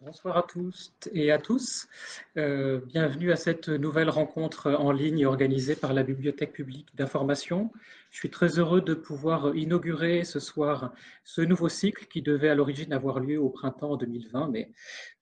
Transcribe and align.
Bonsoir 0.00 0.36
à 0.36 0.44
tous 0.44 0.92
et 1.12 1.32
à 1.32 1.38
tous. 1.38 1.88
Euh, 2.36 2.80
bienvenue 2.86 3.32
à 3.32 3.36
cette 3.36 3.68
nouvelle 3.68 4.10
rencontre 4.10 4.70
en 4.70 4.92
ligne 4.92 5.26
organisée 5.26 5.74
par 5.74 5.92
la 5.92 6.04
Bibliothèque 6.04 6.52
publique 6.52 6.94
d'information. 6.94 7.72
Je 8.10 8.18
suis 8.18 8.30
très 8.30 8.60
heureux 8.60 8.80
de 8.80 8.94
pouvoir 8.94 9.56
inaugurer 9.56 10.22
ce 10.22 10.38
soir 10.38 10.92
ce 11.24 11.40
nouveau 11.40 11.68
cycle 11.68 12.06
qui 12.06 12.22
devait 12.22 12.48
à 12.48 12.54
l'origine 12.54 12.92
avoir 12.92 13.18
lieu 13.18 13.40
au 13.40 13.48
printemps 13.50 13.96
2020, 13.96 14.50
mais 14.52 14.70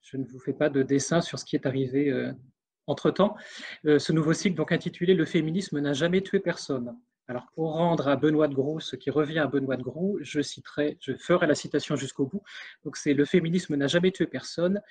je 0.03 0.15
ne 0.17 0.25
vous 0.25 0.39
fais 0.39 0.53
pas 0.53 0.69
de 0.69 0.83
dessin 0.83 1.21
sur 1.21 1.39
ce 1.39 1.45
qui 1.45 1.55
est 1.55 1.65
arrivé 1.65 2.11
euh, 2.11 2.31
entre-temps. 2.85 3.35
Euh, 3.85 3.97
ce 3.97 4.13
nouveau 4.13 4.33
cycle 4.33 4.55
donc 4.55 4.71
intitulé 4.71 5.13
«Le 5.15 5.25
féminisme 5.25 5.79
n'a 5.79 5.93
jamais 5.93 6.21
tué 6.21 6.39
personne». 6.39 6.95
Alors, 7.29 7.47
pour 7.53 7.73
rendre 7.73 8.07
à 8.07 8.15
Benoît 8.15 8.47
de 8.47 8.55
Groux 8.55 8.79
ce 8.79 8.95
qui 8.95 9.09
revient 9.09 9.39
à 9.39 9.47
Benoît 9.47 9.75
de 9.75 9.83
Groux, 9.83 10.17
je 10.21 10.41
ferai 10.41 11.47
la 11.47 11.55
citation 11.55 11.97
jusqu'au 11.97 12.25
bout. 12.25 12.41
Donc, 12.85 12.95
c'est 12.95 13.13
le 13.13 13.25
féminisme 13.25 13.75
n'a 13.75 13.87
jamais 13.87 14.11
tué 14.11 14.27
personne, 14.27 14.81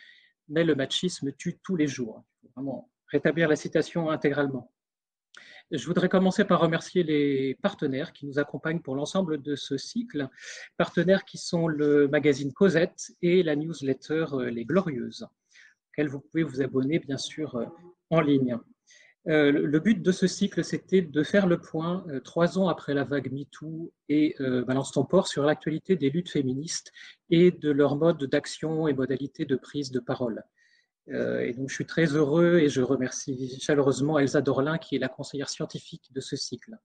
mais 0.49 0.63
le 0.63 0.75
machisme 0.75 1.33
tue 1.33 1.59
tous 1.63 1.77
les 1.77 1.87
jours. 1.87 2.23
Il 2.43 2.49
faut 2.49 2.53
vraiment 2.55 2.91
rétablir 3.09 3.49
la 3.49 3.57
citation 3.57 4.11
intégralement. 4.11 4.71
Je 5.71 5.85
voudrais 5.87 6.09
commencer 6.09 6.45
par 6.45 6.61
remercier 6.61 7.03
les 7.03 7.57
partenaires 7.63 8.13
qui 8.13 8.27
nous 8.27 8.39
accompagnent 8.39 8.81
pour 8.81 8.95
l'ensemble 8.95 9.43
de 9.43 9.57
ce 9.57 9.79
cycle, 9.79 10.29
partenaires 10.77 11.25
qui 11.25 11.39
sont 11.39 11.67
le 11.67 12.07
magazine 12.07 12.53
Cosette 12.53 13.13
et 13.23 13.43
la 13.43 13.57
newsletter 13.57 14.27
Les 14.53 14.65
Glorieuses, 14.65 15.27
auxquelles 15.89 16.09
vous 16.09 16.21
pouvez 16.21 16.45
vous 16.45 16.61
abonner 16.63 16.99
bien 16.99 17.19
sûr 17.19 17.59
en 18.11 18.21
ligne. 18.21 18.59
Euh, 19.29 19.51
le 19.51 19.81
but 19.81 20.03
de 20.03 20.13
ce 20.13 20.29
cycle, 20.29 20.63
c'était 20.63 21.03
de 21.03 21.23
faire 21.25 21.49
le 21.49 21.61
point, 21.61 22.05
euh, 22.09 22.21
trois 22.21 22.59
ans 22.59 22.69
après 22.69 22.95
la 22.95 23.03
vague 23.03 23.33
MeToo 23.33 23.93
et 24.09 24.37
euh, 24.41 24.65
Balance 24.65 24.93
ton 24.93 25.05
port, 25.05 25.27
sur 25.27 25.43
l'actualité 25.43 25.97
des 25.97 26.11
luttes 26.11 26.31
féministes 26.31 26.93
et 27.31 27.51
de 27.51 27.71
leur 27.71 27.97
mode 27.97 28.23
d'action 28.25 28.87
et 28.87 28.95
modalités 28.95 29.45
de 29.45 29.57
prise 29.57 29.91
de 29.91 29.99
parole. 29.99 30.45
et 31.09 31.53
donc, 31.55 31.69
je 31.69 31.75
suis 31.75 31.87
très 31.87 32.07
heureux 32.15 32.59
et 32.59 32.69
je 32.69 32.83
remercie 32.83 33.59
chaleureusement 33.61 34.19
Elsa 34.19 34.41
Dorlin, 34.43 34.79
qui 34.79 34.97
est 34.97 34.99
la 34.99 35.09
conseillère 35.09 35.49
scientifique 35.49 36.13
de 36.13 36.21
ce 36.21 36.37
cycle. 36.37 36.77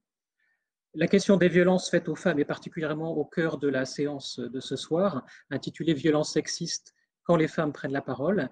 La 0.94 1.08
question 1.08 1.36
des 1.36 1.48
violences 1.48 1.90
faites 1.90 2.08
aux 2.08 2.16
femmes 2.16 2.38
est 2.38 2.44
particulièrement 2.44 3.16
au 3.16 3.24
cœur 3.24 3.58
de 3.58 3.68
la 3.68 3.84
séance 3.84 4.38
de 4.38 4.60
ce 4.60 4.76
soir, 4.76 5.24
intitulée 5.50 5.94
Violences 5.94 6.32
sexistes 6.32 6.94
quand 7.24 7.36
les 7.36 7.48
femmes 7.48 7.72
prennent 7.72 7.92
la 7.92 8.02
parole. 8.02 8.48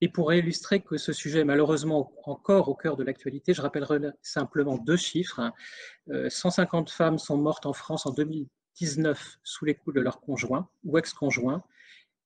Et 0.00 0.08
pour 0.08 0.32
illustrer 0.32 0.80
que 0.80 0.96
ce 0.96 1.12
sujet 1.12 1.40
est 1.40 1.44
malheureusement 1.44 2.12
encore 2.24 2.68
au 2.68 2.74
cœur 2.74 2.96
de 2.96 3.04
l'actualité, 3.04 3.54
je 3.54 3.62
rappellerai 3.62 3.98
simplement 4.22 4.78
deux 4.78 4.96
chiffres. 4.96 5.52
150 6.28 6.88
euh, 6.88 6.92
femmes 6.92 7.18
sont 7.18 7.36
mortes 7.36 7.66
en 7.66 7.72
France 7.72 8.06
en 8.06 8.10
2019 8.10 9.38
sous 9.42 9.64
les 9.64 9.74
coups 9.74 9.96
de 9.96 10.00
leur 10.00 10.20
conjoint 10.20 10.68
ou 10.84 10.98
ex-conjoint. 10.98 11.62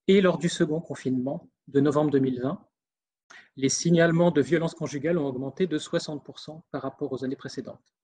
Et 0.07 0.21
lors 0.21 0.39
du 0.39 0.49
second 0.49 0.81
confinement 0.81 1.49
de 1.69 1.81
novembre 1.81 2.11
2020, 2.13 2.65
les 3.57 3.69
signalements 3.69 4.31
de 4.31 4.41
violences 4.41 4.75
conjugales 4.75 5.19
ont 5.19 5.27
augmenté 5.27 5.67
de 5.67 5.79
60% 5.79 6.63
par 6.71 6.83
rapport 6.83 7.13
aux 7.13 7.25
années 7.25 7.37
précédentes. 7.37 7.95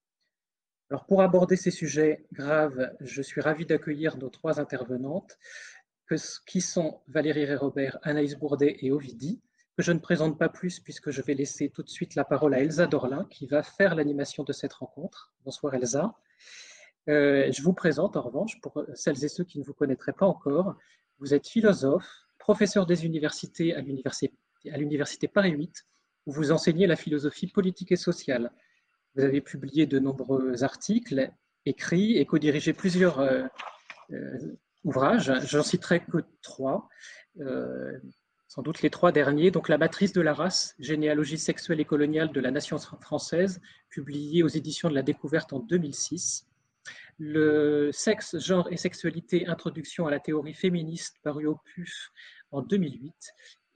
Alors 0.90 1.06
pour 1.06 1.22
aborder 1.22 1.56
ces 1.56 1.70
sujets 1.70 2.26
graves, 2.32 2.90
je 3.00 3.22
suis 3.22 3.40
ravi 3.40 3.64
d'accueillir 3.64 4.18
nos 4.18 4.28
trois 4.28 4.60
intervenantes 4.60 5.38
qui 6.46 6.60
sont 6.60 7.00
Valérie 7.08 7.54
Robert, 7.54 7.98
Anaïs 8.02 8.34
Bourdet 8.34 8.76
et 8.80 8.92
Ovidie, 8.92 9.40
que 9.76 9.82
je 9.82 9.92
ne 9.92 9.98
présente 9.98 10.38
pas 10.38 10.48
plus 10.48 10.80
puisque 10.80 11.10
je 11.10 11.22
vais 11.22 11.34
laisser 11.34 11.70
tout 11.70 11.82
de 11.82 11.88
suite 11.88 12.14
la 12.14 12.24
parole 12.24 12.54
à 12.54 12.60
Elsa 12.60 12.86
Dorlin 12.86 13.26
qui 13.30 13.46
va 13.46 13.62
faire 13.62 13.94
l'animation 13.94 14.44
de 14.44 14.52
cette 14.52 14.72
rencontre. 14.72 15.32
Bonsoir 15.44 15.74
Elsa. 15.74 16.14
Euh, 17.08 17.50
je 17.52 17.62
vous 17.62 17.72
présente 17.72 18.16
en 18.16 18.22
revanche, 18.22 18.60
pour 18.60 18.84
celles 18.94 19.24
et 19.24 19.28
ceux 19.28 19.44
qui 19.44 19.58
ne 19.58 19.64
vous 19.64 19.74
connaîtraient 19.74 20.12
pas 20.12 20.26
encore, 20.26 20.76
vous 21.18 21.34
êtes 21.34 21.48
philosophe, 21.48 22.08
professeur 22.38 22.86
des 22.86 23.04
universités 23.04 23.74
à 23.74 23.80
l'université 23.80 25.28
Paris 25.28 25.50
8, 25.50 25.86
où 26.26 26.32
vous 26.32 26.52
enseignez 26.52 26.86
la 26.86 26.96
philosophie 26.96 27.46
politique 27.46 27.92
et 27.92 27.96
sociale. 27.96 28.52
Vous 29.14 29.22
avez 29.22 29.40
publié 29.40 29.86
de 29.86 29.98
nombreux 29.98 30.64
articles, 30.64 31.30
écrits 31.66 32.16
et 32.18 32.26
co-dirigé 32.26 32.72
plusieurs 32.72 33.20
euh, 33.20 33.44
euh, 34.12 34.38
ouvrages. 34.84 35.32
J'en 35.46 35.62
citerai 35.62 36.04
que 36.04 36.18
trois, 36.42 36.88
euh, 37.40 37.98
sans 38.46 38.62
doute 38.62 38.82
les 38.82 38.90
trois 38.90 39.12
derniers. 39.12 39.50
Donc, 39.50 39.68
La 39.68 39.78
matrice 39.78 40.12
de 40.12 40.20
la 40.20 40.34
race, 40.34 40.74
généalogie 40.78 41.38
sexuelle 41.38 41.80
et 41.80 41.84
coloniale 41.84 42.32
de 42.32 42.40
la 42.40 42.50
nation 42.50 42.78
française, 42.78 43.60
publié 43.88 44.42
aux 44.42 44.48
éditions 44.48 44.88
de 44.88 44.94
la 44.94 45.02
Découverte 45.02 45.52
en 45.52 45.58
2006. 45.58 46.46
Le 47.18 47.90
sexe, 47.92 48.38
genre 48.38 48.68
et 48.70 48.76
sexualité, 48.76 49.46
introduction 49.46 50.06
à 50.06 50.10
la 50.10 50.20
théorie 50.20 50.54
féministe, 50.54 51.16
paru 51.22 51.46
au 51.46 51.56
PUF 51.74 52.10
en 52.50 52.62
2008. 52.62 53.12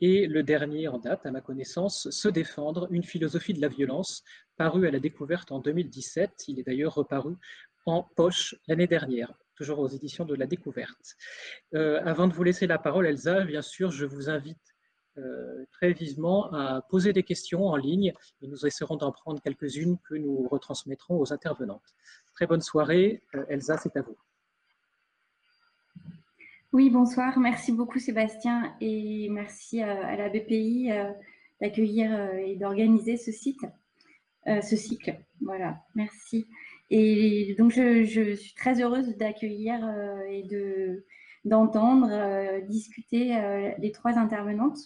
Et 0.00 0.26
le 0.26 0.42
dernier 0.44 0.86
en 0.86 0.98
date, 0.98 1.26
à 1.26 1.30
ma 1.30 1.40
connaissance, 1.40 2.08
Se 2.10 2.28
défendre, 2.28 2.86
une 2.90 3.02
philosophie 3.02 3.54
de 3.54 3.60
la 3.60 3.68
violence, 3.68 4.22
paru 4.56 4.86
à 4.86 4.90
la 4.90 5.00
découverte 5.00 5.50
en 5.50 5.58
2017. 5.58 6.44
Il 6.48 6.60
est 6.60 6.64
d'ailleurs 6.64 6.94
reparu 6.94 7.36
en 7.86 8.02
poche 8.14 8.54
l'année 8.68 8.86
dernière 8.86 9.32
toujours 9.58 9.80
aux 9.80 9.88
éditions 9.88 10.24
de 10.24 10.36
la 10.36 10.46
découverte. 10.46 11.16
Euh, 11.74 12.00
avant 12.04 12.28
de 12.28 12.32
vous 12.32 12.44
laisser 12.44 12.68
la 12.68 12.78
parole, 12.78 13.06
Elsa, 13.06 13.44
bien 13.44 13.60
sûr, 13.60 13.90
je 13.90 14.06
vous 14.06 14.30
invite 14.30 14.76
euh, 15.18 15.64
très 15.72 15.92
vivement 15.92 16.52
à 16.52 16.80
poser 16.88 17.12
des 17.12 17.24
questions 17.24 17.66
en 17.66 17.74
ligne 17.74 18.12
et 18.40 18.46
nous 18.46 18.64
essaierons 18.64 18.96
d'en 18.96 19.10
prendre 19.10 19.42
quelques-unes 19.42 19.98
que 20.08 20.14
nous 20.14 20.46
retransmettrons 20.46 21.18
aux 21.18 21.32
intervenantes. 21.32 21.96
Très 22.34 22.46
bonne 22.46 22.60
soirée. 22.60 23.20
Euh, 23.34 23.44
Elsa, 23.48 23.76
c'est 23.78 23.96
à 23.96 24.02
vous. 24.02 24.16
Oui, 26.72 26.88
bonsoir. 26.88 27.36
Merci 27.40 27.72
beaucoup 27.72 27.98
Sébastien 27.98 28.76
et 28.80 29.28
merci 29.30 29.82
à, 29.82 30.16
la 30.16 30.28
BPI 30.28 30.90
d'accueillir 31.60 32.34
et 32.34 32.56
d'organiser 32.56 33.16
ce 33.16 33.32
site, 33.32 33.62
ce 34.44 34.76
cycle. 34.76 35.18
Voilà, 35.40 35.82
merci. 35.94 36.46
Et 36.90 37.54
donc, 37.58 37.70
je, 37.70 38.34
suis 38.34 38.54
très 38.54 38.80
heureuse 38.80 39.16
d'accueillir 39.16 39.86
euh, 39.86 40.22
et 40.30 40.42
de 40.44 41.04
d'entendre 41.44 42.08
euh, 42.10 42.60
discuter 42.60 43.36
euh, 43.36 43.70
les 43.78 43.92
trois 43.92 44.18
intervenantes. 44.18 44.78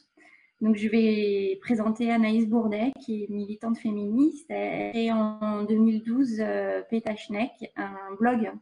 Donc, 0.60 0.76
je 0.76 0.88
vais 0.88 1.58
présenter 1.60 2.10
Anaïs 2.10 2.46
Bourdet, 2.46 2.92
qui 3.04 3.24
est 3.24 3.30
militante 3.30 3.78
féministe. 3.78 4.48
Et 4.50 5.10
en 5.10 5.64
2012 5.64 6.36
euh, 6.38 6.82
Petachnek, 6.88 7.72
un 7.76 8.14
blog 8.18 8.52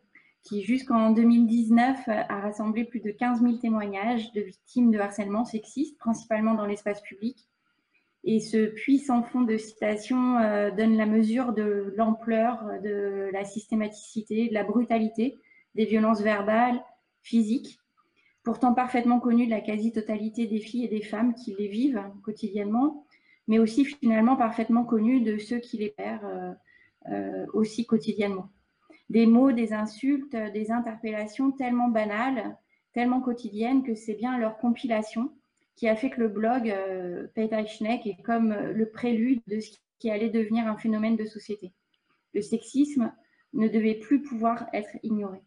qui, 0.42 0.62
jusqu'en 0.62 1.10
2019, 1.10 2.08
a 2.08 2.40
rassemblé 2.40 2.84
plus 2.84 3.00
de 3.00 3.10
15 3.10 3.42
000 3.42 3.58
témoignages 3.58 4.32
de 4.32 4.40
victimes 4.40 4.90
de 4.90 4.98
harcèlement 4.98 5.44
sexiste, 5.44 5.98
principalement 5.98 6.54
dans 6.54 6.64
l'espace 6.64 7.02
public. 7.02 7.49
Et 8.24 8.40
ce 8.40 8.66
puissant 8.66 9.22
fond 9.22 9.42
de 9.42 9.56
citation 9.56 10.38
euh, 10.38 10.70
donne 10.70 10.96
la 10.96 11.06
mesure 11.06 11.52
de 11.52 11.94
l'ampleur, 11.96 12.64
de 12.82 13.30
la 13.32 13.44
systématicité, 13.44 14.48
de 14.48 14.54
la 14.54 14.64
brutalité 14.64 15.38
des 15.74 15.86
violences 15.86 16.20
verbales, 16.20 16.82
physiques, 17.22 17.78
pourtant 18.42 18.74
parfaitement 18.74 19.20
connues 19.20 19.46
de 19.46 19.50
la 19.50 19.60
quasi-totalité 19.60 20.46
des 20.46 20.60
filles 20.60 20.84
et 20.84 20.88
des 20.88 21.02
femmes 21.02 21.34
qui 21.34 21.54
les 21.58 21.68
vivent 21.68 22.02
quotidiennement, 22.22 23.06
mais 23.48 23.58
aussi 23.58 23.84
finalement 23.84 24.36
parfaitement 24.36 24.84
connues 24.84 25.20
de 25.20 25.38
ceux 25.38 25.58
qui 25.58 25.78
les 25.78 25.90
perdent 25.90 26.24
euh, 26.24 26.52
euh, 27.10 27.46
aussi 27.54 27.86
quotidiennement. 27.86 28.48
Des 29.08 29.26
mots, 29.26 29.52
des 29.52 29.72
insultes, 29.72 30.36
des 30.36 30.70
interpellations 30.70 31.50
tellement 31.50 31.88
banales, 31.88 32.56
tellement 32.92 33.20
quotidiennes 33.20 33.82
que 33.82 33.94
c'est 33.94 34.14
bien 34.14 34.38
leur 34.38 34.58
compilation 34.58 35.32
qui 35.76 35.88
a 35.88 35.96
fait 35.96 36.10
que 36.10 36.20
le 36.20 36.28
blog 36.28 36.68
euh, 36.70 37.26
Schneck 37.66 38.06
est 38.06 38.22
comme 38.22 38.52
euh, 38.52 38.72
le 38.72 38.90
prélude 38.90 39.40
de 39.46 39.60
ce 39.60 39.70
qui 39.98 40.10
allait 40.10 40.30
devenir 40.30 40.66
un 40.66 40.76
phénomène 40.76 41.16
de 41.16 41.24
société. 41.24 41.72
Le 42.34 42.42
sexisme 42.42 43.12
ne 43.52 43.68
devait 43.68 43.94
plus 43.94 44.22
pouvoir 44.22 44.66
être 44.72 44.96
ignoré. 45.02 45.40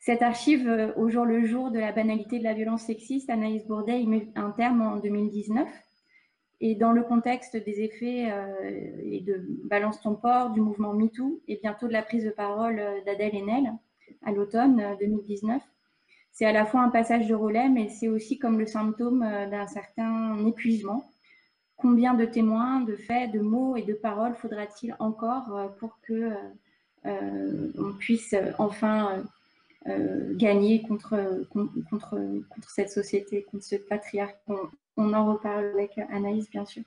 Cette 0.00 0.22
archive, 0.22 0.68
euh, 0.68 0.92
au 0.96 1.08
jour 1.08 1.24
le 1.24 1.44
jour 1.44 1.70
de 1.70 1.78
la 1.78 1.92
banalité 1.92 2.38
de 2.38 2.44
la 2.44 2.54
violence 2.54 2.82
sexiste, 2.82 3.30
Anaïs 3.30 3.66
Bourdet 3.66 4.04
met 4.04 4.28
un 4.36 4.50
terme 4.52 4.82
en 4.82 4.96
2019. 4.96 5.68
Et 6.60 6.74
dans 6.74 6.92
le 6.92 7.04
contexte 7.04 7.56
des 7.56 7.82
effets 7.82 8.30
euh, 8.32 9.00
et 9.04 9.20
de 9.20 9.44
Balance 9.64 10.00
ton 10.00 10.14
port, 10.16 10.50
du 10.50 10.60
mouvement 10.60 10.92
MeToo 10.92 11.40
et 11.46 11.56
bientôt 11.62 11.86
de 11.86 11.92
la 11.92 12.02
prise 12.02 12.24
de 12.24 12.30
parole 12.30 12.82
d'Adèle 13.06 13.36
Haenel 13.36 13.72
à 14.22 14.32
l'automne 14.32 14.96
2019, 14.98 15.62
c'est 16.38 16.44
à 16.44 16.52
la 16.52 16.64
fois 16.64 16.82
un 16.82 16.88
passage 16.88 17.26
de 17.26 17.34
relais, 17.34 17.68
mais 17.68 17.88
c'est 17.88 18.06
aussi 18.06 18.38
comme 18.38 18.60
le 18.60 18.66
symptôme 18.66 19.24
euh, 19.24 19.48
d'un 19.48 19.66
certain 19.66 20.46
épuisement. 20.46 21.10
Combien 21.76 22.14
de 22.14 22.24
témoins, 22.24 22.80
de 22.82 22.94
faits, 22.94 23.32
de 23.32 23.40
mots 23.40 23.74
et 23.74 23.82
de 23.82 23.92
paroles 23.92 24.36
faudra-t-il 24.36 24.94
encore 25.00 25.56
euh, 25.56 25.66
pour 25.80 25.98
que 26.00 26.30
euh, 27.06 27.72
on 27.76 27.92
puisse 27.92 28.36
enfin 28.58 29.24
gagner 30.34 30.82
contre, 30.82 31.46
contre, 31.50 32.10
contre 32.50 32.70
cette 32.70 32.90
société, 32.90 33.44
contre 33.50 33.64
ce 33.64 33.76
patriarcat 33.76 34.52
on, 34.98 35.14
en 35.14 35.32
reparle 35.32 35.64
avec 35.72 35.96
Anaïs, 36.10 36.50
bien 36.50 36.66
sûr. 36.66 36.82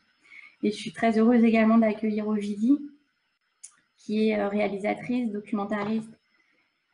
Et 0.61 0.71
je 0.71 0.75
suis 0.77 0.91
très 0.93 1.17
heureuse 1.17 1.43
également 1.43 1.79
d'accueillir 1.79 2.27
Ovidie, 2.27 2.77
qui 3.97 4.29
est 4.29 4.45
réalisatrice, 4.45 5.31
documentariste 5.31 6.20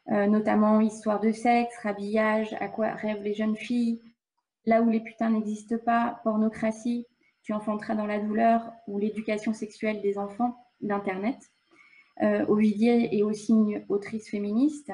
notamment 0.09 0.79
Histoire 0.79 1.19
de 1.19 1.31
sexe, 1.31 1.75
Rhabillage, 1.83 2.55
À 2.59 2.67
quoi 2.67 2.89
rêvent 2.91 3.23
les 3.23 3.33
jeunes 3.33 3.57
filles, 3.57 4.01
Là 4.65 4.81
où 4.81 4.89
les 4.89 4.99
putains 4.99 5.29
n'existent 5.29 5.77
pas, 5.77 6.19
pornocratie, 6.23 7.05
tu 7.41 7.53
enfanteras 7.53 7.95
dans 7.95 8.05
la 8.05 8.19
douleur, 8.19 8.73
ou 8.87 8.99
l'éducation 8.99 9.53
sexuelle 9.53 10.01
des 10.01 10.17
enfants 10.17 10.57
d'Internet. 10.81 11.37
Euh, 12.21 12.45
Ovidier 12.47 13.17
est 13.17 13.23
aussi 13.23 13.53
une 13.53 13.85
autrice 13.87 14.29
féministe. 14.29 14.91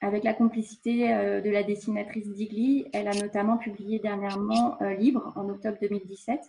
Avec 0.00 0.22
la 0.22 0.32
complicité 0.32 1.12
euh, 1.12 1.40
de 1.40 1.50
la 1.50 1.64
dessinatrice 1.64 2.28
Digli, 2.32 2.86
elle 2.92 3.08
a 3.08 3.14
notamment 3.14 3.58
publié 3.58 3.98
dernièrement 3.98 4.80
euh, 4.80 4.94
Libre 4.94 5.32
en 5.34 5.48
octobre 5.48 5.78
2017, 5.80 6.40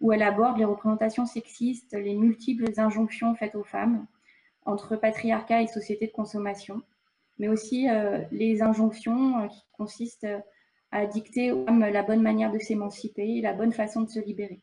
où 0.00 0.12
elle 0.12 0.22
aborde 0.22 0.58
les 0.58 0.64
représentations 0.64 1.26
sexistes, 1.26 1.94
les 1.94 2.14
multiples 2.14 2.70
injonctions 2.76 3.34
faites 3.34 3.56
aux 3.56 3.64
femmes 3.64 4.06
entre 4.64 4.94
patriarcat 4.94 5.62
et 5.62 5.66
société 5.66 6.06
de 6.06 6.12
consommation, 6.12 6.82
mais 7.40 7.48
aussi 7.48 7.88
les 8.30 8.62
injonctions 8.62 9.48
qui 9.48 9.64
consistent 9.72 10.28
à 10.92 11.06
dicter 11.06 11.50
aux 11.50 11.64
femmes 11.64 11.80
la 11.80 12.02
bonne 12.02 12.20
manière 12.20 12.52
de 12.52 12.58
s'émanciper, 12.58 13.40
la 13.40 13.54
bonne 13.54 13.72
façon 13.72 14.02
de 14.02 14.10
se 14.10 14.20
libérer. 14.20 14.60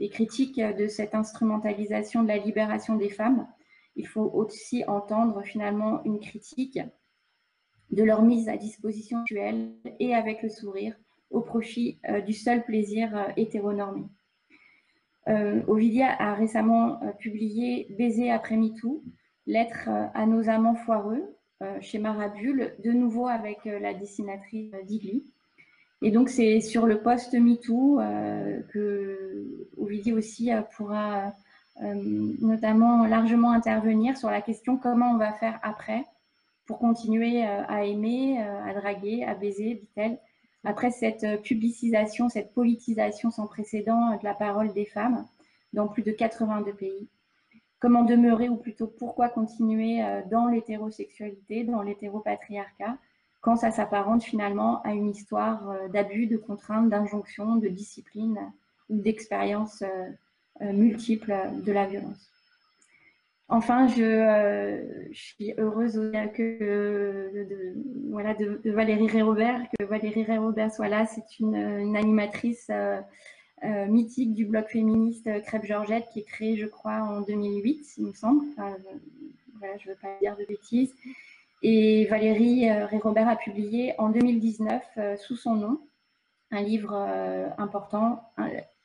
Les 0.00 0.08
critiques 0.08 0.60
de 0.60 0.88
cette 0.88 1.14
instrumentalisation 1.14 2.22
de 2.22 2.28
la 2.28 2.38
libération 2.38 2.96
des 2.96 3.10
femmes, 3.10 3.46
il 3.96 4.06
faut 4.06 4.30
aussi 4.34 4.82
entendre 4.86 5.42
finalement 5.42 6.02
une 6.04 6.18
critique 6.18 6.80
de 7.90 8.02
leur 8.02 8.22
mise 8.22 8.48
à 8.48 8.56
disposition 8.56 9.20
actuelle 9.20 9.72
et 10.00 10.14
avec 10.14 10.42
le 10.42 10.48
sourire 10.48 10.96
au 11.30 11.40
profit 11.40 11.98
euh, 12.08 12.20
du 12.20 12.32
seul 12.32 12.64
plaisir 12.64 13.16
euh, 13.16 13.32
hétéronormé. 13.36 14.04
Euh, 15.28 15.62
Ovidia 15.66 16.14
a 16.20 16.34
récemment 16.34 17.00
publié 17.18 17.88
Baiser 17.98 18.30
après 18.30 18.56
MeToo, 18.56 19.02
lettre 19.46 19.88
à 20.14 20.24
nos 20.26 20.48
amants 20.48 20.76
foireux 20.76 21.35
chez 21.80 21.98
Marabule, 21.98 22.74
de 22.84 22.92
nouveau 22.92 23.28
avec 23.28 23.64
la 23.64 23.94
dessinatrice 23.94 24.72
Digli. 24.86 25.22
Et 26.02 26.10
donc, 26.10 26.28
c'est 26.28 26.60
sur 26.60 26.86
le 26.86 27.00
post 27.00 27.32
MeToo 27.32 28.00
euh, 28.00 28.60
que 28.72 29.68
Ovidier 29.78 30.12
aussi 30.12 30.52
euh, 30.52 30.60
pourra 30.76 31.32
euh, 31.82 31.94
notamment 32.40 33.06
largement 33.06 33.52
intervenir 33.52 34.16
sur 34.16 34.30
la 34.30 34.42
question 34.42 34.76
comment 34.76 35.12
on 35.12 35.18
va 35.18 35.32
faire 35.32 35.58
après 35.62 36.04
pour 36.66 36.78
continuer 36.78 37.44
à 37.44 37.84
aimer, 37.84 38.40
à 38.40 38.74
draguer, 38.74 39.22
à 39.22 39.36
baiser, 39.36 39.74
dit-elle, 39.74 40.18
après 40.64 40.90
cette 40.90 41.40
publicisation, 41.42 42.28
cette 42.28 42.52
politisation 42.54 43.30
sans 43.30 43.46
précédent 43.46 44.16
de 44.16 44.24
la 44.24 44.34
parole 44.34 44.72
des 44.72 44.84
femmes 44.84 45.28
dans 45.72 45.86
plus 45.86 46.02
de 46.02 46.10
82 46.10 46.72
pays. 46.72 47.08
Comment 47.78 48.04
demeurer, 48.04 48.48
ou 48.48 48.56
plutôt 48.56 48.86
pourquoi 48.86 49.28
continuer 49.28 50.02
dans 50.30 50.46
l'hétérosexualité, 50.48 51.64
dans 51.64 51.82
l'hétéropatriarcat, 51.82 52.96
quand 53.46 53.54
ça 53.54 53.70
s'apparente 53.70 54.24
finalement 54.24 54.82
à 54.82 54.92
une 54.92 55.08
histoire 55.08 55.70
euh, 55.70 55.86
d'abus, 55.86 56.26
de 56.26 56.36
contraintes, 56.36 56.90
d'injonctions, 56.90 57.54
de 57.54 57.68
discipline 57.68 58.40
ou 58.88 58.98
d'expériences 58.98 59.82
euh, 59.82 60.10
euh, 60.62 60.72
multiples 60.72 61.32
de 61.64 61.70
la 61.70 61.86
violence. 61.86 62.28
Enfin, 63.48 63.86
je, 63.86 64.82
suis 65.12 65.54
heureuse 65.58 65.94
que, 66.34 67.76
Valérie 68.64 69.06
Ré-Robert, 69.06 69.62
que 69.78 69.84
Valérie 69.84 70.24
Ré-Robert 70.24 70.72
soit 70.72 70.88
là. 70.88 71.06
C'est 71.06 71.38
une, 71.38 71.94
animatrice 71.94 72.68
mythique 73.62 74.34
du 74.34 74.44
blog 74.44 74.66
féministe 74.66 75.28
Crêpe 75.42 75.64
Georgette 75.64 76.06
qui 76.12 76.20
est 76.20 76.24
créée, 76.24 76.56
je 76.56 76.66
crois, 76.66 77.00
en 77.02 77.22
2008, 77.22 77.94
il 77.98 78.06
me 78.06 78.12
semble. 78.12 78.44
je 78.56 79.88
ne 79.88 79.92
veux 79.92 79.98
pas 80.00 80.18
dire 80.20 80.36
de 80.36 80.44
bêtises. 80.44 80.94
Et 81.62 82.04
Valérie 82.06 82.68
euh, 82.68 82.86
Ré-Robert 82.86 83.28
a 83.28 83.36
publié 83.36 83.94
en 83.98 84.10
2019, 84.10 84.82
euh, 84.98 85.16
sous 85.16 85.36
son 85.36 85.54
nom, 85.54 85.80
un 86.50 86.62
livre 86.62 86.94
euh, 86.94 87.48
important, 87.58 88.22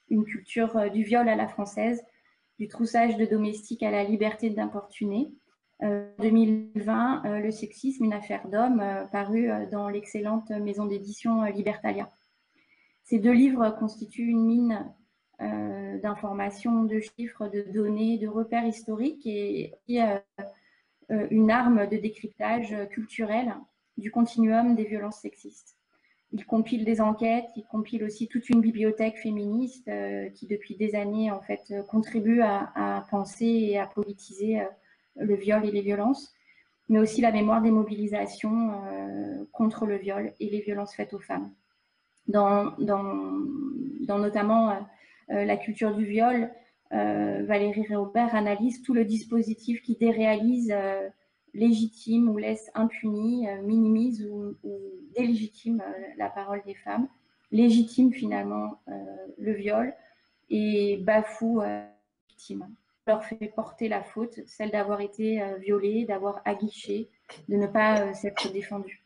Une 0.10 0.26
culture 0.26 0.90
du 0.92 1.04
viol 1.04 1.30
à 1.30 1.36
la 1.36 1.48
française, 1.48 2.04
du 2.60 2.68
troussage 2.68 3.18
de 3.18 3.26
domestiques 3.26 3.84
à 3.84 3.92
la 3.92 4.04
liberté 4.04 4.50
d'importuner. 4.50 5.32
En 5.80 6.08
2020, 6.20 7.40
Le 7.40 7.52
sexisme, 7.52 8.04
une 8.04 8.14
affaire 8.14 8.48
d'homme, 8.48 8.84
paru 9.12 9.50
dans 9.72 9.90
l'excellente 9.90 10.52
maison 10.52 10.86
d'édition 10.86 11.44
Libertalia. 11.46 12.10
Ces 13.12 13.20
deux 13.20 13.34
livres 13.34 13.76
constituent 13.78 14.30
une 14.30 14.46
mine 14.46 14.90
d'informations, 16.02 16.86
de 16.86 17.02
chiffres, 17.02 17.50
de 17.50 17.62
données, 17.74 18.18
de 18.18 18.30
repères 18.30 18.66
historiques 18.66 19.26
et 19.26 19.74
euh, 19.90 21.28
une 21.30 21.52
arme 21.52 21.88
de 21.88 21.98
décryptage 21.98 22.74
culturel 22.90 23.54
du 23.98 24.12
continuum 24.12 24.76
des 24.76 24.86
violences 24.86 25.20
sexistes. 25.20 25.76
Il 26.32 26.46
compile 26.46 26.86
des 26.86 27.02
enquêtes, 27.02 27.50
il 27.58 27.66
compile 27.66 28.06
aussi 28.06 28.30
toute 28.30 28.48
une 28.48 28.62
bibliothèque 28.62 29.18
féministe 29.18 29.90
euh, 29.90 30.30
qui, 30.30 30.48
depuis 30.48 30.78
des 30.78 30.96
années, 30.96 31.32
en 31.32 31.42
fait, 31.42 31.74
contribue 31.90 32.40
à, 32.42 33.06
penser 33.12 33.46
et 33.46 33.78
à 33.78 33.88
politiser 33.88 34.62
euh, 34.62 34.66
le 35.18 35.36
viol 35.36 35.66
et 35.66 35.72
les 35.72 35.82
violences, 35.82 36.34
mais 36.88 37.00
aussi 37.00 37.20
la 37.20 37.34
mémoire 37.34 37.62
des 37.62 37.72
mobilisations 37.72 38.72
contre 39.52 39.86
le 39.86 39.98
viol 39.98 40.32
et 40.40 40.50
les 40.50 40.62
violences 40.62 40.96
faites 40.96 41.14
aux 41.14 41.20
femmes. 41.20 41.52
Dans, 42.28 42.72
dans, 42.78 43.04
notamment 44.08 44.88
la 45.28 45.58
culture 45.58 45.96
du 45.96 46.06
viol, 46.06 46.52
euh, 46.94 47.44
Valérie 47.46 47.84
Réaubert 47.88 48.36
analyse 48.36 48.82
tout 48.82 48.94
le 48.94 49.06
dispositif 49.06 49.82
qui 49.82 49.96
déréalise, 49.96 50.72
euh, 50.74 51.08
légitime 51.54 52.30
ou 52.30 52.38
laisse 52.38 52.70
impuni, 52.74 53.48
euh, 53.48 53.62
minimise 53.62 54.26
ou, 54.30 54.56
délégitime 55.16 55.84
la 56.18 56.30
parole 56.30 56.62
des 56.66 56.76
femmes, 56.76 57.08
légitime 57.52 58.14
finalement 58.14 58.80
le 59.38 59.52
viol 59.52 59.94
et 60.50 60.98
bafoue 61.04 61.62
les 61.62 61.84
victimes 62.30 62.66
leur 63.06 63.26
fait 63.26 63.52
porter 63.54 63.90
la 63.90 64.04
faute, 64.04 64.40
celle 64.46 64.72
d'avoir 64.72 65.02
été 65.02 65.44
violée, 65.60 66.06
d'avoir 66.06 66.42
aguiché, 66.46 67.10
de 67.50 67.58
ne 67.58 67.68
pas 67.68 68.14
s'être 68.14 68.54
défendue. 68.54 69.01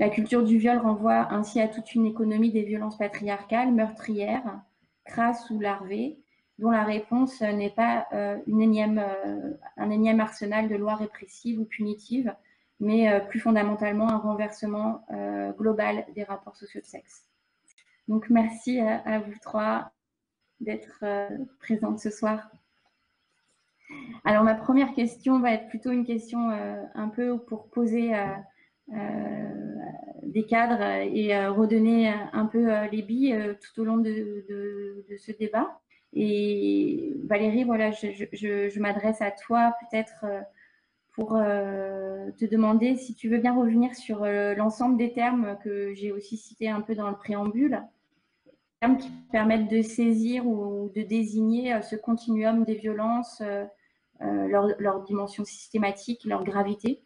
La 0.00 0.08
culture 0.08 0.42
du 0.42 0.56
viol 0.56 0.78
renvoie 0.78 1.30
ainsi 1.30 1.60
à 1.60 1.68
toute 1.68 1.94
une 1.94 2.06
économie 2.06 2.50
des 2.50 2.62
violences 2.62 2.96
patriarcales, 2.96 3.70
meurtrières, 3.70 4.62
crasses 5.04 5.50
ou 5.50 5.60
larvées, 5.60 6.18
dont 6.58 6.70
la 6.70 6.84
réponse 6.84 7.42
n'est 7.42 7.68
pas 7.68 8.06
euh, 8.14 8.38
euh, 8.48 9.52
un 9.76 9.90
énième 9.90 10.20
arsenal 10.20 10.70
de 10.70 10.76
lois 10.76 10.94
répressives 10.94 11.60
ou 11.60 11.66
punitives, 11.66 12.34
mais 12.80 13.12
euh, 13.12 13.20
plus 13.20 13.40
fondamentalement 13.40 14.08
un 14.08 14.16
renversement 14.16 15.04
global 15.58 16.06
des 16.14 16.24
rapports 16.24 16.56
sociaux 16.56 16.80
de 16.80 16.86
sexe. 16.86 17.26
Donc 18.08 18.30
merci 18.30 18.80
à, 18.80 19.18
vous 19.18 19.34
trois 19.42 19.92
d'être 20.60 21.04
présentes 21.58 21.98
ce 21.98 22.08
soir. 22.08 22.50
Alors 24.24 24.44
ma 24.44 24.54
première 24.54 24.94
question 24.94 25.40
va 25.40 25.52
être 25.52 25.68
plutôt 25.68 25.90
une 25.90 26.06
question 26.06 26.48
un 26.94 27.08
peu 27.10 27.38
pour 27.38 27.68
poser 27.68 28.14
des 30.22 30.46
cadres 30.46 30.82
et 30.82 31.46
redonner 31.48 32.12
un 32.32 32.46
peu 32.46 32.68
les 32.90 33.02
billes 33.02 33.56
tout 33.60 33.80
au 33.80 33.84
long 33.84 33.98
de 33.98 34.44
ce 35.18 35.32
débat. 35.32 35.80
Et 36.12 37.14
Valérie, 37.24 37.64
voilà, 37.64 37.92
je, 37.92 38.78
m'adresse 38.80 39.22
à 39.22 39.30
toi 39.30 39.74
peut-être 39.80 40.24
euh, 40.24 40.40
pour 41.12 41.36
euh, 41.36 42.30
te 42.32 42.44
demander 42.44 42.96
si 42.96 43.14
tu 43.14 43.28
veux 43.28 43.38
bien 43.38 43.54
revenir 43.54 43.94
sur 43.94 44.24
euh, 44.24 44.54
l'ensemble 44.54 44.96
des 44.96 45.12
termes 45.12 45.56
que 45.62 45.94
j'ai 45.94 46.10
aussi 46.10 46.36
cités 46.36 46.68
un 46.68 46.80
peu 46.80 46.94
dans 46.94 47.10
le 47.10 47.16
préambule, 47.16 47.82
termes 48.80 48.98
qui 48.98 49.10
permettent 49.30 49.70
de 49.70 49.82
saisir 49.82 50.46
ou 50.46 50.90
de 50.94 51.02
désigner 51.02 51.80
ce 51.82 51.94
continuum 51.94 52.64
des 52.64 52.74
violences, 52.74 53.42
leur, 54.20 54.68
leur, 54.78 55.02
dimension 55.02 55.44
systématique, 55.44 56.24
leur 56.24 56.44
gravité. 56.44 57.02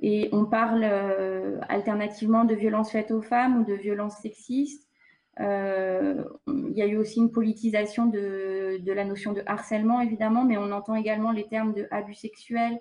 Et 0.00 0.28
on 0.32 0.44
parle 0.44 0.84
alternativement 1.68 2.44
de 2.44 2.54
violences 2.54 2.92
faites 2.92 3.10
aux 3.10 3.22
femmes 3.22 3.60
ou 3.60 3.64
de 3.64 3.74
violences 3.74 4.18
sexistes, 4.18 4.88
euh, 5.40 6.24
il 6.48 6.76
y 6.76 6.82
a 6.82 6.86
eu 6.86 6.96
aussi 6.96 7.20
une 7.20 7.30
politisation 7.30 8.06
de, 8.06 8.80
la 8.86 9.04
notion 9.04 9.32
de 9.32 9.42
harcèlement, 9.46 10.00
évidemment, 10.00 10.44
mais 10.44 10.56
on 10.56 10.72
entend 10.72 10.96
également 10.96 11.30
les 11.30 11.46
termes 11.46 11.72
de 11.72 11.86
abus 11.90 12.14
sexuel. 12.14 12.78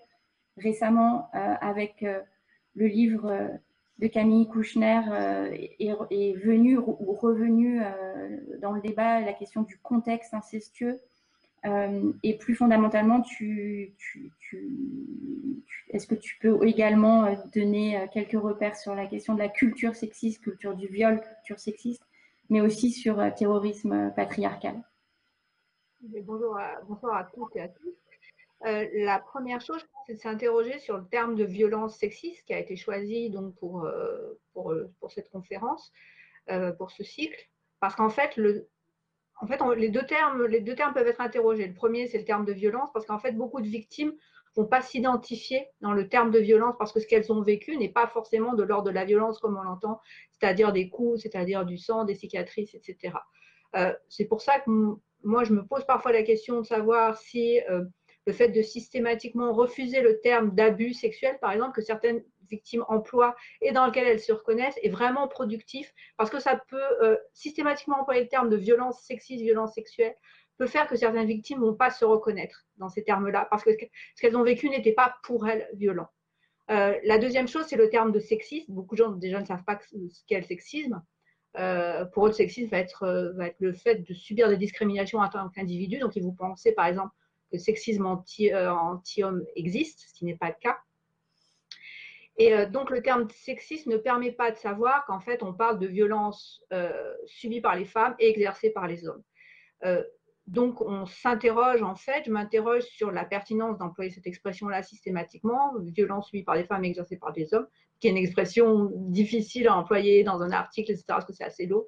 Récemment, 0.57 1.29
euh, 1.35 1.53
avec 1.61 2.01
euh, 2.01 2.19
le 2.73 2.87
livre 2.87 3.51
de 3.99 4.07
Camille 4.07 4.47
Kouchner, 4.47 5.01
est, 5.79 6.33
venu 6.33 6.77
ou 6.77 7.13
revenu 7.13 7.81
dans 8.61 8.71
le 8.71 8.81
débat 8.81 9.21
la 9.21 9.33
question 9.33 9.63
du 9.63 9.77
contexte 9.79 10.35
incestueux. 10.35 10.99
Et 12.23 12.37
plus 12.37 12.55
fondamentalement, 12.55 13.23
est-ce 15.89 16.07
que 16.07 16.15
tu 16.15 16.37
peux 16.39 16.65
également 16.67 17.35
donner 17.53 18.07
quelques 18.13 18.41
repères 18.41 18.75
sur 18.75 18.95
la 18.95 19.05
question 19.05 19.33
de 19.33 19.39
la 19.39 19.49
culture 19.49 19.95
sexiste, 19.95 20.41
culture 20.41 20.75
du 20.75 20.87
viol, 20.87 21.21
culture 21.21 21.59
sexiste 21.59 22.03
mais 22.49 22.61
aussi 22.61 22.91
sur 22.91 23.19
euh, 23.19 23.29
terrorisme 23.35 24.11
patriarcal? 24.15 24.81
Bonjour 26.01 26.57
à, 26.57 26.81
bonsoir 26.81 27.17
à 27.17 27.23
toutes 27.25 27.55
et 27.55 27.61
à 27.61 27.67
tous. 27.67 27.93
Euh, 28.65 28.87
la 28.93 29.19
première 29.19 29.61
chose, 29.61 29.85
c'est 30.05 30.13
de 30.13 30.19
s'interroger 30.19 30.79
sur 30.79 30.97
le 30.97 31.05
terme 31.05 31.35
de 31.35 31.43
violence 31.43 31.97
sexiste 31.97 32.43
qui 32.45 32.53
a 32.53 32.59
été 32.59 32.75
choisi 32.75 33.29
donc 33.29 33.55
pour, 33.55 33.85
euh, 33.85 34.39
pour, 34.53 34.73
pour 34.99 35.11
cette 35.11 35.29
conférence. 35.29 35.91
pour 36.77 36.91
ce 36.91 37.03
cycle, 37.03 37.49
parce 37.81 37.95
qu'en 37.95 38.09
fait, 38.09 38.37
le, 38.37 38.69
en 39.39 39.47
fait 39.47 39.61
les, 39.75 39.89
deux 39.89 40.05
termes, 40.05 40.45
les 40.45 40.61
deux 40.61 40.75
termes 40.75 40.93
peuvent 40.93 41.07
être 41.07 41.21
interrogés. 41.21 41.67
Le 41.67 41.73
premier, 41.73 42.07
c'est 42.07 42.17
le 42.17 42.25
terme 42.25 42.45
de 42.45 42.53
violence, 42.53 42.89
parce 42.93 43.05
qu'en 43.05 43.19
fait, 43.19 43.31
beaucoup 43.33 43.61
de 43.61 43.67
victimes 43.67 44.13
ne 44.55 44.63
vont 44.63 44.67
pas 44.67 44.81
s'identifier 44.81 45.67
dans 45.81 45.93
le 45.93 46.09
terme 46.09 46.31
de 46.31 46.39
violence 46.39 46.75
parce 46.79 46.91
que 46.91 46.99
ce 46.99 47.07
qu'elles 47.07 47.31
ont 47.31 47.41
vécu 47.41 47.77
n'est 47.77 47.89
pas 47.89 48.07
forcément 48.07 48.53
de 48.53 48.63
l'ordre 48.63 48.85
de 48.85 48.93
la 48.93 49.05
violence 49.05 49.39
comme 49.39 49.57
on 49.57 49.61
l'entend, 49.61 49.99
c'est-à-dire 50.31 50.73
des 50.73 50.89
coups, 50.89 51.21
c'est-à-dire 51.21 51.65
du 51.65 51.77
sang, 51.77 52.05
des 52.05 52.15
cicatrices, 52.15 52.73
etc. 52.73 53.13
Euh, 53.75 53.93
c'est 54.09 54.25
pour 54.25 54.41
ça 54.41 54.59
que 54.59 54.71
moi, 55.23 55.43
je 55.43 55.53
me 55.53 55.63
pose 55.65 55.85
parfois 55.85 56.11
la 56.11 56.23
question 56.23 56.61
de 56.61 56.65
savoir 56.65 57.17
si 57.17 57.59
euh, 57.69 57.83
le 58.25 58.33
fait 58.33 58.49
de 58.49 58.61
systématiquement 58.61 59.53
refuser 59.53 60.01
le 60.01 60.19
terme 60.19 60.51
d'abus 60.55 60.93
sexuel, 60.93 61.37
par 61.39 61.51
exemple, 61.51 61.75
que 61.75 61.81
certaines 61.81 62.23
victimes 62.49 62.83
emploient 62.87 63.35
et 63.61 63.71
dans 63.71 63.85
lequel 63.85 64.07
elles 64.07 64.19
se 64.19 64.31
reconnaissent, 64.31 64.79
est 64.81 64.89
vraiment 64.89 65.27
productif, 65.27 65.93
parce 66.17 66.29
que 66.29 66.39
ça 66.39 66.61
peut 66.69 67.03
euh, 67.03 67.17
systématiquement 67.33 68.01
employer 68.01 68.21
le 68.21 68.27
terme 68.27 68.49
de 68.49 68.57
violence 68.57 69.01
sexiste, 69.01 69.41
violence 69.41 69.73
sexuelle, 69.73 70.15
peut 70.57 70.67
faire 70.67 70.87
que 70.87 70.95
certaines 70.95 71.27
victimes 71.27 71.59
ne 71.59 71.65
vont 71.65 71.75
pas 71.75 71.91
se 71.91 72.03
reconnaître 72.03 72.65
dans 72.77 72.89
ces 72.89 73.03
termes-là, 73.03 73.47
parce 73.49 73.63
que 73.63 73.71
ce 73.71 74.21
qu'elles 74.21 74.37
ont 74.37 74.43
vécu 74.43 74.69
n'était 74.69 74.93
pas 74.93 75.15
pour 75.23 75.47
elles 75.47 75.69
violent. 75.73 76.07
la 76.67 77.17
deuxième 77.19 77.47
chose, 77.47 77.65
c'est 77.67 77.75
le 77.75 77.89
terme 77.89 78.11
de 78.11 78.19
sexisme. 78.19 78.73
Beaucoup 78.73 78.95
de 78.95 79.03
gens 79.03 79.11
déjà 79.11 79.39
ne 79.39 79.45
savent 79.45 79.63
pas 79.63 79.79
ce 79.79 80.23
qu'est 80.27 80.39
le 80.39 80.45
sexisme. 80.45 81.01
Euh, 81.59 82.05
pour 82.05 82.25
eux, 82.25 82.29
le 82.29 82.33
sexisme 82.33 82.69
va 82.69 82.77
être, 82.77 83.03
euh, 83.03 83.49
le 83.59 83.73
fait 83.73 84.07
de 84.07 84.13
subir 84.13 84.49
des 84.49 84.57
discriminations 84.57 85.19
en 85.19 85.29
tant 85.29 85.49
qu'individu. 85.49 85.99
Donc, 85.99 86.15
ils 86.15 86.23
vont 86.23 86.33
penser, 86.33 86.71
par 86.71 86.85
exemple, 86.85 87.13
que 87.49 87.55
le 87.55 87.59
sexisme 87.59 88.05
euh, 88.05 88.69
anti-homme 88.69 89.43
existe, 89.55 90.05
ce 90.07 90.13
qui 90.13 90.25
n'est 90.25 90.35
pas 90.35 90.49
le 90.49 90.55
cas. 90.59 90.77
Et 92.37 92.65
donc, 92.67 92.91
le 92.91 93.01
terme 93.01 93.27
sexisme 93.29 93.91
ne 93.91 93.97
permet 93.97 94.31
pas 94.31 94.51
de 94.51 94.57
savoir 94.57 95.05
qu'en 95.05 95.19
fait, 95.19 95.41
on 95.41 95.53
parle 95.53 95.79
de 95.79 95.87
violences 95.87 96.63
subies 97.25 97.61
par 97.61 97.75
les 97.75 97.85
femmes 97.85 98.15
et 98.19 98.29
exercées 98.29 98.69
par 98.69 98.87
les 98.87 99.07
hommes. 99.07 99.23
donc, 100.45 100.79
on 100.81 101.05
s'interroge, 101.07 101.81
en 101.81 101.95
fait, 101.95 102.23
je 102.25 102.31
m'interroge 102.31 102.83
sur 102.83 103.11
la 103.11 103.25
pertinence 103.25 103.79
d'employer 103.79 104.11
cette 104.11 104.27
expression-là 104.27 104.83
systématiquement, 104.83 105.73
violence 105.79 106.27
subie 106.27 106.43
par 106.43 106.55
les 106.55 106.63
femmes 106.63 106.85
et 106.85 106.89
exercée 106.89 107.17
par 107.17 107.33
des 107.33 107.53
hommes, 107.55 107.67
qui 107.99 108.07
est 108.07 108.11
une 108.11 108.17
expression 108.17 108.91
difficile 108.93 109.67
à 109.67 109.75
employer 109.75 110.23
dans 110.23 110.41
un 110.43 110.51
article, 110.51 110.91
etc., 110.91 111.05
parce 111.07 111.25
que 111.25 111.33
c'est 111.33 111.43
assez 111.43 111.65
lourd. 111.65 111.87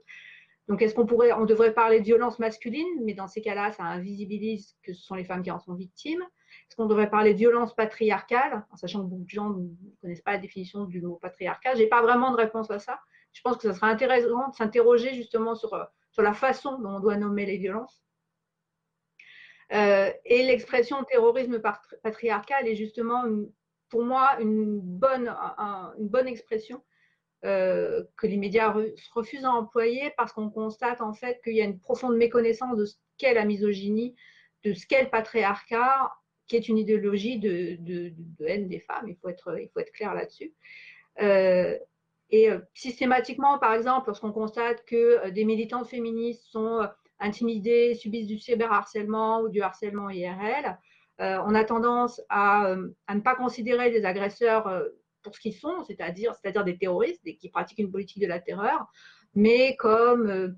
Donc, 0.67 0.81
est-ce 0.81 0.93
qu'on 0.93 1.05
pourrait, 1.05 1.31
on 1.31 1.45
devrait 1.45 1.73
parler 1.73 1.99
de 1.99 2.05
violence 2.05 2.37
masculine, 2.37 2.87
mais 3.03 3.13
dans 3.13 3.27
ces 3.27 3.41
cas-là, 3.41 3.71
ça 3.71 3.83
invisibilise 3.83 4.75
que 4.83 4.93
ce 4.93 5.01
sont 5.03 5.15
les 5.15 5.25
femmes 5.25 5.41
qui 5.41 5.51
en 5.51 5.59
sont 5.59 5.73
victimes. 5.73 6.23
Est-ce 6.67 6.75
qu'on 6.75 6.85
devrait 6.85 7.09
parler 7.09 7.33
de 7.33 7.39
violence 7.39 7.75
patriarcale, 7.75 8.65
en 8.71 8.75
sachant 8.75 9.03
que 9.03 9.09
beaucoup 9.09 9.23
de 9.23 9.29
gens 9.29 9.49
ne 9.49 9.67
connaissent 10.01 10.21
pas 10.21 10.33
la 10.33 10.37
définition 10.39 10.85
du 10.85 11.01
mot 11.01 11.15
patriarcal? 11.15 11.75
Je 11.75 11.81
n'ai 11.81 11.87
pas 11.87 12.01
vraiment 12.01 12.31
de 12.31 12.37
réponse 12.37 12.71
à 12.71 12.79
ça. 12.79 12.99
Je 13.33 13.41
pense 13.41 13.57
que 13.57 13.69
ce 13.69 13.73
serait 13.73 13.91
intéressant 13.91 14.49
de 14.49 14.55
s'interroger 14.55 15.13
justement 15.13 15.55
sur, 15.55 15.87
sur 16.11 16.21
la 16.21 16.33
façon 16.33 16.79
dont 16.79 16.95
on 16.95 16.99
doit 16.99 17.17
nommer 17.17 17.45
les 17.45 17.57
violences. 17.57 18.01
Euh, 19.71 20.11
et 20.25 20.43
l'expression 20.43 21.03
terrorisme 21.03 21.61
patriarcal 22.01 22.67
est 22.67 22.75
justement 22.75 23.23
pour 23.89 24.03
moi 24.03 24.37
une 24.39 24.79
bonne, 24.79 25.29
une 25.97 26.07
bonne 26.07 26.27
expression 26.27 26.83
euh, 27.45 28.03
que 28.17 28.27
les 28.27 28.37
médias 28.37 28.75
refusent 29.13 29.45
à 29.45 29.51
employer 29.51 30.11
parce 30.17 30.33
qu'on 30.33 30.49
constate 30.49 31.01
en 31.01 31.13
fait 31.13 31.39
qu'il 31.43 31.55
y 31.55 31.61
a 31.61 31.65
une 31.65 31.79
profonde 31.79 32.17
méconnaissance 32.17 32.75
de 32.75 32.85
ce 32.85 32.95
qu'est 33.17 33.33
la 33.33 33.45
misogynie, 33.45 34.15
de 34.63 34.73
ce 34.73 34.85
qu'est 34.85 35.03
le 35.03 35.09
patriarcat, 35.09 36.11
qui 36.49 36.57
est 36.57 36.67
une 36.67 36.77
idéologie 36.77 37.39
de, 37.39 37.77
de, 37.79 38.45
haine 38.45 38.67
des 38.67 38.79
femmes. 38.79 39.07
Il 39.07 39.15
faut 39.15 39.29
être, 39.29 39.57
il 39.57 39.69
faut 39.69 39.79
être 39.79 39.93
clair 39.93 40.13
là-dessus. 40.13 40.53
Euh, 41.21 41.77
et 42.31 42.51
euh, 42.51 42.59
systématiquement, 42.73 43.57
par 43.59 43.73
exemple, 43.73 44.07
lorsqu'on 44.07 44.33
constate 44.33 44.83
que 44.85 45.29
des 45.29 45.45
militantes 45.45 45.87
féministes 45.87 46.43
sont 46.43 46.85
intimidées, 47.19 47.95
subissent 47.95 48.27
du 48.27 48.37
cyberharcèlement 48.37 49.41
ou 49.41 49.49
du 49.49 49.61
harcèlement 49.61 50.09
IRL, 50.09 50.77
euh, 51.21 51.37
on 51.45 51.53
a 51.53 51.63
tendance 51.65 52.19
euh, 52.19 52.23
à, 53.07 53.15
ne 53.15 53.19
pas 53.19 53.35
considérer 53.35 53.89
les 53.89 54.05
agresseurs 54.05 54.67
euh, 54.67 54.85
pour 55.21 55.35
ce 55.35 55.41
qu'ils 55.41 55.53
sont, 55.53 55.83
c'est-à-dire 55.83 56.33
c'est-à-dire 56.35 56.63
des 56.63 56.77
terroristes 56.77 57.23
qui 57.37 57.49
pratiquent 57.49 57.79
une 57.79 57.91
politique 57.91 58.21
de 58.21 58.27
la 58.27 58.39
terreur, 58.39 58.87
mais 59.35 59.75
comme 59.75 60.55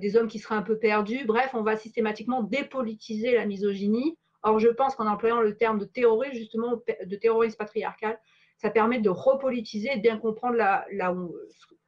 des 0.00 0.16
hommes 0.16 0.28
qui 0.28 0.38
seraient 0.38 0.56
un 0.56 0.62
peu 0.62 0.78
perdus. 0.78 1.24
Bref, 1.26 1.50
on 1.54 1.62
va 1.62 1.76
systématiquement 1.76 2.42
dépolitiser 2.42 3.34
la 3.34 3.46
misogynie. 3.46 4.18
Or, 4.44 4.58
je 4.58 4.68
pense 4.68 4.94
qu'en 4.94 5.06
employant 5.06 5.40
le 5.40 5.56
terme 5.56 5.78
de 5.78 5.86
terrorisme, 5.86 6.34
justement, 6.34 6.74
de 7.04 7.16
terrorisme 7.16 7.56
patriarcal, 7.56 8.20
ça 8.58 8.70
permet 8.70 9.00
de 9.00 9.08
repolitiser 9.08 9.90
et 9.92 9.96
de 9.96 10.02
bien 10.02 10.18
comprendre 10.18 10.58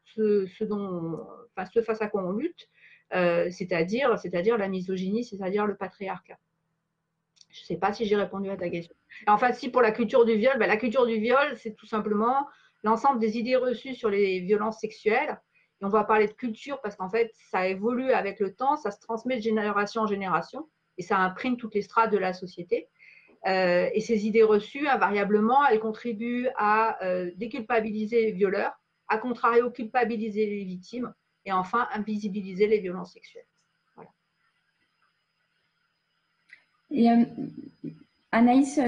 ce, 0.04 0.46
enfin, 1.54 1.82
face 1.82 2.02
à 2.02 2.08
quoi 2.08 2.24
on 2.24 2.32
lutte, 2.32 2.68
c'est-à-dire, 3.12 4.18
c'est-à-dire 4.18 4.56
la 4.56 4.68
misogynie, 4.68 5.22
c'est-à-dire 5.22 5.66
le 5.66 5.76
patriarcat. 5.76 6.38
Je 7.50 7.60
ne 7.60 7.66
sais 7.66 7.76
pas 7.76 7.92
si 7.92 8.06
j'ai 8.06 8.16
répondu 8.16 8.48
à 8.50 8.56
ta 8.56 8.70
question. 8.70 8.94
En 9.26 9.36
fait, 9.36 9.54
si 9.54 9.68
pour 9.68 9.82
la 9.82 9.92
culture 9.92 10.24
du 10.24 10.34
viol, 10.36 10.58
ben, 10.58 10.66
la 10.66 10.78
culture 10.78 11.06
du 11.06 11.18
viol, 11.18 11.56
c'est 11.56 11.74
tout 11.74 11.86
simplement 11.86 12.46
l'ensemble 12.84 13.20
des 13.20 13.38
idées 13.38 13.56
reçues 13.56 13.94
sur 13.94 14.08
les 14.08 14.40
violences 14.40 14.80
sexuelles. 14.80 15.40
Et 15.80 15.84
on 15.84 15.88
va 15.88 16.04
parler 16.04 16.26
de 16.26 16.32
culture 16.32 16.80
parce 16.80 16.96
qu'en 16.96 17.10
fait, 17.10 17.30
ça 17.50 17.66
évolue 17.68 18.12
avec 18.12 18.40
le 18.40 18.54
temps, 18.54 18.76
ça 18.76 18.90
se 18.90 18.98
transmet 19.00 19.36
de 19.36 19.42
génération 19.42 20.02
en 20.02 20.06
génération 20.06 20.68
et 20.98 21.02
ça 21.02 21.18
imprime 21.18 21.56
toutes 21.56 21.74
les 21.74 21.82
strates 21.82 22.12
de 22.12 22.18
la 22.18 22.32
société. 22.32 22.88
Euh, 23.46 23.88
et 23.94 24.00
ces 24.00 24.26
idées 24.26 24.42
reçues, 24.42 24.88
invariablement, 24.88 25.64
elles 25.66 25.78
contribuent 25.78 26.48
à 26.56 27.04
euh, 27.04 27.30
déculpabiliser 27.36 28.22
les 28.22 28.32
violeurs, 28.32 28.72
à 29.08 29.18
contrario, 29.18 29.70
culpabiliser 29.70 30.46
les 30.46 30.64
victimes 30.64 31.12
et 31.44 31.52
enfin 31.52 31.86
invisibiliser 31.92 32.66
les 32.66 32.80
violences 32.80 33.12
sexuelles. 33.12 33.46
Et, 36.90 37.10
euh, 37.10 37.24
Anaïs, 38.32 38.78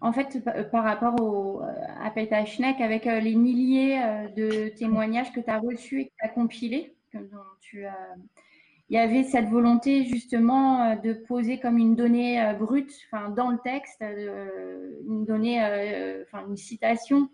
en 0.00 0.12
fait, 0.12 0.38
par 0.70 0.84
rapport 0.84 1.64
à 2.00 2.10
Peta 2.10 2.44
Schneck, 2.44 2.80
avec 2.80 3.06
les 3.06 3.34
milliers 3.34 3.98
de 4.36 4.68
témoignages 4.68 5.32
que 5.32 5.40
tu 5.40 5.50
as 5.50 5.58
reçus 5.58 6.02
et 6.02 6.04
que 6.06 6.12
tu 6.18 6.24
as 6.24 6.28
compilés, 6.28 6.94
tu, 7.60 7.84
il 8.90 8.94
y 8.94 8.98
avait 8.98 9.24
cette 9.24 9.48
volonté 9.48 10.04
justement 10.04 10.96
de 10.96 11.12
poser 11.12 11.60
comme 11.60 11.78
une 11.78 11.94
donnée 11.94 12.54
brute, 12.58 12.90
enfin, 13.10 13.28
dans 13.30 13.50
le 13.50 13.58
texte, 13.58 14.02
une 14.02 15.24
donnée, 15.26 15.60
enfin, 16.22 16.44
une 16.48 16.56
citation, 16.56 17.28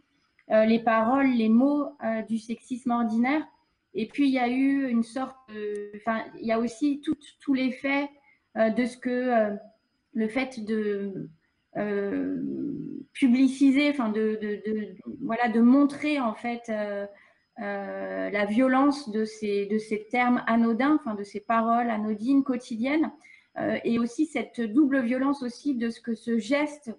les 0.49 0.81
paroles, 0.81 1.29
les 1.29 1.49
mots 1.49 1.91
du 2.29 2.39
sexisme 2.39 2.91
ordinaire. 2.91 3.47
Et 3.95 4.09
puis, 4.09 4.27
il 4.27 4.35
y 4.35 4.41
a 4.41 4.49
eu 4.49 4.89
une 4.89 5.05
sorte, 5.05 5.37
enfin, 5.97 6.25
il 6.41 6.47
y 6.47 6.53
a 6.53 6.59
aussi 6.59 7.01
les 7.55 7.71
faits 7.71 8.09
euh, 8.57 8.71
de 8.71 8.87
ce 8.87 8.97
que 8.97 9.11
euh, 9.11 9.57
le 10.13 10.29
fait 10.29 10.65
de 10.65 11.29
euh, 11.77 12.41
publiciser, 13.13 13.91
enfin 13.91 14.11
de, 14.11 14.39
voilà, 15.23 15.49
de 15.49 15.61
montrer 15.61 16.21
en 16.21 16.35
fait 16.35 16.71
la 17.59 18.45
violence 18.47 19.11
de 19.11 19.25
ces, 19.25 19.67
de 19.67 19.79
ces 19.79 20.07
termes 20.11 20.43
anodins, 20.47 20.99
enfin 21.01 21.15
de 21.15 21.23
ces 21.23 21.41
paroles 21.41 21.91
anodines 21.91 22.43
quotidiennes, 22.43 23.13
et 23.85 23.99
aussi 24.01 24.27
cette 24.27 24.61
double 24.61 25.03
violence 25.03 25.43
aussi 25.43 25.75
de 25.75 25.89
ce 25.89 26.01
que 26.01 26.15
ce 26.15 26.39
geste 26.39 26.91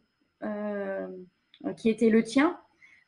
qui 1.76 1.90
était 1.90 2.10
le 2.10 2.24
tien 2.24 2.58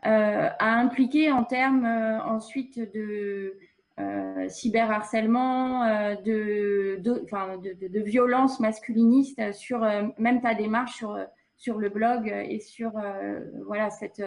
a 0.01 0.74
impliqué 0.75 1.32
en 1.32 1.46
termes 1.46 1.86
ensuite 1.86 2.80
de 2.94 3.58
euh, 4.00 4.48
cyberharcèlement, 4.48 5.84
euh, 5.84 6.16
de, 6.18 7.00
de, 7.01 7.88
de, 7.88 8.00
violence 8.00 8.60
masculiniste 8.60 9.54
sur 9.54 9.84
euh, 9.84 10.04
même 10.20 10.39
ta 10.39 10.54
démarche 10.54 10.98
sur, 10.98 11.18
sur 11.56 11.80
le 11.80 11.89
blog 11.89 12.27
et 12.27 12.60
sur 12.60 12.92
voilà 13.66 13.89
cette 13.89 14.22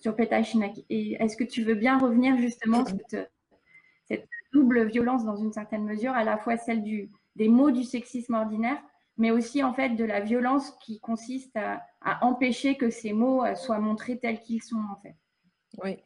sur 0.00 0.16
Et 0.18 1.22
est-ce 1.22 1.36
que 1.36 1.44
tu 1.44 1.62
veux 1.62 1.74
bien 1.74 1.98
revenir 1.98 2.36
justement 2.38 2.84
sur 2.84 2.96
cette, 3.08 3.30
cette, 4.04 4.28
double 4.52 4.86
violence 4.86 5.24
dans 5.24 5.36
une 5.36 5.52
certaine 5.52 5.84
mesure, 5.84 6.10
à 6.12 6.24
la 6.24 6.36
fois 6.36 6.56
celle 6.56 6.82
du, 6.82 7.08
des 7.36 7.48
mots 7.48 7.70
du 7.70 7.84
sexisme 7.84 8.34
ordinaire, 8.34 8.82
mais 9.16 9.30
aussi 9.30 9.62
en 9.62 9.72
fait 9.72 9.90
de 9.90 10.04
la 10.04 10.20
violence 10.20 10.72
qui 10.82 10.98
consiste 10.98 11.56
à, 11.56 11.86
à 12.00 12.24
empêcher 12.24 12.76
que 12.76 12.90
ces 12.90 13.12
mots 13.12 13.44
soient 13.54 13.78
montrés 13.78 14.18
tels 14.18 14.40
qu'ils 14.40 14.62
sont 14.62 14.82
en 14.90 15.00
fait? 15.02 15.14
Oui. 15.84 15.98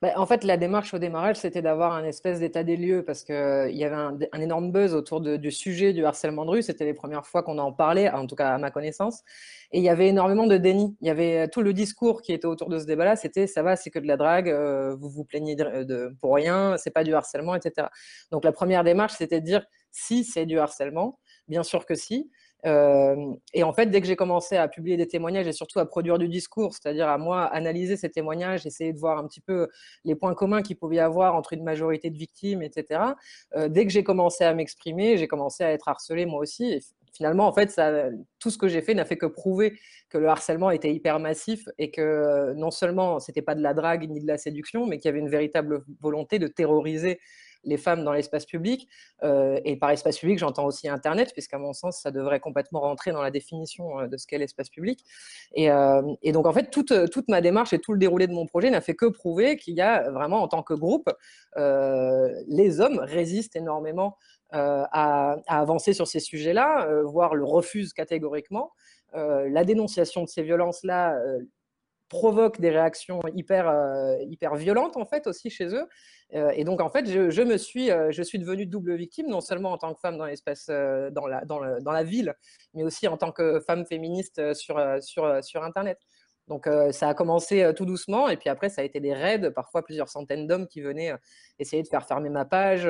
Bah, 0.00 0.12
en 0.14 0.26
fait, 0.26 0.44
la 0.44 0.56
démarche 0.56 0.94
au 0.94 0.98
démarrage, 1.00 1.36
c'était 1.38 1.60
d'avoir 1.60 1.92
un 1.92 2.04
espèce 2.04 2.38
d'état 2.38 2.62
des 2.62 2.76
lieux 2.76 3.04
parce 3.04 3.24
qu'il 3.24 3.34
euh, 3.34 3.68
y 3.70 3.82
avait 3.82 3.96
un, 3.96 4.40
énorme 4.40 4.70
buzz 4.70 4.94
autour 4.94 5.20
du 5.20 5.50
sujet 5.50 5.92
du 5.92 6.04
harcèlement 6.04 6.44
de 6.44 6.50
rue. 6.50 6.62
C'était 6.62 6.84
les 6.84 6.94
premières 6.94 7.26
fois 7.26 7.42
qu'on 7.42 7.58
en 7.58 7.72
parlait, 7.72 8.08
en 8.08 8.24
tout 8.28 8.36
cas 8.36 8.50
à 8.54 8.58
ma 8.58 8.70
connaissance. 8.70 9.24
Et 9.72 9.78
il 9.78 9.84
y 9.84 9.88
avait 9.88 10.06
énormément 10.06 10.46
de 10.46 10.56
déni. 10.56 10.96
Il 11.00 11.08
y 11.08 11.10
avait 11.10 11.46
euh, 11.46 11.46
tout 11.50 11.62
le 11.62 11.72
discours 11.72 12.22
qui 12.22 12.32
était 12.32 12.46
autour 12.46 12.68
de 12.68 12.78
ce 12.78 12.86
débat-là. 12.86 13.16
C'était 13.16 13.48
ça 13.48 13.64
va, 13.64 13.74
c'est 13.74 13.90
que 13.90 13.98
de 13.98 14.06
la 14.06 14.16
drague, 14.16 14.48
euh, 14.48 14.94
vous 14.94 15.10
vous 15.10 15.24
plaignez 15.24 15.56
de, 15.56 16.14
pour 16.20 16.36
rien, 16.36 16.76
c'est 16.78 16.92
pas 16.92 17.02
du 17.02 17.12
harcèlement, 17.14 17.56
etc. 17.56 17.88
Donc 18.30 18.44
la 18.44 18.52
première 18.52 18.84
démarche, 18.84 19.14
c'était 19.18 19.40
de 19.40 19.46
dire 19.46 19.66
si 19.90 20.22
c'est 20.22 20.46
du 20.46 20.60
harcèlement, 20.60 21.18
bien 21.48 21.64
sûr 21.64 21.86
que 21.86 21.96
si. 21.96 22.30
Et 22.64 23.62
en 23.62 23.72
fait, 23.72 23.86
dès 23.86 24.00
que 24.00 24.06
j'ai 24.06 24.16
commencé 24.16 24.56
à 24.56 24.68
publier 24.68 24.96
des 24.96 25.06
témoignages 25.06 25.46
et 25.46 25.52
surtout 25.52 25.78
à 25.78 25.86
produire 25.86 26.18
du 26.18 26.28
discours, 26.28 26.74
c'est-à-dire 26.74 27.08
à 27.08 27.18
moi 27.18 27.44
analyser 27.44 27.96
ces 27.96 28.10
témoignages, 28.10 28.66
essayer 28.66 28.92
de 28.92 28.98
voir 28.98 29.18
un 29.18 29.26
petit 29.26 29.40
peu 29.40 29.68
les 30.04 30.14
points 30.14 30.34
communs 30.34 30.62
qu'il 30.62 30.76
pouvait 30.76 30.96
y 30.96 31.00
avoir 31.00 31.34
entre 31.34 31.52
une 31.52 31.62
majorité 31.62 32.10
de 32.10 32.18
victimes, 32.18 32.62
etc. 32.62 33.00
dès 33.68 33.86
que 33.86 33.92
j'ai 33.92 34.02
commencé 34.04 34.44
à 34.44 34.54
m'exprimer, 34.54 35.16
j'ai 35.16 35.28
commencé 35.28 35.62
à 35.64 35.70
être 35.72 35.88
harcelée 35.88 36.26
moi 36.26 36.40
aussi 36.40 36.80
finalement, 37.18 37.48
en 37.48 37.52
fait, 37.52 37.80
tout 38.38 38.50
ce 38.50 38.58
que 38.58 38.68
j'ai 38.68 38.80
fait 38.80 38.94
n'a 38.94 39.04
fait 39.04 39.16
que 39.16 39.26
prouver 39.26 39.78
que 40.08 40.18
le 40.18 40.28
harcèlement 40.28 40.70
était 40.70 40.92
hyper 40.92 41.18
massif 41.18 41.68
et 41.76 41.90
que 41.90 42.00
euh, 42.00 42.54
non 42.54 42.70
seulement 42.70 43.18
c'était 43.18 43.42
pas 43.42 43.54
de 43.54 43.60
la 43.60 43.74
drague 43.74 44.08
ni 44.08 44.20
de 44.20 44.26
la 44.26 44.38
séduction, 44.38 44.86
mais 44.86 44.98
qu'il 44.98 45.06
y 45.06 45.08
avait 45.08 45.18
une 45.18 45.28
véritable 45.28 45.84
volonté 46.00 46.38
de 46.38 46.46
terroriser 46.46 47.20
les 47.64 47.76
femmes 47.76 48.04
dans 48.04 48.12
l'espace 48.12 48.46
public. 48.46 48.88
Euh, 49.22 49.60
et 49.64 49.76
par 49.76 49.90
espace 49.90 50.18
public, 50.18 50.38
j'entends 50.38 50.66
aussi 50.66 50.88
Internet, 50.88 51.32
puisqu'à 51.32 51.58
mon 51.58 51.72
sens, 51.72 52.00
ça 52.00 52.10
devrait 52.10 52.40
complètement 52.40 52.80
rentrer 52.80 53.12
dans 53.12 53.22
la 53.22 53.30
définition 53.30 54.00
euh, 54.00 54.06
de 54.06 54.16
ce 54.16 54.26
qu'est 54.26 54.38
l'espace 54.38 54.70
public. 54.70 55.04
Et, 55.54 55.68
et, 56.22 56.32
donc, 56.32 56.46
en 56.46 56.52
fait, 56.52 56.70
toute, 56.70 56.92
toute, 57.10 57.28
ma 57.28 57.40
démarche 57.40 57.72
et 57.72 57.78
tout 57.78 57.92
le 57.92 57.98
déroulé 57.98 58.26
de 58.26 58.32
mon 58.32 58.46
projet 58.46 58.70
n'a 58.70 58.80
fait 58.80 58.94
que 58.94 59.06
prouver 59.06 59.56
qu'il 59.56 59.74
y 59.74 59.80
a 59.80 60.10
vraiment, 60.10 60.42
en 60.42 60.48
tant 60.48 60.62
que 60.62 60.74
groupe, 60.74 61.10
les 61.56 62.80
hommes 62.80 62.98
résistent 62.98 63.56
énormément 63.56 64.16
euh, 64.54 64.84
à, 64.92 65.36
avancer 65.46 65.92
sur 65.92 66.06
ces 66.06 66.20
sujets-là, 66.20 66.86
euh, 66.88 67.02
voire 67.02 67.34
le 67.34 67.44
refuse 67.44 67.92
catégoriquement. 67.92 68.72
Euh, 69.14 69.46
la 69.50 69.62
dénonciation 69.62 70.22
de 70.22 70.28
ces 70.28 70.42
violences-là 70.42 71.18
provoque 72.08 72.60
des 72.60 72.70
réactions 72.70 73.20
hyper, 73.34 73.72
hyper 74.28 74.54
violentes 74.54 74.96
en 74.96 75.04
fait 75.04 75.26
aussi 75.26 75.50
chez 75.50 75.74
eux. 75.74 75.86
et 76.32 76.64
donc 76.64 76.80
en 76.80 76.88
fait, 76.88 77.06
je, 77.06 77.42
me 77.42 77.56
suis, 77.56 77.88
je 77.88 78.22
suis 78.22 78.38
devenue 78.38 78.66
double 78.66 78.94
victime, 78.96 79.28
non 79.28 79.40
seulement 79.40 79.72
en 79.72 79.78
tant 79.78 79.92
que 79.94 80.00
femme 80.00 80.16
dans 80.16 80.26
l'espace, 80.26 80.66
dans, 80.68 81.26
la, 81.26 81.44
dans, 81.44 81.92
la 81.92 82.02
ville, 82.04 82.34
mais 82.74 82.82
aussi 82.82 83.08
en 83.08 83.16
tant 83.16 83.32
que 83.32 83.60
femme 83.60 83.84
féministe 83.86 84.54
sur, 84.54 84.80
sur, 85.00 85.44
sur 85.44 85.62
Internet. 85.62 85.98
Donc 86.46 86.68
ça 86.92 87.08
a 87.08 87.14
commencé 87.14 87.72
tout 87.76 87.84
doucement, 87.84 88.28
et 88.28 88.36
puis 88.36 88.48
après 88.48 88.70
ça 88.70 88.80
a 88.80 88.84
été 88.84 89.00
des 89.00 89.12
raids, 89.12 89.50
parfois 89.50 89.82
plusieurs 89.84 90.08
centaines 90.08 90.46
d'hommes 90.46 90.66
qui 90.66 90.80
venaient 90.80 91.12
essayer 91.58 91.82
de 91.82 91.88
faire 91.88 92.06
fermer 92.06 92.30
ma 92.30 92.44
page 92.46 92.88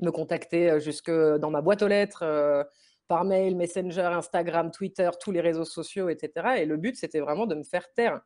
me 0.00 0.10
contacter 0.10 0.70
euh, 0.70 0.78
jusque 0.78 1.10
dans 1.10 1.50
ma 1.50 1.62
boîte 1.62 1.82
aux 1.82 1.88
lettres, 1.88 2.22
euh, 2.22 2.64
par 3.08 3.24
mail, 3.24 3.56
Messenger, 3.56 4.02
Instagram, 4.12 4.70
Twitter, 4.70 5.10
tous 5.20 5.32
les 5.32 5.40
réseaux 5.40 5.64
sociaux, 5.64 6.08
etc. 6.08 6.58
Et 6.58 6.66
le 6.66 6.76
but, 6.76 6.96
c'était 6.96 7.20
vraiment 7.20 7.46
de 7.46 7.54
me 7.54 7.62
faire 7.62 7.92
taire. 7.92 8.20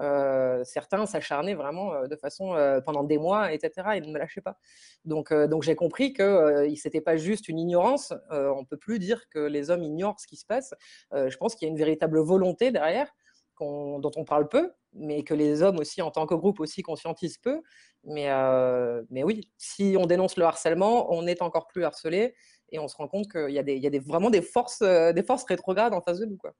Euh, 0.00 0.62
certains 0.62 1.06
s'acharnaient 1.06 1.56
vraiment 1.56 2.06
de 2.06 2.16
façon 2.16 2.54
pendant 2.84 3.02
des 3.02 3.18
mois, 3.18 3.52
etc. 3.52 3.88
et 3.96 4.00
ne 4.00 4.12
me 4.12 4.18
lâchaient 4.18 4.40
pas. 4.40 4.58
Donc, 5.04 5.32
donc 5.32 5.64
j'ai 5.64 5.74
compris 5.74 6.12
que 6.12 6.22
euh, 6.22 6.68
n'était 6.68 7.00
pas 7.00 7.16
juste 7.16 7.48
une 7.48 7.58
ignorance. 7.58 8.12
on 8.30 8.64
peut 8.64 8.76
plus 8.76 8.98
dire 8.98 9.28
que 9.30 9.40
les 9.40 9.70
hommes 9.70 9.82
ignorent 9.82 10.20
ce 10.20 10.26
qui 10.26 10.36
se 10.36 10.46
passe. 10.46 10.74
je 11.12 11.36
pense 11.36 11.54
qu'il 11.54 11.66
y 11.66 11.68
a 11.68 11.72
une 11.72 11.78
véritable 11.78 12.20
volonté 12.20 12.70
derrière 12.70 13.12
dont 13.60 14.10
on 14.16 14.24
parle 14.24 14.48
peu, 14.48 14.72
mais 14.92 15.22
que 15.22 15.34
les 15.34 15.62
hommes 15.62 15.78
aussi, 15.78 16.02
en 16.02 16.10
tant 16.10 16.26
que 16.26 16.34
groupe, 16.34 16.60
aussi 16.60 16.82
conscientisent 16.82 17.38
peu. 17.38 17.62
Mais, 18.04 18.30
euh, 18.30 19.02
mais 19.10 19.24
oui, 19.24 19.50
si 19.58 19.96
on 19.98 20.06
dénonce 20.06 20.36
le 20.36 20.44
harcèlement, 20.44 21.12
on 21.12 21.26
est 21.26 21.42
encore 21.42 21.66
plus 21.66 21.84
harcelé 21.84 22.34
et 22.70 22.78
on 22.78 22.88
se 22.88 22.96
rend 22.96 23.08
compte 23.08 23.30
qu'il 23.30 23.50
y 23.50 23.58
a, 23.58 23.62
des, 23.62 23.76
il 23.76 23.82
y 23.82 23.86
a 23.86 23.90
des, 23.90 23.98
vraiment 23.98 24.30
des 24.30 24.42
forces, 24.42 24.82
euh, 24.82 25.12
des 25.12 25.22
forces 25.22 25.44
rétrogrades 25.44 25.94
en 25.94 26.00
face 26.00 26.18
de 26.18 26.26
nous. 26.26 26.36
Quoi. 26.36 26.52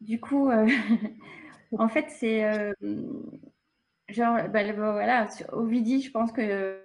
Du 0.00 0.20
coup, 0.20 0.50
euh, 0.50 0.66
en 1.78 1.88
fait, 1.88 2.06
c'est 2.10 2.42
genre, 4.08 4.48
bah, 4.48 4.72
voilà, 4.72 5.28
Ovidie, 5.52 6.02
je 6.02 6.10
pense 6.10 6.32
que 6.32 6.82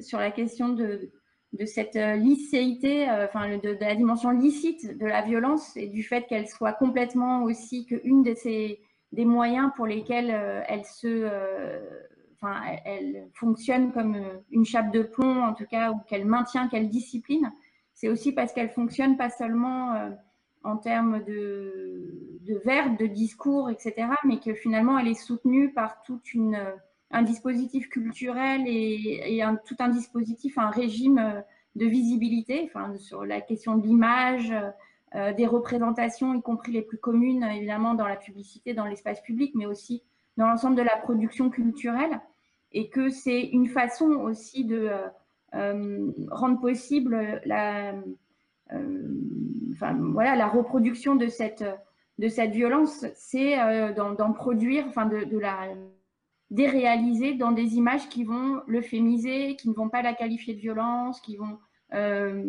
sur 0.00 0.18
la 0.18 0.30
question 0.30 0.70
de, 0.70 1.12
de 1.52 1.64
cette 1.64 1.96
euh, 1.96 2.16
euh, 2.16 3.26
enfin 3.26 3.56
de, 3.56 3.76
la 3.80 3.94
dimension 3.94 4.30
licite 4.30 4.98
de 4.98 5.06
la 5.06 5.22
violence 5.22 5.76
et 5.76 5.86
du 5.86 6.02
fait 6.02 6.26
qu'elle 6.26 6.48
soit 6.48 6.74
complètement 6.74 7.42
aussi 7.44 7.86
qu'une 7.86 8.22
de 8.22 8.34
ces 8.34 8.80
des 9.12 9.24
moyens 9.24 9.70
pour 9.74 9.86
lesquels 9.86 10.30
euh, 10.30 10.60
elle 10.68 10.84
se, 10.84 11.26
enfin 12.40 12.60
elle, 12.84 13.28
fonctionne 13.34 13.92
comme 13.92 14.16
une 14.50 14.64
chape 14.64 14.92
de 14.92 15.02
plomb 15.02 15.42
en 15.42 15.54
tout 15.54 15.66
cas 15.66 15.92
ou 15.92 15.98
qu'elle 16.06 16.24
maintient, 16.24 16.68
qu'elle 16.68 16.88
discipline. 16.88 17.50
C'est 17.94 18.08
aussi 18.08 18.32
parce 18.32 18.52
qu'elle 18.52 18.70
fonctionne 18.70 19.16
pas 19.16 19.30
seulement 19.30 20.10
en 20.62 20.76
termes 20.76 21.24
de, 21.24 22.38
de 22.42 22.54
verbes, 22.64 22.96
de 22.96 23.06
discours, 23.06 23.70
etc., 23.70 24.08
mais 24.24 24.38
que 24.38 24.54
finalement 24.54 24.98
elle 24.98 25.08
est 25.08 25.14
soutenue 25.14 25.72
par 25.72 26.02
toute 26.02 26.32
une 26.32 26.58
un 27.10 27.22
dispositif 27.22 27.88
culturel 27.88 28.64
et, 28.66 29.42
tout 29.66 29.76
un 29.78 29.88
dispositif, 29.88 30.58
un 30.58 30.70
régime 30.70 31.18
euh, 31.18 31.40
de 31.74 31.86
visibilité, 31.86 32.70
sur 32.98 33.24
la 33.24 33.40
question 33.40 33.76
de 33.76 33.86
l'image, 33.86 34.52
euh, 35.14 35.32
des 35.32 35.46
représentations, 35.46 36.34
y 36.34 36.42
compris 36.42 36.72
les 36.72 36.82
plus 36.82 36.98
communes, 36.98 37.44
évidemment, 37.44 37.94
dans 37.94 38.06
la 38.06 38.16
publicité, 38.16 38.74
dans 38.74 38.84
l'espace 38.84 39.22
public, 39.22 39.52
mais 39.54 39.66
aussi 39.66 40.02
dans 40.38 40.46
l'ensemble 40.46 40.76
de 40.76 40.82
la 40.82 40.96
production 40.96 41.50
culturelle, 41.50 42.20
et 42.72 42.88
que 42.88 43.10
c'est 43.10 43.42
une 43.42 43.66
façon 43.66 44.06
aussi 44.06 44.64
de 44.64 44.88
euh, 45.54 46.10
rendre 46.30 46.60
possible 46.60 47.42
la, 47.44 47.94
enfin, 49.72 49.94
voilà, 50.12 50.36
la 50.36 50.48
reproduction 50.48 51.16
de 51.16 51.26
cette, 51.26 51.64
violence, 52.18 53.04
c'est 53.14 53.56
d'en 53.94 54.32
produire, 54.32 54.86
enfin, 54.88 55.06
de, 55.06 55.38
la 55.38 55.68
déréalisé 56.50 57.34
dans 57.34 57.52
des 57.52 57.76
images 57.76 58.08
qui 58.08 58.24
vont 58.24 58.62
le 58.66 58.80
fémiser, 58.80 59.56
qui 59.56 59.68
ne 59.68 59.74
vont 59.74 59.88
pas 59.88 60.02
la 60.02 60.14
qualifier 60.14 60.54
de 60.54 60.60
violence, 60.60 61.20
qui 61.20 61.36
vont 61.36 61.58
euh, 61.94 62.42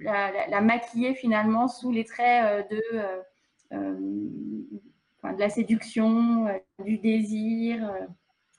la, 0.00 0.60
maquiller 0.60 1.14
finalement 1.14 1.68
sous 1.68 1.90
les 1.90 2.04
traits 2.04 2.44
euh, 2.44 2.62
de, 2.70 2.82
euh, 5.26 5.32
de 5.32 5.40
la 5.40 5.48
séduction, 5.48 6.46
du 6.84 6.98
désir, 6.98 7.90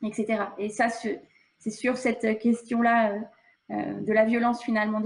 etc. 0.03 0.43
Et 0.58 0.69
ça, 0.69 0.89
c'est 0.89 1.69
sur 1.69 1.97
cette 1.97 2.39
question-là 2.39 3.15
de 3.69 4.13
la 4.13 4.25
violence 4.25 4.63
finalement 4.63 5.01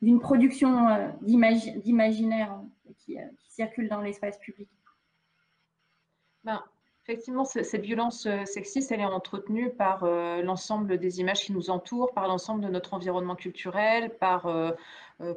d'une 0.00 0.20
production 0.20 1.12
d'imaginaire 1.22 2.60
qui, 2.96 3.16
qui, 3.38 3.52
circule 3.52 3.88
dans 3.88 4.00
l'espace 4.00 4.38
public. 4.38 4.70
Ben, 6.44 6.62
Effectivement, 7.08 7.46
cette 7.46 7.80
violence 7.80 8.26
euh, 8.26 8.44
sexiste, 8.44 8.92
elle 8.92 9.00
est 9.00 9.04
entretenue 9.04 9.70
par 9.70 10.04
euh, 10.04 10.42
l'ensemble 10.42 10.98
des 10.98 11.20
images 11.20 11.40
qui 11.40 11.54
nous 11.54 11.70
entourent, 11.70 12.12
par 12.12 12.28
l'ensemble 12.28 12.62
de 12.62 12.68
notre 12.68 12.92
environnement 12.92 13.34
culturel, 13.34 14.14
par, 14.18 14.44
euh, 14.44 14.72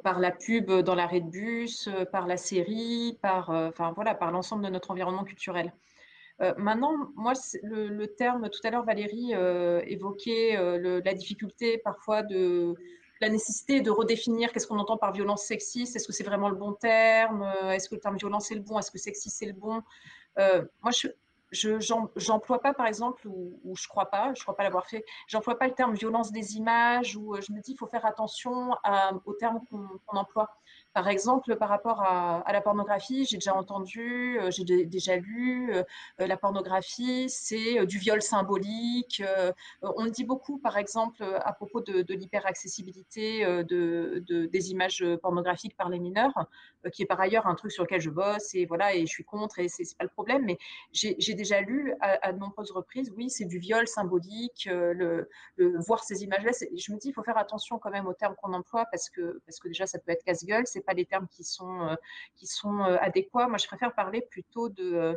par 0.04 0.20
la 0.20 0.32
pub 0.32 0.72
dans 0.72 0.96
l'arrêt 0.96 1.22
de 1.22 1.30
bus, 1.30 1.90
par 2.12 2.28
la 2.28 2.38
série, 2.38 3.18
par, 3.22 3.50
enfin, 3.50 3.94
voilà, 3.94 4.14
par 4.14 4.32
l'ensemble 4.32 4.64
de 4.64 4.70
notre 4.70 4.92
environnement 4.92 5.24
culturel. 5.24 5.74
maintenant, 6.58 6.94
moi, 7.16 7.34
le, 7.64 8.06
terme, 8.06 8.50
tout 8.50 8.60
à 8.64 8.70
l'heure, 8.70 8.86
Valérie 8.86 9.34
évoquait 9.88 10.56
la 10.80 11.14
difficulté 11.14 11.80
parfois 11.80 12.22
de 12.24 12.76
la 13.22 13.30
nécessité 13.30 13.82
de 13.82 13.92
redéfinir 13.92 14.52
qu'est-ce 14.52 14.68
qu'on 14.68 14.80
entend 14.80 14.98
par 14.98 15.14
violence 15.14 15.44
sexiste, 15.44 15.96
est-ce 15.96 16.08
que 16.08 16.14
c'est 16.14 16.24
vraiment 16.24 16.50
le 16.50 16.56
bon 16.56 16.74
terme, 16.74 17.44
est-ce 17.72 17.90
que 17.90 17.96
le 17.96 18.02
terme 18.02 18.18
violence 18.18 18.52
est 18.52 18.56
le 18.56 18.62
bon, 18.62 18.80
est-ce 18.80 18.92
que 18.92 18.98
sexiste 19.00 19.38
c'est 19.38 19.46
le 19.46 19.54
bon? 19.54 19.82
moi, 20.38 20.92
je, 20.92 21.08
je 21.52 21.80
j'emploie 22.16 22.62
pas, 22.62 22.74
par 22.74 22.88
exemple, 22.88 23.28
ou, 23.28 23.60
ou 23.64 23.76
je 23.76 23.88
crois 23.88 24.10
pas, 24.10 24.34
je 24.36 24.42
crois 24.42 24.56
pas 24.56 24.64
l'avoir 24.64 24.88
fait, 24.88 25.06
j'emploie 25.28 25.58
pas 25.58 25.68
le 25.68 25.74
terme 25.74 25.94
violence 25.94 26.32
des 26.32 26.58
images, 26.58 27.16
ou 27.18 27.36
euh, 27.36 27.42
je 27.42 27.52
me 27.54 27.60
dis 27.62 27.74
il 27.74 27.78
faut 27.78 27.88
faire 27.88 28.06
attention 28.06 28.74
à, 28.84 29.12
au 29.26 29.34
terme 29.34 29.60
qu'on 29.70 30.18
emploie. 30.18 30.50
Par 30.94 31.08
exemple, 31.08 31.56
par 31.56 31.70
rapport 31.70 32.02
à, 32.02 32.52
la 32.52 32.60
pornographie, 32.60 33.26
j'ai 33.26 33.38
déjà 33.38 33.56
entendu, 33.56 34.38
euh, 34.40 34.52
j'ai 34.52 34.66
déjà 34.86 35.16
lu, 35.16 35.74
euh, 35.74 35.84
euh, 36.20 36.28
la 36.28 36.36
pornographie, 36.36 37.30
c'est 37.30 37.86
du 37.86 37.98
viol 37.98 38.22
symbolique. 38.22 39.24
on 39.82 40.04
le 40.04 40.12
dit 40.12 40.26
beaucoup, 40.26 40.58
par 40.58 40.78
exemple, 40.78 41.24
à 41.46 41.54
propos 41.54 41.80
de, 41.80 42.14
l'hyperaccessibilité 42.14 43.46
de, 43.64 44.22
des 44.28 44.72
images 44.72 45.06
pornographiques 45.22 45.78
par 45.78 45.90
les 45.90 46.00
mineurs, 46.00 46.34
qui 46.92 47.04
est 47.04 47.06
par 47.06 47.20
ailleurs 47.20 47.48
un 47.48 47.56
truc 47.56 47.72
sur 47.72 47.84
lequel 47.84 48.02
je 48.02 48.10
bosse 48.10 48.54
et 48.54 48.66
voilà, 48.66 48.94
et 48.96 49.02
je 49.02 49.12
suis 49.12 49.24
contre 49.24 49.60
et 49.60 49.70
c'est 49.70 49.86
pas 49.98 50.04
le 50.04 50.10
problème. 50.10 50.44
Mais 50.46 50.58
j'ai 50.92 51.34
déjà 51.34 51.62
lu 51.62 51.94
à, 52.02 52.34
de 52.34 52.38
nombreuses 52.38 52.72
reprises, 52.72 53.12
oui, 53.16 53.30
c'est 53.30 53.46
du 53.46 53.60
viol 53.60 53.88
symbolique, 53.88 54.68
le, 54.70 55.28
voir 55.58 56.04
ces 56.04 56.24
images-là. 56.24 56.52
Je 56.76 56.92
me 56.92 56.98
dis, 56.98 57.10
il 57.10 57.14
faut 57.14 57.24
faire 57.24 57.38
attention 57.38 57.80
quand 57.80 57.92
même 57.92 58.08
aux 58.08 58.14
termes 58.14 58.36
qu'on 58.42 58.54
emploie 58.54 58.86
parce 58.92 59.10
que, 59.10 59.42
parce 59.46 59.60
que 59.60 59.68
déjà, 59.68 59.86
ça 59.86 60.00
peut 60.00 60.12
être 60.12 60.24
casse-gueule, 60.24 60.66
pas 60.82 60.94
les 60.94 61.06
termes 61.06 61.28
qui 61.28 61.44
sont, 61.44 61.82
euh, 61.82 61.96
qui 62.36 62.48
sont 62.48 62.80
euh, 62.80 62.98
adéquats. 63.00 63.48
Moi, 63.48 63.58
je 63.58 63.68
préfère 63.68 63.94
parler 63.94 64.22
plutôt 64.22 64.70
de 64.70 64.94
euh, 64.94 65.14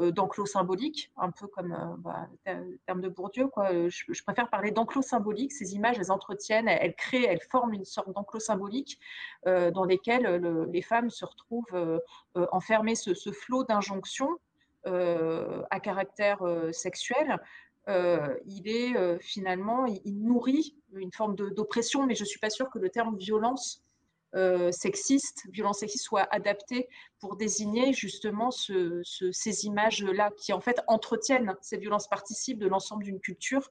d'enclos 0.00 0.46
symbolique, 0.46 1.10
un 1.16 1.30
peu 1.30 1.46
comme 1.46 1.96
bah, 1.98 2.28
le 2.46 2.78
terme 2.86 3.00
de 3.00 3.08
Bourdieu. 3.08 3.48
Quoi. 3.48 3.88
Je, 3.88 4.22
préfère 4.22 4.48
parler 4.48 4.70
d'enclos 4.70 5.02
symbolique. 5.02 5.52
Ces 5.52 5.74
images, 5.74 5.96
elles 5.98 6.12
entretiennent, 6.12 6.68
elles, 6.68 6.94
créent, 6.94 7.24
elles 7.24 7.42
forment 7.50 7.74
une 7.74 7.84
sorte 7.84 8.12
d'enclos 8.12 8.40
symbolique 8.40 8.98
dans 9.44 9.84
lesquels 9.84 10.26
les 10.72 10.82
femmes 10.82 11.10
se 11.10 11.24
retrouvent 11.24 12.00
enfermées, 12.52 12.94
ce, 12.94 13.32
flot 13.32 13.64
d'injonctions 13.64 14.38
à 14.84 15.80
caractère 15.80 16.38
sexuel 16.72 17.38
il 18.46 18.62
est 18.66 19.18
finalement, 19.20 19.86
il, 19.86 20.22
nourrit 20.22 20.76
une 20.94 21.12
forme 21.12 21.34
d'oppression, 21.36 22.06
mais 22.06 22.14
je 22.14 22.22
ne 22.22 22.26
suis 22.26 22.40
pas 22.40 22.50
sûre 22.50 22.68
que 22.70 22.78
le 22.78 22.90
terme 22.90 23.16
violence 23.16 23.82
sexiste, 24.70 25.46
violence 25.52 25.78
sexiste 25.80 26.04
soit 26.04 26.28
adapté 26.30 26.88
pour 27.18 27.36
désigner 27.36 27.92
justement 27.92 28.50
ces 28.50 29.66
images-là 29.66 30.30
qui 30.36 30.52
en 30.52 30.60
fait 30.60 30.80
entretiennent 30.86 31.56
ces 31.62 31.78
violences, 31.78 32.08
participent 32.08 32.58
de 32.58 32.68
l'ensemble 32.68 33.04
d'une 33.04 33.20
culture 33.20 33.70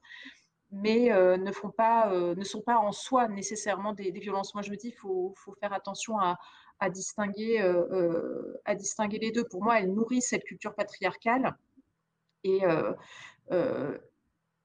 mais 0.70 1.12
euh, 1.12 1.36
ne, 1.36 1.52
font 1.52 1.70
pas, 1.70 2.12
euh, 2.12 2.34
ne 2.34 2.44
sont 2.44 2.60
pas 2.60 2.78
en 2.78 2.92
soi 2.92 3.28
nécessairement 3.28 3.92
des, 3.92 4.10
violences. 4.10 4.54
Moi, 4.54 4.62
je 4.62 4.70
me 4.70 4.76
dis 4.76 4.90
qu'il 4.90 4.98
faut, 4.98 5.34
faire 5.60 5.72
attention 5.72 6.18
à, 6.18 6.38
à 6.78 6.90
distinguer, 6.90 7.60
euh, 7.60 8.60
à 8.64 8.74
distinguer 8.74 9.18
les 9.18 9.32
deux. 9.32 9.44
Pour 9.44 9.62
moi, 9.62 9.80
elles 9.80 9.92
nourrissent 9.92 10.28
cette 10.28 10.44
culture 10.44 10.74
patriarcale 10.74 11.56
et, 12.44 12.60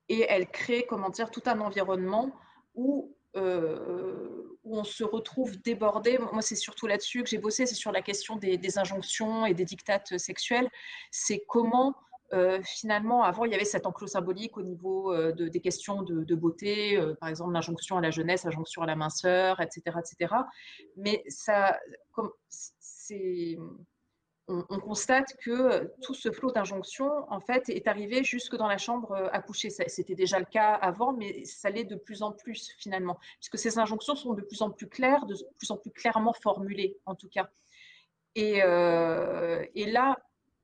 et 0.09 0.25
elles 0.29 0.47
créent, 0.47 0.85
comment 0.85 1.09
dire, 1.09 1.31
tout 1.31 1.43
un 1.45 1.59
environnement 1.61 2.31
où, 2.75 3.15
où 3.35 4.77
on 4.77 4.83
se 4.83 5.03
retrouve 5.03 5.61
débordé. 5.61 6.17
Moi, 6.17 6.41
c'est 6.41 6.55
surtout 6.55 6.87
là-dessus 6.87 7.23
que 7.23 7.29
j'ai 7.29 7.37
bossé, 7.37 7.65
c'est 7.65 7.75
sur 7.75 7.91
la 7.91 8.01
question 8.01 8.35
des, 8.35 8.77
injonctions 8.77 9.45
et 9.45 9.53
des 9.53 9.65
dictates 9.65 10.17
sexuels. 10.17 10.69
C'est 11.11 11.43
comment 11.47 11.95
euh, 12.33 12.59
finalement, 12.63 13.23
avant, 13.23 13.45
il 13.45 13.51
y 13.51 13.55
avait 13.55 13.65
cet 13.65 13.85
enclos 13.85 14.07
symbolique 14.07 14.57
au 14.57 14.63
niveau 14.63 15.13
euh, 15.13 15.31
de, 15.33 15.47
des 15.47 15.59
questions 15.59 16.01
de, 16.01 16.35
beauté, 16.35 16.97
euh, 16.97 17.13
par 17.13 17.29
exemple 17.29 17.53
l'injonction 17.53 17.97
à 17.97 18.01
la 18.01 18.09
jeunesse, 18.09 18.43
l'injonction 18.43 18.81
à 18.81 18.87
la 18.87 18.95
minceur, 18.95 19.61
etc., 19.61 19.97
etc. 19.99 20.33
Mais 20.97 21.23
ça, 21.27 21.79
c'est, 22.49 23.57
on, 24.47 24.79
constate 24.79 25.35
que 25.37 25.91
tout 26.01 26.13
ce 26.13 26.31
flot 26.31 26.51
d'injonctions, 26.51 27.31
en 27.31 27.39
fait, 27.39 27.69
est 27.69 27.87
arrivé 27.87 28.23
jusque 28.23 28.55
dans 28.55 28.67
la 28.67 28.77
chambre 28.77 29.29
à 29.31 29.41
coucher. 29.41 29.69
C'était 29.69 30.15
déjà 30.15 30.39
le 30.39 30.45
cas 30.45 30.73
avant, 30.73 31.13
mais 31.13 31.45
ça 31.45 31.69
l'est 31.69 31.85
de 31.85 31.95
plus 31.95 32.23
en 32.23 32.31
plus 32.31 32.73
finalement, 32.77 33.17
puisque 33.39 33.57
ces 33.57 33.79
injonctions 33.79 34.15
sont 34.15 34.33
de 34.33 34.41
plus 34.41 34.61
en 34.61 34.69
plus 34.69 34.87
claires, 34.87 35.25
de 35.25 35.35
plus 35.57 35.71
en 35.71 35.77
plus 35.77 35.91
clairement 35.91 36.33
formulées, 36.33 36.97
en 37.05 37.15
tout 37.15 37.29
cas. 37.29 37.49
Et, 38.35 38.57
et 38.59 39.91
là, 39.91 40.17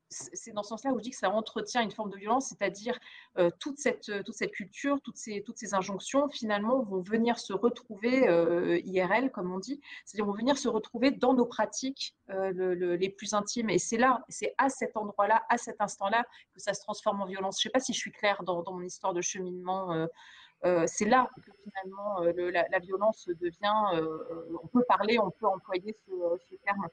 c'est 0.09 0.51
dans 0.51 0.63
ce 0.63 0.69
sens-là 0.69 0.91
où 0.91 0.97
je 0.97 1.03
dis 1.03 1.09
que 1.11 1.17
ça 1.17 1.29
entretient 1.29 1.81
une 1.81 1.91
forme 1.91 2.09
de 2.09 2.17
violence, 2.17 2.49
c'est-à-dire 2.49 2.99
euh, 3.37 3.51
toute, 3.59 3.77
cette, 3.77 4.11
toute 4.23 4.33
cette 4.33 4.51
culture, 4.51 4.99
toutes 5.01 5.17
ces, 5.17 5.73
injonctions, 5.73 6.29
finalement, 6.29 6.81
vont 6.83 7.01
venir 7.01 7.37
se 7.37 7.53
retrouver 7.53 8.27
euh, 8.27 8.79
IRL, 8.85 9.31
comme 9.31 9.51
on 9.53 9.59
dit, 9.59 9.79
c'est-à-dire 10.05 10.25
vont 10.25 10.37
venir 10.37 10.57
se 10.57 10.67
retrouver 10.67 11.11
dans 11.11 11.33
nos 11.33 11.45
pratiques 11.45 12.15
euh, 12.31 12.95
les 12.97 13.09
plus 13.09 13.33
intimes. 13.33 13.69
Et 13.69 13.77
c'est 13.77 13.97
là, 13.97 14.23
c'est 14.29 14.55
à 14.57 14.69
cet 14.69 14.97
endroit-là, 14.97 15.43
à 15.49 15.57
cet 15.57 15.79
instant-là, 15.79 16.25
que 16.53 16.59
ça 16.59 16.73
se 16.73 16.81
transforme 16.81 17.21
en 17.21 17.25
violence. 17.25 17.57
Je 17.61 17.67
ne 17.67 17.69
sais 17.69 17.73
pas 17.73 17.79
si 17.79 17.93
je 17.93 17.99
suis 17.99 18.11
claire 18.11 18.41
dans, 18.43 18.63
mon 18.71 18.81
histoire 18.81 19.13
de 19.13 19.21
cheminement. 19.21 20.07
c'est 20.87 21.05
là 21.05 21.29
que 21.45 21.51
finalement 21.63 22.19
la, 22.21 22.79
violence 22.79 23.27
devient, 23.39 24.01
on 24.61 24.67
peut 24.67 24.83
parler, 24.87 25.19
on 25.19 25.31
peut 25.31 25.47
employer 25.47 25.95
ce 26.05 26.55
terme 26.63 26.87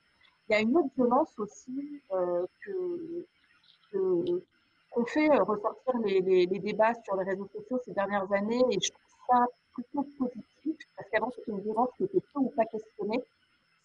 il 0.48 0.52
y 0.52 0.54
a 0.54 0.60
une 0.60 0.76
autre 0.76 0.90
violence 0.96 1.32
aussi 1.38 2.02
euh, 2.12 2.46
que, 2.64 4.42
qu'on 4.90 5.04
fait 5.06 5.28
ressortir 5.38 5.98
les, 6.04 6.20
les, 6.20 6.46
débats 6.46 6.94
sur 7.04 7.16
les 7.16 7.24
réseaux 7.24 7.48
sociaux 7.52 7.80
ces 7.84 7.92
dernières 7.92 8.30
années 8.32 8.62
et 8.70 8.78
je 8.80 8.90
trouve 8.90 9.16
ça 9.28 9.46
plutôt 9.72 10.06
positif 10.18 10.76
parce 10.96 11.08
qu'avant 11.10 11.30
c'était 11.34 11.50
une 11.50 11.60
violence 11.60 11.88
qui 11.96 12.04
était 12.04 12.20
peu 12.32 12.40
ou 12.40 12.50
pas 12.50 12.64
questionnée. 12.66 13.22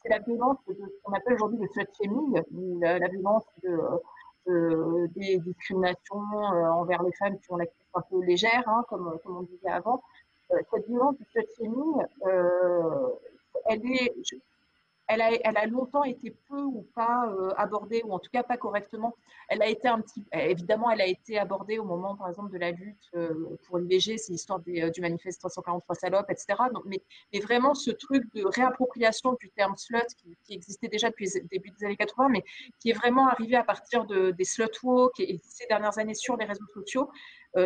C'est 0.02 0.10
la 0.10 0.19
violence 0.19 0.58
de 0.67 0.74
ce 0.74 1.02
qu'on 1.04 1.13
appelle 1.13 1.34
aujourd'hui 1.34 1.60
le 1.60 1.67
slut 1.67 1.88
shaming, 2.00 2.41
la, 2.80 3.08
violence 3.08 3.45
de, 3.63 5.08
des 5.15 5.38
discriminations 5.39 6.54
euh, 6.54 6.69
envers 6.69 7.04
les 7.04 7.12
femmes 7.13 7.38
qui 7.39 7.52
ont 7.52 7.58
la 7.58 7.65
question 7.65 7.88
un 7.93 8.02
peu 8.02 8.24
légère, 8.24 8.63
hein, 8.67 8.84
comme, 8.89 9.19
comme 9.24 9.38
on 9.38 9.43
disait 9.43 9.69
avant. 9.69 10.02
Euh, 10.52 10.58
cette 10.74 10.88
violence 10.88 11.17
du 11.17 11.26
slut 11.26 11.45
shaming, 11.56 12.04
elle 13.67 13.86
est, 13.86 14.13
elle 15.12 15.58
a, 15.58 15.65
longtemps 15.65 16.04
été 16.04 16.36
peu 16.50 16.62
ou 16.62 16.88
pas 16.95 17.28
euh, 17.28 17.50
abordée, 17.58 18.02
ou 18.06 18.13
en 18.13 18.19
tout 18.19 18.30
cas 18.32 18.43
pas 18.43 18.58
correctement. 18.58 19.15
Elle 19.50 19.62
a 19.62 19.67
été 19.67 19.88
un 19.88 20.00
petit, 20.00 20.24
évidemment, 20.32 20.89
elle 20.89 21.02
a 21.02 21.06
été 21.06 21.38
abordée 21.38 21.80
au 21.80 21.84
moment, 21.84 22.15
par 22.15 22.30
exemple, 22.30 22.52
de 22.52 22.58
la 22.58 22.71
lutte 22.71 23.10
euh, 23.15 23.58
pour 23.67 23.78
l'IVG, 23.78 24.17
c'est 24.17 24.32
l'histoire 24.32 24.60
euh, 24.67 24.89
du 24.89 25.02
manifeste 25.02 25.41
343 25.41 25.95
salopes, 25.95 26.30
etc. 26.30 26.56
mais, 26.86 27.02
vraiment, 27.41 27.74
ce 27.74 27.91
truc 27.91 28.24
de 28.34 28.43
réappropriation 28.45 29.34
du 29.34 29.50
terme 29.50 29.76
slut 29.76 29.97
qui, 30.17 30.54
existait 30.54 30.88
déjà 30.88 31.10
depuis 31.10 31.30
le 31.36 31.47
début 31.47 31.71
des 31.71 31.86
années 31.86 31.97
80, 31.97 32.30
mais 32.30 32.43
qui 32.80 32.91
est 32.91 32.93
vraiment 32.93 33.28
arrivé 33.28 33.56
à 33.56 33.63
partir 33.63 34.06
de, 34.06 34.32
des 34.32 34.45
slut 34.45 34.69
walk 34.84 35.19
et, 35.19 35.39
ces 35.43 35.65
dernières 35.67 35.97
années 35.97 36.13
sur 36.13 36.38
les 36.38 36.45
réseaux 36.45 36.67
sociaux, 36.74 37.10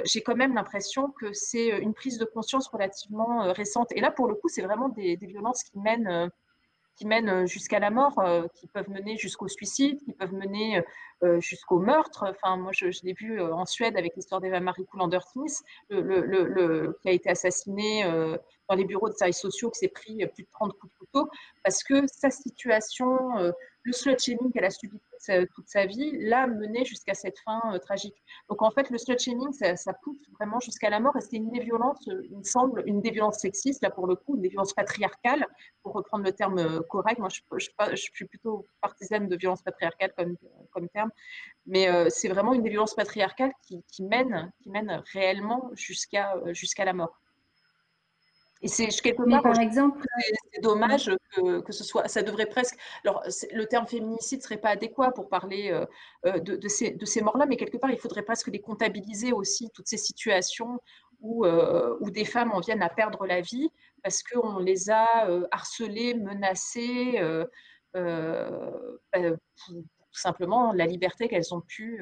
j'ai 0.04 0.22
quand 0.22 0.36
même 0.36 0.56
l'impression 0.56 1.12
que 1.12 1.32
c'est 1.34 1.68
une 1.68 1.94
prise 1.94 2.18
de 2.18 2.26
conscience 2.26 2.68
relativement 2.70 3.54
récente. 3.54 3.92
Et 3.92 4.02
là, 4.02 4.10
pour 4.10 4.28
le 4.28 4.34
coup, 4.34 4.48
c'est 4.48 4.64
vraiment 4.64 4.90
des, 4.90 5.16
violences 5.16 5.64
qui 5.64 5.78
mènent 5.78 6.32
qui 6.96 7.06
mènent 7.06 7.30
euh, 7.30 7.46
jusqu'à 7.46 7.80
la 7.80 7.90
mort, 7.90 8.20
euh, 8.20 8.48
qui 8.56 8.68
peuvent 8.68 8.90
mener 8.90 9.18
jusqu'au 9.18 9.48
suicide, 9.48 10.00
qui 10.04 10.14
peuvent 10.14 10.34
mener 10.34 10.82
euh, 11.24 11.40
jusqu'au 11.40 11.80
meurtre. 11.80 12.26
Enfin, 12.30 12.58
moi, 12.58 12.72
je, 12.74 12.86
l'ai 13.04 13.14
vu 13.14 13.42
en 13.42 13.66
Suède 13.66 13.98
avec 13.98 14.16
l'histoire 14.16 14.42
d'Eva-Marie 14.42 14.86
Kullander-Smith, 14.86 15.64
le, 15.90 16.98
qui 17.02 17.10
a 17.10 17.12
été 17.12 17.30
assassiné 17.30 18.04
dans 18.70 18.76
les 18.76 18.86
bureaux 18.86 19.10
de 19.10 19.14
services 19.14 19.40
sociaux, 19.40 19.70
qui 19.70 19.80
s'est 19.80 19.88
pris 19.88 20.26
plus 20.28 20.44
de 20.44 20.50
30 20.52 20.74
coups 20.74 20.92
de 20.94 20.98
couteau, 20.98 21.30
parce 21.64 21.84
que 21.84 22.06
sa 22.08 22.30
situation, 22.30 23.54
le 23.86 23.94
slut-shaming 23.94 24.52
qu'elle 24.52 24.66
a 24.66 24.72
subi 24.72 25.00
toute 25.54 25.68
sa, 25.68 25.86
vie, 25.86 26.12
l'a 26.20 26.48
mené 26.48 26.86
jusqu'à 26.86 27.14
cette 27.14 27.40
fin 27.40 27.62
euh, 27.74 27.78
tragique. 27.78 28.16
Donc 28.50 28.62
en 28.62 28.72
fait, 28.72 28.90
le 28.90 28.98
slut-shaming, 28.98 29.54
ça, 29.54 29.94
pousse 30.04 30.20
vraiment 30.40 30.60
jusqu'à 30.60 30.90
la 30.90 31.00
mort 31.00 31.16
et 31.16 31.22
c'est 31.22 31.38
une 31.38 31.52
des 31.52 31.62
violences, 31.62 32.08
euh, 32.08 32.22
il 32.30 32.38
me 32.38 32.44
semble, 32.44 32.84
une 32.88 33.02
des 33.02 33.12
violences 33.12 33.40
sexistes, 33.40 33.82
là 33.84 33.92
pour 33.92 34.08
le 34.08 34.16
coup, 34.16 34.36
une 34.36 34.42
des 34.42 34.50
violences 34.50 34.74
patriarcales, 34.74 35.46
pour 35.84 35.94
reprendre 35.94 36.24
le 36.24 36.32
terme 36.32 36.58
euh, 36.58 36.82
correct. 36.90 37.20
Moi, 37.20 37.30
je, 37.30 37.96
suis 37.96 38.26
plutôt 38.26 38.66
partisane 38.82 39.28
de 39.28 39.36
violence 39.36 39.62
patriarcale 39.62 40.12
comme, 40.18 40.36
comme 40.72 40.90
terme, 40.90 41.12
mais 41.66 41.88
c'est 42.10 42.28
vraiment 42.28 42.54
une 42.54 42.64
des 42.64 42.70
violences 42.70 42.96
patriarcales 42.96 43.54
qui, 43.62 43.84
qui, 43.92 44.04
mène, 44.04 44.52
qui 44.62 44.70
mène 44.70 45.04
réellement 45.14 45.70
jusqu'à 45.74 46.36
jusqu'à 46.54 46.86
la 46.86 46.94
mort. 46.94 47.20
Et 48.66 48.68
c'est 48.68 48.88
quelque 48.88 49.30
part, 49.30 49.44
par 49.44 49.60
exemple, 49.60 50.04
c'est 50.52 50.62
dommage 50.62 51.12
que, 51.36 51.62
que, 51.62 51.72
ce 51.72 51.84
soit, 51.84 52.08
ça 52.08 52.24
devrait 52.24 52.48
presque, 52.48 52.76
alors 53.04 53.22
le 53.54 53.66
terme 53.66 53.86
féminicide 53.86 54.42
serait 54.42 54.58
pas 54.58 54.70
adéquat 54.70 55.12
pour 55.12 55.30
parler 55.30 55.70
euh, 55.70 55.86
euh, 56.26 56.40
de, 56.40 56.56
de, 56.56 56.68
ces, 56.68 56.90
de 56.90 57.06
ces 57.06 57.22
morts-là, 57.22 57.46
mais 57.46 57.58
quelque 57.58 57.78
part, 57.78 57.92
il 57.92 58.00
faudrait 58.00 58.24
presque 58.24 58.48
les 58.48 58.60
comptabiliser 58.60 59.34
aussi, 59.34 59.70
toutes 59.76 59.88
ces 59.88 59.98
situations 59.98 60.82
où, 61.22 61.46
euh, 61.46 61.96
où 62.00 62.10
des 62.10 62.26
femmes 62.26 62.54
en 62.54 62.60
viennent 62.60 62.82
à 62.82 62.90
perdre 62.90 63.28
la 63.28 63.40
vie 63.40 63.70
parce 64.02 64.24
qu'on 64.24 64.58
les 64.58 64.90
a 64.90 65.30
harcelées, 65.52 66.16
menacées, 66.16 67.20
bah, 67.94 68.50
tout 69.62 69.86
simplement 70.12 70.74
la 70.74 70.88
liberté 70.88 71.28
qu'elles 71.28 71.54
ont 71.54 71.62
pu 71.62 72.02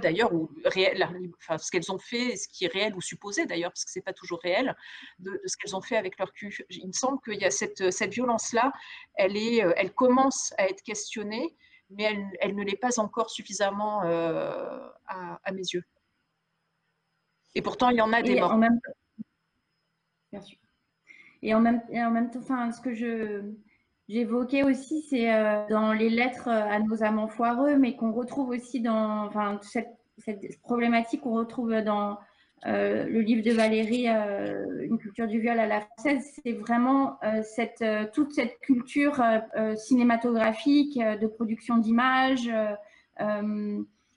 d'ailleurs, 0.00 0.32
ou 0.32 0.50
réel, 0.64 1.08
enfin, 1.38 1.58
ce 1.58 1.70
qu'elles 1.70 1.90
ont 1.92 1.98
fait, 1.98 2.36
ce 2.36 2.48
qui 2.48 2.64
est 2.64 2.72
réel 2.72 2.94
ou 2.94 3.00
supposé 3.00 3.46
d'ailleurs, 3.46 3.70
parce 3.70 3.84
que 3.84 3.90
c'est 3.90 4.02
pas 4.02 4.12
toujours 4.12 4.40
réel, 4.42 4.76
de, 5.18 5.40
ce 5.46 5.56
qu'elles 5.56 5.76
ont 5.76 5.80
fait 5.80 5.96
avec 5.96 6.18
leur 6.18 6.32
cul. 6.32 6.64
Il 6.70 6.88
me 6.88 6.92
semble 6.92 7.20
qu'il 7.22 7.40
y 7.40 7.44
a 7.44 7.50
cette, 7.50 7.90
cette 7.90 8.12
violence-là, 8.12 8.72
elle, 9.14 9.36
est, 9.36 9.64
euh, 9.64 9.72
elle 9.76 9.92
commence 9.92 10.52
à 10.58 10.68
être 10.68 10.82
questionnée, 10.82 11.56
mais 11.90 12.04
elle, 12.04 12.26
elle 12.40 12.54
ne 12.54 12.62
l'est 12.62 12.76
pas 12.76 12.98
encore 12.98 13.30
suffisamment 13.30 14.02
euh, 14.04 14.88
à, 15.06 15.52
mes 15.52 15.62
yeux. 15.62 15.84
Et 17.54 17.62
pourtant, 17.62 17.90
il 17.90 17.96
y 17.96 18.00
en 18.00 18.12
a 18.12 18.22
des 18.22 18.40
morts. 18.40 18.56
même... 18.56 18.80
Bien 20.32 20.40
sûr. 20.40 20.58
Et 21.42 21.54
en 21.54 21.60
même, 21.60 21.82
et 21.90 22.02
en 22.02 22.10
même 22.10 22.30
temps, 22.30 22.38
enfin, 22.38 22.70
ce 22.72 22.80
que 22.80 22.94
je 22.94 23.52
J'évoquais 24.12 24.62
aussi, 24.62 25.00
c'est 25.08 25.32
euh, 25.32 25.66
dans 25.70 25.94
les 25.94 26.10
lettres 26.10 26.48
euh, 26.48 26.68
à 26.68 26.80
nos 26.80 27.02
amants 27.02 27.28
foireux, 27.28 27.76
mais 27.76 27.96
qu'on 27.96 28.12
retrouve 28.12 28.50
aussi 28.50 28.80
dans 28.80 29.24
enfin, 29.24 29.58
cette, 29.62 29.88
problématique 30.60 31.22
qu'on 31.22 31.32
retrouve 31.32 31.80
dans 31.80 32.18
euh, 32.66 33.06
le 33.06 33.20
livre 33.22 33.42
de 33.42 33.52
Valérie, 33.52 34.08
Une 34.08 34.98
culture 34.98 35.26
du 35.26 35.40
viol 35.40 35.58
à 35.58 35.66
la 35.66 35.80
française. 35.80 36.22
C'est 36.44 36.52
vraiment 36.52 37.18
cette, 37.42 37.82
toute 38.12 38.32
cette 38.32 38.58
culture 38.60 39.20
cinématographique 39.76 40.98
de 40.98 41.26
production 41.26 41.78
d'images 41.78 42.52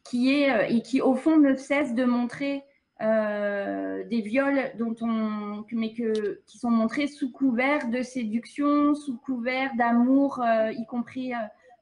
qui 0.03 0.33
est 0.33 0.75
et 0.75 0.81
qui, 0.81 1.01
au 1.01 1.15
fond, 1.15 1.37
ne 1.37 1.55
cesse 1.55 1.95
de 1.95 2.03
montrer 2.03 2.63
euh, 3.01 4.05
des 4.05 4.21
viols 4.21 4.71
dont 4.79 4.95
on, 5.01 5.65
mais 5.73 5.93
que, 5.93 6.39
qui 6.45 6.57
sont 6.57 6.71
montrés 6.71 7.07
sous 7.07 7.29
couvert 7.29 7.89
de 7.89 8.01
séduction, 8.01 8.95
sous 8.95 9.17
couvert 9.17 9.71
d'amour, 9.77 10.41
euh, 10.41 10.71
y 10.71 10.85
compris 10.85 11.33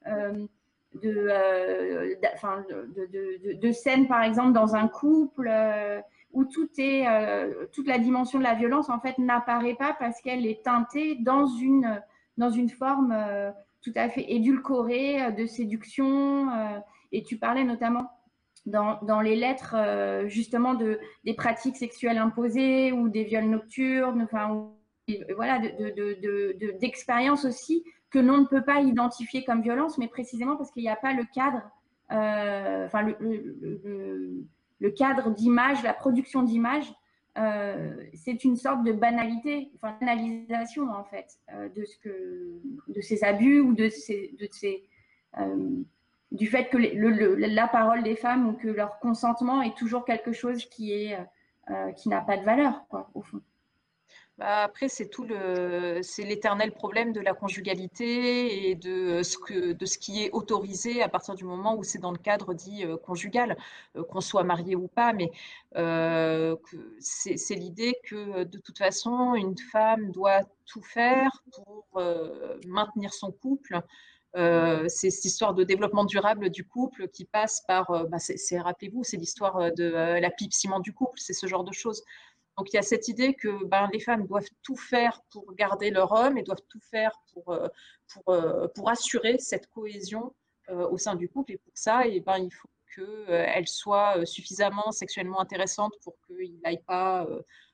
euh, 0.08 0.32
de, 1.00 1.28
de, 3.12 3.52
de, 3.60 3.72
scènes, 3.72 4.08
par 4.08 4.24
exemple, 4.24 4.52
dans 4.52 4.74
un 4.74 4.88
couple, 4.88 5.52
où 6.32 6.44
tout 6.44 6.68
est, 6.78 7.06
toute 7.72 7.86
la 7.86 7.98
dimension 7.98 8.40
de 8.40 8.44
la 8.44 8.54
violence, 8.54 8.90
en 8.90 8.98
fait, 8.98 9.16
n'apparaît 9.18 9.76
pas 9.76 9.96
parce 9.96 10.20
qu'elle 10.20 10.46
est 10.46 10.64
teintée 10.64 11.14
dans 11.14 11.46
une, 11.46 12.02
dans 12.38 12.50
une 12.50 12.70
forme 12.70 13.16
tout 13.82 13.92
à 13.94 14.08
fait 14.08 14.32
édulcorée 14.32 15.32
de 15.32 15.46
séduction. 15.46 16.48
et 17.12 17.22
tu 17.22 17.38
parlais 17.38 17.64
notamment 17.64 18.10
dans, 18.66 19.20
les 19.20 19.36
lettres 19.36 19.76
justement 20.26 20.74
de, 20.74 20.98
des 21.24 21.34
pratiques 21.34 21.76
sexuelles 21.76 22.18
imposées 22.18 22.92
ou 22.92 23.08
des 23.08 23.24
viols 23.24 23.48
nocturnes, 23.48 24.22
enfin, 24.22 24.70
voilà, 25.34 25.60
d'expériences 26.80 27.42
de, 27.42 27.48
aussi 27.48 27.84
que 28.10 28.18
l'on 28.18 28.38
ne 28.38 28.46
peut 28.46 28.64
pas 28.64 28.80
identifier 28.80 29.44
comme 29.44 29.60
violence, 29.60 29.98
mais 29.98 30.08
précisément 30.08 30.56
parce 30.56 30.70
qu'il 30.70 30.82
n'y 30.82 30.88
a 30.88 30.96
pas 30.96 31.12
le 31.12 31.24
cadre, 31.34 31.62
enfin 32.08 33.02
le, 33.20 34.90
cadre 34.90 35.30
d'image, 35.30 35.82
la 35.82 35.94
production 35.94 36.42
d'image 36.42 36.92
euh, 37.36 37.96
c'est 38.14 38.44
une 38.44 38.56
sorte 38.56 38.84
de 38.84 38.92
banalité, 38.92 39.72
enfin 39.82 39.96
en 40.88 41.04
fait 41.04 41.26
euh, 41.52 41.68
de 41.68 41.84
ce 41.84 41.98
que, 41.98 42.60
de 42.86 43.00
ces 43.00 43.24
abus 43.24 43.58
ou 43.58 43.74
de 43.74 43.88
ces, 43.88 44.36
euh, 45.38 45.82
du 46.34 46.46
fait 46.46 46.68
que 46.68 46.76
la 46.76 47.68
parole 47.68 48.02
des 48.02 48.16
femmes 48.16 48.48
ou 48.48 48.52
que 48.52 48.68
leur 48.68 48.98
consentement 48.98 49.62
est 49.62 49.76
toujours 49.76 50.04
quelque 50.04 50.32
chose 50.32 50.66
qui 50.66 50.92
est 50.92 51.18
qui 51.96 52.10
n'a 52.10 52.20
pas 52.20 52.36
de 52.36 52.44
valeur 52.44 52.84
quoi 52.88 53.08
au 53.14 53.22
fond. 53.22 53.40
Bah, 54.38 54.64
après, 54.64 54.88
c'est 54.88 55.08
tout 55.08 55.22
le, 55.24 56.00
c'est 56.02 56.24
l'éternel 56.24 56.72
problème 56.72 57.12
de 57.12 57.20
la 57.20 57.34
conjugalité 57.34 58.68
et 58.68 58.74
de 58.74 59.22
ce 59.22 59.38
que, 59.38 59.72
de 59.72 59.86
ce 59.86 59.96
qui 59.96 60.24
est 60.24 60.30
autorisé 60.32 61.02
à 61.02 61.08
partir 61.08 61.36
du 61.36 61.44
moment 61.44 61.76
où 61.76 61.84
c'est 61.84 62.00
dans 62.00 62.10
le 62.10 62.18
cadre 62.18 62.52
dit 62.52 62.84
euh, 62.84 62.96
conjugal, 62.96 63.56
euh, 63.96 64.02
qu'on 64.02 64.20
soit 64.20 64.42
marié 64.42 64.74
ou 64.74 64.88
pas. 64.88 65.12
Mais 65.12 65.30
euh, 65.76 66.56
c'est, 66.98 67.54
l'idée 67.54 67.94
que 68.02 68.42
de 68.42 68.58
toute 68.58 68.78
façon, 68.78 69.36
une 69.36 69.56
femme 69.56 70.10
doit 70.10 70.40
tout 70.66 70.82
faire 70.82 71.30
pour 71.52 72.02
maintenir 72.66 73.12
son 73.14 73.30
couple. 73.30 73.80
C'est 74.34 75.10
cette 75.10 75.24
histoire 75.24 75.54
de 75.54 75.64
développement 75.64 76.04
durable 76.04 76.50
du 76.50 76.66
couple 76.66 77.08
qui 77.08 77.24
passe 77.24 77.62
par, 77.68 78.06
bah, 78.08 78.18
c'est, 78.18 78.58
rappelez-vous, 78.58 79.04
c'est 79.04 79.16
l'histoire 79.16 79.72
de 79.72 80.18
la 80.20 80.30
pipe 80.30 80.52
ciment 80.52 80.80
du 80.80 80.92
couple, 80.92 81.18
c'est 81.18 81.32
ce 81.32 81.46
genre 81.46 81.64
de 81.64 81.72
choses. 81.72 82.02
Donc 82.56 82.72
il 82.72 82.76
y 82.76 82.78
a 82.78 82.82
cette 82.82 83.08
idée 83.08 83.34
que 83.34 83.64
ben, 83.64 83.88
les 83.92 84.00
femmes 84.00 84.26
doivent 84.26 84.48
tout 84.62 84.76
faire 84.76 85.20
pour 85.30 85.52
garder 85.54 85.90
leur 85.90 86.12
homme 86.12 86.38
et 86.38 86.42
doivent 86.42 86.62
tout 86.68 86.80
faire 86.90 87.12
pour, 87.32 87.50
euh, 87.50 87.68
pour, 88.12 88.34
euh, 88.34 88.68
pour 88.74 88.90
assurer 88.90 89.38
cette 89.38 89.66
cohésion 89.68 90.34
euh, 90.70 90.88
au 90.88 90.98
sein 90.98 91.16
du 91.16 91.28
couple. 91.28 91.52
Et 91.52 91.58
pour 91.58 91.72
ça, 91.74 92.06
et 92.06 92.16
eh 92.16 92.20
ben, 92.20 92.38
il 92.38 92.52
faut 92.52 92.68
qu'elle 92.94 93.66
soit 93.66 94.24
suffisamment 94.24 94.92
sexuellement 94.92 95.40
intéressante 95.40 95.94
pour 96.02 96.14
qu'il 96.26 96.60
n'aille 96.64 96.82
pas 96.86 97.26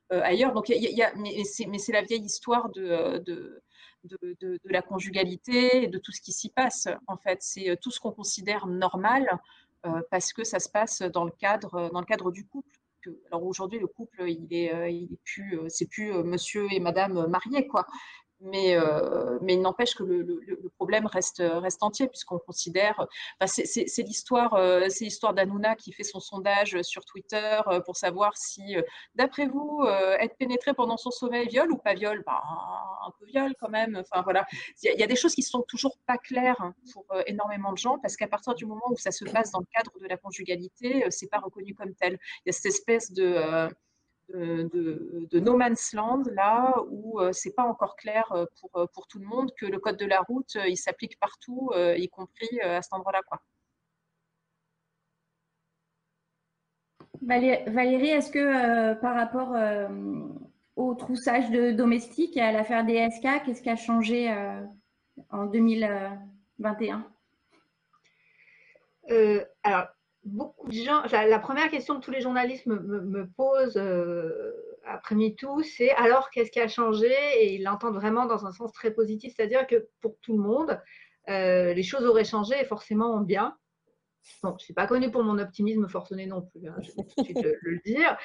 ailleurs. 0.08 0.54
Donc, 0.54 0.70
il 0.70 0.80
y 0.80 1.02
a, 1.02 1.12
mais 1.14 1.44
c'est 1.44 1.92
la 1.92 2.00
vieille 2.00 2.24
histoire 2.24 2.70
de 2.70 3.62
de, 4.04 4.58
la 4.64 4.82
conjugalité 4.82 5.84
et 5.84 5.88
de 5.88 5.98
tout 5.98 6.12
ce 6.12 6.20
qui 6.20 6.32
s'y 6.32 6.48
passe. 6.50 6.88
En 7.06 7.16
fait, 7.16 7.38
c'est 7.42 7.76
tout 7.80 7.90
ce 7.90 8.00
qu'on 8.00 8.12
considère 8.12 8.66
normal 8.66 9.28
parce 10.10 10.32
que 10.32 10.44
ça 10.44 10.58
se 10.58 10.68
passe 10.68 11.02
dans 11.02 11.24
le 11.24 11.30
cadre, 11.30 11.90
dans 11.92 12.00
le 12.00 12.06
cadre 12.06 12.30
du 12.30 12.46
couple 12.46 12.80
alors 13.30 13.44
aujourd'hui 13.44 13.78
le 13.78 13.86
couple 13.86 14.28
il 14.28 14.46
est, 14.50 14.72
euh, 14.74 14.88
il 14.88 15.12
est 15.12 15.20
plus, 15.24 15.58
euh, 15.58 15.68
c'est 15.68 15.86
plus 15.86 16.12
euh, 16.12 16.22
monsieur 16.22 16.66
et 16.70 16.80
madame 16.80 17.26
mariés 17.28 17.66
quoi. 17.66 17.86
Mais, 18.40 18.76
mais 19.42 19.54
il 19.54 19.60
n'empêche 19.60 19.94
que 19.94 20.02
le, 20.02 20.70
problème 20.76 21.06
reste, 21.06 21.42
entier 21.80 22.08
puisqu'on 22.08 22.38
considère. 22.38 23.06
c'est 23.46 24.02
l'histoire 24.02 24.58
c'est 24.88 25.04
l'histoire 25.04 25.34
d'Anouna 25.34 25.76
qui 25.76 25.92
fait 25.92 26.04
son 26.04 26.20
sondage 26.20 26.80
sur 26.82 27.04
Twitter 27.04 27.60
pour 27.84 27.96
savoir 27.96 28.36
si, 28.36 28.76
d'après 29.14 29.46
vous, 29.46 29.84
être 30.18 30.36
pénétré 30.38 30.72
pendant 30.72 30.96
son 30.96 31.10
sommeil 31.10 31.48
viol 31.48 31.70
ou 31.70 31.76
pas 31.76 31.94
viol 31.94 32.22
bah, 32.26 32.42
Un 33.06 33.10
peu 33.18 33.26
viol 33.26 33.54
quand 33.60 33.68
même. 33.68 33.96
Enfin 33.96 34.22
voilà, 34.22 34.46
il 34.82 34.98
y, 34.98 35.02
a 35.02 35.06
des 35.06 35.16
choses 35.16 35.34
qui 35.34 35.42
sont 35.42 35.62
toujours 35.62 35.98
pas 36.06 36.16
claires 36.16 36.72
pour 36.92 37.04
énormément 37.26 37.72
de 37.72 37.78
gens 37.78 37.98
parce 37.98 38.16
qu'à 38.16 38.28
partir 38.28 38.54
du 38.54 38.64
moment 38.64 38.90
où 38.90 38.96
ça 38.96 39.10
se 39.10 39.24
passe 39.24 39.50
dans 39.50 39.60
le 39.60 39.66
cadre 39.72 39.92
de 40.00 40.06
la 40.06 40.16
conjugalité, 40.16 41.04
c'est 41.10 41.28
pas 41.28 41.38
reconnu 41.38 41.74
comme 41.74 41.94
tel. 41.94 42.18
Il 42.44 42.48
y 42.48 42.50
a 42.50 42.52
cette 42.52 42.66
espèce 42.66 43.12
de 43.12 43.68
de, 44.34 45.40
no 45.40 45.56
man's 45.56 45.92
land, 45.92 46.22
là 46.32 46.74
où 46.88 47.20
euh, 47.20 47.32
c'est 47.32 47.54
pas 47.54 47.64
encore 47.64 47.96
clair 47.96 48.30
euh, 48.32 48.46
pour, 48.60 48.70
euh, 48.76 48.86
pour 48.92 49.06
tout 49.06 49.18
le 49.18 49.26
monde 49.26 49.52
que 49.56 49.66
le 49.66 49.78
code 49.78 49.96
de 49.96 50.06
la 50.06 50.20
route, 50.20 50.56
il 50.66 50.76
s'applique 50.76 51.18
partout, 51.18 51.72
y 51.74 52.08
compris 52.08 52.60
à 52.60 52.82
cet 52.82 52.92
endroit-là. 52.92 53.22
Quoi. 53.26 53.40
Valérie, 57.22 58.08
est-ce 58.08 58.30
que 58.30 58.94
par 58.94 59.14
rapport 59.14 59.54
au 60.76 60.94
troussage 60.94 61.50
de 61.50 61.70
domestiques 61.72 62.36
et 62.36 62.40
à 62.40 62.52
l'affaire 62.52 62.84
DSK, 62.84 63.44
qu'est-ce 63.44 63.62
qui 63.62 63.70
a 63.70 63.76
changé 63.76 64.34
en 65.30 65.46
2021 65.46 67.06
Alors, 69.62 69.88
beaucoup 70.24 70.68
de 70.68 70.74
gens, 70.74 71.02
la 71.10 71.38
première 71.38 71.70
question 71.70 71.98
que 71.98 72.04
tous 72.04 72.10
les 72.10 72.20
journalistes 72.20 72.66
me, 72.66 73.26
posent 73.36 73.76
euh, 73.76 74.52
après 74.84 75.14
MeToo, 75.14 75.62
c'est 75.62 75.90
alors 75.92 76.30
qu'est-ce 76.30 76.50
qui 76.50 76.60
a 76.60 76.68
changé? 76.68 77.12
Et 77.38 77.54
ils 77.54 77.62
l'entendent 77.62 77.94
vraiment 77.94 78.26
dans 78.26 78.46
un 78.46 78.52
sens 78.52 78.72
très 78.72 78.92
positif, 78.92 79.34
c'est-à-dire 79.36 79.66
que 79.66 79.88
pour 80.00 80.16
tout 80.20 80.36
le 80.36 80.42
monde, 80.42 80.80
euh, 81.28 81.72
les 81.72 81.82
choses 81.82 82.04
auraient 82.04 82.24
changé 82.24 82.54
et 82.60 82.64
forcément 82.64 83.14
en 83.14 83.20
bien. 83.20 83.56
Bon, 84.42 84.50
je 84.50 84.54
ne 84.54 84.58
suis 84.58 84.74
pas 84.74 84.86
connue 84.86 85.10
pour 85.10 85.22
mon 85.22 85.38
optimisme 85.38 85.88
forcené 85.88 86.26
non 86.26 86.42
plus, 86.42 86.68
hein, 86.68 86.76
je 86.82 86.88
vais 86.88 87.04
tout 87.04 87.22
de 87.22 87.24
suite 87.24 87.46
le, 87.62 87.80
dire. 87.86 88.18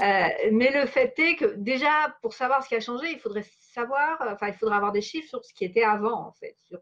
Euh, 0.00 0.28
mais 0.52 0.70
le 0.70 0.86
fait 0.86 1.12
est 1.18 1.34
que 1.34 1.56
déjà, 1.56 2.16
pour 2.22 2.32
savoir 2.32 2.62
ce 2.62 2.68
qui 2.68 2.76
a 2.76 2.80
changé, 2.80 3.10
il 3.10 3.18
faudrait 3.18 3.44
savoir, 3.60 4.18
enfin, 4.20 4.48
il 4.48 4.54
faudrait 4.54 4.76
avoir 4.76 4.92
des 4.92 5.02
chiffres 5.02 5.28
sur 5.28 5.44
ce 5.44 5.52
qui 5.52 5.64
était 5.64 5.82
avant, 5.82 6.28
en 6.28 6.32
fait, 6.32 6.54
sur 6.68 6.78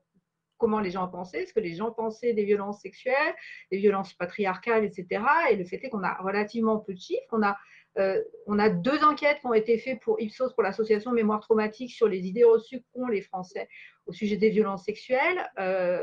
comment 0.61 0.79
les 0.79 0.91
gens 0.91 1.09
pensaient, 1.09 1.47
ce 1.47 1.53
que 1.53 1.61
les 1.61 1.75
gens 1.75 1.91
pensaient 1.91 2.35
des 2.35 2.45
violences 2.45 2.81
sexuelles, 2.81 3.35
des 3.73 3.79
violences 3.79 4.13
patriarcales, 4.13 4.85
etc. 4.85 5.25
Et 5.51 5.57
le 5.57 5.65
fait 5.65 5.83
est 5.83 5.89
qu'on 5.89 6.05
a 6.05 6.15
relativement 6.23 6.79
peu 6.79 6.95
de 6.95 7.01
chiffres. 7.01 7.27
On 7.33 7.43
a, 7.43 7.57
euh, 7.99 8.23
a 8.59 8.69
deux 8.69 9.03
enquêtes 9.03 9.41
qui 9.41 9.47
ont 9.47 9.55
été 9.55 9.79
faites 9.79 10.01
pour 10.01 10.21
Ipsos, 10.21 10.53
pour 10.53 10.63
l'association 10.63 11.13
Mémoire 11.13 11.41
Traumatique, 11.41 11.91
sur 11.91 12.07
les 12.07 12.27
idées 12.27 12.45
reçues 12.45 12.85
qu'ont 12.93 13.09
les 13.09 13.23
Français 13.23 13.69
au 14.07 14.13
sujet 14.13 14.37
des 14.37 14.51
violences 14.51 14.85
sexuelles. 14.85 15.51
Euh, 15.59 16.03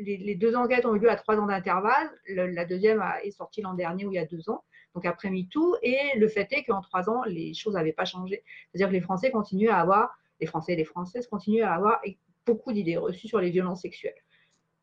les, 0.00 0.34
deux 0.34 0.54
enquêtes 0.54 0.86
ont 0.86 0.94
eu 0.94 0.98
lieu 0.98 1.10
à 1.10 1.16
trois 1.16 1.36
ans 1.38 1.46
d'intervalle. 1.46 2.10
La 2.28 2.64
deuxième 2.64 3.02
est 3.22 3.30
sortie 3.30 3.62
l'an 3.62 3.74
dernier 3.74 4.04
ou 4.04 4.12
il 4.12 4.16
y 4.16 4.18
a 4.18 4.26
deux 4.26 4.50
ans, 4.50 4.64
donc 4.94 5.06
après 5.06 5.30
MeToo. 5.30 5.76
Et 5.82 5.98
le 6.16 6.28
fait 6.28 6.48
est 6.52 6.64
qu'en 6.64 6.82
trois 6.82 7.08
ans, 7.08 7.22
les 7.24 7.54
choses 7.54 7.74
n'avaient 7.74 7.92
pas 7.92 8.04
changé. 8.04 8.44
C'est-à-dire 8.70 8.88
que 8.88 8.92
les 8.92 9.00
Français 9.00 9.30
continuent 9.30 9.70
à 9.70 9.78
avoir, 9.78 10.16
les 10.40 10.46
Français 10.46 10.72
et 10.72 10.76
les 10.76 10.84
Françaises 10.84 11.26
continuent 11.26 11.62
à 11.62 11.72
avoir 11.72 12.00
beaucoup 12.46 12.72
d'idées 12.72 12.96
reçues 12.96 13.28
sur 13.28 13.40
les 13.40 13.50
violences 13.50 13.82
sexuelles. 13.82 14.14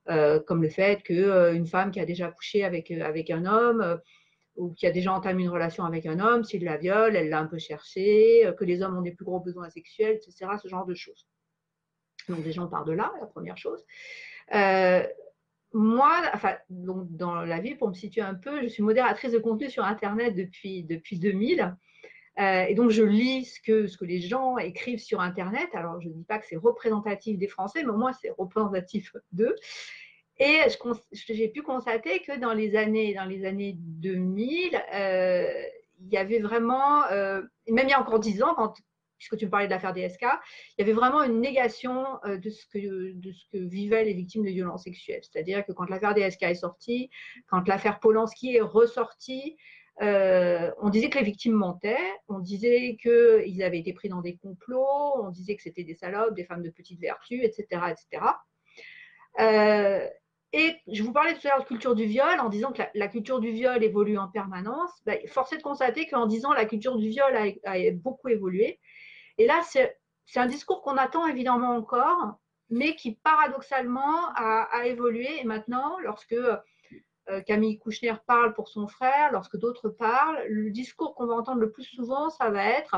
Euh, 0.09 0.39
comme 0.39 0.63
le 0.63 0.69
fait 0.69 1.03
qu'une 1.03 1.19
euh, 1.19 1.65
femme 1.65 1.91
qui 1.91 1.99
a 1.99 2.05
déjà 2.05 2.31
couché 2.31 2.63
avec, 2.63 2.89
euh, 2.89 3.03
avec 3.03 3.29
un 3.29 3.45
homme 3.45 3.99
ou 4.55 4.73
qui 4.73 4.87
a 4.87 4.91
déjà 4.91 5.13
entamé 5.13 5.43
une 5.43 5.49
relation 5.49 5.85
avec 5.85 6.07
un 6.07 6.19
homme, 6.19 6.43
s'il 6.43 6.63
la 6.63 6.77
viole, 6.77 7.15
elle 7.15 7.29
l'a 7.29 7.39
un 7.39 7.45
peu 7.45 7.59
cherché, 7.59 8.51
que 8.57 8.65
les 8.65 8.81
hommes 8.81 8.97
ont 8.97 9.01
des 9.01 9.11
plus 9.11 9.25
gros 9.25 9.39
besoins 9.39 9.69
sexuels, 9.69 10.15
etc., 10.15 10.51
ce 10.61 10.67
genre 10.67 10.85
de 10.85 10.93
choses. 10.93 11.27
Donc 12.27 12.43
déjà, 12.43 12.61
on 12.61 12.67
part 12.67 12.83
de 12.83 12.91
là, 12.91 13.13
la 13.21 13.27
première 13.27 13.57
chose. 13.57 13.85
moi, 15.73 16.21
donc 16.69 17.15
dans 17.15 17.43
la 17.43 17.59
vie, 17.59 17.75
pour 17.75 17.87
me 17.87 17.93
situer 17.93 18.21
un 18.21 18.35
peu, 18.35 18.61
je 18.61 18.67
suis 18.67 18.83
modératrice 18.83 19.31
de 19.31 19.39
contenu 19.39 19.69
sur 19.69 19.85
Internet 19.85 20.35
depuis, 20.35 20.83
depuis 20.83 21.17
2000. 21.17 21.75
Euh, 22.39 22.63
et 22.63 22.75
donc, 22.75 22.91
je 22.91 23.03
lis 23.03 23.45
ce 23.45 23.59
que, 23.61 23.87
ce 23.87 23.97
que 23.97 24.05
les 24.05 24.21
gens 24.21 24.57
écrivent 24.57 24.99
sur 24.99 25.21
Internet. 25.21 25.69
Alors, 25.73 25.99
je 26.01 26.07
ne 26.07 26.13
dis 26.13 26.23
pas 26.23 26.39
que 26.39 26.45
c'est 26.47 26.55
représentatif 26.55 27.37
des 27.37 27.47
Français, 27.47 27.83
mais 27.83 27.89
au 27.89 27.97
moins, 27.97 28.13
c'est 28.13 28.31
représentatif 28.31 29.15
d'eux. 29.31 29.55
Et 30.39 30.59
j'ai 31.29 31.49
pu 31.49 31.61
constater 31.61 32.19
que 32.21 32.39
dans 32.39 32.53
les 32.53 32.75
années, 32.75 33.13
dans 33.13 33.25
les 33.25 33.45
années 33.45 33.75
2000, 33.77 34.81
euh, 34.93 35.63
il 35.99 36.11
y 36.11 36.17
avait 36.17 36.39
vraiment, 36.39 37.03
euh, 37.11 37.41
même 37.67 37.87
il 37.87 37.91
y 37.91 37.93
a 37.93 38.01
encore 38.01 38.19
dix 38.19 38.41
ans, 38.41 38.55
puisque 39.19 39.37
tu 39.37 39.45
me 39.45 39.51
parlais 39.51 39.67
de 39.67 39.71
l'affaire 39.71 39.93
DSK, 39.93 40.23
il 40.23 40.79
y 40.79 40.81
avait 40.81 40.93
vraiment 40.93 41.21
une 41.21 41.41
négation 41.41 42.05
de, 42.25 42.49
ce 42.49 42.65
que, 42.65 43.11
de 43.13 43.31
ce 43.31 43.45
que 43.51 43.57
vivaient 43.57 44.03
les 44.03 44.13
victimes 44.13 44.43
de 44.43 44.49
violences 44.49 44.85
sexuelles. 44.85 45.21
C'est-à-dire 45.21 45.63
que 45.63 45.73
quand 45.73 45.87
l'affaire 45.89 46.15
DSK 46.15 46.41
est 46.43 46.55
sortie, 46.55 47.11
quand 47.47 47.67
l'affaire 47.67 47.99
Polanski 47.99 48.55
est 48.55 48.61
ressortie, 48.61 49.57
euh, 50.01 50.71
on 50.79 50.89
disait 50.89 51.09
que 51.09 51.19
les 51.19 51.23
victimes 51.23 51.53
mentaient, 51.53 52.11
on 52.27 52.39
disait 52.39 52.97
qu'ils 52.99 53.61
avaient 53.61 53.79
été 53.79 53.93
pris 53.93 54.09
dans 54.09 54.21
des 54.21 54.35
complots, 54.35 55.13
on 55.23 55.29
disait 55.29 55.55
que 55.55 55.61
c'était 55.61 55.83
des 55.83 55.93
salopes, 55.93 56.33
des 56.33 56.43
femmes 56.43 56.63
de 56.63 56.71
petite 56.71 56.99
vertu, 56.99 57.43
etc. 57.43 57.65
etc. 57.91 58.25
Euh, 59.39 60.07
et 60.53 60.75
je 60.91 61.03
vous 61.03 61.13
parlais 61.13 61.35
tout 61.35 61.47
à 61.47 61.51
l'heure 61.51 61.61
de 61.61 61.67
culture 61.67 61.93
du 61.93 62.05
viol 62.05 62.39
en 62.39 62.49
disant 62.49 62.71
que 62.71 62.81
la, 62.95 63.07
culture 63.07 63.39
du 63.39 63.51
viol 63.51 63.83
évolue 63.83 64.17
en 64.17 64.27
permanence. 64.27 64.91
Ben, 65.05 65.19
force 65.27 65.53
est 65.53 65.57
de 65.57 65.61
constater 65.61 66.07
qu'en 66.07 66.25
disant 66.25 66.51
la 66.51 66.65
culture 66.65 66.97
du 66.97 67.07
viol 67.09 67.37
a, 67.63 67.77
beaucoup 67.93 68.27
évolué. 68.27 68.79
Et 69.37 69.45
là, 69.45 69.61
c'est 69.63 69.95
un 70.35 70.47
discours 70.47 70.81
qu'on 70.81 70.97
attend 70.97 71.27
évidemment 71.27 71.75
encore, 71.75 72.39
mais 72.69 72.95
qui 72.95 73.15
paradoxalement 73.23 74.33
a, 74.35 74.67
a 74.71 74.87
évolué. 74.87 75.29
Et 75.39 75.45
maintenant, 75.45 75.99
lorsque 75.99 76.35
Camille 77.45 77.79
Kouchner 77.79 78.15
parle 78.27 78.53
pour 78.53 78.67
son 78.67 78.87
frère, 78.87 79.31
lorsque 79.31 79.57
d'autres 79.57 79.89
parlent, 79.89 80.43
le 80.47 80.71
discours 80.71 81.15
qu'on 81.15 81.27
va 81.27 81.35
entendre 81.35 81.61
le 81.61 81.71
plus 81.71 81.83
souvent, 81.83 82.29
ça 82.29 82.49
va 82.49 82.65
être 82.65 82.95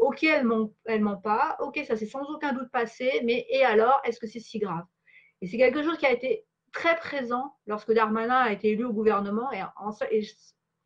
Ok, 0.00 0.24
elle 0.24 0.44
ment 0.46 1.16
pas, 1.22 1.58
ok, 1.60 1.78
ça 1.86 1.94
s'est 1.94 2.06
sans 2.06 2.22
aucun 2.30 2.54
doute 2.54 2.70
passé, 2.70 3.20
mais 3.22 3.46
et 3.50 3.64
alors, 3.64 4.00
est-ce 4.04 4.18
que 4.18 4.26
c'est 4.26 4.40
si 4.40 4.58
grave? 4.58 4.84
Et 5.42 5.46
c'est 5.46 5.58
quelque 5.58 5.82
chose 5.82 5.98
qui 5.98 6.06
a 6.06 6.12
été 6.12 6.46
très 6.72 6.96
présent 6.96 7.54
lorsque 7.66 7.92
Darmanin 7.92 8.34
a 8.34 8.52
été 8.52 8.70
élu 8.70 8.84
au 8.84 8.94
gouvernement, 8.94 9.52
et, 9.52 9.60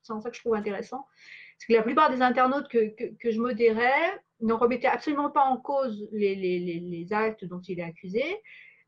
c'est 0.03 0.13
en 0.13 0.21
ça 0.21 0.31
que 0.31 0.37
je 0.37 0.41
trouve 0.41 0.57
intéressant, 0.57 1.07
parce 1.57 1.67
que 1.69 1.73
la 1.75 1.83
plupart 1.83 2.11
des 2.11 2.23
internautes 2.23 2.67
que, 2.69 2.93
que, 3.15 3.31
je 3.31 3.41
modérais 3.41 4.21
ne 4.41 4.53
remettaient 4.53 4.89
absolument 4.89 5.31
pas 5.31 5.45
en 5.45 5.59
cause 5.59 6.09
les, 6.11 6.35
les, 6.35 6.59
les, 6.59 7.13
actes 7.13 7.45
dont 7.45 7.61
il 7.61 7.79
est 7.79 7.85
accusé, 7.85 8.25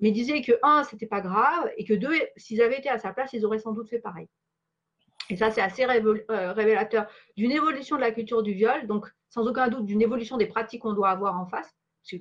mais 0.01 0.11
disaient 0.11 0.43
que, 0.43 0.53
un, 0.63 0.85
c'était 0.85 1.07
pas 1.07 1.21
grave, 1.21 1.71
et 1.77 1.85
que 1.85 1.95
deux, 1.95 2.15
s'ils 2.37 2.63
avaient 2.63 2.79
été 2.79 2.89
à 2.89 2.99
sa 2.99 3.13
place, 3.13 3.33
ils 3.33 3.45
auraient 3.45 3.59
sans 3.59 3.73
doute 3.73 3.89
fait 3.89 3.99
pareil. 3.99 4.29
Et 5.29 5.37
ça, 5.37 5.51
c'est 5.51 5.61
assez 5.61 5.85
euh, 5.85 6.53
révélateur 6.53 7.07
d'une 7.37 7.51
évolution 7.51 7.97
de 7.97 8.01
la 8.01 8.13
culture 8.13 8.43
du 8.43 8.53
viol, 8.53 8.87
donc 8.87 9.07
sans 9.29 9.47
aucun 9.47 9.69
doute 9.69 9.87
d'une 9.87 10.03
évolution 10.03 10.37
des 10.37 10.47
pratiques 10.47 10.83
qu'on 10.83 10.93
doit 10.93 11.11
avoir 11.11 11.39
en 11.41 11.47
face. 11.47 11.75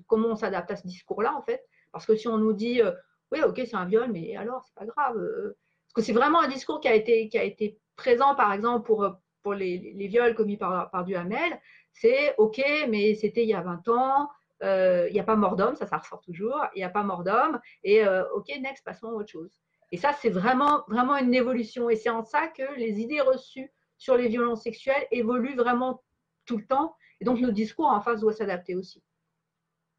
comment 0.07 0.29
on 0.29 0.35
s'adapte 0.35 0.71
à 0.71 0.75
ce 0.75 0.87
discours-là, 0.87 1.35
en 1.35 1.43
fait? 1.43 1.63
Parce 1.91 2.05
que 2.05 2.15
si 2.15 2.27
on 2.27 2.37
nous 2.37 2.53
dit, 2.53 2.81
euh, 2.81 2.91
oui, 3.31 3.41
ok, 3.43 3.61
c'est 3.65 3.75
un 3.75 3.85
viol, 3.85 4.11
mais 4.11 4.35
alors, 4.35 4.63
c'est 4.65 4.75
pas 4.75 4.85
grave. 4.85 5.17
Euh, 5.17 5.57
parce 5.87 5.93
que 5.93 6.01
c'est 6.01 6.17
vraiment 6.17 6.41
un 6.41 6.47
discours 6.47 6.79
qui 6.79 6.87
a 6.87 6.95
été, 6.95 7.79
présent, 7.95 8.35
par 8.35 8.51
exemple, 8.51 8.85
pour, 8.85 9.53
les, 9.53 10.07
viols 10.07 10.33
commis 10.33 10.57
par 10.57 11.05
Duhamel. 11.05 11.61
C'est, 11.93 12.35
ok, 12.37 12.61
mais 12.89 13.15
c'était 13.15 13.43
il 13.43 13.49
y 13.49 13.53
a 13.53 13.61
20 13.61 13.87
ans, 13.87 14.29
il 14.65 15.13
n'y 15.13 15.19
a 15.19 15.23
pas 15.23 15.35
mort 15.35 15.55
d'homme, 15.55 15.75
ça, 15.75 15.85
ressort 15.85 16.21
toujours, 16.21 16.65
il 16.75 16.79
n'y 16.79 16.83
a 16.83 16.89
pas 16.89 17.03
mort 17.03 17.23
d'homme, 17.23 17.59
et 17.83 18.03
ok, 18.33 18.47
next, 18.61 18.83
passons 18.83 19.07
à 19.09 19.11
autre 19.11 19.31
chose. 19.31 19.59
Et 19.91 19.97
ça, 19.97 20.11
c'est 20.13 20.29
vraiment, 20.29 20.83
vraiment 20.87 21.15
une 21.15 21.33
évolution. 21.33 21.89
Et 21.89 21.95
c'est 21.95 22.09
en 22.09 22.23
ça 22.23 22.47
que 22.47 22.63
les 22.77 22.99
idées 22.99 23.21
reçues 23.21 23.71
sur 23.97 24.17
les 24.17 24.27
violences 24.27 24.63
sexuelles 24.63 25.07
évoluent 25.11 25.55
vraiment 25.55 26.03
tout 26.45 26.57
le 26.57 26.65
temps. 26.65 26.95
Et 27.21 27.25
donc, 27.25 27.39
nos 27.39 27.51
discours 27.51 27.87
en 27.87 28.01
face 28.01 28.19
doivent 28.19 28.35
s'adapter 28.35 28.75
aussi. 28.75 29.01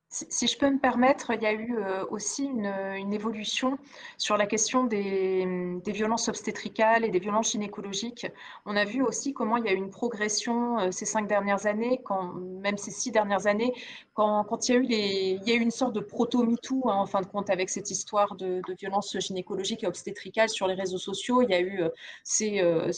Si, 0.09 0.47
je 0.47 0.57
peux 0.57 0.71
me 0.71 0.79
permettre, 0.79 1.33
il 1.35 1.42
y 1.42 1.47
a 1.47 1.53
eu 1.53 1.77
euh, 1.79 2.07
aussi 2.11 2.45
une, 2.45 3.12
évolution 3.12 3.77
sur 4.16 4.37
la 4.37 4.47
question 4.47 4.85
des, 4.85 5.45
violences 5.85 6.29
obstétricales 6.29 7.05
et 7.05 7.11
des 7.11 7.19
violences 7.19 7.51
gynécologiques. 7.53 8.27
On 8.66 8.77
a 8.77 8.85
vu 8.85 9.03
aussi 9.03 9.35
comment 9.35 9.57
il 9.57 9.64
y 9.64 9.69
a 9.69 9.73
eu 9.73 9.77
une 9.77 9.90
progression 9.90 10.79
euh, 10.79 10.90
ces 10.92 11.07
cinq 11.07 11.27
dernières 11.27 11.66
années, 11.66 12.01
quand, 12.05 12.33
même 12.35 12.79
ces 12.79 12.92
six 12.92 13.11
dernières 13.11 13.49
années, 13.49 13.75
quand, 14.14 14.69
il, 14.69 14.85
y 14.92 15.51
a 15.51 15.55
eu 15.55 15.61
une 15.61 15.73
sorte 15.73 15.92
de 15.92 16.01
proto-MeToo, 16.01 16.88
hein, 16.88 16.95
en 16.95 17.07
fin 17.07 17.21
de 17.21 17.27
compte, 17.27 17.51
avec 17.51 17.69
cette 17.69 17.90
histoire 17.90 18.37
de, 18.37 18.62
violences 18.79 19.19
gynécologiques 19.19 19.83
et 19.83 19.88
obstétricales 19.88 20.49
sur 20.49 20.69
les 20.69 20.75
réseaux 20.75 20.99
sociaux. 20.99 21.42
Il 21.42 21.51
y 21.51 21.55
a 21.55 21.61
eu 21.61 21.83
euh, 21.83 22.92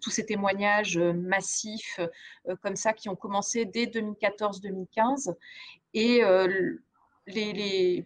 tous 0.00 0.10
ces 0.10 0.26
témoignages 0.26 0.98
massifs 0.98 1.98
comme 2.62 2.76
ça 2.76 2.92
qui 2.92 3.08
ont 3.08 3.16
commencé 3.16 3.64
dès 3.64 3.86
2014-2015. 3.86 5.34
Et 5.94 6.22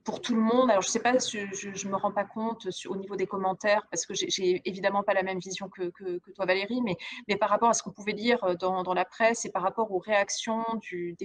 pour 0.04 0.20
tout 0.20 0.34
le 0.34 0.40
monde, 0.40 0.70
alors 0.70 0.82
je 0.82 0.88
ne 0.88 0.92
sais 0.92 1.00
pas, 1.00 1.16
je 1.18 1.38
ne 1.38 1.90
me 1.90 1.96
rends 1.96 2.12
pas 2.12 2.24
compte 2.24 2.68
au 2.86 2.96
niveau 2.96 3.16
des 3.16 3.26
commentaires, 3.26 3.86
parce 3.90 4.04
que 4.04 4.12
j'ai 4.14 4.60
évidemment 4.66 5.02
pas 5.02 5.14
la 5.14 5.22
même 5.22 5.38
vision 5.38 5.70
que, 5.70 5.90
toi 6.34 6.44
Valérie, 6.44 6.82
mais, 6.82 7.36
par 7.36 7.48
rapport 7.48 7.70
à 7.70 7.74
ce 7.74 7.82
qu'on 7.82 7.92
pouvait 7.92 8.12
lire 8.12 8.42
euh, 8.44 8.54
dans, 8.54 8.94
la 8.94 9.04
presse 9.04 9.44
et 9.44 9.50
par 9.50 9.62
rapport 9.62 9.90
aux 9.92 9.98
réactions 9.98 10.64
du, 10.80 11.16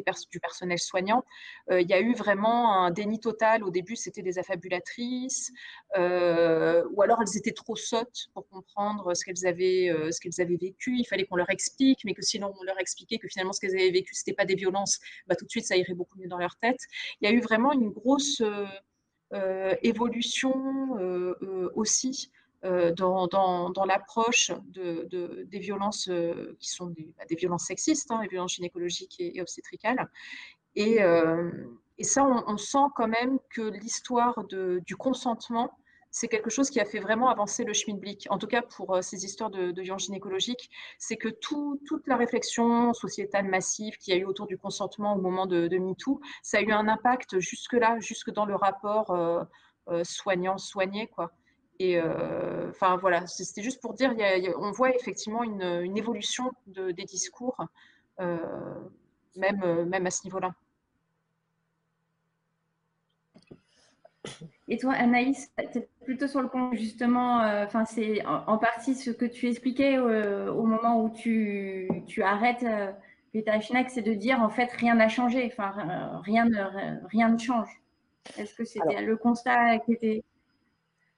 personnel 0.41 0.79
soignant, 0.79 1.23
euh, 1.69 1.81
il 1.81 1.89
y 1.89 1.93
a 1.93 1.99
eu 1.99 2.13
vraiment 2.13 2.73
un 2.73 2.91
déni 2.91 3.19
total. 3.19 3.63
Au 3.63 3.69
début, 3.69 3.95
c'était 3.95 4.21
des 4.21 4.39
affabulatrices, 4.39 5.51
euh, 5.97 6.83
ou 6.91 7.01
alors 7.01 7.19
elles 7.21 7.37
étaient 7.37 7.51
trop 7.51 7.75
sottes 7.75 8.29
pour 8.33 8.47
comprendre 8.47 9.13
ce 9.15 9.25
qu'elles 9.25 9.45
avaient, 9.45 9.93
ce 10.11 10.19
qu'elles 10.19 10.41
avaient 10.41 10.57
vécu. 10.57 10.97
Il 10.97 11.05
fallait 11.05 11.25
qu'on 11.25 11.35
leur 11.35 11.49
explique, 11.49 12.03
mais 12.05 12.13
que 12.13 12.21
sinon 12.21 12.53
on 12.59 12.63
leur 12.63 12.79
expliquait 12.79 13.17
que 13.17 13.27
finalement 13.27 13.53
ce 13.53 13.59
qu'elles 13.59 13.75
avaient 13.75 13.91
vécu, 13.91 14.15
ce 14.15 14.21
n'était 14.21 14.35
pas 14.35 14.45
des 14.45 14.55
violences, 14.55 14.99
bah, 15.27 15.35
tout 15.35 15.45
de 15.45 15.51
suite 15.51 15.65
ça 15.65 15.75
irait 15.75 15.93
beaucoup 15.93 16.17
mieux 16.17 16.27
dans 16.27 16.37
leur 16.37 16.55
tête. 16.57 16.79
Il 17.19 17.29
y 17.29 17.31
a 17.31 17.35
eu 17.35 17.41
vraiment 17.41 17.73
une 17.73 17.80
grosse 17.89 18.41
euh, 18.41 18.65
euh, 19.33 19.75
évolution 19.81 20.97
euh, 20.99 21.71
aussi 21.75 22.31
dans, 22.95 23.25
dans, 23.25 23.85
l'approche 23.85 24.51
de, 24.67 25.07
des 25.47 25.57
violences 25.57 26.11
qui 26.59 26.69
sont 26.69 26.87
des, 26.87 27.11
bah, 27.17 27.23
des 27.27 27.35
violences 27.35 27.65
sexistes, 27.65 28.11
hein, 28.11 28.19
les 28.21 28.27
violences 28.27 28.53
gynécologiques 28.53 29.15
et, 29.19 29.41
obstétricales. 29.41 30.07
Et, 30.75 30.99
et 31.97 32.03
ça, 32.03 32.23
on, 32.23 32.43
on, 32.45 32.57
sent 32.57 32.85
quand 32.95 33.07
même 33.07 33.39
que 33.49 33.63
l'histoire 33.63 34.43
du 34.45 34.95
consentement 34.95 35.75
c'est 36.11 36.27
quelque 36.27 36.49
chose 36.49 36.69
qui 36.69 36.79
a 36.79 36.85
fait 36.85 36.99
vraiment 36.99 37.29
avancer 37.29 37.63
le 37.63 37.73
Schmidblick. 37.73 38.27
En 38.29 38.37
tout 38.37 38.47
cas, 38.47 38.61
pour 38.61 38.95
euh, 38.95 39.01
ces 39.01 39.23
histoires 39.25 39.49
de, 39.49 39.71
de 39.71 39.81
gynécologique, 39.81 40.69
c'est 40.99 41.15
que 41.15 41.29
toute 41.29 42.05
la 42.05 42.17
réflexion 42.17 42.93
sociétale 42.93 43.47
massive 43.47 43.97
qu'il 43.97 44.13
y 44.13 44.17
a 44.17 44.19
eu 44.19 44.25
autour 44.25 44.45
du 44.45 44.57
consentement 44.57 45.15
au 45.15 45.21
moment 45.21 45.45
de, 45.45 45.69
MeToo, 45.77 46.19
ça 46.43 46.57
a 46.57 46.61
eu 46.61 46.71
un 46.71 46.87
impact 46.89 47.39
jusque-là, 47.39 47.99
jusque 47.99 48.31
dans 48.31 48.45
le 48.45 48.55
rapport 48.55 49.11
euh, 49.11 49.43
euh, 49.89 50.03
soignant-soigné, 50.03 51.07
quoi. 51.07 51.31
Et 51.79 51.99
enfin 52.69 52.95
voilà, 52.97 53.25
c'était 53.25 53.63
juste 53.63 53.81
pour 53.81 53.95
dire, 53.95 54.13
on 54.59 54.69
voit 54.69 54.93
effectivement 54.93 55.41
une, 55.41 55.97
évolution 55.97 56.51
des 56.67 56.93
discours, 57.05 57.57
même, 58.19 59.85
même 59.85 60.05
à 60.05 60.11
ce 60.11 60.23
niveau-là. 60.25 60.53
Et 64.67 64.77
toi, 64.77 64.93
Anaïs, 64.93 65.51
tu 65.73 65.81
plutôt 66.03 66.27
sur 66.27 66.41
le 66.41 66.47
compte, 66.47 66.75
justement, 66.75 67.41
euh, 67.41 67.65
enfin, 67.65 67.85
c'est 67.85 68.25
en, 68.25 68.57
partie 68.57 68.95
ce 68.95 69.11
que 69.11 69.25
tu 69.25 69.47
expliquais 69.47 69.97
euh, 69.97 70.51
au 70.51 70.63
moment 70.63 71.03
où 71.03 71.09
tu, 71.09 71.89
tu 72.07 72.23
arrêtes 72.23 72.63
euh, 72.63 72.91
Schneck, 73.61 73.89
c'est 73.89 74.01
de 74.01 74.13
dire 74.13 74.41
en 74.41 74.49
fait 74.49 74.69
rien 74.71 74.95
n'a 74.95 75.07
changé, 75.07 75.49
enfin, 75.51 75.71
rien, 76.23 76.45
ne, 76.45 77.07
rien 77.07 77.29
ne 77.29 77.37
change. 77.37 77.69
Est-ce 78.37 78.53
que 78.53 78.65
c'était 78.65 79.01
le 79.01 79.15
constat 79.15 79.79
qui 79.79 79.93
était. 79.93 80.23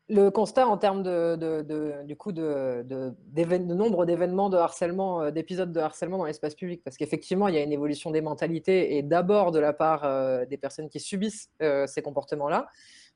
Le 0.10 0.30
constat 0.30 0.68
en 0.68 0.78
termes 0.78 1.02
de, 1.02 1.38
de, 1.38 2.04
du 2.04 2.16
coup 2.18 2.34
de, 2.34 2.84
de 2.86 3.74
nombre 3.74 4.06
d'événements 4.06 4.50
de 4.50 4.58
harcèlement, 4.58 5.32
d'épisodes 5.32 5.72
de 5.72 5.80
harcèlement 5.80 6.18
dans 6.18 6.26
l'espace 6.26 6.56
public, 6.56 6.82
parce 6.84 6.98
qu'effectivement, 6.98 7.48
il 7.48 7.56
y 7.56 7.58
a 7.58 7.64
une 7.64 7.72
évolution 7.72 8.12
des 8.12 8.22
mentalités 8.22 8.98
et 8.98 9.02
d'abord 9.02 9.52
de 9.52 9.60
la 9.60 9.72
part 9.72 10.46
des 10.46 10.58
personnes 10.58 10.90
qui 10.90 11.00
subissent 11.00 11.50
ces 11.88 12.02
comportements-là. 12.02 12.68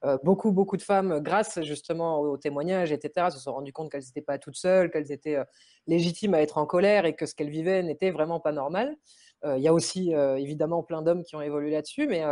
Euh, 0.05 0.17
beaucoup, 0.23 0.51
beaucoup 0.51 0.77
de 0.77 0.83
femmes, 0.83 1.19
grâce 1.21 1.59
justement 1.63 2.19
aux 2.19 2.37
témoignages, 2.37 2.91
etc., 2.91 3.31
se 3.31 3.39
sont 3.39 3.53
rendues 3.53 3.73
compte 3.73 3.91
qu'elles 3.91 4.03
n'étaient 4.03 4.21
pas 4.21 4.37
toutes 4.37 4.55
seules, 4.55 4.91
qu'elles 4.91 5.11
étaient 5.11 5.37
euh, 5.37 5.43
légitimes 5.87 6.35
à 6.35 6.41
être 6.41 6.59
en 6.59 6.67
colère 6.67 7.05
et 7.05 7.15
que 7.15 7.25
ce 7.25 7.33
qu'elles 7.33 7.49
vivaient 7.49 7.81
n'était 7.81 8.11
vraiment 8.11 8.39
pas 8.39 8.51
normal. 8.51 8.95
Euh, 9.43 9.57
il 9.57 9.63
y 9.63 9.67
a 9.67 9.73
aussi 9.73 10.11
évidemment 10.11 10.83
plein 10.83 11.01
d'hommes 11.01 11.23
qui 11.23 11.35
ont 11.35 11.41
évolué 11.41 11.71
là-dessus, 11.71 12.07
mais 12.07 12.23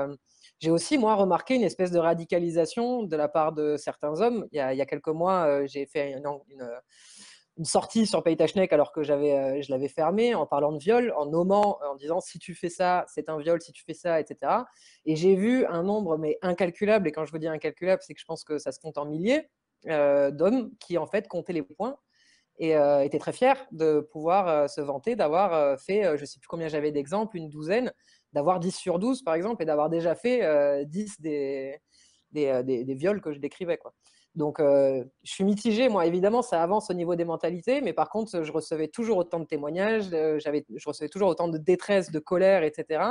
j'ai 0.60 0.72
aussi, 0.72 0.98
moi, 0.98 1.16
remarqué 1.16 1.56
une 1.56 1.64
espèce 1.64 1.92
de 1.92 2.00
radicalisation 2.00 3.04
de 3.04 3.16
la 3.16 3.28
part 3.28 3.52
de 3.54 3.78
certains 3.78 4.22
hommes. 4.22 4.48
Il 4.52 4.58
y 4.58 4.60
a, 4.60 4.86
quelques 4.86 5.10
mois, 5.10 5.66
j'ai 5.66 5.86
fait 5.86 6.12
une 6.14 6.26
une 7.58 7.66
sortie 7.66 8.06
sur 8.06 8.22
Paytachnek 8.24 8.74
alors 8.74 8.92
que 8.92 9.04
j'avais, 9.04 9.34
euh, 9.38 9.62
je 9.62 9.72
l'avais 9.72 9.88
fermé 9.88 10.36
en 10.36 10.46
parlant 10.46 10.72
de 10.72 10.78
viol, 10.78 11.14
en 11.16 11.26
nommant, 11.26 11.80
en 11.90 11.96
disant 11.96 12.20
si 12.20 12.38
tu 12.40 12.54
fais 12.54 12.70
ça, 12.70 13.06
c'est 13.08 13.30
un 13.30 13.38
viol, 13.38 13.62
si 13.62 13.72
tu 13.72 13.84
fais 13.84 13.94
ça, 13.94 14.20
etc. 14.20 14.52
Et 15.06 15.16
j'ai 15.16 15.36
vu 15.36 15.66
un 15.66 15.84
nombre 15.84 16.18
mais 16.18 16.38
incalculable, 16.42 17.08
et 17.08 17.12
quand 17.12 17.26
je 17.26 17.32
vous 17.32 17.38
dis 17.38 17.48
incalculable, 17.48 18.02
c'est 18.06 18.14
que 18.14 18.20
je 18.20 18.26
pense 18.26 18.44
que 18.44 18.58
ça 18.58 18.72
se 18.72 18.80
compte 18.80 18.98
en 18.98 19.06
milliers 19.06 19.50
euh, 19.88 20.32
d'hommes 20.32 20.72
qui 20.80 20.98
en 20.98 21.08
fait 21.08 21.28
comptaient 21.28 21.54
les 21.54 21.62
points 21.62 21.98
et 22.58 22.76
euh, 22.76 23.04
étaient 23.04 23.20
très 23.20 23.34
fiers 23.34 23.54
de 23.72 24.00
pouvoir 24.00 24.70
se 24.70 24.82
vanter 24.82 25.16
d'avoir 25.16 25.80
fait, 25.80 26.04
je 26.18 26.22
ne 26.22 26.26
sais 26.26 26.40
plus 26.40 26.48
combien 26.48 26.68
j'avais 26.68 26.92
d'exemples, 26.92 27.38
une 27.38 27.50
douzaine, 27.50 27.92
d'avoir 28.34 28.60
10 28.60 28.76
sur 28.76 29.00
12 29.00 29.24
par 29.24 29.34
exemple, 29.34 29.64
et 29.64 29.66
d'avoir 29.66 29.90
déjà 29.90 30.16
fait 30.16 30.86
10 30.86 31.22
des, 31.22 31.78
des, 32.32 32.64
des, 32.64 32.84
des, 32.84 32.96
viols 32.96 33.22
que 33.22 33.34
je 33.34 33.40
décrivais. 33.40 33.78
Quoi. 33.78 33.94
Donc, 34.36 34.60
euh, 34.60 35.04
je 35.24 35.32
suis 35.32 35.44
mitigée. 35.44 35.88
Moi, 35.88 36.06
évidemment, 36.06 36.42
ça 36.42 36.62
avance 36.62 36.90
au 36.90 36.94
niveau 36.94 37.16
des 37.16 37.24
mentalités, 37.24 37.82
mais 37.82 37.94
par 37.94 38.10
contre, 38.10 38.44
je 38.44 38.52
recevais 38.52 38.90
toujours 38.90 39.18
autant 39.18 39.40
de 39.40 39.46
témoignages, 39.46 40.10
euh, 40.14 40.40
je 40.40 40.88
recevais 40.88 41.10
toujours 41.10 41.30
autant 41.30 41.48
de 41.48 41.58
détresse, 41.58 42.12
de 42.12 42.20
colère, 42.20 42.64
etc. 42.64 43.04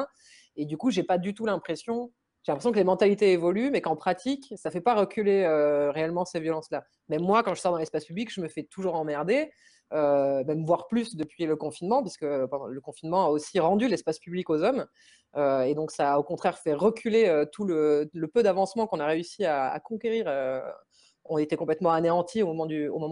Et 0.57 0.67
du 0.67 0.77
coup, 0.77 0.91
j'ai 0.91 1.03
pas 1.03 1.17
du 1.17 1.33
tout 1.33 1.47
l'impression, 1.47 2.13
j'ai 2.43 2.53
l'impression 2.53 2.73
que 2.73 2.77
les 2.77 2.85
mentalités 2.85 3.33
évoluent, 3.33 3.71
mais 3.71 3.81
qu'en 3.81 3.97
pratique, 3.97 4.53
ça 4.57 4.71
fait 4.71 4.83
pas 4.83 4.95
reculer 4.95 5.45
euh, 5.45 5.91
réellement 5.91 6.27
ces 6.27 6.41
violences-là. 6.41 6.85
Même 7.09 7.23
moi, 7.23 7.43
quand 7.43 7.55
je 7.55 7.61
sors 7.61 7.73
dans 7.73 7.79
l'espace 7.79 8.05
public, 8.05 8.31
je 8.31 8.43
me 8.43 8.49
fais 8.49 8.65
toujours 8.65 8.95
emmerder, 8.95 9.51
même 9.93 10.65
voire 10.65 10.89
plus 10.89 11.15
depuis 11.15 11.47
le 11.47 11.55
confinement, 11.55 12.03
puisque 12.03 12.23
le 12.23 12.81
confinement 12.81 13.27
a 13.27 13.29
aussi 13.29 13.61
rendu 13.61 13.87
l'espace 13.87 14.19
public 14.19 14.51
aux 14.51 14.61
hommes. 14.61 14.87
et 15.37 15.75
donc, 15.77 15.93
ça 15.93 16.15
a 16.15 16.19
au 16.19 16.25
contraire 16.25 16.59
fait 16.59 16.75
reculer 16.75 17.45
tout 17.53 17.65
le, 17.65 18.11
peu 18.33 18.43
d'avancement 18.43 18.89
qu'on 18.89 18.99
a 18.99 19.07
réussi 19.07 19.45
à 19.45 19.79
conquérir 19.85 20.27
ont 21.25 21.39
été 21.39 21.57
complètement 21.57 21.93
anéantis 21.93 22.43
au 22.43 22.53
moment 22.53 22.67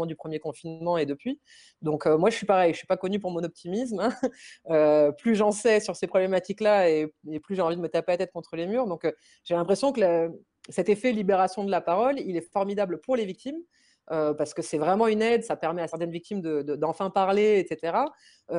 du, 0.06 0.16
premier 0.16 0.38
confinement 0.38 0.98
et 0.98 1.06
depuis. 1.06 1.40
Donc 1.80 2.06
euh, 2.06 2.18
moi, 2.18 2.30
je 2.30 2.36
suis 2.36 2.46
pareil, 2.46 2.72
je 2.72 2.78
suis 2.78 2.86
pas 2.86 2.96
connu 2.96 3.18
pour 3.18 3.30
mon 3.30 3.42
optimisme. 3.42 4.00
Hein. 4.00 4.12
Euh, 4.70 5.12
plus 5.12 5.34
j'en 5.34 5.50
sais 5.50 5.80
sur 5.80 5.96
ces 5.96 6.06
problématiques-là 6.06 6.88
et, 6.88 7.12
plus 7.42 7.54
j'ai 7.54 7.62
envie 7.62 7.76
de 7.76 7.80
me 7.80 7.88
taper 7.88 8.12
la 8.12 8.18
tête 8.18 8.32
contre 8.32 8.56
les 8.56 8.66
murs. 8.66 8.86
Donc 8.86 9.04
euh, 9.04 9.12
j'ai 9.44 9.54
l'impression 9.54 9.92
que 9.92 10.30
cet 10.68 10.88
effet 10.88 11.12
libération 11.12 11.64
de 11.64 11.70
la 11.70 11.80
parole, 11.80 12.18
il 12.20 12.36
est 12.36 12.52
formidable 12.52 13.00
pour 13.00 13.16
les 13.16 13.24
victimes. 13.24 13.60
parce 14.08 14.54
que 14.54 14.62
c'est 14.62 14.78
vraiment 14.78 15.08
une 15.08 15.22
aide, 15.22 15.44
ça 15.44 15.56
permet 15.56 15.82
à 15.82 15.88
certaines 15.88 16.10
victimes 16.10 16.40
d'enfin 16.40 17.08
de, 17.08 17.12
parler, 17.12 17.58
etc. 17.58 17.98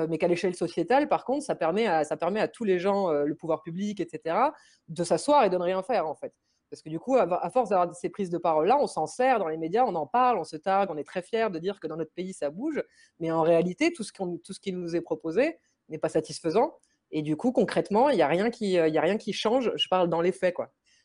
mais 0.10 0.18
qu'à 0.18 0.28
l'échelle 0.28 0.56
sociétale, 0.56 1.08
par 1.08 1.26
contre, 1.26 1.45
ça 1.45 1.56
permet 1.56 1.88
à 1.88 2.47
tous 2.47 2.64
les 2.64 2.80
gens, 2.80 3.12
le 3.12 3.36
pouvoir 3.36 3.62
public, 3.62 3.99
etc., 3.99 4.36
de 4.88 5.04
s'asseoir 5.04 5.43
et 5.45 5.49
de 5.49 5.58
ne 5.58 5.64
rien 5.64 5.82
faire, 5.84 6.08
en 6.08 6.16
fait 6.16 6.34
Parce 6.74 6.82
que 6.82 6.90
du 6.90 7.00
coup, 7.00 7.16
à 7.18 7.50
force 7.52 7.70
d'avoir 7.70 7.96
ces 7.96 8.10
prises 8.10 8.32
de 8.32 8.40
parole-là, 8.40 8.80
on 8.82 8.88
s'en 8.88 9.06
sert 9.06 9.38
dans 9.38 9.48
les 9.48 9.58
médias, 9.58 9.86
on 9.86 9.94
en 9.94 10.08
parle, 10.08 10.40
on 10.40 10.44
se 10.44 10.56
targue, 10.56 10.90
on 10.90 10.98
est 10.98 11.04
très 11.04 11.22
fier 11.22 11.52
de 11.52 11.60
dire 11.60 11.80
que 11.80 11.86
dans 11.86 11.98
notre 11.98 12.12
pays, 12.14 12.34
ça 12.34 12.50
bouge. 12.50 12.84
Mais 13.20 13.30
en 13.30 13.44
réalité, 13.44 13.94
tout 13.94 14.02
ce, 14.02 14.12
qui 14.12 14.74
nous 14.74 14.96
est 14.96 15.02
proposé 15.02 15.60
n'est 15.90 16.00
pas 16.00 16.10
satisfaisant. 16.10 16.76
Et 17.12 17.22
du 17.22 17.38
coup, 17.38 17.52
concrètement, 17.52 18.10
il 18.10 18.16
n'y 18.16 18.24
a, 18.24 18.28
rien 18.28 18.50
qui, 18.50 18.80
a 18.80 19.02
rien 19.02 19.18
qui 19.18 19.34
change. 19.34 19.72
Je 19.76 19.88
parle 19.88 20.10
dans 20.10 20.20
les 20.20 20.32
faits. 20.32 20.56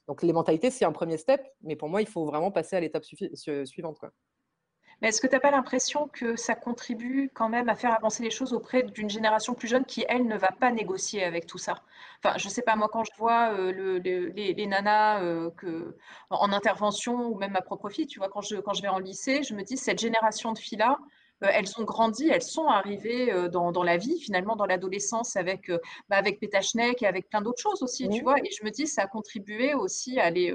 Donc, 0.06 0.22
les 0.22 0.32
mentalités, 0.32 0.70
c'est 0.70 0.86
un 0.86 0.92
premier 0.92 1.18
step. 1.18 1.46
Mais 1.60 1.76
pour 1.76 1.90
moi, 1.90 2.00
il 2.00 2.08
faut 2.08 2.24
vraiment 2.24 2.50
passer 2.50 2.76
à 2.76 2.80
l'étape 2.80 3.04
suivante. 3.04 3.98
Mais 5.00 5.08
est-ce 5.08 5.20
que 5.20 5.26
tu 5.26 5.34
n'as 5.34 5.40
pas 5.40 5.50
l'impression 5.50 6.08
que 6.08 6.34
ça 6.36 6.54
contribue 6.54 7.30
quand 7.32 7.48
même 7.48 7.68
à 7.68 7.76
faire 7.76 7.94
avancer 7.94 8.22
les 8.22 8.30
choses 8.30 8.52
auprès 8.52 8.82
d'une 8.82 9.08
génération 9.08 9.54
plus 9.54 9.68
jeune 9.68 9.84
qui, 9.84 10.04
elle, 10.08 10.26
ne 10.26 10.36
va 10.36 10.48
pas 10.48 10.72
négocier 10.72 11.24
avec 11.24 11.46
tout 11.46 11.58
ça? 11.58 11.76
Enfin, 12.22 12.36
je 12.36 12.46
ne 12.46 12.50
sais 12.50 12.62
pas, 12.62 12.74
moi, 12.74 12.88
quand 12.92 13.04
je 13.04 13.12
vois 13.16 13.52
euh, 13.52 14.00
les, 14.00 14.66
nanas 14.66 15.22
euh, 15.22 15.50
en, 16.30 16.52
intervention 16.52 17.28
ou 17.28 17.36
même 17.36 17.54
à 17.54 17.62
propre 17.62 17.88
fille, 17.90 18.06
tu 18.06 18.18
vois, 18.18 18.28
quand 18.28 18.40
je, 18.40 18.56
quand 18.56 18.74
je 18.74 18.82
vais 18.82 18.88
en 18.88 18.98
lycée, 18.98 19.42
je 19.44 19.54
me 19.54 19.62
dis, 19.62 19.76
cette 19.76 20.00
génération 20.00 20.52
de 20.52 20.58
filles-là, 20.58 20.98
elles 21.40 21.68
ont 21.78 21.84
grandi, 21.84 22.28
elles 22.28 22.42
sont 22.42 22.66
arrivées 22.66 23.32
euh, 23.32 23.48
dans, 23.48 23.70
dans 23.70 23.82
la 23.82 23.96
vie, 23.96 24.20
finalement, 24.20 24.56
dans 24.56 24.66
l'adolescence 24.66 25.36
avec, 25.36 25.70
euh, 25.70 25.78
bah, 26.08 26.16
avec 26.16 26.40
Pétachnek 26.40 27.02
et 27.02 27.06
avec 27.06 27.28
plein 27.28 27.40
d'autres 27.40 27.62
choses 27.62 27.82
aussi, 27.82 28.08
tu 28.08 28.22
vois. 28.22 28.38
Et 28.38 28.50
je 28.50 28.64
me 28.64 28.70
dis, 28.70 28.86
ça 28.86 29.02
a 29.02 29.06
contribué 29.06 29.74
aussi 29.74 30.18
à, 30.18 30.30
les, 30.30 30.52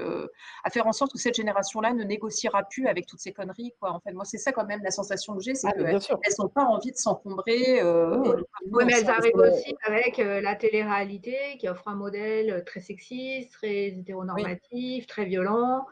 à 0.64 0.70
faire 0.70 0.86
en 0.86 0.92
sorte 0.92 1.12
que 1.12 1.18
cette 1.18 1.34
génération-là 1.34 1.92
ne 1.92 2.04
négociera 2.04 2.62
plus 2.64 2.86
avec 2.86 3.06
toutes 3.06 3.20
ces 3.20 3.32
conneries, 3.32 3.72
quoi. 3.80 3.92
En 3.92 4.00
fait, 4.00 4.12
moi, 4.12 4.24
c'est 4.24 4.38
ça 4.38 4.52
quand 4.52 4.66
même 4.66 4.82
la 4.82 4.90
sensation 4.90 5.34
que 5.34 5.42
j'ai, 5.42 5.54
c'est 5.54 5.68
ah, 5.68 5.72
qu'elles 5.72 6.34
n'ont 6.38 6.48
pas 6.48 6.64
envie 6.64 6.90
de 6.90 6.96
s'encombrer. 6.96 7.82
oui, 7.82 8.84
mais 8.86 8.92
elles 9.00 9.10
arrivent 9.10 9.36
aussi 9.36 9.74
avec 9.84 10.18
la 10.18 10.54
télé-réalité 10.54 11.56
qui 11.58 11.68
offre 11.68 11.88
un 11.88 11.94
modèle 11.94 12.62
très 12.66 12.80
sexiste, 12.80 13.52
très 13.52 13.88
hétéronormatif, 13.88 15.06
très 15.06 15.24
violent. 15.24 15.86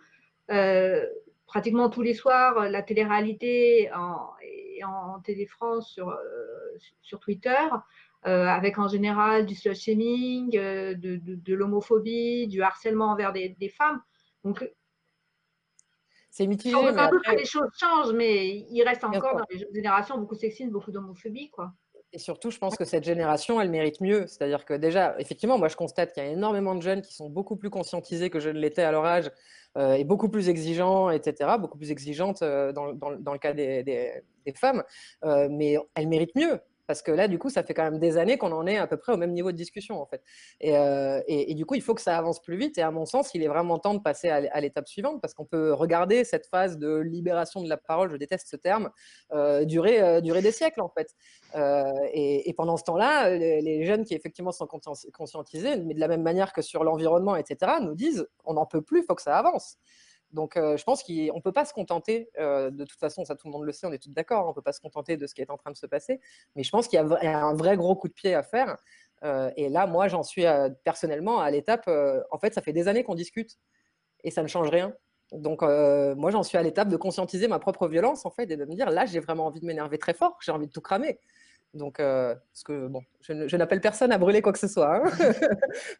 pratiquement 1.47 1.89
tous 1.89 2.03
les 2.03 2.15
soirs, 2.15 2.69
la 2.69 2.83
télé-réalité 2.83 3.91
en, 3.95 4.31
en, 4.85 5.21
Télé-France 5.21 5.91
sur, 5.91 6.09
euh, 6.09 6.79
sur 7.01 7.21
Twitter, 7.21 7.59
euh, 8.27 8.47
avec 8.47 8.79
en 8.79 8.89
général 8.89 9.47
du 9.47 9.55
slut 9.55 9.75
shaming, 9.75 10.57
euh, 10.57 10.95
de, 10.95 11.21
de, 11.23 11.55
l'homophobie, 11.55 12.47
du 12.49 12.63
harcèlement 12.63 13.11
envers 13.11 13.33
des, 13.33 13.75
femmes. 13.77 14.01
Donc, 14.45 14.69
c'est 16.31 16.47
mitigé. 16.47 16.75
On 16.75 16.85
mais 16.85 16.93
que 16.93 17.37
les 17.37 17.45
choses 17.45 17.69
changent, 17.79 18.15
mais 18.15 18.65
il 18.71 18.83
reste 18.85 19.05
encore 19.05 19.37
dans 19.37 19.45
les 19.51 19.59
jeunes 19.59 19.75
générations 19.75 20.19
beaucoup 20.19 20.35
de 20.35 20.41
sexisme, 20.41 20.71
beaucoup 20.71 20.93
d'homophobie. 20.93 21.51
quoi. 21.51 21.73
Et 22.15 22.19
surtout, 22.19 22.51
je 22.51 22.59
pense 22.59 22.77
que 22.77 22.85
cette 22.85 23.05
génération, 23.05 23.61
elle 23.61 23.71
mérite 23.71 24.01
mieux. 24.01 24.27
C'est-à-dire 24.27 24.65
que 24.67 24.75
déjà, 24.75 25.19
effectivement, 25.19 25.59
moi, 25.59 25.69
je 25.69 25.77
constate 25.77 26.13
qu'il 26.13 26.23
y 26.23 26.27
a 26.27 26.31
énormément 26.31 26.75
de 26.75 26.83
jeunes 26.83 27.01
qui 27.01 27.15
sont 27.15 27.31
beaucoup 27.31 27.57
plus 27.57 27.71
conscientisés 27.71 28.29
que 28.29 28.39
je 28.39 28.51
ne 28.51 28.59
l'étais 28.59 28.83
à 28.83 28.93
leur 28.93 29.07
âge 29.07 29.31
euh, 29.79 29.95
et 29.95 30.05
beaucoup 30.05 30.29
plus 30.29 30.49
exigeants, 30.49 31.11
etc., 31.11 31.51
beaucoup 31.59 31.79
plus 31.79 31.91
exigeantes 31.91 32.43
euh, 32.43 32.73
dans, 32.73 32.93
dans, 32.93 33.33
le 33.33 33.39
cas 33.39 33.53
des, 33.53 34.23
femmes. 34.55 34.83
Euh, 35.25 35.49
mais 35.51 35.77
elles 35.95 36.09
méritent 36.09 36.35
mieux. 36.35 36.61
Parce 36.87 37.03
que 37.03 37.13
là, 37.13 37.29
du 37.29 37.39
coup, 37.39 37.51
ça 37.51 37.63
fait 37.63 37.75
quand 37.75 37.85
même 37.85 37.99
des 37.99 38.17
années 38.17 38.39
qu'on 38.39 38.53
en 38.53 38.67
est 38.67 38.77
à 38.77 38.87
peu 38.87 38.97
près 38.97 39.13
au 39.13 39.17
même 39.17 39.33
niveau 39.33 39.53
de 39.53 39.57
discussion, 39.57 40.01
en 40.01 40.07
fait. 40.07 40.23
Et, 40.61 40.77
euh, 40.77 41.21
du 41.55 41.65
coup, 41.65 41.75
il 41.75 41.83
faut 41.83 41.95
que 41.95 42.01
ça 42.01 42.17
avance 42.19 42.41
plus 42.41 42.57
vite. 42.57 42.79
Et 42.79 42.83
à 42.83 42.91
mon 42.91 43.07
sens, 43.07 43.31
il 43.35 43.43
est 43.43 43.49
vraiment 43.49 43.79
temps 43.79 43.95
de 43.95 44.01
passer 44.01 44.29
à, 44.29 44.61
l'étape 44.61 44.89
suivante, 44.89 45.21
parce 45.21 45.35
qu'on 45.35 45.45
peut 45.45 45.73
regarder 45.73 46.25
cette 46.25 46.47
phase 46.47 46.79
de 46.79 46.97
libération 46.97 47.63
de 47.63 47.69
la 47.69 47.77
parole, 47.77 48.11
je 48.11 48.17
déteste 48.17 48.49
ce 48.49 48.57
terme, 48.57 48.91
euh, 49.33 49.65
durer, 49.65 50.03
euh, 50.03 50.21
durer 50.21 50.43
des 50.43 50.53
siècles, 50.53 50.81
en 50.81 50.89
fait. 50.89 51.15
Et, 52.13 52.53
pendant 52.57 52.77
ce 52.77 52.85
temps-là, 52.85 53.31
les, 53.31 53.85
jeunes 53.85 54.05
qui 54.05 54.15
effectivement 54.15 54.53
sont 54.53 54.67
conscientisés, 54.67 55.77
mais 55.77 55.95
de 55.95 56.01
la 56.01 56.09
même 56.09 56.23
manière 56.23 56.53
que 56.53 56.63
sur 56.63 56.85
l'environnement, 56.85 57.37
etc., 57.37 57.73
nous 57.81 57.95
disent, 57.95 58.27
on 58.45 58.55
n'en 58.55 58.67
peut 58.67 58.83
plus, 58.83 59.01
il 59.01 59.05
faut 59.05 59.15
que 59.15 59.23
ça 59.23 59.37
avance. 59.37 59.79
Donc, 60.33 60.57
euh, 60.57 60.77
je 60.77 60.85
pense 60.85 61.03
qu'on 61.03 61.13
ne 61.13 61.41
peut 61.41 61.53
pas 61.53 61.65
se 61.65 61.75
contenter, 61.75 62.31
euh, 62.39 62.71
de 62.71 62.85
toute 62.85 62.99
façon, 62.99 63.25
ça 63.25 63.37
tout 63.37 63.47
le 63.49 63.53
monde 63.53 63.65
le 63.65 63.73
sait, 63.73 63.87
on 63.87 63.93
est 63.93 64.03
tous 64.03 64.11
d'accord, 64.11 64.47
on 64.47 64.51
ne 64.51 64.55
peut 64.55 64.63
pas 64.63 64.73
se 64.73 64.81
contenter 64.81 65.17
de 65.17 65.27
ce 65.27 65.35
qui 65.35 65.43
est 65.43 65.51
en 65.51 65.59
train 65.59 65.71
de 65.71 65.77
se 65.77 65.87
passer, 65.87 66.21
mais 66.57 66.63
je 66.63 66.71
pense 66.71 66.89
qu'il 66.89 66.97
y 66.97 67.01
a 67.01 67.47
un 67.47 67.55
vrai 67.55 67.77
gros 67.77 67.95
coup 67.97 68.09
de 68.09 68.15
pied 68.15 68.35
à 68.35 68.43
faire. 68.43 68.77
Euh, 69.25 69.51
et 69.57 69.69
là, 69.69 69.87
moi, 69.87 70.09
j'en 70.09 70.23
suis 70.23 70.45
personnellement 70.85 71.41
à 71.41 71.51
l'étape, 71.51 71.89
en 72.31 72.39
fait, 72.39 72.55
ça 72.55 72.63
fait 72.63 72.73
des 72.73 72.89
années 72.89 73.05
qu'on 73.05 73.15
discute 73.15 73.59
et 74.25 74.31
ça 74.31 74.43
ne 74.43 74.49
change 74.49 74.69
rien. 74.71 74.95
Donc, 75.33 75.63
moi, 75.63 76.31
j'en 76.31 76.43
suis 76.43 76.59
à 76.59 76.63
l'étape 76.63 76.89
de 76.89 76.97
conscientiser 76.97 77.47
ma 77.47 77.59
propre 77.59 77.87
violence, 77.89 78.27
en 78.27 78.31
fait, 78.31 78.51
et 78.51 78.57
de 78.57 78.65
me 78.65 78.75
dire, 78.75 78.91
là, 78.91 79.07
j'ai 79.07 79.21
vraiment 79.21 79.47
envie 79.47 79.61
de 79.61 79.67
m'énerver 79.67 79.99
très 79.99 80.15
fort, 80.15 80.39
j'ai 80.43 80.53
envie 80.53 80.67
de 80.67 80.73
tout 80.73 80.81
cramer. 80.81 81.21
Donc, 81.75 82.01
euh, 82.01 82.35
parce 82.35 82.65
que 82.65 82.87
bon, 82.87 83.03
je, 83.21 83.57
n'appelle 83.57 83.81
personne 83.81 84.13
à 84.13 84.19
brûler 84.19 84.43
quoi 84.43 84.53
que 84.53 84.59
ce 84.59 84.69
soit. 84.69 84.97
Hein. 84.97 85.11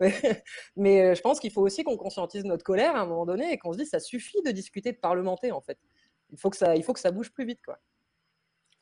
mais, 0.77 1.03
euh, 1.03 1.15
je 1.15 1.21
pense 1.23 1.41
qu'il 1.41 1.51
faut 1.51 1.63
aussi 1.63 1.83
qu'on 1.83 1.97
conscientise 1.97 2.45
notre 2.45 2.65
colère 2.65 2.95
à 2.95 3.01
un 3.01 3.07
moment 3.07 3.25
donné 3.25 3.53
et 3.53 3.59
qu'on 3.59 3.73
se 3.73 3.79
dise 3.79 3.89
ça 3.89 4.01
suffit 4.01 4.43
de 4.45 4.51
discuter, 4.51 4.93
de 4.93 4.99
parlementer 4.99 5.51
en 5.51 5.63
fait. 5.63 5.79
Il 6.31 6.39
faut 6.39 6.51
que 6.51 6.57
ça, 6.57 6.77
il 6.77 6.83
faut 6.83 6.93
que 6.93 7.01
ça 7.01 7.11
bouge 7.11 7.33
plus 7.33 7.47
vite 7.47 7.61
quoi. 7.65 7.79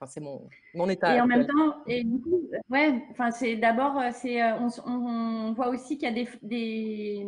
Enfin, 0.00 0.10
c'est 0.10 0.20
mon, 0.20 0.48
mon 0.74 0.88
état. 0.88 1.14
Et 1.14 1.20
en 1.20 1.26
même 1.26 1.46
temps, 1.46 1.76
et 1.86 2.02
du 2.02 2.20
coup, 2.22 2.48
ouais, 2.70 3.02
enfin, 3.10 3.30
c'est 3.30 3.56
d'abord, 3.56 3.98
euh, 3.98 4.10
c'est, 4.12 4.42
on, 4.54 4.68
on, 4.86 5.52
voit 5.52 5.68
aussi 5.68 5.96
qu'il 5.96 6.08
y 6.08 6.10
a 6.10 6.14
des, 6.14 6.28
des, 6.42 7.26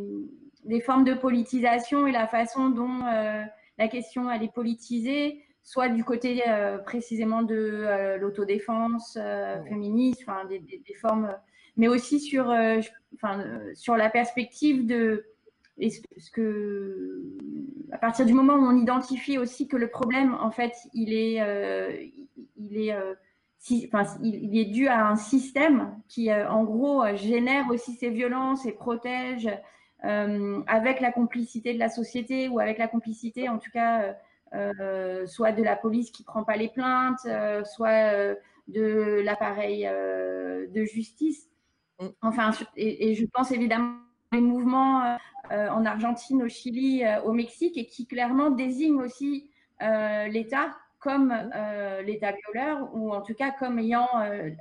des, 0.65 0.81
formes 0.81 1.05
de 1.05 1.15
politisation 1.15 2.07
et 2.07 2.13
la 2.13 2.27
façon 2.27 2.71
dont 2.71 3.01
la 3.79 3.89
question 3.89 4.31
elle 4.31 4.43
est 4.43 4.53
politisée 4.53 5.45
soit 5.63 5.89
du 5.89 6.05
côté 6.05 6.43
euh, 6.49 6.79
précisément 6.79 7.43
de 7.43 7.55
euh, 7.57 8.19
l'autodéfense 8.19 9.17
euh, 9.21 9.63
féministe, 9.65 10.23
enfin, 10.27 10.45
des, 10.47 10.95
formes, 11.01 11.35
mais 11.77 11.89
aussi 11.89 12.21
sur, 12.21 12.55
enfin, 13.15 13.45
sur 13.75 13.97
la 13.97 14.11
perspective 14.11 14.87
de 14.87 15.25
ce 15.81 16.31
que, 16.31 17.23
à 17.93 17.99
partir 17.99 18.27
du 18.27 18.35
moment 18.35 18.55
où 18.55 18.67
on 18.67 18.77
identifie 18.77 19.39
aussi 19.39 19.69
que 19.69 19.77
le 19.77 19.89
problème, 19.89 20.37
en 20.41 20.51
fait, 20.51 20.75
il 20.93 21.15
est, 21.15 22.13
il 22.59 22.79
est, 22.79 22.95
enfin, 23.87 24.05
il 24.23 24.59
est 24.59 24.67
dû 24.67 24.87
à 24.89 25.07
un 25.09 25.17
système 25.17 25.97
qui, 26.09 26.33
en 26.33 26.65
gros, 26.65 27.05
génère 27.17 27.71
aussi 27.71 27.95
ces 27.95 28.11
violences 28.11 28.67
et 28.67 28.73
protège 28.73 29.49
avec 30.03 31.01
la 31.01 31.11
complicité 31.11 31.73
de 31.73 31.79
la 31.79 31.89
société 31.89 32.49
ou 32.49 32.61
avec 32.61 32.77
la 32.77 32.87
complicité, 32.87 33.49
en 33.49 33.59
tout 33.59 33.71
cas, 33.73 34.15
soit 35.27 35.53
de 35.53 35.63
la 35.63 35.77
police 35.77 36.11
qui 36.11 36.25
prend 36.25 36.45
pas 36.45 36.57
les 36.57 36.69
plaintes, 36.69 37.25
euh, 37.27 37.65
soit 37.65 38.13
euh, 38.13 38.35
de 38.69 39.23
l'appareil 39.25 39.85
de 39.85 40.85
justice. 40.85 41.49
Mm. 42.01 42.07
Enfin, 42.23 42.51
et, 42.77 43.15
je 43.15 43.27
pense 43.27 43.51
évidemment 43.51 43.97
les 44.33 44.41
mouvements 44.41 45.19
en 45.51 45.85
Argentine, 45.85 46.43
au 46.43 46.49
Chili, 46.49 47.03
au 47.25 47.33
Mexique, 47.33 47.77
et 47.77 47.85
qui 47.85 48.07
clairement 48.07 48.51
désignent 48.51 49.03
aussi 49.03 49.51
l'État 49.81 50.75
comme 51.01 51.35
l'État 52.03 52.33
violeur, 52.33 52.89
ou 52.95 53.13
en 53.13 53.21
tout 53.21 53.35
cas 53.35 53.51
comme 53.51 53.79
ayant 53.79 54.09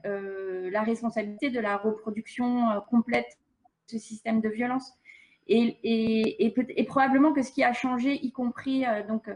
la 0.03 0.81
responsabilité 0.81 1.49
de 1.51 1.61
la 1.61 1.77
reproduction 1.77 2.81
complète 2.89 3.37
de 3.87 3.97
ce 3.97 3.99
système 3.99 4.41
de 4.41 4.49
violence. 4.49 4.91
Et, 5.47 5.77
et, 5.83 6.53
et, 6.77 6.83
probablement 6.85 7.33
que 7.33 7.41
ce 7.41 7.51
qui 7.51 7.63
a 7.63 7.73
changé, 7.73 8.13
y 8.25 8.31
compris 8.31 8.85
donc 9.07 9.27
euh, 9.27 9.35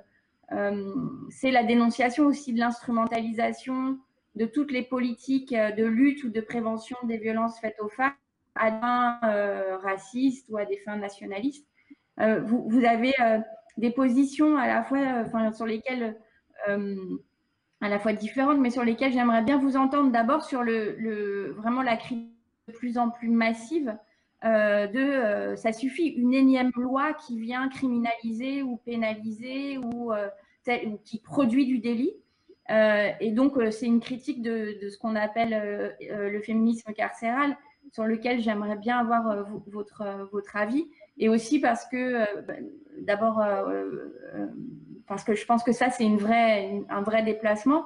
c'est 1.29 1.51
la 1.51 1.63
dénonciation 1.63 2.25
aussi 2.25 2.53
de 2.53 2.59
l'instrumentalisation 2.59 3.97
de 4.35 4.45
toutes 4.45 4.71
les 4.71 4.83
politiques 4.83 5.53
euh, 5.53 5.71
de 5.71 5.85
lutte 5.85 6.23
ou 6.25 6.29
de 6.29 6.41
prévention 6.41 6.97
des 7.03 7.17
violences 7.17 7.59
faites 7.59 7.79
aux 7.79 7.87
femmes 7.87 8.13
à 8.55 8.69
des 8.71 8.79
fins 8.79 9.19
euh, 9.23 9.77
racistes 9.77 10.47
ou 10.49 10.57
à 10.57 10.65
des 10.65 10.77
fins 10.77 10.97
nationalistes. 10.97 11.67
vous, 12.17 12.85
avez 12.85 13.13
des 13.77 13.91
positions 13.91 14.57
à 14.57 14.67
la 14.67 14.83
fois, 14.83 15.25
sur 15.51 15.65
lesquelles, 15.65 16.15
à 16.65 17.89
la 17.89 17.99
fois 17.99 18.13
différentes, 18.13 18.59
mais 18.59 18.69
sur 18.69 18.85
lesquelles 18.85 19.11
j'aimerais 19.11 19.41
bien 19.41 19.57
vous 19.57 19.75
entendre 19.75 20.11
d'abord 20.11 20.45
sur 20.45 20.63
le, 20.63 21.51
vraiment 21.57 21.81
la 21.81 21.97
critique 21.97 22.31
de 22.69 22.73
plus 22.73 22.97
en 22.97 23.09
plus 23.09 23.29
massive 23.29 23.97
euh, 24.45 24.85
de 24.85 24.99
euh, 24.99 25.55
ça 25.55 25.73
suffit 25.73 26.07
une 26.07 26.33
énième 26.33 26.71
loi 26.75 27.13
qui 27.13 27.39
vient 27.39 27.67
criminaliser 27.67 28.61
ou 28.61 28.77
pénaliser 28.77 29.79
ou, 29.79 30.13
euh, 30.13 30.27
qui 31.03 31.19
produit 31.19 31.65
du 31.65 31.79
délit. 31.79 32.13
et 32.69 33.31
donc, 33.31 33.53
c'est 33.71 33.85
une 33.85 33.99
critique 33.99 34.41
de, 34.41 34.77
ce 34.89 34.97
qu'on 34.97 35.15
appelle 35.15 35.95
le 35.99 36.41
féminisme 36.41 36.91
carcéral, 36.93 37.55
sur 37.91 38.05
lequel 38.05 38.41
j'aimerais 38.41 38.75
bien 38.75 38.97
avoir 38.97 39.45
votre, 39.67 40.27
votre 40.31 40.55
avis. 40.55 40.87
Et 41.19 41.29
aussi 41.29 41.59
parce 41.59 41.85
que, 41.85 42.25
d'abord, 42.99 43.45
parce 45.05 45.23
que 45.23 45.35
je 45.35 45.45
pense 45.45 45.63
que 45.63 45.71
ça, 45.71 45.91
c'est 45.91 46.03
une 46.03 46.17
vraie, 46.17 46.81
un 46.89 47.03
vrai 47.03 47.21
déplacement. 47.21 47.85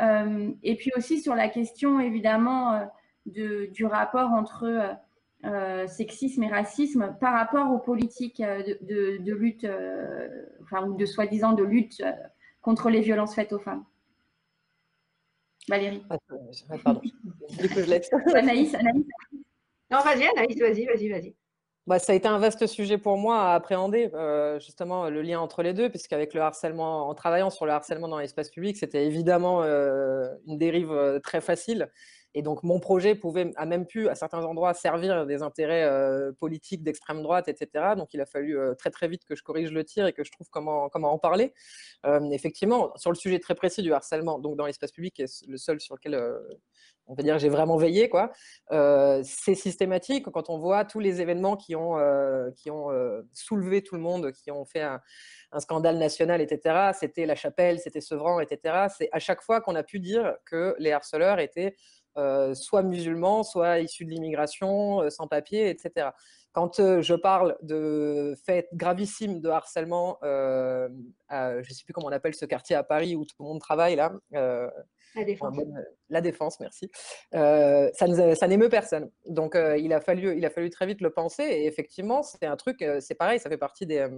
et 0.00 0.76
puis 0.76 0.92
aussi 0.96 1.20
sur 1.20 1.34
la 1.34 1.48
question, 1.48 2.00
évidemment, 2.00 2.88
de, 3.26 3.66
du 3.66 3.84
rapport 3.84 4.32
entre 4.32 4.96
euh, 5.44 5.86
sexisme 5.86 6.42
et 6.42 6.48
racisme 6.48 7.16
par 7.20 7.34
rapport 7.34 7.70
aux 7.72 7.78
politiques 7.78 8.40
euh, 8.40 8.62
de, 8.80 9.32
lutte, 9.32 9.64
euh, 9.64 10.28
enfin, 10.62 10.86
ou 10.86 10.96
de 10.96 11.04
soi-disant 11.06 11.52
de 11.52 11.64
lutte 11.64 12.02
contre 12.62 12.88
les 12.88 13.00
violences 13.00 13.34
faites 13.34 13.52
aux 13.52 13.58
femmes. 13.58 13.84
Valérie. 15.68 16.02
Ah, 16.10 16.16
pardon. 16.82 17.00
du 17.02 17.68
coup, 17.68 17.80
je 17.80 17.90
laisse. 17.90 18.10
Anaïs, 18.34 18.74
Anaïs. 18.74 19.04
Non, 19.90 20.00
vas-y, 20.00 20.26
Anaïs, 20.26 20.58
vas-y, 20.58 20.86
vas-y, 20.86 21.08
vas-y. 21.08 21.34
bah, 21.86 21.98
ça 21.98 22.12
a 22.12 22.16
été 22.16 22.28
un 22.28 22.38
vaste 22.38 22.66
sujet 22.66 22.98
pour 22.98 23.16
moi 23.16 23.42
à 23.42 23.54
appréhender, 23.54 24.10
euh, 24.14 24.58
justement, 24.60 25.08
le 25.10 25.22
lien 25.22 25.40
entre 25.40 25.62
les 25.62 25.74
deux, 25.74 25.90
puisqu'avec 25.90 26.32
le 26.34 26.40
harcèlement, 26.40 27.08
en 27.08 27.14
travaillant 27.14 27.50
sur 27.50 27.66
le 27.66 27.72
harcèlement 27.72 28.08
dans 28.08 28.18
l'espace 28.18 28.50
public, 28.50 28.76
c'était 28.76 29.06
évidemment 29.06 29.62
euh, 29.62 30.34
une 30.46 30.58
dérive 30.58 30.92
euh, 30.92 31.18
très 31.18 31.40
facile. 31.40 31.90
Et 32.34 32.42
donc, 32.42 32.62
mon 32.62 32.80
projet 32.80 33.14
pouvait, 33.14 33.52
a 33.56 33.66
même 33.66 33.86
pu, 33.86 34.08
à 34.08 34.14
certains 34.14 34.44
endroits, 34.44 34.74
servir 34.74 35.26
des 35.26 35.42
intérêts 35.42 35.88
politiques 36.40 36.82
d'extrême 36.82 37.22
droite, 37.22 37.48
etc. 37.48 37.94
Donc, 37.96 38.12
il 38.12 38.20
a 38.20 38.26
fallu 38.26 38.58
très, 38.76 38.90
très 38.90 39.08
vite 39.08 39.24
que 39.24 39.36
je 39.36 39.42
corrige 39.42 39.70
le 39.70 39.84
tir 39.84 40.06
et 40.06 40.12
que 40.12 40.24
je 40.24 40.32
trouve 40.32 40.48
comment, 40.50 40.88
comment 40.88 41.12
en 41.12 41.18
parler. 41.18 41.52
effectivement, 42.32 42.92
sur 42.96 43.10
le 43.10 43.16
sujet 43.16 43.38
très 43.38 43.54
précis 43.54 43.82
du 43.82 43.92
harcèlement, 43.92 44.38
donc 44.38 44.56
dans 44.56 44.66
l'espace 44.66 44.92
public, 44.92 45.14
qui 45.14 45.22
est 45.22 45.46
le 45.46 45.56
seul 45.56 45.80
sur 45.80 45.94
lequel 45.94 46.14
on 47.06 47.14
va 47.14 47.22
dire 47.22 47.38
j'ai 47.38 47.48
vraiment 47.48 47.76
veillé 47.76 48.08
quoi. 48.08 48.32
Euh, 48.72 49.22
c'est 49.24 49.54
systématique 49.54 50.30
quand 50.30 50.48
on 50.50 50.58
voit 50.58 50.84
tous 50.84 51.00
les 51.00 51.20
événements 51.20 51.56
qui 51.56 51.76
ont 51.76 51.98
euh, 51.98 52.50
qui 52.56 52.70
ont 52.70 52.90
euh, 52.90 53.22
soulevé 53.32 53.82
tout 53.82 53.94
le 53.94 54.00
monde, 54.00 54.32
qui 54.32 54.50
ont 54.50 54.64
fait 54.64 54.82
un, 54.82 55.00
scandale 55.58 55.98
national, 55.98 56.40
etc. 56.40 56.90
C'était 56.98 57.26
la 57.26 57.36
Chapelle, 57.36 57.78
c'était 57.78 58.00
Sevran, 58.00 58.40
etc. 58.40 58.86
C'est 58.96 59.08
à 59.12 59.20
chaque 59.20 59.40
fois 59.40 59.60
qu'on 59.60 59.76
a 59.76 59.84
pu 59.84 60.00
dire 60.00 60.34
que 60.44 60.74
les 60.78 60.90
harceleurs 60.90 61.38
étaient 61.38 61.76
soit 62.54 62.82
musulmans, 62.82 63.42
soit 63.42 63.80
issus 63.80 64.04
de 64.04 64.10
l'immigration, 64.10 65.08
sans 65.10 65.26
papier, 65.28 65.68
etc. 65.70 66.10
Quand 66.52 66.76
je 66.78 67.14
parle 67.14 67.56
de 67.62 68.34
faits 68.46 68.68
gravissimes 68.74 69.40
de 69.40 69.48
harcèlement, 69.48 70.18
je 70.22 70.88
ne 71.58 71.62
sais 71.62 71.84
plus 71.84 71.92
comment 71.92 72.08
on 72.08 72.12
appelle 72.12 72.34
ce 72.34 72.44
quartier 72.44 72.76
à 72.76 72.84
Paris 72.84 73.16
où 73.16 73.24
tout 73.24 73.36
le 73.40 73.44
monde 73.44 73.60
travaille 73.60 73.96
là, 73.96 74.12
la 75.14 75.24
défense. 75.24 75.56
la 76.08 76.20
défense, 76.20 76.60
merci. 76.60 76.90
Euh, 77.34 77.90
ça, 77.94 78.48
n'émeut 78.48 78.68
personne. 78.68 79.10
Donc, 79.26 79.54
euh, 79.54 79.76
il, 79.76 79.92
a 79.92 80.00
fallu, 80.00 80.36
il 80.36 80.44
a 80.44 80.50
fallu 80.50 80.70
très 80.70 80.86
vite 80.86 81.00
le 81.00 81.10
penser. 81.10 81.44
Et 81.44 81.66
effectivement, 81.66 82.22
c'est 82.22 82.46
un 82.46 82.56
truc, 82.56 82.82
euh, 82.82 83.00
c'est 83.00 83.14
pareil, 83.14 83.38
ça 83.38 83.48
fait 83.48 83.58
partie 83.58 83.86
des, 83.86 84.08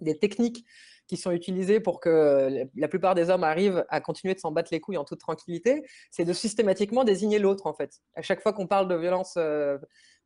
des 0.00 0.18
techniques 0.18 0.64
qui 1.08 1.16
sont 1.16 1.32
utilisées 1.32 1.80
pour 1.80 2.00
que 2.00 2.66
la 2.76 2.88
plupart 2.88 3.14
des 3.14 3.30
hommes 3.30 3.42
arrivent 3.42 3.84
à 3.88 4.00
continuer 4.00 4.34
de 4.34 4.38
s'en 4.38 4.52
battre 4.52 4.68
les 4.70 4.80
couilles 4.80 4.98
en 4.98 5.04
toute 5.04 5.20
tranquillité, 5.20 5.82
c'est 6.10 6.24
de 6.24 6.32
systématiquement 6.32 7.02
désigner 7.02 7.38
l'autre 7.38 7.66
en 7.66 7.74
fait. 7.74 8.00
À 8.14 8.22
chaque 8.22 8.42
fois 8.42 8.52
qu'on 8.52 8.66
parle 8.66 8.88
de 8.88 8.94
violence 8.94 9.36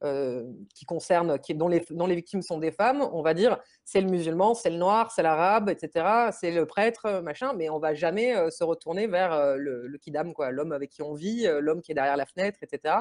euh, 0.05 0.51
qui 0.75 0.85
concerne, 0.85 1.39
dont, 1.55 1.69
les, 1.69 2.15
victimes 2.17 2.43
sont 2.43 2.59
des 2.59 2.73
femmes, 2.73 3.09
on 3.13 3.23
va 3.23 3.35
dire 3.35 3.61
c'est 3.85 4.01
le 4.01 4.09
musulman, 4.09 4.55
c'est 4.55 4.71
le 4.71 4.77
noir, 4.77 5.13
c'est 5.13 5.23
l'arabe, 5.23 5.69
etc. 5.69 6.31
C'est 6.33 6.51
le 6.51 6.67
prêtre, 6.67 7.21
machin, 7.23 7.53
mais 7.53 7.71
on 7.71 7.79
va 7.79 7.95
jamais 7.95 8.35
euh, 8.35 8.51
se 8.51 8.65
retourner 8.65 9.07
vers 9.07 9.33
euh, 9.33 9.55
le, 9.57 9.87
le, 9.87 9.99
kidam, 9.99 10.33
l'homme 10.51 10.73
avec 10.73 10.91
qui 10.91 11.03
on 11.03 11.15
vit, 11.15 11.47
l'homme 11.61 11.83
qui 11.83 11.93
est 11.93 11.95
derrière 11.95 12.17
la 12.17 12.27
fenêtre, 12.27 12.59
etc. 12.63 12.97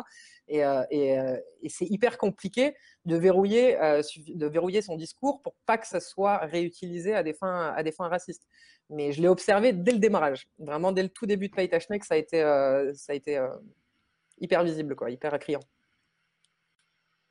Et, 0.47 0.61
c'est 1.69 1.85
hyper 1.85 2.19
compliqué 2.19 2.75
de 3.05 3.15
verrouiller, 3.15 4.81
son 4.81 4.95
discours 4.95 5.41
pour 5.41 5.55
pas 5.65 5.79
que 5.79 5.87
ça 5.87 5.99
soit 5.99 6.37
réutilisé 6.37 7.15
à 7.15 7.23
des 7.23 7.33
fins, 7.33 7.73
à 7.75 7.81
des 7.81 7.91
fins 7.91 8.09
racistes. 8.09 8.45
Mais 8.89 9.11
je 9.11 9.21
l'ai 9.21 9.27
observé 9.27 9.73
dès 9.73 9.93
le 9.93 9.99
démarrage, 9.99 10.47
vraiment 10.59 10.91
dès 10.91 11.03
le 11.03 11.09
tout 11.09 11.25
début 11.25 11.47
de 11.47 11.55
Paytachnek, 11.55 12.03
ça 12.03 12.13
a 12.13 12.17
été, 12.17 12.41
ça 12.93 13.13
a 13.13 13.15
été 13.15 13.43
hyper 14.39 14.63
visible, 14.63 14.95
quoi, 14.95 15.09
hyper 15.09 15.39
criant. 15.39 15.61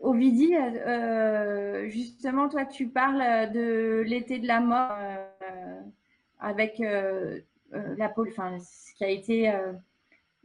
Ovidie, 0.01 0.57
euh, 0.57 1.89
justement, 1.91 2.49
toi, 2.49 2.65
tu 2.65 2.89
parles 2.89 3.53
de 3.53 4.03
l'été 4.07 4.39
de 4.39 4.47
la 4.47 4.61
mort 4.61 4.97
euh, 4.99 5.81
avec 6.39 6.81
euh, 6.81 7.39
la 7.71 8.09
pôle, 8.09 8.29
enfin, 8.31 8.59
ce 8.61 8.95
qui 8.95 9.05
a 9.05 9.11
été 9.11 9.53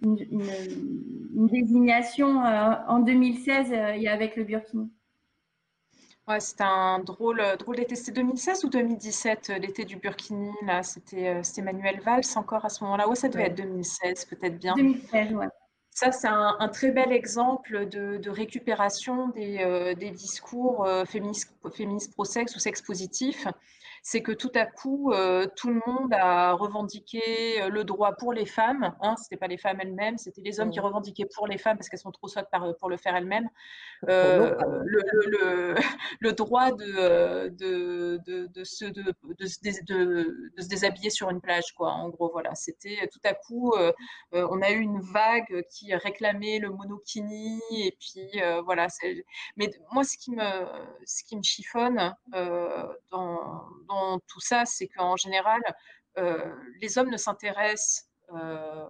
une, 0.01 1.47
désignation 1.47 2.38
en 2.38 2.99
2016 2.99 3.72
et 3.72 4.10
avec 4.10 4.36
le 4.36 4.43
Burkini. 4.43 4.91
Ouais, 6.28 6.39
c'était 6.39 6.64
un 6.64 6.99
drôle, 6.99 7.41
drôle 7.60 7.78
d'été. 7.78 7.95
C'était 7.95 8.20
2016 8.20 8.66
ou 8.66 8.70
2017, 8.70 9.53
l'été 9.62 9.86
du 9.86 9.95
Burkini, 9.95 10.51
là? 10.66 10.84
C'était 10.84 11.62
Manuel 11.64 12.01
Valls 12.01 12.24
encore 12.36 12.66
à 12.66 12.70
ce 12.70 12.84
moment-là? 12.84 13.08
Ouais, 13.08 13.16
ça 13.16 13.30
devait 13.30 13.45
être 13.45 13.56
2016, 13.56 14.26
peut-être 14.26 14.58
bien. 14.58 14.76
2016, 14.76 15.34
ouais. 15.34 15.47
Ça, 15.96 16.12
c'est 16.12 16.28
un, 16.28 16.68
très 16.74 16.91
bel 16.91 17.14
exemple 17.14 17.88
de, 17.88 18.30
récupération 18.30 19.30
des, 19.30 19.60
euh, 19.60 19.93
discours 19.93 20.86
euh, 20.86 21.06
féministes, 21.06 22.12
pro-sexe 22.12 22.54
ou 22.54 22.60
sexe 22.60 22.82
positifs 22.82 23.48
c'est 24.08 24.22
que 24.22 24.32
tout 24.32 24.51
à 24.53 24.68
coup, 24.68 25.12
euh, 25.14 25.47
tout 25.56 25.70
le 25.70 25.82
monde 25.88 26.14
a 26.14 26.51
revendiqué 26.51 27.60
euh, 27.60 27.70
le 27.70 27.84
droit 27.84 28.12
pour 28.12 28.34
les 28.34 28.45
femmes. 28.45 28.93
Hein, 29.01 29.16
ce 29.18 29.24
n'était 29.24 29.38
pas 29.38 29.47
les 29.47 29.58
femmes 29.58 29.80
elles-mêmes, 29.82 30.20
c'était 30.20 30.41
les 30.41 30.60
hommes 30.60 30.70
qui 30.70 30.80
revendiquaient 30.80 31.26
pour 31.26 31.47
les 31.47 31.58
femmes 31.58 31.76
parce 31.76 31.89
qu'elles 31.89 31.97
sont 31.97 32.12
trop 32.12 32.28
sottes 32.28 32.47
pour 32.80 32.88
le 32.88 32.97
faire 32.97 33.16
elles-mêmes. 33.16 33.49
Euh, 34.08 34.53
le, 36.20 36.32
droit 36.34 36.72
de, 36.72 37.49
de, 37.49 38.22
de, 38.28 38.45
de, 38.45 38.64
se, 38.64 38.86
déshabiller 40.70 41.10
sur 41.10 41.32
une 41.32 41.41
plage, 41.41 41.74
quoi. 41.76 41.89
En 41.89 42.10
gros, 42.10 42.30
voilà. 42.32 42.53
C'était 42.53 43.10
tout 43.12 43.22
à 43.24 43.34
coup, 43.34 43.74
on 44.34 44.62
a 44.62 44.70
eu 44.70 44.82
une 44.82 45.01
vague 45.01 45.66
qui 45.72 45.95
réclamait 45.95 46.60
le 46.60 46.70
monokini 46.70 47.60
et 47.72 47.97
puis 47.99 48.39
voilà. 48.66 48.86
Mais 49.58 49.72
moi, 49.91 50.03
ce 50.03 50.16
qui 50.16 50.30
me, 50.30 50.43
ce 51.06 51.24
qui 51.24 51.36
me 51.36 51.41
chiffonne 51.41 52.16
dans 53.10 53.66
tout 54.28 54.39
ça, 54.39 54.66
c'est 54.66 54.88
qu'en 54.88 55.16
général, 55.16 55.62
euh, 56.18 56.54
les 56.82 56.98
hommes 56.98 57.10
ne 57.10 57.18
s'intéressent 57.18 58.10
euh, 58.32 58.88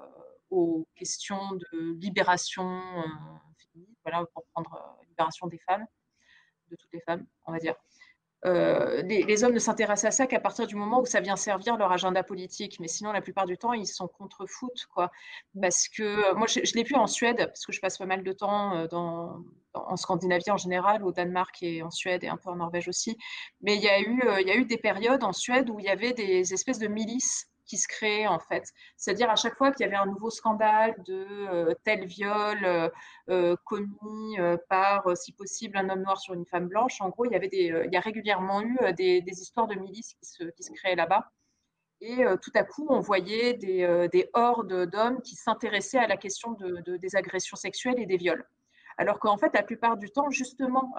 aux 0.49 0.87
questions 0.95 1.53
de 1.53 1.97
libération 1.99 2.81
euh, 2.99 3.79
voilà, 4.03 4.25
pour 4.33 4.45
prendre 4.53 4.97
libération 5.07 5.47
des 5.47 5.57
femmes, 5.59 5.85
de 6.69 6.75
toutes 6.75 6.93
les 6.93 7.01
femmes, 7.01 7.25
on 7.45 7.51
va 7.51 7.59
dire. 7.59 7.75
Les, 8.45 9.43
hommes 9.43 9.53
ne 9.53 9.59
s'intéressent 9.59 10.05
à 10.05 10.11
ça 10.11 10.27
qu'à 10.27 10.39
partir 10.39 10.67
du 10.67 10.75
moment 10.75 11.01
où 11.01 11.05
ça 11.05 11.19
vient 11.19 11.35
servir 11.35 11.77
leur 11.77 11.91
agenda 11.91 12.23
politique. 12.23 12.79
Mais 12.79 12.87
sinon, 12.87 13.11
la 13.11 13.21
plupart 13.21 13.45
du 13.45 13.57
temps, 13.57 13.73
ils 13.73 13.87
sont 13.87 14.07
contre-foot, 14.07 14.85
quoi. 14.93 15.11
Parce 15.59 15.87
que 15.87 16.33
moi, 16.35 16.47
je, 16.47 16.59
l'ai 16.75 16.83
vu 16.83 16.95
en 16.95 17.07
Suède, 17.07 17.37
parce 17.37 17.65
que 17.65 17.71
je 17.71 17.81
passe 17.81 17.97
pas 17.97 18.05
mal 18.05 18.23
de 18.23 18.31
temps 18.31 18.85
dans, 18.87 19.43
en 19.75 19.95
Scandinavie 19.97 20.49
en 20.49 20.57
général, 20.57 21.03
au 21.03 21.11
Danemark 21.11 21.61
et 21.61 21.83
en 21.83 21.91
Suède 21.91 22.23
et 22.23 22.27
un 22.27 22.37
peu 22.37 22.49
en 22.49 22.55
Norvège 22.55 22.87
aussi. 22.87 23.17
Mais 23.61 23.75
il 23.75 23.83
y 23.83 23.89
a 23.89 23.99
eu, 23.99 24.21
euh, 24.25 24.41
il 24.41 24.47
y 24.47 24.51
a 24.51 24.55
eu 24.55 24.65
des 24.65 24.77
périodes 24.77 25.23
en 25.23 25.33
Suède 25.33 25.69
où 25.69 25.79
il 25.79 25.85
y 25.85 25.89
avait 25.89 26.13
des 26.13 26.53
espèces 26.53 26.79
de 26.79 26.87
milices 26.87 27.47
qui 27.65 27.77
se 27.77 27.87
créaient 27.87 28.27
en 28.27 28.39
fait. 28.39 28.63
C'est-à-dire 28.97 29.29
à 29.29 29.35
chaque 29.35 29.55
fois 29.55 29.71
qu'il 29.71 29.85
y 29.85 29.87
avait 29.87 29.97
un 29.97 30.05
nouveau 30.05 30.29
scandale 30.29 30.95
de 31.05 31.25
euh, 31.29 31.73
tel 31.83 32.05
viol 32.05 32.91
euh, 33.29 33.55
commis 33.65 34.37
par, 34.69 35.17
si 35.17 35.31
possible, 35.33 35.77
un 35.77 35.89
homme 35.89 36.03
noir 36.03 36.19
sur 36.19 36.33
une 36.33 36.45
femme 36.45 36.67
blanche, 36.67 37.01
en 37.01 37.09
gros, 37.09 37.25
il 37.25 37.31
y, 37.31 37.35
avait 37.35 37.47
des, 37.47 37.71
il 37.85 37.93
y 37.93 37.97
a 37.97 37.99
régulièrement 37.99 38.61
eu 38.61 38.77
des, 38.93 39.23
histoires 39.27 39.67
de 39.67 39.75
milices 39.75 40.13
qui 40.13 40.25
se, 40.25 40.71
créaient 40.73 40.95
là-bas. 40.95 41.31
Et 42.01 42.23
tout 42.41 42.51
à 42.55 42.63
coup, 42.63 42.85
on 42.89 42.99
voyait 42.99 43.53
des, 43.53 44.07
des 44.11 44.29
hordes 44.33 44.89
d'hommes 44.89 45.21
qui 45.21 45.35
s'intéressaient 45.35 45.99
à 45.99 46.07
la 46.07 46.17
question 46.17 46.51
de, 46.51 46.97
des 46.97 47.15
agressions 47.15 47.57
sexuelles 47.57 47.99
et 47.99 48.05
des 48.05 48.17
viols. 48.17 48.45
Alors 48.97 49.19
qu'en 49.19 49.37
fait, 49.37 49.51
la 49.53 49.63
plupart 49.63 49.97
du 49.97 50.09
temps, 50.09 50.29
justement, 50.29 50.93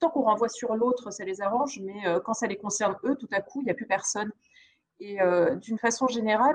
tant 0.00 0.10
qu'on 0.10 0.22
renvoie 0.22 0.48
sur 0.48 0.74
l'autre, 0.74 1.10
ça 1.10 1.24
les 1.24 1.40
arrange, 1.40 1.80
mais 1.80 2.06
euh, 2.06 2.20
quand 2.20 2.34
ça 2.34 2.46
les 2.46 2.58
concerne 2.58 2.96
eux, 3.04 3.16
tout 3.16 3.28
à 3.32 3.40
coup, 3.40 3.60
il 3.62 3.64
n'y 3.64 3.70
a 3.70 3.74
plus 3.74 3.86
personne. 3.86 4.30
Et 5.04 5.20
euh, 5.20 5.56
d'une 5.56 5.78
façon 5.78 6.06
générale, 6.06 6.54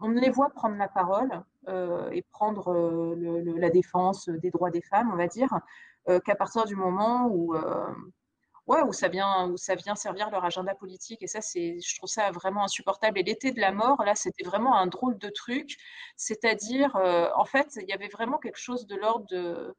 on, 0.00 0.08
les 0.08 0.30
voit 0.30 0.48
prendre 0.50 0.76
la 0.76 0.88
parole 0.88 1.42
euh, 1.68 2.08
et 2.10 2.22
prendre 2.22 3.14
la 3.14 3.68
défense 3.68 4.28
des 4.28 4.50
droits 4.50 4.70
des 4.70 4.80
femmes, 4.80 5.10
on 5.12 5.16
va 5.16 5.26
dire, 5.26 5.50
qu'à 6.24 6.34
partir 6.34 6.64
du 6.64 6.76
moment 6.76 7.28
où 7.30 7.54
ouais, 8.66 8.82
où 8.82 8.92
ça 8.92 9.08
vient, 9.08 9.50
où 9.50 9.56
ça 9.56 9.74
vient 9.74 9.94
servir 9.94 10.30
leur 10.30 10.44
agenda 10.44 10.74
politique. 10.74 11.22
Et 11.22 11.26
ça, 11.26 11.40
je 11.40 11.96
trouve 11.96 12.08
ça 12.08 12.30
vraiment 12.30 12.64
insupportable. 12.64 13.18
Et 13.18 13.22
l'été 13.22 13.52
de 13.52 13.60
la 13.60 13.72
mort, 13.72 14.02
là, 14.04 14.14
c'était 14.14 14.44
vraiment 14.44 14.76
un 14.76 14.86
drôle 14.86 15.18
de 15.18 15.28
truc. 15.28 15.76
C'est-à-dire, 16.16 16.96
euh, 16.96 17.28
en 17.36 17.44
fait, 17.44 17.78
il 17.80 17.88
y 17.88 17.92
avait 17.92 18.08
vraiment 18.08 18.38
quelque 18.38 18.58
chose 18.58 18.86
de 18.86 18.96
l'ordre 18.96 19.26
de, 19.26 19.74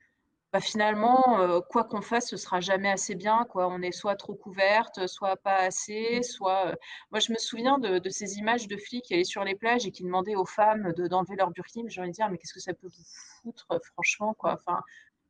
bah, 0.55 0.61
finalement, 0.61 1.21
euh, 1.41 1.59
quoi 1.59 1.83
qu'on 1.83 2.01
fasse, 2.01 2.29
ce 2.29 2.37
sera 2.37 2.61
jamais 2.61 2.89
assez 2.89 3.13
bien. 3.13 3.43
Quoi. 3.43 3.67
On 3.67 3.81
est 3.81 3.91
soit 3.91 4.15
trop 4.15 4.35
couverte, 4.35 5.05
soit 5.05 5.35
pas 5.35 5.57
assez, 5.57 6.23
soit. 6.23 6.67
Euh, 6.67 6.75
moi, 7.11 7.19
je 7.19 7.33
me 7.33 7.37
souviens 7.37 7.77
de, 7.77 8.09
ces 8.09 8.37
images 8.37 8.69
de 8.69 8.77
flics 8.77 9.03
qui 9.03 9.13
allaient 9.13 9.25
sur 9.25 9.43
les 9.43 9.55
plages 9.55 9.85
et 9.85 9.91
qui 9.91 10.03
demandaient 10.03 10.35
aux 10.35 10.45
femmes 10.45 10.93
de, 10.93 11.07
d'enlever 11.09 11.35
leur 11.35 11.51
burkini. 11.51 11.89
J'ai 11.89 11.99
envie 11.99 12.11
de 12.11 12.15
dire, 12.15 12.29
mais 12.29 12.37
qu'est-ce 12.37 12.53
que 12.53 12.61
ça 12.61 12.73
peut 12.73 12.87
vous 12.87 13.03
foutre, 13.41 13.67
franchement, 13.83 14.33
quoi. 14.33 14.53
Enfin, 14.53 14.79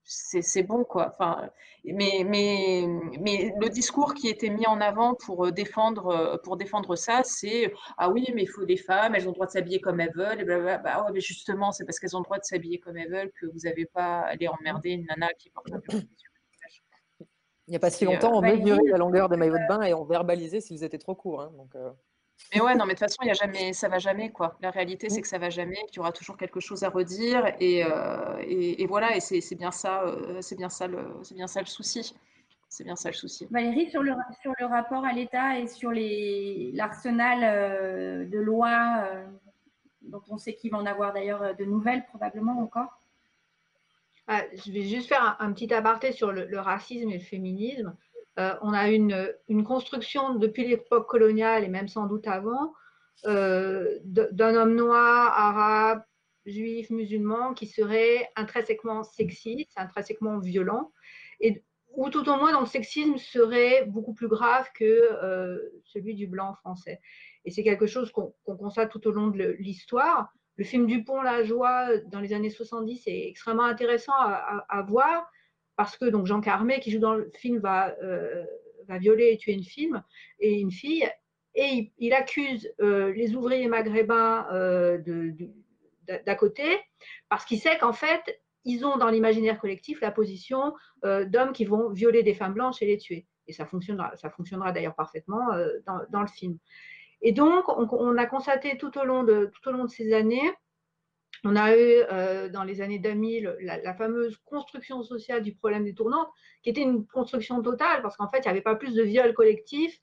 c'est 0.06 0.64
bon 0.64 0.84
quoi. 0.84 1.08
Enfin, 1.10 1.50
mais, 1.84 2.24
mais, 2.26 2.86
mais 3.20 3.54
le 3.60 3.70
discours 3.70 4.14
qui 4.14 4.28
était 4.28 4.50
mis 4.50 4.68
en 4.68 4.80
avant 4.80 5.16
pour 5.16 5.52
défendre, 5.52 6.40
pour 6.44 6.58
défendre 6.58 6.96
ça, 6.96 7.22
c'est 7.24 7.74
ah 7.98 8.10
oui, 8.10 8.26
mais 8.34 8.44
il 8.44 8.48
faut 8.48 8.66
des 8.66 8.78
femmes, 8.78 9.16
elles 9.16 9.26
ont 9.28 9.32
le 9.32 9.36
droit 9.36 9.48
de 9.48 9.52
s'habiller 9.52 9.82
comme 9.82 10.00
elles 10.00 10.14
veulent. 10.16 10.42
Et 10.42 10.46
Bah, 10.46 11.04
ouais, 11.04 11.12
mais 11.14 11.22
justement, 11.22 11.72
c'est 11.72 11.86
parce 11.86 12.00
qu'elles 12.00 12.16
ont 12.16 12.20
le 12.20 12.26
droit 12.26 12.38
de 12.38 12.44
s'habiller 12.44 12.80
comme 12.80 12.98
elles 12.98 13.12
veulent 13.12 13.32
que 13.40 13.48
vous 13.48 13.60
n'avez 13.64 13.86
pas 13.86 14.20
à 14.20 14.28
aller 14.28 14.48
emmerder 14.48 14.92
une 14.92 15.06
nana 15.06 15.34
qui 15.34 15.50
porte 15.50 15.72
un 15.74 15.82
Il 17.68 17.72
n'y 17.72 17.76
a 17.76 17.80
pas 17.80 17.90
si 17.90 18.06
longtemps, 18.06 18.38
on 18.38 18.42
mesurait 18.42 18.92
la 18.92 18.98
longueur 18.98 19.28
des 19.28 19.38
maillots 19.38 19.58
de 19.58 19.68
bain 19.68 19.82
et 19.82 19.94
on 19.94 20.06
verbalisait 20.06 20.62
s'ils 20.62 20.84
étaient 20.84 21.00
trop 21.00 21.16
courts. 21.16 21.42
Hein, 21.42 21.52
donc, 21.58 21.76
euh. 21.76 21.90
Mais 22.54 22.62
ouais, 22.62 22.76
non, 22.76 22.86
mais 22.86 22.94
de 22.94 23.00
toute 23.00 23.08
façon, 23.08 23.24
il 23.24 23.28
y 23.28 23.32
a 23.32 23.34
jamais, 23.34 23.74
ça 23.74 23.90
va 23.90 23.98
jamais, 23.98 24.30
quoi. 24.30 24.58
La 24.62 24.72
réalité, 24.72 25.10
c'est 25.10 25.22
que 25.22 25.28
ça 25.28 25.38
va 25.38 25.50
jamais, 25.50 25.78
qu'il 25.88 25.98
y 25.98 26.00
aura 26.00 26.12
toujours 26.12 26.38
quelque 26.38 26.60
chose 26.60 26.84
à 26.84 26.90
redire, 26.90 27.54
et, 27.60 27.84
euh, 27.84 28.38
et, 28.48 28.86
voilà, 28.88 29.16
et 29.16 29.20
c'est 29.20 29.56
bien 29.56 29.72
ça, 29.72 30.04
euh, 30.04 30.42
c'est 30.42 30.56
bien 30.56 30.70
ça 30.70 30.88
le, 30.88 31.00
c'est 31.24 31.36
bien 31.36 31.48
ça 31.48 31.62
le 31.62 31.66
souci. 31.66 32.16
C'est 32.70 32.84
bien 32.84 32.96
ça 32.96 33.10
le 33.10 33.16
souci. 33.16 33.48
Valérie, 33.52 33.90
sur 33.90 34.04
le, 34.04 34.14
sur 34.42 34.52
le 34.60 34.66
rapport 34.66 35.06
à 35.06 35.14
l'État 35.14 35.60
et 35.60 35.68
sur 35.68 35.92
l'arsenal 35.94 37.40
euh, 37.44 38.26
de 38.26 38.38
lois 38.38 39.06
euh, 39.06 39.26
dont 40.02 40.22
on 40.30 40.38
sait 40.38 40.56
qu'il 40.56 40.72
va 40.72 40.80
en 40.80 40.86
avoir 40.86 41.14
d'ailleurs 41.14 41.56
de 41.56 41.64
nouvelles 41.64 42.06
probablement 42.06 42.60
encore? 42.60 43.00
Ah, 44.28 44.42
Je 44.54 44.72
vais 44.72 44.84
juste 44.84 45.08
faire 45.08 45.38
un, 45.40 45.54
petit 45.54 45.74
aparté 45.74 46.12
sur 46.12 46.32
le, 46.32 46.60
racisme 46.60 47.12
et 47.12 47.18
le 47.18 47.24
féminisme. 47.24 47.96
Euh, 48.40 48.54
on 48.62 48.74
a 48.74 48.90
une, 48.90 49.34
construction 49.64 50.36
depuis 50.36 50.68
l'époque 50.68 51.08
coloniale 51.08 51.64
et 51.64 51.70
même 51.70 51.88
sans 51.88 52.08
doute 52.08 52.28
avant 52.28 52.74
d'un 53.24 54.56
homme 54.56 54.76
noir, 54.76 55.34
arabe, 55.34 56.04
juif, 56.46 56.90
musulman 56.90 57.54
qui 57.54 57.66
serait 57.66 58.30
intrinsèquement 58.36 59.04
sexiste, 59.04 59.72
intrinsèquement 59.78 60.40
violent. 60.40 60.92
Et 61.40 61.64
ou 61.96 62.10
tout 62.10 62.28
au 62.30 62.36
moins 62.36 62.52
dont 62.52 62.62
le 62.62 62.66
sexisme 62.66 63.18
serait 63.18 63.86
beaucoup 63.86 64.14
plus 64.14 64.28
grave 64.28 64.68
que 64.76 64.84
euh, 64.84 65.58
celui 65.86 66.14
du 66.14 66.28
blanc 66.28 66.54
français. 66.54 67.00
Et 67.46 67.52
c'est 67.52 67.64
quelque 67.64 67.88
chose 67.88 68.12
qu'on 68.12 68.34
constate 68.58 68.92
tout 68.92 69.08
au 69.08 69.12
long 69.12 69.28
de 69.28 69.56
l'histoire. 69.60 70.34
Le 70.58 70.64
film 70.64 70.88
Dupont, 70.88 71.22
La 71.22 71.44
Joie, 71.44 71.98
dans 72.08 72.20
les 72.20 72.34
années 72.34 72.50
70, 72.50 73.04
est 73.08 73.28
extrêmement 73.28 73.66
intéressant 73.66 74.14
à, 74.16 74.86
voir 74.88 75.30
parce 75.76 75.98
que 75.98 76.06
donc 76.06 76.26
Jean 76.26 76.42
Carmé, 76.42 76.80
qui 76.80 76.92
joue 76.92 77.00
dans 77.00 77.16
le 77.16 77.32
film, 77.36 77.60
va, 77.60 77.96
euh, 78.02 78.46
violer 78.88 79.32
et 79.32 79.38
tuer 79.38 79.54
une 79.54 79.64
fille, 79.64 79.92
et 80.40 80.60
une 80.60 80.72
fille, 80.72 81.10
et 81.56 81.92
il, 81.98 82.14
accuse 82.14 82.70
euh, 82.82 83.14
les 83.14 83.36
ouvriers 83.36 83.68
maghrébins 83.68 84.46
d'à 86.08 86.36
côté 86.36 86.64
parce 87.30 87.46
qu'il 87.46 87.60
sait 87.60 87.78
qu'en 87.78 87.94
fait, 87.94 88.42
ils 88.66 88.84
ont 88.86 88.98
dans 88.98 89.10
l'imaginaire 89.10 89.60
collectif 89.60 90.02
la 90.02 90.12
position 90.12 90.74
euh, 91.06 91.26
d'hommes 91.26 91.54
qui 91.54 91.66
vont 91.66 91.90
violer 91.90 92.24
des 92.24 92.34
femmes 92.34 92.54
blanches 92.54 92.82
et 92.82 92.88
les 92.88 92.98
tuer. 92.98 93.28
Et 93.48 93.54
ça 93.54 93.66
fonctionnera, 93.66 94.16
ça 94.18 94.30
fonctionnera 94.30 94.72
d'ailleurs 94.72 94.96
parfaitement 94.96 95.54
euh, 95.54 95.70
dans, 96.10 96.22
le 96.22 96.28
film. 96.28 96.58
Et 97.22 97.32
donc, 97.32 97.66
on, 97.70 98.18
a 98.18 98.26
constaté 98.26 98.78
tout 98.78 98.98
au 98.98 99.06
long 99.06 99.24
de, 99.24 99.52
tout 99.54 99.70
au 99.70 99.72
long 99.72 99.86
de 99.86 99.90
ces 99.90 100.14
années, 100.14 100.52
on 101.46 101.56
a 101.56 101.76
eu 101.76 102.04
euh, 102.12 102.50
dans 102.50 102.64
les 102.64 102.82
années 102.82 103.00
2000 103.00 103.58
la, 103.62 103.94
fameuse 103.94 104.38
construction 104.46 105.04
sociale 105.04 105.44
du 105.44 105.54
problème 105.54 105.86
des 105.86 105.94
tournantes, 105.94 106.28
qui 106.64 106.70
était 106.70 106.82
une 106.82 107.06
construction 107.06 107.62
totale, 107.62 108.02
parce 108.02 108.18
qu'en 108.18 108.30
fait, 108.30 108.40
il 108.40 108.44
n'y 108.44 108.50
avait 108.50 108.62
pas 108.62 108.76
plus 108.76 108.94
de 108.94 109.04
viols 109.04 109.34
collectifs 109.34 110.00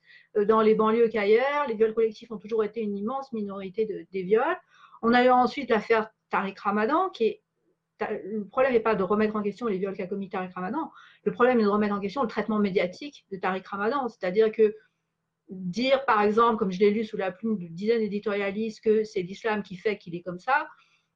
dans 0.47 0.61
les 0.61 0.75
banlieues 0.75 1.09
qu'ailleurs. 1.09 1.67
Les 1.67 1.75
viols 1.75 1.93
collectifs 1.93 2.31
ont 2.31 2.37
toujours 2.37 2.63
été 2.63 2.81
une 2.81 2.97
immense 2.97 3.31
minorité 3.33 4.07
des 4.11 4.23
viols. 4.23 4.57
On 5.01 5.13
a 5.13 5.23
eu 5.23 5.29
ensuite 5.29 5.69
l'affaire 5.69 6.09
Tariq 6.29 6.59
Ramadan, 6.59 7.09
qui 7.09 7.25
est 7.25 7.43
le 8.09 8.45
problème 8.45 8.73
n'est 8.73 8.79
pas 8.79 8.95
de 8.95 9.03
remettre 9.03 9.35
en 9.35 9.41
question 9.41 9.67
les 9.67 9.77
viols 9.77 9.95
qu'a 9.95 10.07
commis 10.07 10.29
Tariq 10.29 10.53
Ramadan. 10.53 10.91
Le 11.23 11.31
problème 11.31 11.59
est 11.59 11.63
de 11.63 11.69
remettre 11.69 11.93
en 11.93 11.99
question 11.99 12.21
le 12.21 12.27
traitement 12.27 12.59
médiatique 12.59 13.25
de 13.31 13.37
Tariq 13.37 13.65
Ramadan. 13.67 14.07
C'est-à-dire 14.09 14.51
que 14.51 14.75
dire, 15.49 16.03
par 16.05 16.21
exemple, 16.21 16.57
comme 16.57 16.71
je 16.71 16.79
l'ai 16.79 16.91
lu 16.91 17.03
sous 17.03 17.17
la 17.17 17.31
plume 17.31 17.57
d'une 17.57 17.73
dizaine 17.73 17.99
d'éditorialistes, 17.99 18.81
que 18.83 19.03
c'est 19.03 19.21
l'islam 19.21 19.63
qui 19.63 19.77
fait 19.77 19.97
qu'il 19.97 20.15
est 20.15 20.21
comme 20.21 20.39
ça, 20.39 20.67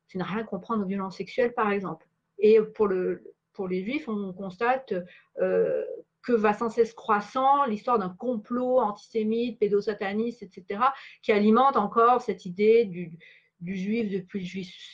c'est 0.07 0.17
ne 0.17 0.23
rien 0.23 0.43
comprendre 0.43 0.83
aux 0.83 0.87
violences 0.87 1.17
sexuelles, 1.17 1.53
par 1.53 1.71
exemple. 1.71 2.07
Et 2.39 2.59
pour, 2.61 2.87
le, 2.87 3.23
pour 3.53 3.67
les 3.67 3.83
juifs, 3.83 4.07
on 4.07 4.33
constate 4.33 4.93
euh, 5.41 5.83
que 6.21 6.33
va 6.33 6.53
sans 6.53 6.69
cesse 6.69 6.93
croissant 6.93 7.65
l'histoire 7.65 7.99
d'un 7.99 8.09
complot 8.09 8.79
antisémite, 8.79 9.59
pédosataniste, 9.59 10.43
etc., 10.43 10.81
qui 11.21 11.31
alimente 11.31 11.77
encore 11.77 12.21
cette 12.21 12.45
idée 12.45 12.85
du, 12.85 13.11
du 13.59 13.75
juif 13.75 14.11
depuis 14.11 14.39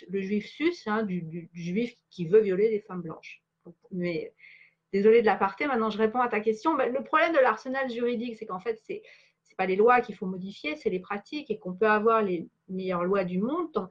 le 0.10 0.22
juif, 0.22 0.46
sus, 0.48 0.74
hein, 0.88 1.04
du, 1.04 1.50
juif 1.54 1.96
qui 2.10 2.28
veut 2.28 2.42
violer 2.42 2.70
des 2.70 2.82
femmes 2.82 3.02
blanches. 3.02 3.42
Mais 3.92 4.34
désolé 4.92 5.22
de 5.22 5.26
l'aparté, 5.26 5.68
maintenant 5.68 5.90
je 5.90 5.98
réponds 5.98 6.22
à 6.22 6.28
ta 6.28 6.40
question. 6.40 6.76
le 6.76 7.04
problème 7.04 7.34
de 7.34 7.40
l'arsenal 7.40 7.90
juridique, 7.90 8.38
c'est 8.38 8.46
qu'en 8.46 8.60
fait, 8.60 8.80
c'est 8.86 9.02
n'est 9.54 9.56
pas 9.56 9.66
les 9.66 9.76
lois 9.76 10.02
qu'il 10.02 10.16
faut 10.16 10.26
modifier, 10.26 10.76
c'est 10.76 10.90
les 10.90 11.00
pratiques 11.00 11.52
et 11.52 11.60
qu'on 11.60 11.74
peut 11.74 11.90
avoir 11.90 12.22
les 12.22 12.48
meilleures 12.70 13.04
lois 13.04 13.24
du 13.24 13.40
monde, 13.40 13.90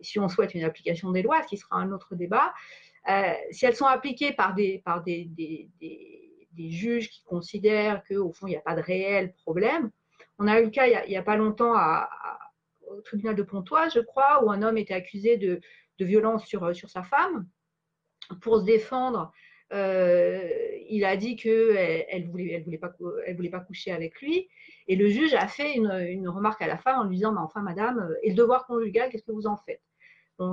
si 0.00 0.18
on 0.18 0.28
souhaite 0.28 0.54
une 0.54 0.64
application 0.64 1.10
des 1.10 1.22
lois, 1.22 1.42
ce 1.42 1.48
qui 1.48 1.56
sera 1.56 1.76
un 1.76 1.92
autre 1.92 2.14
débat, 2.14 2.52
euh, 3.08 3.32
si 3.50 3.64
elles 3.64 3.76
sont 3.76 3.86
appliquées 3.86 4.32
par 4.32 4.54
des, 4.54 4.82
par 4.84 5.02
des, 5.02 5.24
des, 5.34 6.70
juges 6.70 7.08
qui 7.08 7.22
considèrent 7.22 8.02
qu'au 8.04 8.32
fond, 8.32 8.48
il 8.48 8.50
n'y 8.50 8.56
a 8.56 8.60
pas 8.60 8.74
de 8.74 8.82
réel 8.82 9.32
problème. 9.32 9.90
On 10.38 10.48
a 10.48 10.60
eu 10.60 10.64
le 10.64 10.70
cas 10.70 10.86
il 10.86 11.08
n'y 11.08 11.16
a, 11.16 11.22
pas 11.22 11.36
longtemps 11.36 11.74
au 12.88 13.00
tribunal 13.02 13.36
de 13.36 13.42
Pontoise, 13.42 13.94
je 13.94 14.00
crois, 14.00 14.44
où 14.44 14.50
un 14.50 14.62
homme 14.62 14.76
était 14.76 14.94
accusé 14.94 15.36
de, 15.36 15.60
violence 16.00 16.44
sur, 16.46 16.64
euh, 16.64 16.74
sur 16.74 16.90
sa 16.90 17.02
femme. 17.02 17.46
Pour 18.40 18.58
se 18.58 18.64
défendre, 18.64 19.32
euh, 19.72 20.48
il 20.88 21.04
a 21.04 21.16
dit 21.16 21.36
qu'elle 21.36 22.06
elle 22.08 22.28
voulait, 22.28 22.52
elle 22.52 22.64
voulait, 22.64 22.78
pas, 22.78 22.92
voulait 23.36 23.50
pas 23.50 23.60
coucher 23.60 23.92
avec 23.92 24.20
lui. 24.20 24.48
Et 24.86 24.96
le 24.96 25.08
juge 25.08 25.34
a 25.34 25.46
fait 25.46 25.74
une, 25.74 26.28
remarque 26.28 26.62
à 26.62 26.66
la 26.66 26.78
femme 26.78 27.00
en 27.00 27.04
lui 27.04 27.16
disant 27.16 27.34
Enfin, 27.38 27.62
madame, 27.62 28.14
et 28.22 28.30
le 28.30 28.34
devoir 28.34 28.66
conjugal, 28.66 29.10
qu'est-ce 29.10 29.24
que 29.24 29.32
vous 29.32 29.46
en 29.46 29.56
faites? 29.56 29.82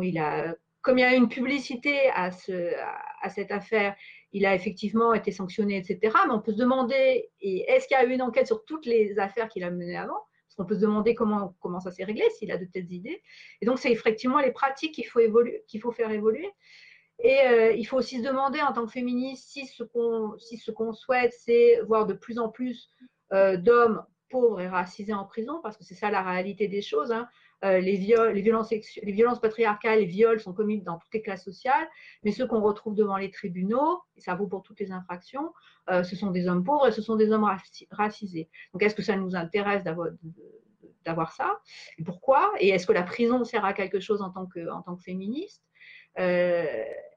Il 0.01 0.17
a, 0.17 0.55
Comme 0.81 0.97
il 0.97 1.01
y 1.01 1.05
a 1.05 1.15
une 1.15 1.29
publicité 1.29 2.09
à, 2.13 2.31
ce, 2.31 2.73
à, 3.21 3.29
cette 3.29 3.51
affaire, 3.51 3.95
il 4.31 4.45
a 4.45 4.55
effectivement 4.55 5.13
été 5.13 5.31
sanctionné, 5.31 5.77
etc. 5.77 6.15
Mais 6.27 6.33
on 6.33 6.41
peut 6.41 6.51
se 6.51 6.57
demander 6.57 7.29
est-ce 7.41 7.87
qu'il 7.87 7.97
y 7.97 7.99
a 7.99 8.05
eu 8.05 8.13
une 8.13 8.21
enquête 8.21 8.47
sur 8.47 8.65
toutes 8.65 8.85
les 8.85 9.17
affaires 9.19 9.49
qu'il 9.49 9.63
a 9.63 9.71
menées 9.71 9.97
avant? 9.97 10.19
On 10.57 10.65
peut 10.65 10.75
se 10.75 10.81
demander 10.81 11.15
comment, 11.15 11.53
ça 11.81 11.91
s'est 11.91 12.05
réglé, 12.05 12.23
s'il 12.37 12.51
a 12.51 12.57
de 12.57 12.65
telles 12.65 12.91
idées. 12.91 13.21
Et 13.61 13.65
donc, 13.65 13.77
c'est 13.77 13.91
effectivement 13.91 14.39
les 14.39 14.51
pratiques 14.51 14.93
qu'il 14.93 15.05
faut, 15.05 15.19
faut 15.81 15.91
faire 15.91 16.11
évoluer. 16.11 16.49
Et 17.19 17.39
euh, 17.47 17.71
il 17.71 17.85
faut 17.85 17.97
aussi 17.97 18.19
se 18.19 18.23
demander 18.23 18.61
en 18.61 18.73
tant 18.73 18.85
que 18.85 18.91
féministe 18.91 19.49
si 19.49 19.65
ce 19.65 19.83
qu'on, 19.83 20.37
si 20.37 20.57
ce 20.57 20.71
qu'on 20.71 20.93
souhaite, 20.93 21.33
c'est 21.37 21.81
voir 21.87 22.05
de 22.05 22.13
plus 22.13 22.39
en 22.39 22.49
plus 22.49 22.89
euh, 23.33 23.57
d'hommes 23.57 24.03
pauvres 24.29 24.59
et 24.59 24.67
racisés 24.67 25.13
en 25.13 25.25
prison, 25.25 25.59
parce 25.61 25.77
que 25.77 25.83
c'est 25.83 25.95
ça 25.95 26.09
la 26.09 26.21
réalité 26.21 26.67
des 26.67 26.81
choses. 26.81 27.11
Hein. 27.11 27.27
Euh, 27.63 27.79
les, 27.79 27.95
viols, 27.95 28.33
les, 28.33 28.41
violences 28.41 28.69
les 28.69 29.11
violences 29.11 29.39
patriarcales, 29.39 29.99
les 29.99 30.05
viols 30.05 30.39
sont 30.39 30.53
commis 30.53 30.81
dans 30.81 30.97
toutes 30.97 31.13
les 31.13 31.21
classes 31.21 31.43
sociales, 31.43 31.87
mais 32.23 32.31
ceux 32.31 32.45
qu'on 32.45 32.61
retrouve 32.61 32.95
devant 32.95 33.17
les 33.17 33.31
tribunaux, 33.31 34.01
et 34.15 34.21
ça 34.21 34.35
vaut 34.35 34.47
pour 34.47 34.61
toutes 34.61 34.79
les 34.79 34.91
infractions, 34.91 35.53
ce 35.89 36.15
sont 36.15 36.31
des 36.31 36.47
hommes 36.47 36.63
pauvres 36.63 36.87
et 36.87 36.91
ce 36.91 37.01
sont 37.01 37.15
des 37.15 37.31
hommes 37.31 37.47
racisés. 37.91 38.49
Donc 38.73 38.83
est-ce 38.83 38.95
que 38.95 39.01
ça 39.01 39.15
nous 39.15 39.35
intéresse 39.35 39.83
d'avoir, 39.83 41.31
ça? 41.31 41.59
Et 41.97 42.03
Pourquoi? 42.03 42.51
Et 42.59 42.69
est-ce 42.69 42.85
que 42.85 42.93
la 42.93 43.03
prison 43.03 43.43
sert 43.45 43.63
à 43.63 43.73
quelque 43.73 43.99
chose 43.99 44.21
en 44.21 44.31
tant 44.31 44.47
que, 44.47 44.69
en 44.69 44.81
tant 44.81 44.95
que 44.95 45.03
féministe? 45.03 45.63
Euh, 46.19 46.65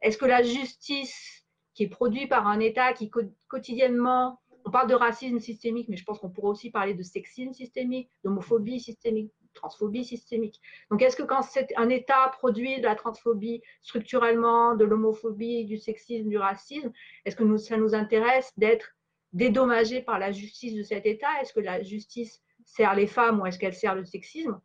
Est-ce 0.02 0.18
que 0.18 0.26
la 0.26 0.42
justice 0.42 1.44
qui 1.74 1.84
est 1.84 1.88
produite 1.88 2.28
par 2.28 2.46
un 2.48 2.58
État 2.58 2.92
qui 2.92 3.10
quotidiennement, 3.46 4.40
on 4.64 4.70
parle 4.70 4.88
de 4.88 4.94
racisme 4.94 5.38
systémique, 5.38 5.88
mais 5.88 5.96
je 5.96 6.04
pense 6.04 6.18
qu'on 6.18 6.30
pourrait 6.30 6.50
aussi 6.50 6.70
parler 6.70 6.94
de 6.94 7.02
sexisme 7.02 7.52
systémique, 7.52 8.10
d'homophobie 8.24 8.80
systémique, 8.80 9.32
transphobie 9.58 10.04
systémique. 10.04 10.60
Donc, 10.90 11.02
est-ce 11.02 11.16
que 11.16 11.22
quand 11.22 11.42
un 11.76 11.88
État 11.88 12.30
produit 12.32 12.78
de 12.78 12.84
la 12.84 12.94
transphobie 12.94 13.62
structurellement, 13.82 14.74
de 14.74 14.84
l'homophobie, 14.84 15.64
du 15.64 15.78
sexisme, 15.78 16.28
du 16.28 16.38
racisme, 16.38 16.92
est-ce 17.24 17.36
que 17.36 17.56
ça 17.56 17.76
nous 17.76 17.94
intéresse 17.94 18.52
d'être 18.56 18.96
dédommagé 19.32 20.00
par 20.00 20.18
la 20.18 20.32
justice 20.32 20.74
de 20.74 20.82
cet 20.82 21.06
État? 21.06 21.40
Est-ce 21.40 21.52
que 21.52 21.60
la 21.60 21.82
justice 21.82 22.42
sert 22.64 22.94
les 22.94 23.06
femmes 23.06 23.40
ou 23.40 23.46
est-ce 23.46 23.58
qu'elle 23.58 23.74
sert 23.74 23.94
le 23.94 24.04
sexisme? 24.04 24.60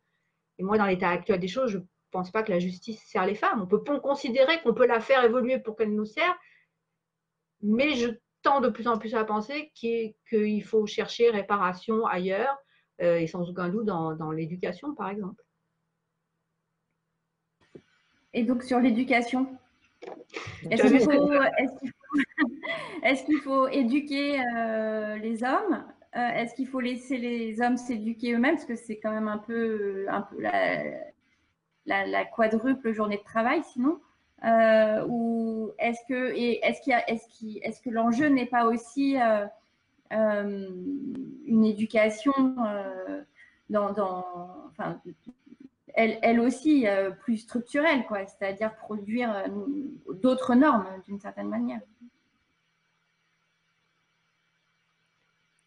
Et 0.58 0.62
moi, 0.62 0.78
dans 0.78 0.86
l'état 0.86 1.10
actuel 1.10 1.40
des 1.40 1.48
choses, 1.48 1.70
je 1.70 1.78
ne 1.78 1.84
pense 2.10 2.30
pas 2.30 2.42
que 2.42 2.52
la 2.52 2.60
justice 2.60 3.02
sert 3.02 3.26
les 3.26 3.34
femmes. 3.34 3.62
On 3.62 3.66
peut 3.66 4.00
considérer 4.00 4.60
qu'on 4.62 4.74
peut 4.74 4.86
la 4.86 5.00
faire 5.00 5.24
évoluer 5.24 5.58
pour 5.58 5.76
qu'elle 5.76 5.94
nous 5.94 6.04
serve, 6.04 6.36
mais 7.60 7.94
je 7.94 8.10
tends 8.42 8.60
de 8.60 8.68
plus 8.68 8.86
en 8.86 8.98
plus 8.98 9.14
à 9.14 9.24
penser 9.24 9.72
qu'il 9.74 10.62
faut 10.62 10.86
chercher 10.86 11.30
réparation 11.30 12.06
ailleurs, 12.06 12.56
euh, 13.02 13.18
et 13.18 13.26
sans 13.26 13.48
aucun 13.48 13.68
doute 13.68 13.86
dans, 13.86 14.30
l'éducation, 14.30 14.94
par 14.94 15.10
exemple. 15.10 15.42
Et 18.32 18.44
donc 18.44 18.62
sur 18.62 18.80
l'éducation, 18.80 19.46
est-ce 20.70 20.82
qu'il 23.24 23.40
faut, 23.40 23.68
éduquer 23.68 24.40
euh, 24.40 25.16
les 25.16 25.42
hommes? 25.42 25.84
Euh, 26.16 26.28
est-ce 26.28 26.54
qu'il 26.54 26.68
faut 26.68 26.80
laisser 26.80 27.16
les 27.16 27.60
hommes 27.60 27.76
s'éduquer 27.76 28.34
eux-mêmes? 28.34 28.54
Parce 28.54 28.66
que 28.66 28.76
c'est 28.76 28.98
quand 28.98 29.10
même 29.10 29.28
un 29.28 29.38
peu, 29.38 30.06
un 30.08 30.22
peu 30.22 30.40
la, 31.86 32.24
quadruple 32.26 32.92
journée 32.92 33.18
de 33.18 33.24
travail 33.24 33.62
sinon. 33.64 34.00
Euh, 34.44 35.04
ou 35.08 35.72
est-ce 35.78 36.00
que, 36.08 36.32
est-ce, 36.36 37.80
que 37.80 37.90
l'enjeu 37.90 38.28
n'est 38.28 38.46
pas 38.46 38.66
aussi 38.66 39.16
une 40.14 41.64
éducation 41.64 42.32
dans, 43.70 43.92
dans 43.92 44.24
enfin, 44.70 45.00
elle, 45.94 46.18
elle, 46.22 46.40
aussi 46.40 46.86
plus 47.20 47.38
structurelle, 47.38 48.04
quoi, 48.06 48.26
c'est-à-dire 48.26 48.74
produire 48.76 49.44
d'autres 50.08 50.54
normes 50.54 50.88
d'une 51.06 51.20
certaine 51.20 51.48
manière. 51.48 51.80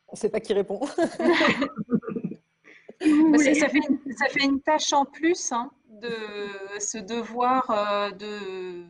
On 0.10 0.14
ne 0.14 0.18
sait 0.18 0.30
pas 0.30 0.40
qui 0.40 0.54
répond. 0.54 0.82
Bah, 3.00 3.38
ça, 3.38 3.70
fait 3.70 4.44
une, 4.44 4.60
tâche 4.60 4.92
en 4.92 5.06
plus 5.06 5.52
hein, 5.52 5.70
de 6.02 6.10
ce 6.80 6.98
devoir 6.98 7.70
euh, 7.70 8.10
de, 8.10 8.84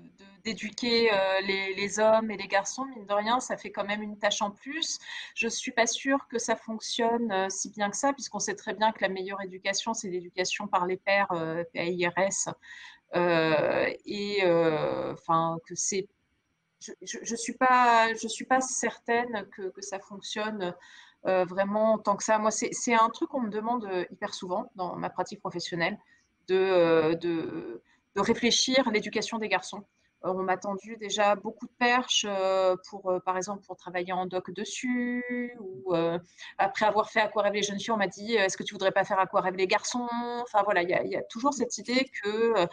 d'éduquer 0.47 1.11
euh, 1.11 1.41
les, 1.41 1.99
hommes 1.99 2.31
et 2.31 2.37
les 2.37 2.47
garçons, 2.47 2.85
mine 2.85 3.05
de 3.05 3.13
rien, 3.13 3.41
ça 3.41 3.57
fait 3.57 3.69
quand 3.69 3.83
même 3.83 4.01
une 4.01 4.17
tâche 4.17 4.41
en 4.41 4.51
plus. 4.51 4.97
Je 5.35 5.47
ne 5.47 5.49
suis 5.49 5.73
pas 5.73 5.87
sûre 5.87 6.25
que 6.29 6.39
ça 6.39 6.55
fonctionne 6.55 7.29
euh, 7.33 7.49
si 7.49 7.69
bien 7.69 7.89
que 7.89 7.97
ça, 7.97 8.13
puisqu'on 8.13 8.39
sait 8.39 8.55
très 8.55 8.73
bien 8.73 8.93
que 8.93 9.01
la 9.01 9.09
meilleure 9.09 9.41
éducation, 9.41 9.93
c'est 9.93 10.07
l'éducation 10.07 10.65
par 10.67 10.85
les 10.85 10.95
pairs, 10.95 11.27
euh, 11.33 11.65
PAIRS, 11.73 12.53
et 13.13 14.41
enfin 15.13 15.57
que 15.65 15.75
c'est 15.75 16.07
je 16.79 16.91
ne 17.17 17.57
pas, 17.57 18.13
je 18.13 18.27
suis 18.27 18.45
pas 18.45 18.61
certaine 18.61 19.47
que, 19.51 19.73
ça 19.79 19.99
fonctionne 19.99 20.73
vraiment 21.23 21.97
tant 21.97 22.15
que 22.15 22.23
ça. 22.23 22.37
Moi, 22.37 22.51
c'est 22.51 22.93
un 22.93 23.09
truc 23.09 23.29
qu'on 23.29 23.41
me 23.41 23.49
demande 23.49 23.89
hyper 24.11 24.33
souvent 24.33 24.71
dans 24.75 24.95
ma 24.95 25.09
pratique 25.09 25.39
professionnelle, 25.39 25.97
de, 26.47 27.15
de, 27.15 27.81
de 28.15 28.21
réfléchir 28.21 28.89
l'éducation 28.91 29.39
des 29.39 29.49
garçons. 29.49 29.83
Euh, 30.25 30.33
on 30.33 30.43
m'a 30.43 30.57
tendu 30.57 30.97
déjà 30.97 31.35
beaucoup 31.35 31.67
de 31.67 31.71
perches 31.77 32.25
euh, 32.27 32.75
pour, 32.89 33.11
euh, 33.11 33.19
par 33.19 33.37
exemple, 33.37 33.63
pour 33.65 33.77
travailler 33.77 34.13
en 34.13 34.25
doc 34.25 34.51
dessus. 34.51 35.55
Ou 35.59 35.93
après 36.57 36.85
avoir 36.85 37.09
fait 37.09 37.21
aquarelle 37.21 37.53
les 37.53 37.63
jeunes 37.63 37.79
filles, 37.79 37.91
on 37.91 37.97
m'a 37.97 38.07
dit 38.07 38.33
est-ce 38.33 38.57
que 38.57 38.63
tu 38.63 38.73
voudrais 38.73 38.91
pas 38.91 39.03
faire 39.03 39.19
aquarelle 39.19 39.55
les 39.55 39.67
garçons? 39.67 40.07
Enfin 40.41 40.63
voilà, 40.63 40.83
il 40.83 40.89
y, 40.89 41.15
a 41.15 41.23
toujours 41.23 41.53
cette 41.53 41.77
idée 41.77 42.09
que, 42.23 42.67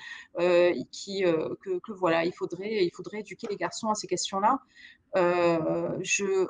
voilà, 1.93 2.25
il 2.25 2.33
faudrait, 2.33 2.85
il 2.85 2.91
faudrait 2.95 3.21
éduquer 3.21 3.47
les 3.51 3.57
garçons 3.57 3.89
à 3.89 3.95
ces 3.95 4.07
questions-là. 4.07 4.59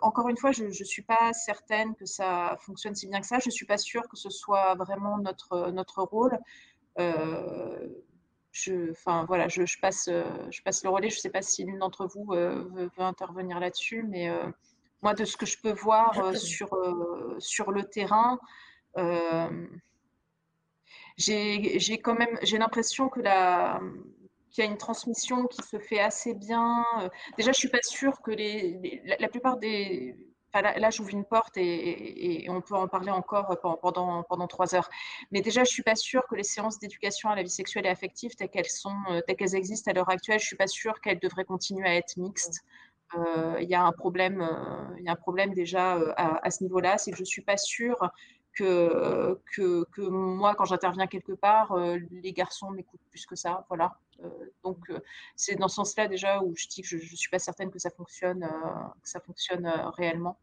encore 0.03 0.29
une 0.29 0.37
fois, 0.37 0.53
je 0.53 0.65
ne 0.65 0.71
suis 0.71 1.03
pas 1.03 1.33
certaine 1.33 1.95
que 1.97 2.07
ça 2.07 2.57
fonctionne 2.61 2.95
si 2.95 3.07
bien 3.09 3.21
que 3.21 3.27
ça. 3.27 3.39
Je 3.41 3.49
ne 3.49 3.53
suis 3.53 3.67
pas 3.67 3.79
sûre 3.79 4.09
que 4.09 4.17
ce 4.17 4.31
soit 4.31 4.75
vraiment 4.75 5.19
notre, 5.19 5.71
notre 5.71 6.03
rôle 6.03 6.39
je, 8.55 8.93
enfin, 8.93 9.25
voilà, 9.27 9.49
je, 9.49 9.63
passe, 9.81 10.09
euh, 10.09 10.25
je 10.51 10.63
passe 10.63 10.85
le 10.85 10.91
relais. 10.91 11.11
Je 11.11 11.17
ne 11.17 11.21
sais 11.21 11.31
pas 11.31 11.43
si 11.43 11.65
l'une 11.65 11.79
d'entre 11.79 12.07
vous 12.07 12.33
euh, 12.33 12.65
veut, 12.73 12.91
intervenir 12.99 13.59
là-dessus, 13.59 14.05
mais 14.05 14.31
euh, 14.31 14.47
moi, 15.03 15.13
de 15.13 15.25
ce 15.25 15.37
que 15.37 15.45
je 15.45 15.59
peux 15.61 15.73
voir 15.73 16.37
sur, 16.37 16.71
sur 17.39 17.73
le 17.73 17.83
terrain, 17.83 18.39
j'ai 21.19 22.01
quand 22.03 22.15
même 22.15 22.39
j'ai 22.43 22.59
l'impression 22.59 23.09
que 23.09 23.21
la 23.21 23.81
qu'il 24.51 24.63
y 24.65 24.67
a 24.69 24.71
une 24.71 24.79
transmission 24.79 25.49
qui 25.49 25.61
se 25.63 25.81
fait 25.81 25.99
assez 25.99 26.33
bien. 26.33 26.85
Déjà, 27.37 27.51
je 27.51 27.59
suis 27.59 27.69
pas 27.69 27.83
sûre 27.83 28.23
que 28.23 28.31
les, 28.31 29.03
la, 29.19 29.29
plupart 29.29 29.57
des 29.57 30.17
là, 30.63 30.91
j'ouvre 30.91 31.11
une 31.11 31.25
porte 31.25 31.57
et, 31.57 32.47
on 32.49 32.61
peut 32.61 32.75
en 32.75 32.89
parler 32.89 33.11
encore 33.11 33.59
pendant, 33.83 34.23
pendant 34.23 34.47
trois 34.47 34.75
heures. 34.75 34.89
Mais 35.31 35.41
déjà, 35.41 35.65
je 35.65 35.71
ne 35.71 35.73
suis 35.73 35.83
pas 35.83 35.97
sûre 35.97 36.23
que 36.29 36.35
les 36.35 36.43
séances 36.43 36.79
d'éducation 36.79 37.31
à 37.31 37.37
la 37.37 37.43
vie 37.43 37.51
sexuelle 37.51 37.87
et 37.87 37.89
affective, 37.89 38.35
telles 38.37 38.49
qu'elles 38.49 38.67
euh, 38.87 39.57
existent 39.57 39.91
à 39.91 39.95
l'heure 39.95 40.11
actuelle, 40.11 40.39
je 40.39 40.45
ne 40.45 40.49
suis 40.49 40.57
pas 40.57 40.67
sûre 40.67 41.01
qu'elles 41.01 41.19
devraient 41.19 41.45
continuer 41.45 41.89
à 41.89 41.95
être 41.95 42.17
mixtes. 42.17 42.61
Euh, 43.17 43.59
il 43.61 43.69
y 43.69 43.75
a 43.75 43.83
un 43.83 43.93
problème, 43.93 44.41
euh, 44.41 45.01
y 45.01 45.09
a 45.09 45.13
un 45.13 45.17
problème 45.17 45.55
déjà 45.55 45.99
à, 46.17 46.51
ce 46.51 46.65
niveau-là, 46.65 46.99
c'est 46.99 47.11
que 47.11 47.19
je 47.19 47.25
suis 47.25 47.43
pas 47.43 47.57
sûre 47.57 48.11
que, 48.55 49.41
que, 49.55 49.85
que 49.93 50.03
moi, 50.03 50.55
quand 50.55 50.65
j'interviens 50.65 51.07
quelque 51.07 51.33
part, 51.33 51.77
les 52.11 52.33
garçons 52.33 52.71
m'écoutent 52.71 53.01
plus 53.11 53.27
que 53.27 53.37
ça. 53.37 53.65
Voilà. 53.69 53.99
donc, 54.63 54.79
c'est 55.37 55.57
dans 55.57 55.69
ce 55.69 55.77
sens-là 55.77 56.09
déjà 56.09 56.43
où 56.43 56.55
je 56.57 56.67
dis 56.69 56.83
que 56.83 56.89
je 56.89 56.97
ne 56.97 57.17
suis 57.17 57.31
pas 57.31 57.39
certaine 57.39 57.71
que 57.71 57.79
ça 57.79 57.91
fonctionne, 57.91 58.49
que 59.03 59.09
ça 59.09 59.21
fonctionne 59.21 59.67
réellement. 59.97 60.39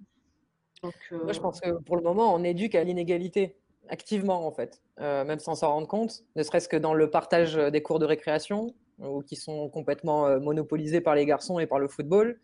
Moi, 0.84 0.92
je 1.32 1.40
pense 1.40 1.62
que 1.62 1.72
pour 1.84 1.96
le 1.96 2.02
moment, 2.02 2.34
on 2.34 2.44
éduque 2.44 2.76
à 2.76 2.84
l'inégalité 2.84 3.58
activement, 3.88 4.46
en 4.46 4.52
fait, 4.52 4.82
même 4.98 5.40
sans 5.40 5.56
s'en 5.56 5.72
rendre 5.72 5.88
compte, 5.88 6.24
ne 6.36 6.44
serait-ce 6.44 6.70
que 6.70 6.78
dans 6.78 6.94
le 6.94 7.10
partage 7.10 7.56
des 7.56 7.82
cours 7.82 8.00
de 8.00 8.06
récréation, 8.06 8.74
ou 9.00 9.22
qui 9.22 9.36
sont 9.36 9.70
complètement 9.70 10.40
monopolisés 10.40 11.02
par 11.02 11.16
les 11.16 11.26
garçons 11.26 11.60
et 11.60 11.68
par 11.68 11.80
le 11.80 11.88
football 11.88 12.40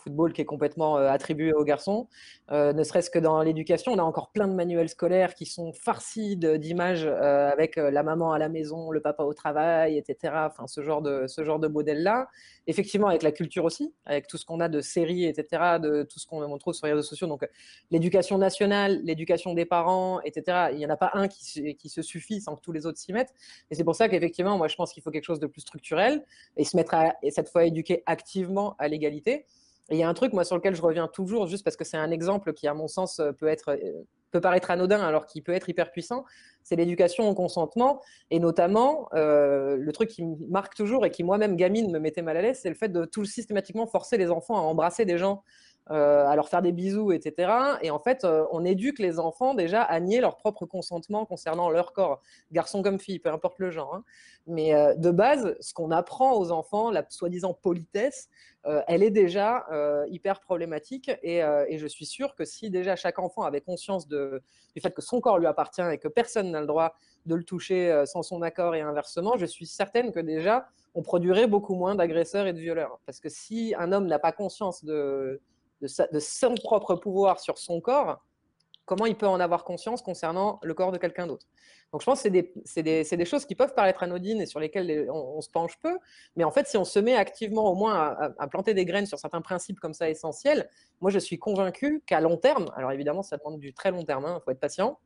football 0.00 0.32
qui 0.32 0.40
est 0.40 0.44
complètement 0.46 0.98
euh, 0.98 1.08
attribué 1.08 1.52
aux 1.52 1.64
garçons. 1.64 2.08
Euh, 2.50 2.72
ne 2.72 2.82
serait-ce 2.82 3.10
que 3.10 3.18
dans 3.18 3.42
l'éducation, 3.42 3.92
on 3.92 3.98
a 3.98 4.02
encore 4.02 4.30
plein 4.30 4.48
de 4.48 4.54
manuels 4.54 4.88
scolaires 4.88 5.34
qui 5.34 5.46
sont 5.46 5.72
farcis 5.72 6.36
d'images 6.36 7.04
euh, 7.06 7.50
avec 7.50 7.76
la 7.76 8.02
maman 8.02 8.32
à 8.32 8.38
la 8.38 8.48
maison, 8.48 8.90
le 8.90 9.00
papa 9.00 9.22
au 9.22 9.34
travail, 9.34 9.98
etc. 9.98 10.34
Enfin, 10.46 10.66
ce 10.66 10.82
genre 10.82 11.02
de, 11.02 11.26
ce 11.26 11.44
genre 11.44 11.58
de 11.58 11.68
modèle-là. 11.68 12.28
Effectivement, 12.66 13.08
avec 13.08 13.22
la 13.22 13.32
culture 13.32 13.64
aussi, 13.64 13.92
avec 14.06 14.26
tout 14.26 14.36
ce 14.36 14.44
qu'on 14.44 14.60
a 14.60 14.68
de 14.68 14.80
séries, 14.80 15.24
etc., 15.24 15.78
de 15.80 16.02
tout 16.02 16.18
ce 16.18 16.26
qu'on 16.26 16.58
trouve 16.58 16.74
sur 16.74 16.86
les 16.86 16.92
réseaux 16.92 17.06
sociaux. 17.06 17.26
Donc, 17.26 17.48
l'éducation 17.90 18.38
nationale, 18.38 19.00
l'éducation 19.04 19.54
des 19.54 19.64
parents, 19.64 20.20
etc., 20.22 20.68
il 20.72 20.78
n'y 20.78 20.86
en 20.86 20.90
a 20.90 20.96
pas 20.96 21.10
un 21.14 21.28
qui, 21.28 21.76
qui 21.76 21.88
se 21.88 22.02
suffit 22.02 22.40
sans 22.40 22.56
que 22.56 22.60
tous 22.60 22.72
les 22.72 22.86
autres 22.86 22.98
s'y 22.98 23.12
mettent. 23.12 23.34
Et 23.70 23.74
c'est 23.74 23.84
pour 23.84 23.94
ça 23.94 24.08
qu'effectivement, 24.08 24.56
moi, 24.56 24.68
je 24.68 24.76
pense 24.76 24.92
qu'il 24.92 25.02
faut 25.02 25.10
quelque 25.10 25.24
chose 25.24 25.40
de 25.40 25.46
plus 25.46 25.62
structurel 25.62 26.24
et 26.56 26.64
se 26.64 26.76
mettre 26.76 26.94
à, 26.94 27.14
et 27.22 27.30
cette 27.30 27.48
fois, 27.48 27.64
éduquer 27.64 28.02
activement 28.06 28.76
à 28.78 28.88
l'égalité. 28.88 29.46
Il 29.90 29.96
y 29.96 30.02
a 30.02 30.08
un 30.08 30.14
truc, 30.14 30.32
moi, 30.32 30.44
sur 30.44 30.56
lequel 30.56 30.74
je 30.74 30.82
reviens 30.82 31.08
toujours, 31.08 31.46
juste 31.46 31.64
parce 31.64 31.76
que 31.76 31.84
c'est 31.84 31.96
un 31.96 32.10
exemple 32.10 32.52
qui, 32.52 32.68
à 32.68 32.74
mon 32.74 32.86
sens, 32.86 33.18
euh, 33.18 33.32
peut, 33.32 33.48
être, 33.48 33.70
euh, 33.70 34.04
peut 34.30 34.40
paraître 34.40 34.70
anodin 34.70 35.00
alors 35.00 35.26
qu'il 35.26 35.42
peut 35.42 35.52
être 35.52 35.68
hyper 35.68 35.90
puissant, 35.90 36.24
c'est 36.62 36.76
l'éducation 36.76 37.28
au 37.28 37.34
consentement. 37.34 38.00
Et 38.30 38.38
notamment, 38.38 39.08
euh, 39.14 39.76
le 39.76 39.92
truc 39.92 40.08
qui 40.08 40.24
me 40.24 40.36
marque 40.48 40.74
toujours 40.74 41.04
et 41.04 41.10
qui, 41.10 41.24
moi-même, 41.24 41.56
gamine, 41.56 41.90
me 41.90 41.98
mettait 41.98 42.22
mal 42.22 42.36
à 42.36 42.42
l'aise, 42.42 42.60
c'est 42.62 42.68
le 42.68 42.76
fait 42.76 42.88
de 42.88 43.04
tout 43.04 43.24
systématiquement 43.24 43.86
forcer 43.86 44.16
les 44.16 44.30
enfants 44.30 44.56
à 44.56 44.60
embrasser 44.60 45.04
des 45.04 45.18
gens 45.18 45.42
euh, 45.90 46.24
à 46.24 46.36
leur 46.36 46.48
faire 46.48 46.62
des 46.62 46.70
bisous, 46.70 47.10
etc. 47.10 47.52
Et 47.82 47.90
en 47.90 47.98
fait, 47.98 48.22
euh, 48.22 48.44
on 48.52 48.64
éduque 48.64 49.00
les 49.00 49.18
enfants 49.18 49.54
déjà 49.54 49.82
à 49.82 49.98
nier 49.98 50.20
leur 50.20 50.36
propre 50.36 50.64
consentement 50.64 51.26
concernant 51.26 51.68
leur 51.68 51.92
corps, 51.92 52.22
garçon 52.52 52.80
comme 52.80 53.00
fille, 53.00 53.18
peu 53.18 53.28
importe 53.28 53.58
le 53.58 53.70
genre. 53.72 53.96
Hein. 53.96 54.04
Mais 54.46 54.72
euh, 54.72 54.94
de 54.94 55.10
base, 55.10 55.56
ce 55.58 55.74
qu'on 55.74 55.90
apprend 55.90 56.34
aux 56.34 56.52
enfants, 56.52 56.92
la 56.92 57.04
soi-disant 57.08 57.54
politesse, 57.54 58.28
elle 58.88 59.02
est 59.02 59.10
déjà 59.10 59.64
hyper 60.10 60.38
problématique. 60.40 61.10
Et, 61.22 61.40
je 61.40 61.86
suis 61.86 62.04
sûre 62.04 62.34
que 62.34 62.44
si 62.44 62.68
déjà 62.68 62.94
chaque 62.94 63.18
enfant 63.18 63.42
avait 63.42 63.62
conscience 63.62 64.06
du 64.06 64.18
fait 64.82 64.90
que 64.90 65.00
son 65.00 65.22
corps 65.22 65.38
lui 65.38 65.46
appartient 65.46 65.80
et 65.90 65.96
que 65.96 66.08
personne 66.08 66.50
n'a 66.50 66.60
le 66.60 66.66
droit 66.66 66.94
de 67.24 67.34
le 67.34 67.42
toucher 67.42 68.04
sans 68.04 68.22
son 68.22 68.42
accord 68.42 68.74
et 68.74 68.82
inversement, 68.82 69.38
je 69.38 69.46
suis 69.46 69.64
certaine 69.64 70.12
que 70.12 70.20
déjà 70.20 70.68
on 70.94 71.00
produirait 71.00 71.46
beaucoup 71.46 71.74
moins 71.74 71.94
d'agresseurs 71.94 72.46
et 72.46 72.52
de 72.52 72.60
violeurs. 72.60 73.00
Parce 73.06 73.18
que 73.18 73.30
si 73.30 73.74
un 73.78 73.92
homme 73.92 74.06
n'a 74.06 74.18
pas 74.18 74.32
conscience 74.32 74.84
de, 74.84 75.40
de, 75.80 76.18
son 76.18 76.54
propre 76.54 76.94
pouvoir 76.94 77.40
sur 77.40 77.58
son 77.58 77.80
corps, 77.80 78.24
comment 78.84 79.06
il 79.06 79.16
peut 79.16 79.28
en 79.28 79.40
avoir 79.40 79.64
conscience 79.64 80.02
concernant 80.02 80.58
le 80.62 80.74
corps 80.74 80.92
de 80.92 80.98
quelqu'un 80.98 81.26
d'autre. 81.26 81.46
Donc 81.92 82.02
je 82.02 82.06
pense 82.06 82.22
que 82.22 82.28
c'est 82.64 82.82
des, 82.82 83.24
choses 83.24 83.46
qui 83.46 83.54
peuvent 83.54 83.74
paraître 83.74 84.02
anodines 84.02 84.40
et 84.40 84.46
sur 84.46 84.60
lesquelles 84.60 85.08
on, 85.10 85.40
se 85.40 85.50
penche 85.50 85.78
peu, 85.80 85.98
mais 86.36 86.44
en 86.44 86.50
fait 86.52 86.66
si 86.68 86.76
on 86.76 86.84
se 86.84 86.98
met 87.00 87.16
activement 87.16 87.70
au 87.70 87.74
moins 87.74 88.16
à, 88.38 88.46
planter 88.48 88.74
des 88.74 88.84
graines 88.84 89.06
sur 89.06 89.18
certains 89.18 89.40
principes 89.40 89.80
comme 89.80 89.94
ça 89.94 90.08
essentiels, 90.08 90.68
moi 91.00 91.10
je 91.10 91.18
suis 91.18 91.38
convaincu 91.38 92.02
qu'à 92.06 92.20
long 92.20 92.36
terme, 92.36 92.70
alors 92.76 92.92
évidemment 92.92 93.22
ça 93.22 93.38
demande 93.38 93.58
du 93.58 93.74
très 93.74 93.90
long 93.90 94.04
terme, 94.04 94.24
il 94.24 94.30
hein, 94.30 94.40
faut 94.44 94.52
être 94.52 94.60
patient, 94.60 95.00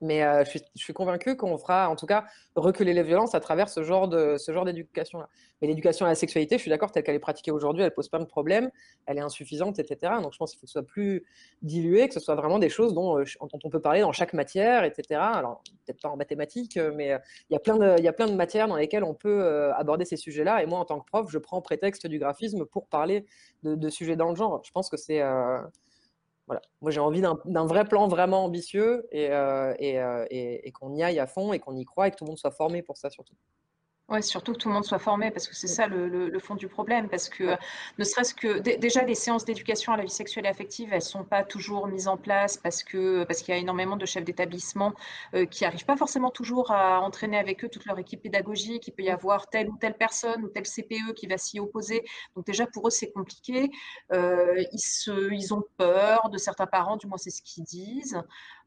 mais 0.00 0.22
euh, 0.22 0.44
je, 0.44 0.50
suis, 0.50 0.62
je, 0.76 0.92
convaincue 0.92 1.36
qu'on 1.36 1.58
fera, 1.58 1.88
en 1.88 1.96
tout 1.96 2.06
cas, 2.06 2.24
reculer 2.54 2.92
les 2.92 3.02
violences 3.02 3.34
à 3.34 3.40
travers 3.40 3.68
ce 3.68 3.82
genre 3.82 4.08
de 4.08 4.36
ce 4.38 4.52
genre 4.52 4.64
d'éducation-là. 4.64 5.28
Mais 5.60 5.66
l'éducation 5.66 6.06
à 6.06 6.08
la 6.08 6.14
sexualité, 6.14 6.56
je 6.56 6.62
suis 6.62 6.70
d'accord, 6.70 6.92
telle 6.92 7.02
qu'elle 7.02 7.16
est 7.16 7.20
pratiquée 7.20 7.50
aujourd'hui, 7.50 7.82
elle 7.82 7.92
pose 7.92 8.08
pas 8.08 8.20
de 8.20 8.24
problème, 8.24 8.70
elle 9.06 9.18
est 9.18 9.22
insuffisante, 9.22 9.78
etc. 9.80 10.14
Donc, 10.22 10.32
je 10.32 10.38
pense 10.38 10.52
qu'il 10.52 10.60
faut 10.60 10.66
que 10.66 10.70
ce 10.70 10.74
soit 10.74 10.86
plus 10.86 11.24
dilué, 11.62 12.06
que 12.06 12.14
ce 12.14 12.20
soit 12.20 12.36
vraiment 12.36 12.60
des 12.60 12.68
choses 12.68 12.94
dont, 12.94 13.18
euh, 13.18 13.24
on 13.40 13.70
peut 13.70 13.80
parler 13.80 14.00
dans 14.00 14.12
chaque 14.12 14.34
matière, 14.34 14.84
etc. 14.84 15.20
Alors, 15.20 15.62
peut-être 15.84 16.00
pas 16.00 16.10
en 16.10 16.16
mathématiques, 16.16 16.76
euh, 16.76 16.92
mais 16.94 17.18
il 17.50 17.54
y 17.54 17.56
a 17.56 17.58
plein 17.58 17.76
de 17.76 18.10
plein 18.10 18.32
matières 18.32 18.68
dans 18.68 18.76
lesquelles 18.76 19.04
on 19.04 19.14
peut 19.14 19.72
aborder 19.74 20.04
ces 20.04 20.16
sujets-là. 20.16 20.62
Et 20.62 20.66
moi, 20.66 20.78
en 20.78 20.84
tant 20.84 21.00
que 21.00 21.06
prof, 21.06 21.28
je 21.30 21.38
prends 21.38 21.60
prétexte 21.60 22.06
du 22.06 22.18
graphisme 22.18 22.64
pour 22.66 22.86
parler 22.86 23.26
de 23.62 23.88
sujets 23.88 24.16
dans 24.16 24.30
le 24.30 24.36
genre. 24.36 24.60
Je 24.64 24.70
pense 24.70 24.88
que 24.88 24.96
c'est 24.96 25.22
moi, 26.80 26.90
j'ai 26.90 27.00
envie 27.00 27.20
d'un 27.20 27.66
vrai 27.66 27.84
plan 27.84 28.08
vraiment 28.08 28.44
ambitieux 28.44 29.06
et, 29.12 29.30
euh, 29.30 29.74
euh, 29.80 30.26
et 30.30 30.72
qu'on 30.72 30.94
y 30.94 31.02
aille 31.02 31.18
à 31.18 31.26
fond 31.26 31.52
et 31.52 31.58
qu'on 31.58 31.76
y 31.76 31.84
croit 31.84 32.08
et 32.08 32.10
que 32.10 32.16
tout 32.16 32.24
le 32.24 32.28
monde 32.28 32.38
soit 32.38 32.50
formé 32.50 32.82
pour 32.82 32.96
ça 32.96 33.10
surtout. 33.10 33.34
Oui, 34.10 34.22
surtout 34.22 34.54
que 34.54 34.58
tout 34.58 34.68
le 34.68 34.74
monde 34.74 34.86
soit 34.86 34.98
formé, 34.98 35.30
parce 35.30 35.46
que 35.46 35.54
c'est 35.54 35.66
ça 35.66 35.86
le, 35.86 36.38
fond 36.38 36.54
du 36.54 36.66
problème, 36.66 37.10
parce 37.10 37.28
que 37.28 37.56
ne 37.98 38.04
serait-ce 38.04 38.32
que 38.34 38.58
déjà 38.78 39.02
les 39.04 39.14
séances 39.14 39.44
d'éducation 39.44 39.92
à 39.92 39.98
la 39.98 40.04
vie 40.04 40.08
sexuelle 40.08 40.46
et 40.46 40.48
affective, 40.48 40.94
elles 40.94 41.02
sont 41.02 41.24
pas 41.24 41.44
toujours 41.44 41.86
mises 41.88 42.08
en 42.08 42.16
place 42.16 42.56
parce 42.56 42.82
que 42.82 43.24
parce 43.24 43.42
qu'il 43.42 43.52
y 43.54 43.58
a 43.58 43.60
énormément 43.60 43.96
de 43.98 44.06
chefs 44.06 44.24
d'établissement 44.24 44.94
euh, 45.34 45.44
qui 45.44 45.64
n'arrivent 45.64 45.84
pas 45.84 45.96
forcément 45.98 46.30
toujours 46.30 46.70
à 46.70 47.02
entraîner 47.02 47.36
avec 47.36 47.62
eux 47.64 47.68
toute 47.68 47.84
leur 47.84 47.98
équipe 47.98 48.22
pédagogique. 48.22 48.86
Il 48.88 48.92
peut 48.92 49.02
y 49.02 49.10
avoir 49.10 49.46
telle 49.48 49.68
ou 49.68 49.76
telle 49.78 49.94
personne 49.94 50.42
ou 50.42 50.48
tel 50.48 50.62
CPE 50.64 51.12
qui 51.14 51.26
va 51.26 51.36
s'y 51.36 51.60
opposer. 51.60 52.02
Donc 52.34 52.46
déjà 52.46 52.66
pour 52.66 52.86
eux 52.88 52.90
c'est 52.90 53.10
compliqué. 53.12 53.68
Euh, 54.12 54.64
ils 54.72 54.78
se, 54.78 55.30
ils 55.34 55.52
ont 55.52 55.64
peur 55.76 56.30
de 56.30 56.38
certains 56.38 56.66
parents, 56.66 56.96
du 56.96 57.06
moins 57.06 57.18
c'est 57.18 57.30
ce 57.30 57.42
qu'ils 57.42 57.64
disent. 57.64 58.18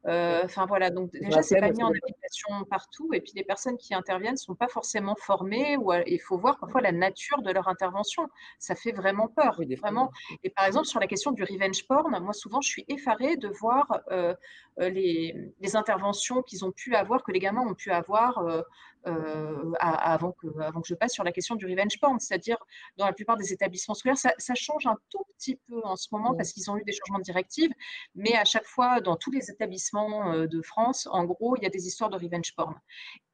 Euh, 0.06 0.42
enfin 0.44 0.66
voilà, 0.66 0.90
donc 0.90 1.12
déjà 1.12 1.42
c'est 1.42 1.60
pas 1.60 1.70
mis 1.70 1.82
en 1.82 1.88
application 1.88 2.64
partout, 2.68 3.10
et 3.12 3.20
puis 3.20 3.32
les 3.36 3.44
personnes 3.44 3.76
qui 3.76 3.94
interviennent 3.94 4.36
sont 4.36 4.54
pas 4.54 4.68
forcément 4.68 5.16
formées. 5.16 5.76
Ou 5.76 5.92
il 6.06 6.20
faut 6.20 6.38
voir 6.38 6.58
parfois 6.58 6.80
la 6.80 6.92
nature 6.92 7.42
de 7.42 7.50
leur 7.50 7.68
intervention. 7.68 8.28
Ça 8.58 8.74
fait 8.74 8.92
vraiment 8.92 9.28
peur, 9.28 9.60
vraiment. 9.76 10.10
Et 10.44 10.50
par 10.50 10.64
exemple 10.64 10.86
sur 10.86 11.00
la 11.00 11.06
question 11.06 11.32
du 11.32 11.42
revenge 11.44 11.86
porn, 11.86 12.18
moi 12.20 12.32
souvent 12.32 12.60
je 12.60 12.68
suis 12.68 12.84
effarée 12.88 13.36
de 13.36 13.48
voir 13.48 14.00
euh, 14.10 14.34
euh, 14.80 14.88
les, 14.88 15.52
les, 15.60 15.76
interventions 15.76 16.42
qu'ils 16.42 16.64
ont 16.64 16.72
pu 16.72 16.94
avoir, 16.94 17.22
que 17.22 17.32
les 17.32 17.38
gamins 17.38 17.66
ont 17.66 17.74
pu 17.74 17.90
avoir 17.90 18.38
euh, 18.38 18.62
avant, 19.04 20.32
que, 20.32 20.46
avant 20.60 20.80
que 20.80 20.88
je 20.88 20.94
passe 20.94 21.12
sur 21.12 21.24
la 21.24 21.32
question 21.32 21.56
du 21.56 21.66
revenge 21.66 21.98
porn. 22.00 22.18
C'est-à-dire, 22.20 22.56
dans 22.96 23.06
la 23.06 23.12
plupart 23.12 23.36
des 23.36 23.52
établissements 23.52 23.94
scolaires, 23.94 24.18
ça, 24.18 24.54
change 24.54 24.86
un 24.86 24.96
tout 25.10 25.24
petit 25.36 25.56
peu 25.68 25.80
en 25.84 25.96
ce 25.96 26.08
moment 26.12 26.34
parce 26.34 26.52
qu'ils 26.52 26.70
ont 26.70 26.76
eu 26.76 26.84
des 26.84 26.92
changements 26.92 27.18
de 27.18 27.24
directives, 27.24 27.72
mais 28.14 28.34
à 28.34 28.44
chaque 28.44 28.66
fois, 28.66 29.00
dans 29.00 29.16
tous 29.16 29.30
les 29.30 29.50
établissements 29.50 30.32
euh, 30.32 30.46
de 30.46 30.62
France, 30.62 31.08
en 31.10 31.24
gros, 31.24 31.56
il 31.56 31.62
y 31.62 31.66
a 31.66 31.70
des 31.70 31.86
histoires 31.86 32.10
de 32.10 32.16
revenge 32.16 32.54
porn. 32.54 32.74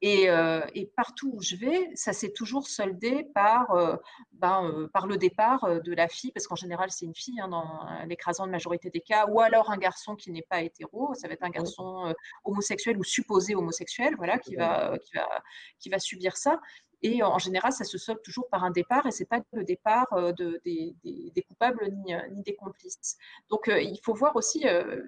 Et, 0.00 0.30
euh, 0.30 0.64
et 0.74 0.86
partout 0.96 1.32
où 1.34 1.42
je 1.42 1.56
vais, 1.56 1.90
ça 1.94 2.12
s'est 2.12 2.32
toujours 2.32 2.68
soldé 2.68 3.24
par, 3.34 3.98
ben, 4.32 4.88
par 4.92 5.06
le 5.06 5.16
départ 5.16 5.82
de 5.82 5.92
la 5.92 6.08
fille, 6.08 6.30
parce 6.32 6.46
qu'en 6.46 6.54
général, 6.54 6.90
c'est 6.90 7.04
une 7.04 7.14
fille 7.14 7.40
hein, 7.40 7.48
dans 7.48 7.86
l'écrasante 8.06 8.50
majorité 8.50 8.90
des 8.90 9.00
cas, 9.00 9.26
ou 9.26 9.40
alors 9.40 9.70
un 9.70 9.76
garçon 9.76 10.14
qui 10.14 10.30
n'est 10.30 10.46
pas 10.48 10.62
hétéro, 10.62 11.14
ça 11.14 11.26
va 11.26 11.34
être 11.34 11.42
un 11.42 11.50
garçon 11.50 12.14
homosexuel 12.44 12.96
ou 12.96 13.04
supposé 13.04 13.54
homosexuel, 13.54 14.14
voilà, 14.16 14.38
qui 14.38 14.54
va, 14.54 14.96
qui 14.98 15.16
va 15.16 15.28
qui 15.78 15.88
va 15.88 15.98
subir 15.98 16.36
ça. 16.36 16.60
Et 17.02 17.22
en 17.22 17.38
général, 17.38 17.72
ça 17.72 17.84
se 17.84 17.96
solde 17.96 18.20
toujours 18.22 18.48
par 18.48 18.64
un 18.64 18.70
départ, 18.70 19.06
et 19.06 19.12
ce 19.12 19.22
n'est 19.22 19.26
pas 19.26 19.40
le 19.52 19.62
départ 19.62 20.12
euh, 20.12 20.32
de, 20.32 20.60
des, 20.64 21.44
coupables 21.46 21.88
ni, 22.04 22.14
euh, 22.14 22.20
ni, 22.32 22.42
des 22.42 22.56
complices. 22.56 23.16
Donc, 23.50 23.68
euh, 23.68 23.80
il 23.80 24.00
faut 24.02 24.14
voir 24.14 24.34
aussi, 24.34 24.64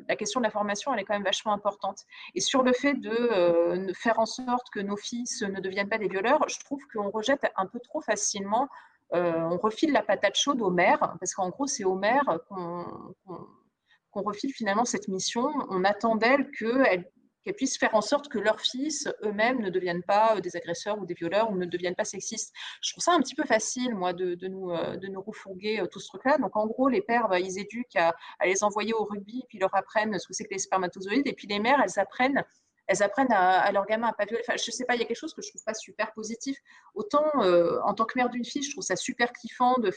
la 0.09 0.17
question 0.17 0.41
de 0.41 0.45
la 0.45 0.51
formation, 0.51 0.95
elle 0.95 1.01
est 1.01 1.05
quand 1.05 1.15
même 1.15 1.25
vachement 1.25 1.53
importante. 1.53 2.05
Et 2.35 2.41
sur 2.41 2.63
le 2.63 2.73
fait 2.73 2.95
de 2.95 3.93
faire 3.95 4.19
en 4.21 4.27
sorte 4.27 4.71
que 4.73 4.81
nos 4.81 4.97
fils 4.97 5.43
ne 5.43 5.61
deviennent 5.61 5.89
pas 5.89 5.99
des 5.99 6.09
violeurs, 6.09 6.49
je 6.49 6.59
trouve 6.61 6.81
qu'on 6.93 7.11
rejette 7.11 7.45
un 7.57 7.67
peu 7.67 7.81
trop 7.81 8.01
facilement, 8.01 8.69
on 9.13 9.59
refile 9.59 9.93
la 9.93 10.03
patate 10.03 10.37
chaude 10.37 10.63
aux 10.63 10.71
mères, 10.71 11.17
parce 11.19 11.35
qu'en 11.35 11.51
gros, 11.51 11.67
c'est 11.67 11.85
aux 11.85 11.97
mères 11.97 12.39
qu'on 12.49 14.23
refile 14.23 14.53
finalement 14.53 14.85
cette 14.85 15.09
mission. 15.09 15.51
On 15.71 15.85
attend 15.85 16.15
d'elles 16.15 16.51
qu'elles 16.53 17.11
qu'elles 17.43 17.55
puissent 17.55 17.79
faire 17.79 17.95
en 17.95 18.01
sorte 18.01 18.29
que 18.29 18.39
leurs 18.39 18.61
fils 18.61 19.09
eux-mêmes 19.23 19.61
ne 19.61 19.71
deviennent 19.71 20.03
pas 20.03 20.37
euh, 20.37 20.41
des 20.41 20.57
agresseurs 20.57 20.99
ou 20.99 21.07
des 21.07 21.15
violeurs 21.15 21.51
ou 21.51 21.57
ne 21.57 21.67
deviennent 21.67 21.95
pas 21.95 22.05
sexistes. 22.05 22.53
Je 22.83 22.93
trouve 22.93 23.03
ça 23.03 23.13
un 23.13 23.21
petit 23.21 23.35
peu 23.35 23.45
facile, 23.45 23.95
moi, 23.95 24.13
de, 24.13 24.37
nous, 24.49 24.71
euh, 24.71 24.97
de 24.97 25.07
nous 25.09 25.23
refourguer 25.23 25.81
euh, 25.81 25.87
tout 25.87 26.01
ce 26.01 26.09
truc-là. 26.09 26.39
Donc, 26.39 26.57
en 26.57 26.67
gros, 26.67 26.89
les 26.89 27.03
pères, 27.03 27.29
bah, 27.29 27.41
ils 27.41 27.59
éduquent 27.59 27.97
à, 27.97 28.15
les 28.45 28.63
envoyer 28.65 28.93
au 28.95 29.05
rugby, 29.05 29.45
puis 29.49 29.59
leur 29.59 29.75
apprennent 29.75 30.19
ce 30.19 30.27
que 30.27 30.35
c'est 30.35 30.45
que 30.45 30.55
les 30.55 30.59
spermatozoïdes, 30.59 31.27
et 31.27 31.33
puis 31.33 31.47
les 31.47 31.59
mères, 31.59 31.81
elles 31.83 31.99
apprennent 31.99 32.45
elles 32.91 33.05
apprennent 33.05 33.33
à, 33.33 33.71
leur 33.71 33.87
gamin 33.87 34.09
à 34.09 34.13
pas 34.13 34.25
violer. 34.25 34.43
Enfin, 34.47 34.57
je 34.57 34.69
sais 34.73 34.85
pas, 34.85 34.97
il 34.97 35.01
y 35.01 35.05
a 35.05 35.07
quelque 35.07 35.17
chose 35.17 35.33
que 35.33 35.43
je 35.43 35.49
trouve 35.51 35.63
pas 35.63 35.75
super 35.75 36.13
positif. 36.13 36.59
Autant 36.95 37.25
euh, 37.37 37.79
en 37.85 37.95
tant 37.95 38.05
que 38.05 38.19
mère 38.19 38.29
d'une 38.31 38.45
fille, 38.45 38.65
je 38.65 38.73
trouve 38.73 38.83
ça 38.83 38.97
super 38.97 39.33
kiffant 39.33 39.79
de, 39.79 39.93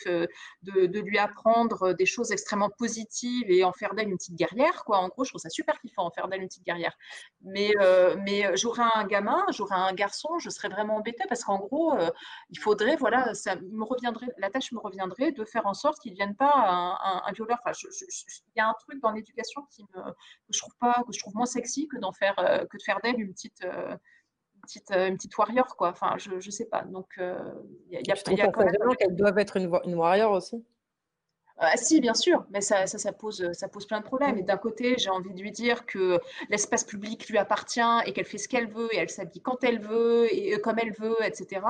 de, 0.61 0.85
de, 0.85 0.99
lui 0.99 1.17
apprendre 1.17 1.93
des 1.93 2.05
choses 2.05 2.31
extrêmement 2.31 2.69
positives 2.69 3.49
et 3.49 3.63
en 3.63 3.73
faire 3.73 3.95
d'elle 3.95 4.09
une 4.09 4.17
petite 4.17 4.35
guerrière. 4.35 4.83
En 4.85 5.07
gros, 5.07 5.23
je 5.23 5.31
trouve 5.31 5.41
ça 5.41 5.49
super 5.49 5.79
kiffant 5.81 6.05
en 6.05 6.11
faire 6.11 6.27
d'elle 6.27 6.43
une 6.43 6.47
petite 6.47 6.65
guerrière. 6.65 6.95
Mais, 7.41 7.71
euh, 7.79 8.15
mais 8.19 8.55
j'aurais 8.55 8.85
un 8.93 9.05
gamin, 9.05 9.43
j'aurais 9.49 9.75
un 9.75 9.93
garçon, 9.93 10.37
je 10.37 10.51
serais 10.51 10.69
vraiment 10.69 10.97
embêtée 10.97 11.23
parce 11.27 11.43
qu'en 11.43 11.57
gros, 11.57 11.93
euh, 11.95 12.11
il 12.51 12.59
faudrait, 12.59 12.95
voilà, 12.95 13.33
ça 13.33 13.55
me 13.55 13.85
reviendrait, 13.85 14.27
la 14.37 14.51
tâche 14.51 14.71
me 14.71 14.79
reviendrait 14.79 15.31
de 15.31 15.45
faire 15.45 15.65
en 15.65 15.73
sorte 15.73 15.99
qu'il 15.99 16.11
ne 16.11 16.17
devienne 16.17 16.35
pas 16.35 16.53
un, 17.25 17.31
violeur. 17.31 17.57
Enfin, 17.65 17.75
il 17.91 18.59
y 18.59 18.61
a 18.61 18.67
un 18.67 18.75
truc 18.85 19.01
dans 19.01 19.09
l'éducation 19.09 19.63
qui 19.71 19.83
me, 19.95 20.03
que 20.03 20.53
je 20.53 20.59
trouve 20.59 20.75
pas, 20.79 21.03
je 21.11 21.17
trouve 21.17 21.35
moins 21.35 21.47
sexy 21.47 21.87
que 21.87 21.97
d'en 21.97 22.11
faire 22.11 22.35
que 22.69 22.77
faire 22.83 22.99
d'elle 23.03 23.19
une 23.19 23.33
petite, 23.33 23.63
euh, 23.63 23.95
petite, 24.61 24.91
euh, 24.91 25.07
une 25.07 25.15
petite 25.15 25.37
warrior, 25.37 25.75
quoi. 25.75 25.89
Enfin, 25.89 26.15
je, 26.17 26.39
je 26.39 26.49
sais 26.49 26.65
pas. 26.65 26.83
Donc, 26.83 27.13
il 27.17 27.23
euh, 27.23 27.37
y 27.89 27.97
a, 27.97 28.01
y 28.01 28.11
a, 28.11 28.31
y 28.31 28.41
a 28.41 28.47
quand 28.49 28.65
même... 28.65 28.95
qu'elles 28.97 29.15
doivent 29.15 29.37
être 29.37 29.57
une, 29.57 29.71
une 29.85 29.95
warrior 29.95 30.31
aussi 30.31 30.63
ah, 31.57 31.77
si, 31.77 32.01
bien 32.01 32.15
sûr, 32.15 32.45
mais 32.49 32.61
ça, 32.61 32.87
ça, 32.87 32.97
ça, 32.97 33.13
pose, 33.13 33.51
ça 33.53 33.67
pose 33.67 33.85
plein 33.85 33.99
de 33.99 34.05
problèmes. 34.05 34.37
Et 34.37 34.43
d'un 34.43 34.57
côté, 34.57 34.95
j'ai 34.97 35.09
envie 35.09 35.33
de 35.33 35.39
lui 35.39 35.51
dire 35.51 35.85
que 35.85 36.19
l'espace 36.49 36.83
public 36.83 37.29
lui 37.29 37.37
appartient 37.37 37.79
et 38.05 38.13
qu'elle 38.13 38.25
fait 38.25 38.39
ce 38.39 38.47
qu'elle 38.47 38.67
veut 38.67 38.93
et 38.93 38.97
elle 38.97 39.09
s'habille 39.09 39.41
quand 39.41 39.63
elle 39.63 39.79
veut 39.79 40.33
et 40.33 40.59
comme 40.61 40.79
elle 40.79 40.93
veut, 40.93 41.15
etc. 41.23 41.61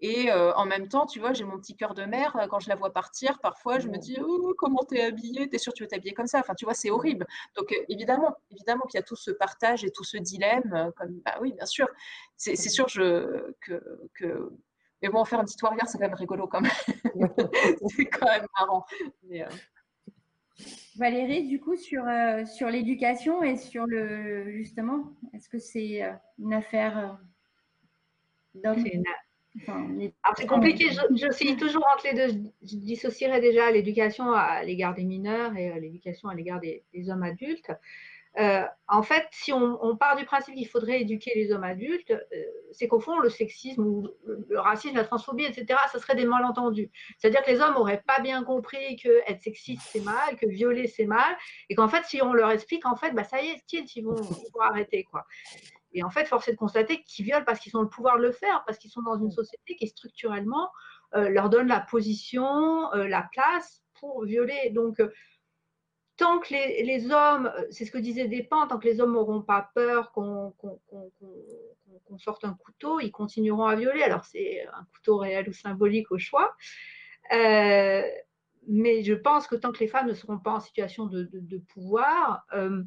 Et 0.00 0.30
en 0.32 0.66
même 0.66 0.88
temps, 0.88 1.06
tu 1.06 1.18
vois, 1.18 1.32
j'ai 1.32 1.44
mon 1.44 1.58
petit 1.58 1.76
cœur 1.76 1.94
de 1.94 2.04
mère. 2.04 2.36
Quand 2.50 2.60
je 2.60 2.68
la 2.68 2.76
vois 2.76 2.92
partir, 2.92 3.38
parfois, 3.40 3.78
je 3.78 3.88
me 3.88 3.96
dis 3.96 4.18
oh, 4.20 4.54
comment 4.58 4.84
t'es 4.84 5.00
habillée? 5.00 5.48
T'es 5.48 5.58
sûre 5.58 5.72
que 5.72 5.78
tu 5.78 5.84
veux 5.84 5.88
t'habiller 5.88 6.12
comme 6.12 6.26
ça 6.26 6.40
Enfin, 6.40 6.54
tu 6.54 6.64
vois, 6.64 6.74
c'est 6.74 6.90
horrible. 6.90 7.26
Donc, 7.56 7.74
évidemment, 7.88 8.36
évidemment 8.50 8.84
qu'il 8.86 8.98
y 8.98 9.02
a 9.02 9.04
tout 9.04 9.16
ce 9.16 9.30
partage 9.30 9.84
et 9.84 9.90
tout 9.90 10.04
ce 10.04 10.18
dilemme. 10.18 10.92
Comme, 10.96 11.20
bah 11.24 11.38
oui, 11.40 11.52
bien 11.52 11.66
sûr. 11.66 11.88
C'est 12.36 12.56
sûr 12.56 12.88
je, 12.88 13.52
que, 13.60 13.80
que 14.14 14.50
mais 15.02 15.08
bon, 15.08 15.24
faire 15.24 15.40
un 15.40 15.44
petit 15.44 15.56
warrior, 15.62 15.86
c'est 15.88 15.98
quand 15.98 16.06
même 16.06 16.14
rigolo 16.14 16.46
quand 16.46 16.60
même. 16.60 16.72
c'est 17.88 18.06
quand 18.06 18.26
même 18.26 18.46
marrant. 18.58 18.84
Euh. 19.32 19.44
Valérie, 20.96 21.48
du 21.48 21.60
coup, 21.60 21.76
sur, 21.76 22.06
euh, 22.06 22.44
sur 22.44 22.68
l'éducation 22.68 23.42
et 23.42 23.56
sur 23.56 23.86
le 23.86 24.52
justement, 24.52 25.10
est-ce 25.34 25.48
que 25.48 25.58
c'est 25.58 26.02
euh, 26.02 26.12
une 26.38 26.54
affaire 26.54 27.18
d'homme 28.54 28.84
c'est 30.36 30.46
compliqué, 30.46 30.86
je, 30.90 31.00
je 31.14 31.30
suis 31.32 31.56
toujours 31.56 31.86
entre 31.94 32.06
les 32.10 32.14
deux. 32.14 32.50
Je 32.62 32.76
dissocierais 32.76 33.40
déjà 33.40 33.70
l'éducation 33.70 34.32
à 34.32 34.62
l'égard 34.62 34.94
des 34.94 35.04
mineurs 35.04 35.56
et 35.56 35.78
l'éducation 35.78 36.28
à 36.28 36.34
l'égard 36.34 36.60
des, 36.60 36.84
hommes 37.10 37.22
adultes. 37.22 37.70
Euh, 38.38 38.64
en 38.88 39.02
fait, 39.02 39.26
si 39.30 39.52
on, 39.52 39.96
part 39.96 40.16
du 40.16 40.24
principe 40.24 40.54
qu'il 40.54 40.66
faudrait 40.66 41.02
éduquer 41.02 41.32
les 41.34 41.52
hommes 41.52 41.64
adultes, 41.64 42.10
euh, 42.10 42.44
c'est 42.72 42.88
qu'au 42.88 43.00
fond, 43.00 43.18
le 43.18 43.28
sexisme 43.28 43.84
ou 43.84 44.08
le, 44.24 44.58
racisme, 44.58 44.96
la 44.96 45.04
transphobie, 45.04 45.44
etc., 45.44 45.78
ce 45.92 45.98
serait 45.98 46.14
des 46.14 46.24
malentendus. 46.24 46.90
C'est-à-dire 47.18 47.42
que 47.42 47.50
les 47.50 47.60
hommes 47.60 47.74
n'auraient 47.74 48.02
pas 48.06 48.20
bien 48.20 48.42
compris 48.42 48.96
que 48.96 49.20
être 49.26 49.42
sexiste, 49.42 49.82
c'est 49.90 50.00
mal, 50.00 50.36
que 50.36 50.46
violer, 50.46 50.86
c'est 50.86 51.04
mal, 51.04 51.36
et 51.68 51.74
qu'en 51.74 51.88
fait, 51.88 52.04
si 52.06 52.22
on 52.22 52.32
leur 52.32 52.50
explique, 52.50 52.86
en 52.86 52.96
fait, 52.96 53.12
bah, 53.12 53.24
ça 53.24 53.42
y 53.42 53.48
est, 53.48 53.72
ils 53.72 54.02
vont, 54.02 54.16
ils 54.16 54.52
vont 54.54 54.60
arrêter. 54.60 55.04
Quoi. 55.04 55.26
Et 55.92 56.02
en 56.02 56.08
fait, 56.08 56.24
force 56.24 56.48
est 56.48 56.52
de 56.52 56.56
constater 56.56 57.02
qu'ils 57.02 57.26
violent 57.26 57.44
parce 57.44 57.60
qu'ils 57.60 57.76
ont 57.76 57.82
le 57.82 57.88
pouvoir 57.88 58.16
de 58.16 58.22
le 58.22 58.32
faire, 58.32 58.62
parce 58.66 58.78
qu'ils 58.78 58.90
sont 58.90 59.02
dans 59.02 59.18
une 59.18 59.30
société 59.30 59.76
qui 59.76 59.88
structurellement 59.88 60.70
euh, 61.14 61.28
leur 61.28 61.50
donne 61.50 61.68
la 61.68 61.80
position, 61.80 62.90
la 62.92 63.28
place 63.30 63.82
pour 64.00 64.24
violer. 64.24 64.70
Donc, 64.70 65.02
tant 66.22 66.38
que 66.38 66.54
les, 66.54 67.10
hommes, 67.10 67.52
c'est 67.70 67.84
ce 67.84 67.90
que 67.90 67.98
disait 67.98 68.28
Despentes, 68.28 68.70
tant 68.70 68.78
que 68.78 68.86
les 68.86 69.00
hommes 69.00 69.12
n'auront 69.12 69.42
pas 69.42 69.70
peur 69.74 70.12
qu'on 70.12 70.54
sorte 72.18 72.44
un 72.44 72.54
couteau, 72.54 73.00
ils 73.00 73.10
continueront 73.10 73.66
à 73.66 73.74
violer. 73.74 74.04
Alors 74.04 74.24
c'est 74.24 74.64
un 74.72 74.86
couteau 74.94 75.16
réel 75.16 75.48
ou 75.48 75.52
symbolique 75.52 76.12
au 76.12 76.18
choix. 76.18 76.54
Euh, 77.32 78.02
mais 78.68 79.02
je 79.02 79.14
pense 79.14 79.48
que 79.48 79.56
tant 79.56 79.72
que 79.72 79.80
les 79.80 79.88
femmes 79.88 80.06
ne 80.06 80.14
seront 80.14 80.38
pas 80.38 80.52
en 80.52 80.60
situation 80.60 81.06
de, 81.06 81.58
pouvoir, 81.74 82.46
euh, 82.54 82.84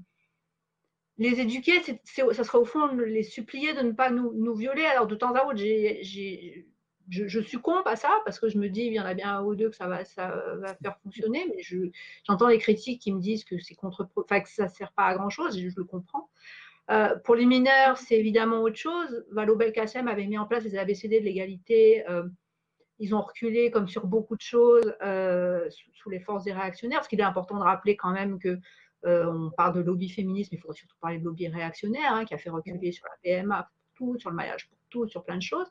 les 1.17 1.41
éduquer, 1.41 1.81
ça 2.05 2.43
sera 2.45 2.57
au 2.57 2.65
fond 2.65 2.88
les 2.88 3.23
supplier 3.23 3.73
de 3.73 3.81
ne 3.81 3.91
pas 3.91 4.11
nous, 4.11 4.31
nous 4.33 4.55
violer. 4.55 4.86
Alors 4.86 5.07
de 5.07 5.15
temps 5.15 5.33
à 5.33 5.43
autre, 5.43 5.57
j'ai 5.57 6.69
je, 7.10 7.41
succombe 7.41 7.86
à 7.86 7.95
ça 7.95 8.10
parce 8.26 8.39
que 8.39 8.49
je 8.49 8.58
me 8.58 8.70
dis, 8.70 8.82
il 8.82 8.93
y 8.93 8.99
en 8.99 9.06
a 9.06 9.14
bien 9.14 9.38
un 9.38 9.43
ou 9.43 9.56
deux 9.56 9.70
que 9.70 9.76
ça 9.76 9.88
va, 9.88 10.06
ça 10.06 10.43
va 10.58 10.76
faire 10.76 10.97
fonctionner, 11.03 11.45
mais 11.49 11.62
j'entends 12.24 12.47
les 12.47 12.58
critiques 12.58 13.01
qui 13.01 13.14
me 13.14 13.20
disent 13.20 13.43
que 13.43 13.60
c'est 13.60 13.76
contre, 13.76 14.10
enfin, 14.16 14.39
que 14.39 14.49
ça 14.49 14.66
ne 14.66 14.70
sert 14.70 14.91
pas 14.93 15.06
à 15.06 15.16
grand 15.16 15.30
chose, 15.30 15.58
et 15.58 15.70
je 15.70 15.76
le 15.76 15.84
comprends. 15.84 16.30
Euh, 16.91 17.16
pour 17.24 17.36
les 17.36 17.45
mineurs, 17.45 17.97
c'est 17.97 18.16
évidemment 18.16 18.62
autre 18.62 18.76
chose. 18.76 19.26
Valo 19.32 19.56
Belkacem 19.56 20.08
avait 20.08 20.28
mis 20.28 20.38
en 20.38 20.45
place 20.45 20.64
les 20.64 20.78
ABCD 20.78 21.20
de 21.20 21.26
l'égalité. 21.26 22.08
Euh, 22.10 22.28
ils 22.99 23.14
ont 23.14 23.22
reculé 23.22 23.72
comme 23.72 23.88
sur 23.88 24.06
beaucoup 24.08 24.36
de 24.36 24.41
choses 24.41 24.93
euh, 25.01 25.68
sous, 25.93 26.10
les 26.10 26.20
forces 26.20 26.43
des 26.43 26.53
réactionnaires, 26.53 26.99
parce 26.99 27.08
qu'il 27.08 27.20
est 27.20 27.24
important 27.24 27.58
de 27.58 27.64
rappeler 27.64 27.95
quand 27.95 28.12
même 28.12 28.39
que 28.39 28.60
on 29.08 29.51
parle 29.56 29.76
de 29.76 29.82
lobby 29.82 30.10
féministe, 30.10 30.51
mais 30.51 30.58
il 30.58 30.62
faudrait 30.62 30.78
surtout 30.78 30.95
parler 30.99 31.20
de 31.20 31.24
lobby 31.24 31.47
réactionnaire, 31.47 32.12
hein, 32.12 32.26
qui 32.26 32.34
a 32.34 32.39
fait 32.39 32.49
reculer 32.49 32.91
sur 32.91 33.06
la 33.06 33.18
PMA 33.22 33.70
pour 33.70 33.93
tout, 33.93 34.18
sur 34.18 34.32
le 34.32 34.36
mariage 34.36 34.68
pour 34.68 34.80
tout, 34.89 35.08
sur 35.08 35.24
plein 35.24 35.38
de 35.38 35.43
choses. 35.43 35.68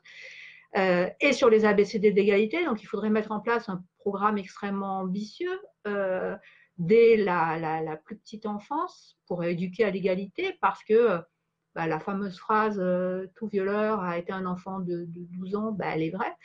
Euh, 0.77 1.09
et 1.21 1.31
sur 1.31 1.49
les 1.49 1.65
ABCD 1.65 2.11
d'égalité. 2.11 2.65
Donc, 2.65 2.83
il 2.83 2.85
faudrait 2.85 3.09
mettre 3.09 3.31
en 3.31 3.39
place 3.39 3.69
un 3.69 3.83
programme 3.99 4.37
extrêmement 4.37 4.99
ambitieux 4.99 5.59
euh, 5.87 6.35
dès 6.77 7.15
la, 7.15 7.97
plus 8.03 8.17
petite 8.17 8.45
enfance 8.45 9.17
pour 9.27 9.43
éduquer 9.43 9.85
à 9.85 9.89
l'égalité 9.89 10.57
parce 10.59 10.83
que 10.83 11.19
bah, 11.75 11.87
la 11.87 11.99
fameuse 11.99 12.37
phrase 12.37 12.77
euh, 12.79 13.27
tout 13.35 13.47
violeur 13.47 14.01
a 14.01 14.17
été 14.17 14.33
un 14.33 14.45
enfant 14.45 14.79
de, 14.79 15.05
12 15.07 15.55
ans, 15.55 15.71
bah, 15.71 15.85
elle 15.93 16.03
est 16.03 16.11
vraie. 16.11 16.35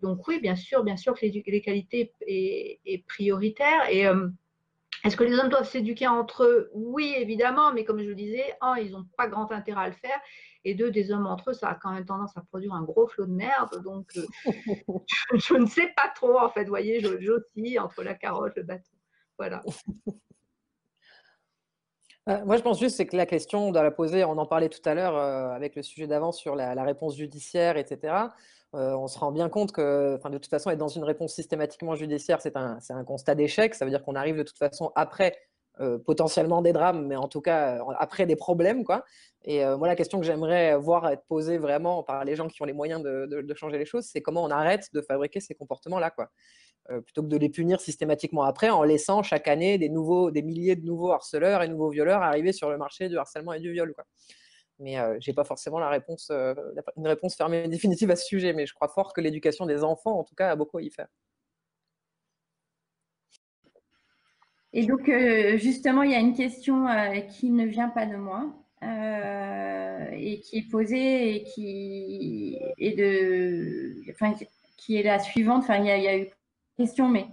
donc 0.00 0.26
oui, 0.28 0.40
bien 0.40 0.54
sûr, 0.54 0.84
bien 0.84 0.96
sûr 0.96 1.14
que 1.14 1.26
l'égalité 1.26 2.14
est, 2.20 3.04
prioritaire. 3.08 3.88
Est-ce 5.04 5.16
que 5.16 5.24
les 5.24 5.38
hommes 5.38 5.48
doivent 5.48 5.68
s'éduquer 5.68 6.06
entre 6.06 6.44
eux? 6.44 6.70
Oui, 6.72 7.14
évidemment, 7.16 7.72
mais 7.72 7.84
comme 7.84 8.00
je 8.00 8.08
le 8.08 8.14
disais, 8.14 8.56
un, 8.60 8.76
ils 8.76 8.92
n'ont 8.92 9.06
pas 9.16 9.28
grand 9.28 9.50
intérêt 9.52 9.82
à 9.82 9.88
le 9.88 9.94
faire 9.94 10.20
et 10.64 10.74
deux, 10.74 10.90
des 10.90 11.12
hommes 11.12 11.26
entre 11.26 11.50
eux, 11.50 11.54
ça 11.54 11.68
a 11.70 11.74
quand 11.74 11.92
même 11.92 12.04
tendance 12.04 12.36
à 12.36 12.42
produire 12.42 12.74
un 12.74 12.82
gros 12.82 13.06
flot 13.06 13.26
de 13.26 13.32
merde. 13.32 13.82
Donc, 13.82 14.10
euh, 14.16 14.26
je, 15.34 15.54
ne 15.54 15.66
sais 15.66 15.92
pas 15.96 16.08
trop, 16.14 16.38
en 16.38 16.50
fait. 16.50 16.64
Vous 16.64 16.70
voyez, 16.70 17.00
j'oscille 17.00 17.78
entre 17.78 18.02
la 18.02 18.14
carotte, 18.14 18.54
le 18.56 18.64
bâton. 18.64 18.90
Voilà. 19.38 19.62
Euh, 22.28 22.44
moi, 22.44 22.58
je 22.58 22.62
pense 22.62 22.78
juste 22.78 23.02
que 23.08 23.16
la 23.16 23.24
question, 23.24 23.68
on 23.68 23.72
doit 23.72 23.82
la 23.82 23.90
poser, 23.90 24.22
on 24.22 24.36
en 24.36 24.44
parlait 24.44 24.68
tout 24.68 24.86
à 24.86 24.92
l'heure 24.92 25.16
euh, 25.16 25.48
avec 25.48 25.74
le 25.74 25.82
sujet 25.82 26.06
d'avant 26.06 26.30
sur 26.30 26.54
la, 26.54 26.84
réponse 26.84 27.16
judiciaire, 27.16 27.78
etc. 27.78 28.14
on 28.72 29.08
se 29.08 29.18
rend 29.18 29.32
bien 29.32 29.48
compte 29.48 29.72
que, 29.72 30.16
de 30.16 30.38
toute 30.38 30.50
façon, 30.50 30.70
être 30.70 30.78
dans 30.78 30.88
une 30.88 31.04
réponse 31.04 31.34
systématiquement 31.34 31.94
judiciaire, 31.94 32.40
c'est 32.40 32.56
un, 32.56 32.78
un, 32.90 33.04
constat 33.04 33.34
d'échec. 33.34 33.74
Ça 33.74 33.84
veut 33.84 33.90
dire 33.90 34.02
qu'on 34.02 34.14
arrive 34.14 34.36
de 34.36 34.42
toute 34.42 34.58
façon 34.58 34.92
après 34.94 35.36
potentiellement 36.04 36.60
des 36.60 36.72
drames, 36.72 37.06
mais 37.06 37.14
en 37.14 37.28
tout 37.28 37.40
cas 37.40 37.80
après 37.98 38.26
des 38.26 38.36
problèmes. 38.36 38.84
Quoi. 38.84 39.04
Et 39.44 39.64
moi, 39.64 39.86
la 39.86 39.96
question 39.96 40.18
que 40.18 40.26
j'aimerais 40.26 40.76
voir 40.76 41.08
être 41.08 41.22
posée 41.28 41.58
vraiment 41.58 42.02
par 42.02 42.24
les 42.24 42.34
gens 42.34 42.48
qui 42.48 42.60
ont 42.62 42.64
les 42.64 42.72
moyens 42.72 43.02
de, 43.02 43.54
changer 43.54 43.78
les 43.78 43.84
choses, 43.84 44.04
c'est 44.04 44.20
comment 44.20 44.42
on 44.42 44.50
arrête 44.50 44.88
de 44.92 45.00
fabriquer 45.00 45.40
ces 45.40 45.54
comportements-là, 45.54 46.10
quoi. 46.10 46.30
plutôt 47.04 47.22
que 47.22 47.28
de 47.28 47.36
les 47.36 47.48
punir 47.48 47.80
systématiquement 47.80 48.42
après, 48.42 48.70
en 48.70 48.82
laissant 48.82 49.22
chaque 49.22 49.46
année 49.46 49.78
des, 49.78 49.88
des 49.88 50.42
milliers 50.42 50.76
de 50.76 50.84
nouveaux 50.84 51.12
harceleurs 51.12 51.62
et 51.62 51.68
nouveaux 51.68 51.90
violeurs 51.90 52.22
arriver 52.22 52.52
sur 52.52 52.70
le 52.70 52.76
marché 52.76 53.08
du 53.08 53.16
harcèlement 53.16 53.52
et 53.52 53.60
du 53.60 53.72
viol. 53.72 53.94
Quoi. 53.94 54.04
Mais 54.78 54.94
je 55.20 55.30
n'ai 55.30 55.34
pas 55.34 55.44
forcément 55.44 55.78
la 55.78 55.88
réponse, 55.88 56.30
une 56.30 57.06
réponse 57.06 57.36
fermée 57.36 57.64
et 57.64 57.68
définitive 57.68 58.10
à 58.10 58.16
ce 58.16 58.26
sujet, 58.26 58.52
mais 58.52 58.66
je 58.66 58.74
crois 58.74 58.88
fort 58.88 59.12
que 59.12 59.20
l'éducation 59.20 59.66
des 59.66 59.82
enfants, 59.82 60.18
en 60.18 60.24
tout 60.24 60.34
cas, 60.34 60.50
a 60.50 60.56
beaucoup 60.56 60.78
à 60.78 60.82
y 60.82 60.90
faire. 60.90 61.08
Et 64.72 64.84
donc, 64.86 65.08
euh, 65.08 65.56
justement, 65.56 66.02
il 66.02 66.10
y 66.10 66.14
a 66.14 66.20
une 66.20 66.34
question 66.34 66.86
euh, 66.88 67.20
qui 67.20 67.50
ne 67.50 67.64
vient 67.64 67.88
pas 67.88 68.06
de 68.06 68.16
moi 68.16 68.54
euh, 68.82 70.10
et 70.12 70.40
qui 70.40 70.58
est 70.58 70.70
posée 70.70 71.36
et 71.36 71.44
qui 71.44 72.58
est 74.96 75.02
la 75.02 75.18
suivante. 75.18 75.62
Enfin, 75.64 75.78
il 75.78 75.86
y, 75.86 75.90
a, 75.90 75.96
il 75.96 76.04
y 76.04 76.08
a 76.08 76.18
eu 76.18 76.28
question, 76.76 77.08
mais 77.08 77.26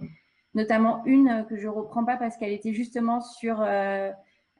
notamment 0.54 1.04
une 1.04 1.46
que 1.48 1.56
je 1.56 1.66
ne 1.66 1.72
reprends 1.72 2.04
pas 2.04 2.16
parce 2.16 2.36
qu'elle 2.36 2.52
était 2.52 2.72
justement 2.72 3.20
sur 3.20 3.60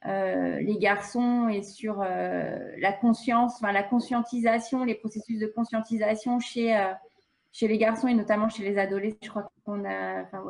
les 0.07 0.79
garçons 0.79 1.49
et 1.49 1.63
sur 1.63 1.99
la 1.99 2.93
conscience, 2.93 3.57
enfin, 3.57 3.73
la 3.73 3.83
conscientisation, 3.83 4.85
les 4.85 4.95
processus 4.95 5.39
de 5.39 5.47
conscientisation 5.47 6.39
chez 6.39 6.75
chez 7.57 7.69
les 7.69 7.79
garçons 7.79 8.07
et 8.07 8.13
notamment 8.13 8.51
chez 8.51 8.65
les 8.65 8.77
adolescents, 8.77 9.17
je 9.23 9.31
crois 9.31 9.51
qu'on 9.65 9.83
a, 9.87 10.25
enfin, 10.25 10.45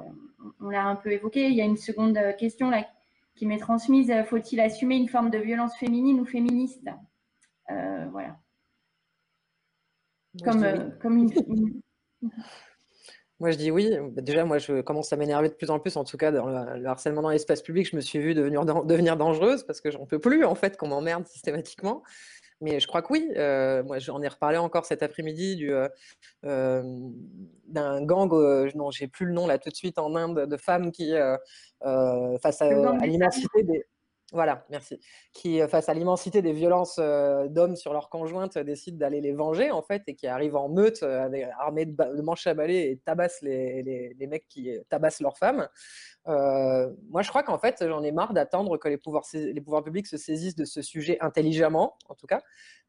on 0.61 0.71
l'a 0.71 0.85
un 0.85 0.97
peu 0.97 1.13
évoqué. 1.13 1.49
Il 1.49 1.55
y 1.55 1.61
a 1.61 1.65
une 1.65 1.77
seconde 1.77 2.17
euh, 2.17 2.33
question 2.33 2.69
là 2.69 2.85
qui 3.37 3.47
m'est 3.47 3.59
transmise. 3.59 4.11
Euh, 4.11 4.25
faut-il 4.25 4.59
assumer 4.59 4.97
une 4.97 5.09
forme 5.09 5.31
de 5.31 5.39
violence 5.39 5.77
féminine 5.77 6.19
ou 6.19 6.25
féministe? 6.25 6.89
Euh, 7.71 8.07
Voilà. 8.11 8.37
comme, 10.43 10.99
comme 11.01 11.17
une, 11.19 11.81
Moi, 13.39 13.51
je 13.51 13.59
dis 13.59 13.70
oui. 13.70 13.91
Déjà, 14.12 14.45
moi, 14.45 14.59
je 14.59 14.80
commence 14.80 15.12
à 15.12 15.16
m'énerver 15.16 15.49
de 15.49 15.55
plus 15.55 15.70
en 15.70 15.78
plus, 15.78 15.97
en 15.97 16.05
tout 16.05 16.16
cas, 16.16 16.32
dans 16.32 16.47
le, 16.47 16.87
harcèlement 16.87 17.22
dans 17.22 17.28
l'espace 17.28 17.62
public. 17.62 17.89
Je 17.91 17.97
me 17.97 18.01
suis 18.01 18.18
vue 18.18 18.34
devenir, 18.34 18.64
devenir 18.64 19.16
dangereuse 19.16 19.62
parce 19.64 19.80
que 19.80 19.91
j'en 19.91 20.07
peux 20.07 20.18
plus, 20.18 20.45
en 20.45 20.55
fait, 20.55 20.76
qu'on 20.76 20.89
m'emmerde 20.89 21.26
systématiquement. 21.26 22.03
Mais 22.62 22.80
je 22.80 22.87
crois 22.87 23.03
que 23.03 23.12
oui. 23.12 23.30
Euh, 23.37 23.82
moi, 23.82 23.99
j'en 23.99 24.22
ai 24.22 24.28
reparlé 24.28 24.57
encore 24.57 24.87
cet 24.87 25.03
après-midi 25.03 25.57
du, 25.57 25.72
euh, 25.74 25.89
euh, 26.47 26.82
d'un 27.68 28.03
gang, 28.03 28.32
non, 28.74 28.91
j'ai 28.91 29.09
plus 29.09 29.26
le 29.26 29.32
nom 29.32 29.47
là 29.47 29.59
tout 29.59 29.68
de 29.68 29.74
suite 29.74 29.99
en 29.99 30.14
Inde, 30.14 30.47
de 30.47 30.57
femmes 30.57 30.91
qui, 30.91 31.12
face 31.82 32.62
à, 32.62 32.66
à 32.66 33.07
l'immensité 33.07 33.62
des. 33.62 33.84
Voilà, 34.37 34.66
merci. 34.68 35.01
Qui, 35.32 35.61
face 35.66 35.89
à 35.89 35.95
l'immensité 35.95 36.43
des 36.43 36.53
violences 36.53 36.97
d'hommes 36.99 37.74
sur 37.74 37.95
leurs 37.95 38.11
conjointes, 38.11 38.59
décident 38.59 38.99
d'aller 38.99 39.22
les 39.22 39.32
venger, 39.32 39.70
en 39.70 39.80
fait, 39.80 40.03
et 40.09 40.14
qui 40.14 40.26
arrivent 40.26 40.57
en 40.57 40.68
meute, 40.68 41.03
armés 41.59 41.87
de, 41.87 42.20
manches 42.20 42.47
à 42.47 42.53
balai 42.53 42.91
et 42.91 43.01
tabassent 43.03 43.41
les, 43.41 43.82
les, 43.82 44.14
les, 44.18 44.26
mecs 44.26 44.47
qui 44.47 44.70
tabassent 44.91 45.22
leurs 45.22 45.39
femmes. 45.39 45.66
Euh, 46.29 46.93
moi, 47.09 47.22
je 47.22 47.29
crois 47.29 47.43
qu'en 47.43 47.59
fait, 47.59 47.85
j'en 47.87 48.03
ai 48.03 48.12
marre 48.12 48.33
d'attendre 48.33 48.77
que 48.79 48.89
les 48.89 48.97
pouvoirs, 48.97 49.24
publics 49.85 50.07
se 50.07 50.16
saisissent 50.16 50.57
de 50.57 50.64
ce 50.64 50.83
sujet 50.83 51.18
intelligemment, 51.20 51.97
en 52.09 52.14
tout 52.14 52.27
cas, 52.27 52.43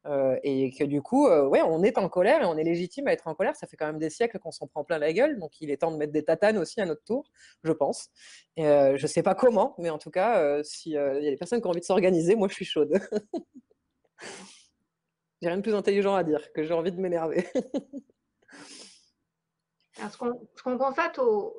euh, 0.06 0.36
et 0.42 0.72
que 0.76 0.84
du 0.84 1.02
coup, 1.02 1.26
euh, 1.28 1.46
ouais, 1.46 1.62
on 1.62 1.82
est 1.82 1.98
en 1.98 2.08
colère 2.08 2.42
et 2.42 2.46
on 2.46 2.56
est 2.56 2.64
légitime 2.64 3.06
à 3.06 3.12
être 3.12 3.28
en 3.28 3.34
colère. 3.34 3.54
Ça 3.56 3.66
fait 3.66 3.76
quand 3.76 3.86
même 3.86 3.98
des 3.98 4.10
siècles 4.10 4.38
qu'on 4.38 4.50
s'en 4.50 4.66
prend 4.66 4.84
plein 4.84 4.98
la 4.98 5.12
gueule, 5.12 5.38
donc 5.38 5.60
il 5.60 5.70
est 5.70 5.78
temps 5.78 5.92
de 5.92 5.96
mettre 5.96 6.12
des 6.12 6.24
tatanes 6.24 6.58
aussi 6.58 6.80
à 6.80 6.86
notre 6.86 7.04
tour, 7.04 7.30
je 7.62 7.72
pense. 7.72 8.10
Et, 8.56 8.64
je 8.64 9.06
sais 9.06 9.22
pas 9.22 9.34
comment, 9.34 9.74
mais 9.78 9.90
en 9.90 9.98
tout 9.98 10.10
cas, 10.10 10.62
s'il 10.64 10.92
y 10.92 10.96
a 10.96 11.20
des 11.20 11.36
personnes 11.36 11.60
qui 11.60 11.66
ont 11.66 11.70
envie 11.70 11.80
de 11.80 11.84
s'organiser, 11.84 12.34
moi, 12.34 12.48
je 12.48 12.54
suis 12.54 12.64
chaude. 12.64 12.98
j'ai 15.40 15.48
rien 15.48 15.56
de 15.56 15.62
plus 15.62 15.74
intelligent 15.74 16.14
à 16.14 16.24
dire 16.24 16.52
que 16.52 16.64
j'ai 16.64 16.74
envie 16.74 16.92
de 16.92 17.00
m'énerver. 17.00 17.46
ce 20.10 20.62
qu'on 20.62 20.78
constate 20.78 21.18
au, 21.18 21.56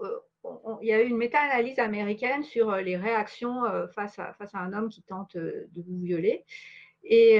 il 0.81 0.87
y 0.87 0.93
a 0.93 1.01
eu 1.01 1.07
une 1.07 1.17
méta-analyse 1.17 1.79
américaine 1.79 2.43
sur 2.43 2.69
euh, 2.69 2.81
les 2.81 2.97
réactions 2.97 3.65
euh, 3.65 3.87
face 3.87 4.17
à, 4.19 4.35
un 4.53 4.73
homme 4.73 4.89
qui 4.89 5.03
tente 5.03 5.35
euh, 5.35 5.67
de 5.71 5.81
vous 5.81 5.99
violer. 5.99 6.45
Et 7.03 7.39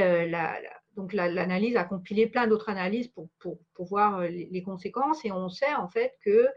donc 0.96 1.12
l'analyse 1.12 1.76
a 1.76 1.84
compilé 1.84 2.28
plein 2.28 2.48
d'autres 2.48 2.70
analyses 2.70 3.10
pour, 3.10 3.30
voir 3.78 4.22
les, 4.22 4.64
conséquences. 4.64 5.26
Et 5.26 5.34
on 5.34 5.50
sait 5.50 5.76
en 5.76 5.90
fait 5.90 6.14
que 6.24 6.48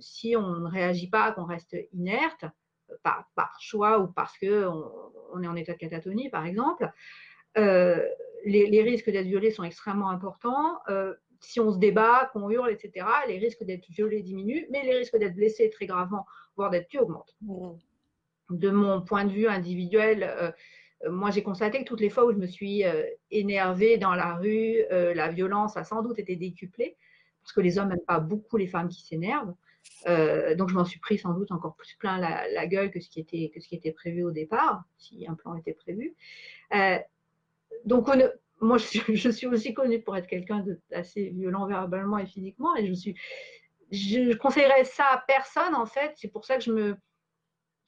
si 0.00 0.36
on 0.36 0.50
ne 0.56 0.68
réagit 0.68 1.08
pas, 1.08 1.32
qu'on 1.32 1.46
reste 1.46 1.74
inerte, 1.94 2.44
par, 3.02 3.56
choix 3.58 4.00
ou 4.00 4.08
parce 4.08 4.38
qu'on 4.38 4.92
on 5.32 5.42
est 5.42 5.48
en 5.48 5.56
état 5.56 5.72
de 5.72 5.78
catatonie, 5.78 6.28
par 6.28 6.44
exemple, 6.44 6.92
les, 7.56 8.02
les, 8.44 8.82
risques 8.82 9.10
d'être 9.10 9.26
violé 9.26 9.50
sont 9.50 9.64
extrêmement 9.64 10.10
importants 10.10 10.78
si 11.40 11.58
on 11.58 11.72
se 11.72 11.78
débat, 11.78 12.30
qu'on 12.32 12.50
hurle, 12.50 12.70
etc., 12.70 13.06
les 13.26 13.38
risques 13.38 13.64
d'être 13.64 13.88
violés 13.88 14.22
diminuent, 14.22 14.66
mais 14.70 14.84
les 14.84 14.98
risques 14.98 15.16
d'être 15.16 15.34
blessés 15.34 15.70
très 15.70 15.86
gravement, 15.86 16.26
voire 16.56 16.70
d'être 16.70 16.88
tués, 16.88 17.00
augmentent. 17.00 17.34
Mmh. 17.42 17.70
De 18.50 18.70
mon 18.70 19.00
point 19.00 19.24
de 19.24 19.30
vue 19.30 19.48
individuel, 19.48 20.22
euh, 20.22 20.50
euh, 21.04 21.10
moi 21.10 21.30
j'ai 21.30 21.42
constaté 21.42 21.78
que 21.78 21.84
toutes 21.84 22.00
les 22.00 22.10
fois 22.10 22.26
où 22.26 22.32
je 22.32 22.36
me 22.36 22.46
suis 22.46 22.84
euh, 22.84 23.04
énervée 23.30 23.96
dans 23.96 24.14
la 24.14 24.34
rue, 24.34 24.78
la 24.90 25.28
violence 25.28 25.76
a 25.76 25.84
sans 25.84 26.02
doute 26.02 26.18
été 26.18 26.36
décuplée, 26.36 26.96
parce 27.42 27.52
que 27.52 27.60
les 27.60 27.78
hommes 27.78 27.88
n'aiment 27.88 28.06
pas 28.06 28.20
beaucoup 28.20 28.58
les 28.58 28.66
femmes 28.66 28.88
qui 28.88 29.02
s'énervent. 29.02 29.54
donc 30.56 30.68
je 30.68 30.74
m'en 30.74 30.84
suis 30.84 31.00
pris 31.00 31.16
sans 31.16 31.32
doute 31.32 31.52
encore 31.52 31.74
plus 31.74 31.96
plein 31.98 32.18
la, 32.18 32.66
gueule 32.66 32.90
que 32.90 33.00
ce, 33.00 33.08
qui 33.08 33.20
était, 33.20 33.50
que 33.54 33.60
ce 33.60 33.68
qui 33.68 33.76
était 33.76 33.92
prévu 33.92 34.24
au 34.24 34.30
départ, 34.30 34.84
si 34.98 35.26
un 35.26 35.34
plan 35.34 35.54
était 35.56 35.72
prévu. 35.72 36.14
donc 37.86 38.08
on, 38.08 38.20
moi, 38.60 38.78
je 38.78 39.30
suis, 39.30 39.46
aussi 39.46 39.74
connue 39.74 40.02
pour 40.02 40.16
être 40.16 40.26
quelqu'un 40.26 40.64
d'assez 40.90 41.30
violent 41.30 41.66
verbalement 41.66 42.18
et 42.18 42.26
physiquement, 42.26 42.76
et 42.76 42.86
je 42.86 42.92
suis, 42.92 43.16
je 43.90 44.34
conseillerais 44.34 44.84
ça 44.84 45.04
à 45.06 45.24
personne 45.26 45.74
en 45.74 45.86
fait. 45.86 46.12
C'est 46.16 46.28
pour 46.28 46.44
ça 46.44 46.56
que 46.56 46.64
je 46.64 46.72
me, 46.72 46.96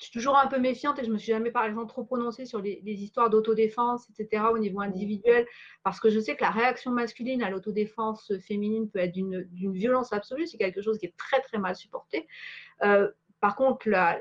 je 0.02 0.06
suis 0.06 0.12
toujours 0.12 0.36
un 0.36 0.48
peu 0.48 0.58
méfiante 0.58 0.98
et 0.98 1.04
je 1.04 1.10
me 1.12 1.16
suis 1.16 1.30
jamais, 1.30 1.52
par 1.52 1.64
exemple, 1.64 1.86
trop 1.86 2.02
prononcée 2.02 2.44
sur 2.44 2.60
les, 2.60 2.80
histoires 2.84 3.30
d'autodéfense, 3.30 4.08
etc. 4.10 4.44
au 4.52 4.58
niveau 4.58 4.80
individuel, 4.80 5.46
parce 5.84 6.00
que 6.00 6.10
je 6.10 6.18
sais 6.18 6.34
que 6.34 6.42
la 6.42 6.50
réaction 6.50 6.90
masculine 6.90 7.40
à 7.40 7.50
l'autodéfense 7.50 8.32
féminine 8.40 8.90
peut 8.90 8.98
être 8.98 9.12
d'une 9.12 9.72
violence 9.72 10.12
absolue. 10.12 10.48
C'est 10.48 10.58
quelque 10.58 10.82
chose 10.82 10.98
qui 10.98 11.06
est 11.06 11.16
très 11.16 11.40
très 11.42 11.58
mal 11.58 11.76
supporté. 11.76 12.26
Euh, 12.82 13.10
par 13.38 13.54
contre, 13.54 13.88
la, 13.88 14.18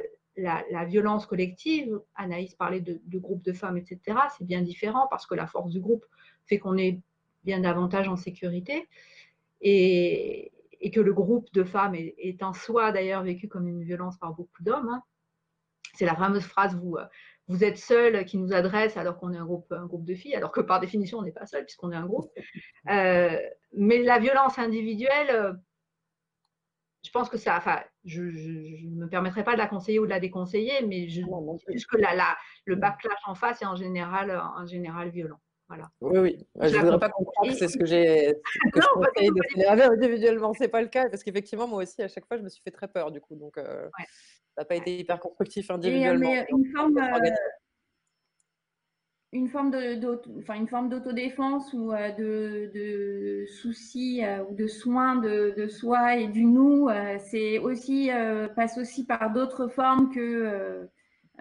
violence 0.86 1.26
collective, 1.26 2.00
Anaïs 2.14 2.54
parlait 2.54 2.82
de, 2.82 3.02
de 3.04 3.18
groupes 3.18 3.44
de 3.44 3.54
femmes, 3.54 3.78
etc. 3.78 4.20
C'est 4.38 4.46
bien 4.46 4.62
différent 4.62 5.08
parce 5.10 5.26
que 5.26 5.34
la 5.34 5.48
force 5.48 5.72
du 5.72 5.80
groupe 5.80 6.06
fait 6.48 6.60
qu'on 6.60 6.78
est 6.78 7.00
bien 7.44 7.60
davantage 7.60 8.08
en 8.08 8.16
sécurité 8.16 8.88
et, 9.62 10.52
que 10.94 11.00
le 11.00 11.14
groupe 11.14 11.52
de 11.54 11.64
femmes 11.64 11.96
est, 11.96 12.42
en 12.44 12.54
soi 12.54 12.92
d'ailleurs 12.92 13.24
vécu 13.24 13.48
comme 13.48 13.68
une 13.68 13.84
violence 13.84 14.18
par 14.18 14.34
beaucoup 14.34 14.64
d'hommes. 14.64 14.90
Hein. 14.90 15.04
C'est 15.94 16.06
la 16.06 16.16
fameuse 16.16 16.44
phrase 16.44 16.76
vous, 16.76 16.98
vous 17.48 17.64
êtes 17.64 17.78
seul 17.78 18.26
qui 18.26 18.38
nous 18.38 18.54
adresse 18.54 18.98
alors 18.98 19.18
qu'on 19.18 19.34
est 19.34 19.38
un 19.38 19.46
groupe, 19.46 19.72
un 19.72 19.86
groupe 19.86 20.06
de 20.06 20.16
filles, 20.16 20.36
alors 20.36 20.52
que 20.52 20.62
par 20.62 20.80
définition 20.80 21.20
on 21.20 21.24
n'est 21.24 21.32
pas 21.32 21.46
seul 21.46 21.66
puisqu'on 21.66 21.92
est 21.92 21.96
un 21.96 22.06
groupe. 22.06 22.32
Euh, 22.90 23.38
mais 23.74 24.02
la 24.02 24.20
violence 24.20 24.58
individuelle, 24.58 25.60
je 27.04 27.12
pense 27.12 27.30
que 27.30 27.38
ça, 27.38 27.58
enfin, 27.58 27.82
je 28.06 28.24
ne 28.24 28.96
me 28.96 29.08
permettrai 29.08 29.44
pas 29.44 29.54
de 29.54 29.58
la 29.58 29.68
conseiller 29.68 30.00
ou 30.00 30.06
de 30.06 30.10
la 30.10 30.20
déconseiller, 30.20 30.86
mais 30.88 31.10
je, 31.10 31.22
juste 31.70 31.88
que 31.88 31.98
la, 31.98 32.38
le 32.66 32.76
backlash 32.76 33.20
en 33.26 33.36
face 33.36 33.62
est 33.62 33.66
en 33.66 33.76
général, 33.76 34.32
en 34.32 34.66
général 34.66 35.10
violent. 35.10 35.40
Oui, 36.02 36.20
oui. 36.20 36.48
Je 36.60 36.76
ne 36.76 36.82
voudrais 36.82 37.00
pas 37.00 37.10
comprendre 37.10 37.52
que 37.52 37.58
c'est 37.58 37.68
ce 37.68 37.78
que 37.78 37.86
j'ai 37.86 38.36
que 38.72 38.82
je 38.82 38.88
conseille 38.94 39.30
de 39.30 39.42
s'énerver 39.50 39.84
individuellement. 39.84 40.54
Ce 40.54 40.64
n'est 40.64 40.70
pas 40.70 40.82
le 40.82 40.88
cas, 40.88 41.10
parce 41.10 41.24
qu'effectivement, 41.24 41.68
moi 41.68 41.84
aussi, 41.84 42.02
à 42.02 42.08
chaque 42.08 42.26
fois, 42.26 42.38
je 42.38 42.44
me 42.44 42.50
suis 42.50 42.62
fait 42.62 42.72
très 42.72 42.88
peur, 42.88 43.12
du 43.12 43.22
coup. 43.22 43.36
Donc, 43.36 43.58
euh, 43.58 43.90
ça 44.56 44.62
n'a 44.62 44.66
pas 44.66 44.76
été 44.76 44.98
hyper 44.98 45.20
constructif 45.20 45.70
euh, 45.70 45.76
individuellement. 45.76 46.46
une 46.50 46.66
forme, 46.76 46.98
euh, 46.98 47.30
une 49.34 49.48
forme 49.48 49.72
enfin, 50.40 50.56
une 50.56 50.68
forme 50.68 50.90
d'autodéfense 50.90 51.72
ou 51.74 51.92
de, 51.92 52.70
de 52.74 53.46
soucis 53.46 54.22
ou 54.50 54.56
de 54.56 54.68
soins 54.68 55.16
de, 55.16 55.54
de, 55.56 55.68
soi 55.70 56.18
et 56.18 56.28
du 56.28 56.44
nous, 56.44 56.90
c'est 57.20 57.58
aussi 57.60 58.10
passe 58.58 58.78
aussi 58.78 59.06
par 59.06 59.32
d'autres 59.32 59.68
formes 59.70 60.14
que 60.14 60.90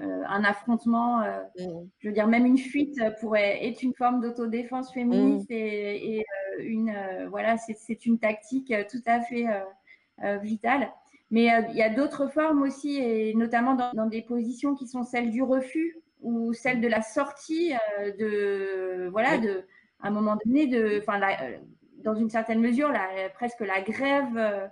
un 0.01 0.45
affrontement, 0.45 1.21
euh, 1.23 1.41
mm. 1.59 1.89
je 1.99 2.09
veux 2.09 2.15
dire 2.15 2.27
même 2.27 2.47
une 2.47 2.59
fuite 2.59 2.99
pourrait 3.21 3.67
être 3.67 3.83
une 3.83 3.95
forme 3.95 4.21
d'autodéfense 4.21 4.93
féministe 4.93 5.51
mm. 5.51 5.55
et, 5.55 6.21
euh, 6.21 6.63
une 6.63 6.95
voilà 7.31 7.57
c'est 7.57 8.07
une 8.07 8.19
tactique 8.19 8.73
tout 8.91 9.03
à 9.07 9.21
fait 9.21 9.47
vitale. 10.43 10.93
Mais 11.31 11.49
il 11.71 11.77
y 11.77 11.83
a 11.83 11.89
d'autres 11.89 12.27
formes 12.27 12.63
aussi, 12.63 12.99
et 12.99 13.35
notamment 13.35 13.75
dans, 13.95 14.07
des 14.07 14.21
positions 14.21 14.75
qui 14.75 14.89
sont 14.89 15.05
celles 15.05 15.31
du 15.31 15.43
refus 15.43 15.97
ou 16.23 16.53
celles 16.53 16.81
de 16.81 16.89
la 16.89 17.03
sortie 17.03 17.73
de, 18.19 19.09
voilà, 19.11 19.39
de, 19.39 19.65
à 20.01 20.09
un 20.09 20.11
moment 20.11 20.37
donné, 20.45 20.67
de, 20.67 20.99
enfin, 20.99 21.21
dans 22.03 22.17
une 22.17 22.29
certaine 22.29 22.61
mesure, 22.61 22.93
presque 23.35 23.61
la 23.61 23.81
grève 23.81 24.71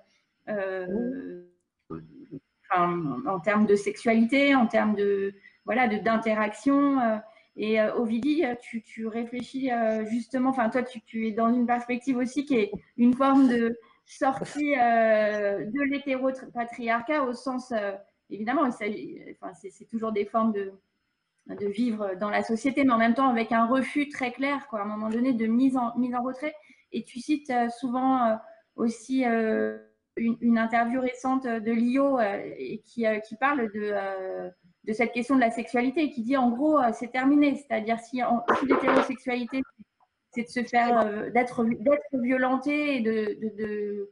en 2.75 3.41
termes 3.41 3.67
de 3.67 3.77
sexualité, 3.77 4.55
en 4.55 4.67
termes 4.67 4.95
de 4.95 5.35
voilà, 5.65 5.89
d'interaction. 5.89 7.21
Et 7.57 7.81
Ovidie, 7.81 8.45
tu, 8.61 8.83
tu 8.83 9.07
réfléchis 9.07 9.71
justement, 10.09 10.51
enfin 10.51 10.69
toi, 10.71 10.83
tu, 10.83 11.01
tu, 11.03 11.27
es 11.27 11.33
dans 11.33 11.53
une 11.53 11.67
perspective 11.67 12.17
aussi 12.17 12.45
qui 12.45 12.57
est 12.57 12.71
une 12.97 13.15
forme 13.15 13.49
de 13.49 13.79
sortie 14.07 14.75
de 14.75 15.91
l'hétéropatriarcat 15.91 17.25
au 17.25 17.33
sens, 17.33 17.73
évidemment, 18.31 18.71
c'est 18.71 19.89
toujours 19.91 20.13
des 20.13 20.25
formes 20.25 20.53
de, 20.53 20.73
de 21.55 21.67
vivre 21.67 22.15
dans 22.21 22.31
la 22.31 22.43
société, 22.43 22.85
mais 22.85 22.93
en 22.93 22.99
même 22.99 23.15
temps 23.15 23.29
avec 23.29 23.53
un 23.53 23.67
refus 23.67 24.09
très 24.09 24.33
clair, 24.33 24.67
quoi, 24.69 24.81
à 24.81 24.83
un 24.83 24.87
moment 24.87 25.09
donné, 25.09 25.33
de 25.33 25.47
mise 25.47 25.77
en, 25.77 25.97
mise 25.97 26.15
en 26.15 26.23
retrait. 26.23 26.55
Et 26.93 27.05
tu 27.05 27.21
cites 27.21 27.51
euh, 27.51 27.69
souvent 27.69 28.25
euh, 28.25 28.37
aussi 28.77 29.25
euh, 29.25 29.79
une, 30.19 30.59
interview 30.59 31.01
récente 31.01 31.47
de 31.47 31.73
Lio 31.73 32.19
qui, 32.85 33.07
qui, 33.27 33.37
parle 33.37 33.71
de, 33.73 34.51
de, 34.85 34.93
cette 34.93 35.13
question 35.13 35.37
de 35.37 35.41
la 35.41 35.51
sexualité, 35.51 36.11
qui 36.11 36.23
dit 36.23 36.37
en 36.37 36.51
gros, 36.51 36.79
c'est 36.93 37.13
terminé. 37.13 37.57
C'est-à-dire 37.57 37.99
si, 38.01 38.21
si 38.61 38.67
l'hétérosexualité, 38.67 39.63
c'est 40.31 40.43
de 40.43 40.49
se 40.49 40.63
faire, 40.63 41.31
d'être 41.33 41.65
violenté 42.15 42.97
et 42.97 43.01
de, 43.01 43.39
de, 43.57 44.11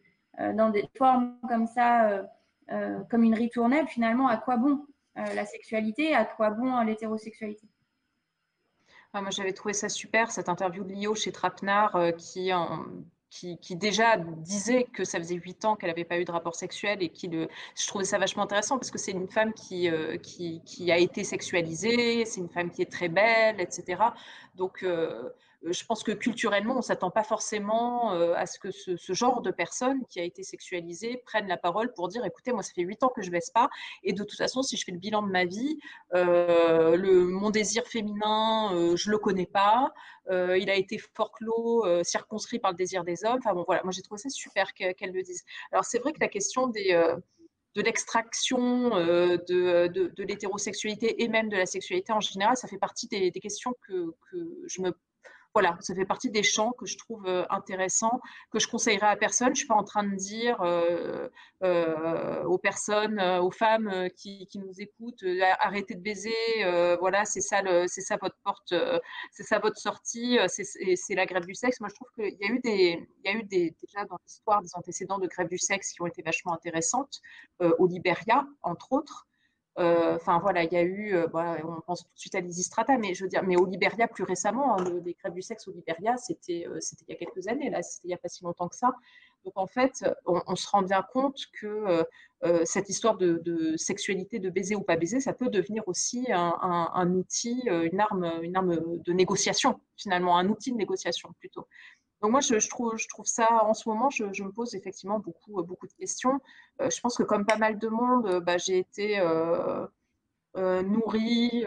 dans 0.55 0.71
des 0.71 0.85
formes 0.97 1.37
comme 1.49 1.67
ça, 1.67 2.27
comme 3.11 3.23
une 3.23 3.35
ritournelle, 3.35 3.87
finalement, 3.89 4.29
à 4.29 4.37
quoi 4.37 4.57
bon 4.57 4.87
euh, 5.19 5.35
la 5.35 5.47
sexualité, 5.47 6.15
à 6.15 6.27
quoi 6.27 6.51
bon 6.51 6.79
l'hétérosexualité? 6.83 7.67
Ah, 9.15 9.23
Moi, 9.23 9.31
j'avais 9.31 9.55
trouvé 9.55 9.73
ça 9.73 9.89
super, 9.89 10.31
cette 10.31 10.51
interview 10.51 10.85
de 10.85 10.93
Lio 10.93 11.15
chez 11.15 11.33
Trapenard, 11.33 11.97
euh, 11.97 12.13
qui, 13.31 13.77
déjà 13.77 14.17
disait 14.17 14.85
que 14.85 15.05
ça 15.05 15.19
faisait 15.19 15.35
huit 15.35 15.65
ans 15.65 15.77
qu'elle 15.77 15.91
n'avait 15.91 16.05
pas 16.05 16.19
eu 16.19 16.25
de 16.25 16.31
rapport 16.31 16.55
sexuel 16.55 17.03
et 17.03 17.09
qui 17.09 17.29
le, 17.29 17.49
je 17.79 17.87
trouvais 17.87 18.05
ça 18.05 18.19
vachement 18.19 18.45
intéressant 18.45 18.79
parce 18.79 18.91
que 18.91 18.99
c'est 18.99 19.13
une 19.13 19.29
femme 19.29 19.53
qui, 19.53 19.91
euh, 19.91 20.17
qui, 20.17 20.63
qui, 20.65 20.91
a 20.93 20.99
été 20.99 21.25
sexualisée, 21.25 22.25
c'est 22.25 22.41
une 22.41 22.49
femme 22.49 22.71
qui 22.71 22.83
est 22.83 22.91
très 22.91 23.09
belle, 23.09 23.61
etc. 23.61 24.03
Donc, 24.55 24.83
euh, 24.83 25.31
je 25.63 25.85
pense 25.85 26.03
que 26.03 26.13
culturellement, 26.13 26.75
on 26.75 26.79
ne 26.79 26.83
s'attend 26.83 27.11
pas 27.11 27.23
forcément 27.23 28.13
euh, 28.13 28.35
à 28.35 28.47
ce 28.47 28.59
que 28.59 28.71
ce, 28.71 29.13
genre 29.13 29.41
de 29.41 29.51
personne 29.51 30.05
qui 30.09 30.21
a 30.21 30.23
été 30.23 30.43
sexualisée 30.43 31.23
prenne 31.25 31.49
la 31.49 31.57
parole 31.57 31.93
pour 31.93 32.09
dire 32.09 32.25
écoutez, 32.25 32.53
moi, 32.53 32.63
ça 32.63 32.73
fait 32.75 32.83
huit 32.83 33.03
ans 33.03 33.09
que 33.09 33.23
je 33.23 33.29
ne 33.29 33.33
baisse 33.33 33.51
pas, 33.51 33.69
et 34.03 34.13
de 34.13 34.23
toute 34.23 34.37
façon, 34.37 34.63
si 34.63 34.77
je 34.77 34.85
fais 34.85 34.93
le 34.93 34.99
bilan 34.99 35.23
de 35.23 35.31
ma 35.31 35.45
vie, 35.45 35.79
euh, 36.15 36.97
le, 36.97 37.27
mon 37.27 37.51
désir 37.51 37.87
féminin, 37.87 38.71
je 38.97 39.09
ne 39.09 39.13
le 39.13 39.19
connais 39.19 39.47
pas, 39.47 39.93
il 40.31 40.69
a 40.71 40.75
été 40.75 40.99
fort 40.99 41.33
clos, 41.33 41.85
circonscrit 42.03 42.59
par 42.59 42.73
le 42.73 42.77
désir 42.77 43.05
des 43.05 43.25
hommes. 43.25 43.39
Enfin 43.39 43.55
bon, 43.55 43.65
voilà, 43.67 43.83
moi 43.85 43.93
j'ai 43.93 44.03
trouvé 44.03 44.21
ça 44.21 44.29
super 44.29 44.75
qu'elle 44.75 45.13
le 45.13 45.23
dise. 45.23 45.45
Alors 45.73 45.85
c'est 45.85 45.99
vrai 45.99 46.13
que 46.13 46.21
la 46.21 46.29
question 46.29 46.67
de 46.67 47.83
l'extraction 47.83 48.91
de, 48.91 50.23
l'hétérosexualité 50.23 51.23
et 51.23 51.29
même 51.29 51.49
de 51.49 51.57
la 51.57 51.67
sexualité 51.67 52.13
en 52.13 52.21
général, 52.21 52.57
ça 52.57 52.69
fait 52.69 52.79
partie 52.79 53.07
des, 53.09 53.31
des 53.31 53.41
questions 53.41 53.75
que, 53.87 54.15
que, 54.31 54.63
je 54.67 54.83
me 54.83 54.93
voilà, 55.57 55.75
ça 55.81 55.95
fait 55.95 56.05
partie 56.05 56.29
des 56.29 56.43
champs 56.43 56.73
que 56.73 56.85
je 56.85 56.99
trouve 56.99 57.25
euh, 57.27 57.47
intéressants, 57.49 58.21
que 58.51 58.59
je 58.59 58.69
conseillerais 58.69 59.07
à 59.07 59.17
personne. 59.17 59.47
Je 59.47 59.53
ne 59.53 59.57
suis 59.57 59.67
pas 59.67 59.75
en 59.75 59.85
train 59.85 60.05
de 60.05 60.15
dire 60.15 60.61
euh, 60.61 61.31
euh, 61.63 62.45
aux 62.45 62.59
personnes, 62.59 63.19
aux 63.19 63.51
femmes 63.51 64.11
qui, 64.19 64.47
nous 64.57 64.79
écoutent, 64.79 65.25
arrêtez 65.61 65.95
de 65.95 66.03
baiser, 66.03 66.35
voilà, 67.01 67.25
c'est 67.25 67.41
ça, 67.41 67.63
c'est 67.87 68.03
ça 68.03 68.19
votre 68.21 68.37
porte, 68.45 68.75
c'est 69.33 69.45
ça 69.45 69.59
votre 69.59 69.79
sortie, 69.79 70.39
c'est 70.47 71.15
la 71.15 71.25
grève 71.25 71.47
du 71.47 71.55
sexe. 71.55 71.81
Moi, 71.81 71.89
je 71.89 71.95
trouve 71.95 72.09
qu'il 72.15 72.37
y 72.39 72.45
a 72.45 73.33
eu 73.33 73.43
déjà 73.45 74.05
dans 74.05 74.19
l'histoire 74.27 74.61
des 74.61 74.75
antécédents 74.75 75.19
de 75.19 75.27
grève 75.27 75.49
du 75.49 75.59
sexe 75.59 75.93
qui 75.93 76.03
ont 76.03 76.07
été 76.07 76.21
vachement 76.21 76.53
intéressantes, 76.53 77.23
au 77.79 77.87
Liberia, 77.87 78.47
entre 78.63 78.93
autres. 78.93 79.26
Euh, 79.79 80.17
enfin 80.17 80.39
voilà, 80.39 80.65
il 80.65 80.73
y 80.73 80.77
a 80.77 80.83
eu, 80.83 81.15
euh, 81.15 81.27
bah, 81.27 81.59
on 81.63 81.81
pense 81.83 82.05
tout 82.05 82.15
de 82.15 82.19
suite 82.19 82.35
à 82.35 82.41
l'Isistrata, 82.41 82.97
mais 82.97 83.13
je 83.13 83.25
veux 83.25 83.29
dire, 83.29 83.43
mais 83.43 83.57
au 83.57 83.67
Liberia 83.67 84.09
plus 84.09 84.25
récemment, 84.25 84.79
hein, 84.79 84.85
les 85.05 85.15
grèves 85.15 85.35
du 85.35 85.43
sexe 85.43 85.69
au 85.69 85.73
Liberia, 85.73 86.17
c'était 86.17 86.67
euh, 86.67 86.79
c'était 86.81 87.05
il 87.09 87.13
y 87.13 87.15
a 87.15 87.19
quelques 87.19 87.47
années, 87.49 87.69
là, 87.69 87.83
c'était 87.83 88.09
il 88.09 88.09
n'y 88.09 88.15
a 88.15 88.19
pas 88.19 88.29
si 88.29 88.43
longtemps 88.43 88.69
que 88.69 88.77
ça. 88.77 88.95
Donc 89.45 89.53
en 89.57 89.67
fait, 89.67 90.05
on, 90.25 90.57
se 90.57 90.69
rend 90.69 90.83
bien 90.83 91.03
compte 91.13 91.39
que 91.53 92.05
cette 92.65 92.89
histoire 92.89 93.17
de, 93.17 93.75
sexualité, 93.77 94.41
de 94.41 94.51
baiser 94.51 94.75
ou 94.75 94.83
pas 94.83 94.97
baiser, 94.97 95.21
ça 95.21 95.33
peut 95.33 95.49
devenir 95.49 95.87
aussi 95.87 96.27
un, 96.33 97.15
outil, 97.15 97.63
une 97.69 98.01
arme, 98.01 98.41
une 98.43 98.57
arme 98.57 98.99
de 98.99 99.13
négociation 99.13 99.79
finalement, 99.97 100.37
un 100.37 100.49
outil 100.49 100.73
de 100.73 100.77
négociation 100.77 101.33
plutôt. 101.39 101.69
Donc 102.23 102.31
moi, 102.31 102.41
je, 102.41 102.69
trouve, 102.69 102.97
ça, 103.25 103.65
en 103.65 103.75
ce 103.75 103.89
moment, 103.89 104.11
je, 104.11 104.25
me 104.25 104.51
pose 104.51 104.75
effectivement 104.75 105.19
beaucoup, 105.19 105.63
beaucoup 105.63 105.87
de 105.87 105.93
questions. 105.93 106.41
Euh, 106.81 106.89
je 106.91 107.01
pense 107.01 107.17
que 107.17 107.23
comme 107.23 107.45
pas 107.45 107.59
mal 107.59 107.79
de 107.79 107.89
monde, 107.89 108.27
euh, 108.27 108.41
bah, 108.41 108.57
j'ai 108.59 108.79
été 108.79 109.19
euh, 109.19 109.87
nourrie, 110.83 111.65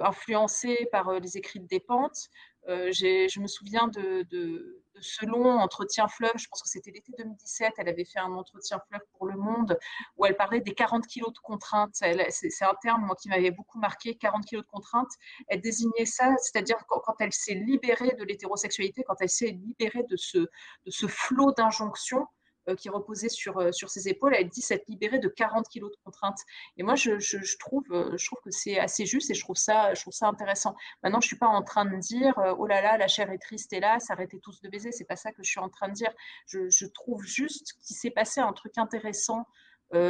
influencée 0.00 0.88
par 0.92 1.18
les 1.20 1.38
écrits 1.38 1.60
de 1.60 1.66
Despentes. 1.66 2.28
je 2.66 3.40
me 3.40 3.46
souviens 3.46 3.88
de 3.88 4.82
ce 5.00 5.26
long 5.26 5.58
entretien 5.58 6.08
fleuve, 6.08 6.32
je 6.36 6.48
pense 6.48 6.62
que 6.62 6.68
c'était 6.68 6.90
l'été 6.90 7.12
2017, 7.18 7.74
elle 7.78 7.88
avait 7.88 8.04
fait 8.04 8.18
un 8.18 8.32
entretien 8.32 8.80
fleuve 8.88 9.02
pour 9.12 9.26
Le 9.26 9.36
Monde 9.36 9.78
où 10.16 10.26
elle 10.26 10.36
parlait 10.36 10.60
des 10.60 10.74
40 10.74 11.06
kilos 11.06 11.32
de 11.32 11.38
contraintes. 11.38 11.94
C'est 11.94 12.64
un 12.64 12.74
terme 12.82 13.12
qui 13.20 13.28
m'avait 13.28 13.50
beaucoup 13.50 13.78
marqué, 13.78 14.16
40 14.16 14.44
kilos 14.44 14.64
de 14.64 14.70
contraintes. 14.70 15.10
Elle 15.48 15.60
désignait 15.60 16.06
ça, 16.06 16.34
c'est-à-dire 16.38 16.78
quand, 16.88 17.00
quand, 17.00 17.14
elle 17.20 17.32
s'est 17.32 17.54
libérée 17.54 18.14
de 18.18 18.24
l'hétérosexualité, 18.24 19.02
quand 19.06 19.16
elle 19.20 19.28
s'est 19.28 19.50
libérée 19.50 20.04
de 20.04 20.16
ce, 20.16 20.38
de 20.38 20.90
ce 20.90 21.06
flot 21.06 21.52
d'injonctions, 21.52 22.26
qui 22.74 22.88
reposait 22.88 23.28
sur, 23.28 23.58
euh, 23.58 23.72
sur 23.72 23.90
ses 23.90 24.08
épaules, 24.08 24.34
elle 24.34 24.48
dit 24.48 24.60
s'être 24.60 24.86
libérée 24.88 25.18
de 25.18 25.28
40 25.28 25.68
kilos 25.68 25.90
de 25.90 25.96
contraintes. 26.04 26.40
Et 26.76 26.82
moi, 26.82 26.94
je, 26.94 27.56
trouve, 27.58 27.84
euh, 27.90 28.16
je 28.16 28.26
trouve 28.26 28.40
que 28.42 28.50
c'est 28.50 28.78
assez 28.78 29.06
juste 29.06 29.30
et 29.30 29.34
je 29.34 29.42
trouve, 29.42 29.56
ça, 29.56 29.94
je 29.94 30.00
trouve 30.00 30.14
ça 30.14 30.26
intéressant. 30.26 30.74
Maintenant, 31.02 31.20
je 31.20 31.26
ne 31.26 31.28
suis 31.28 31.38
pas 31.38 31.48
en 31.48 31.62
train 31.62 31.84
de 31.84 31.96
dire 31.96 32.34
oh 32.58 32.66
là 32.66 32.80
là, 32.80 32.98
la 32.98 33.08
chair 33.08 33.30
est 33.30 33.38
triste, 33.38 33.72
hélas, 33.72 34.10
arrêtez 34.10 34.38
tous 34.40 34.60
de 34.60 34.68
baiser. 34.68 34.92
C'est 34.92 35.04
pas 35.04 35.16
ça 35.16 35.32
que 35.32 35.42
je 35.42 35.50
suis 35.50 35.60
en 35.60 35.68
train 35.68 35.88
de 35.88 35.94
dire. 35.94 36.12
Je, 36.46 36.86
trouve 36.86 37.22
juste 37.24 37.74
qu'il 37.84 37.96
s'est 37.96 38.10
passé 38.10 38.40
un 38.40 38.52
truc 38.52 38.78
intéressant 38.78 39.46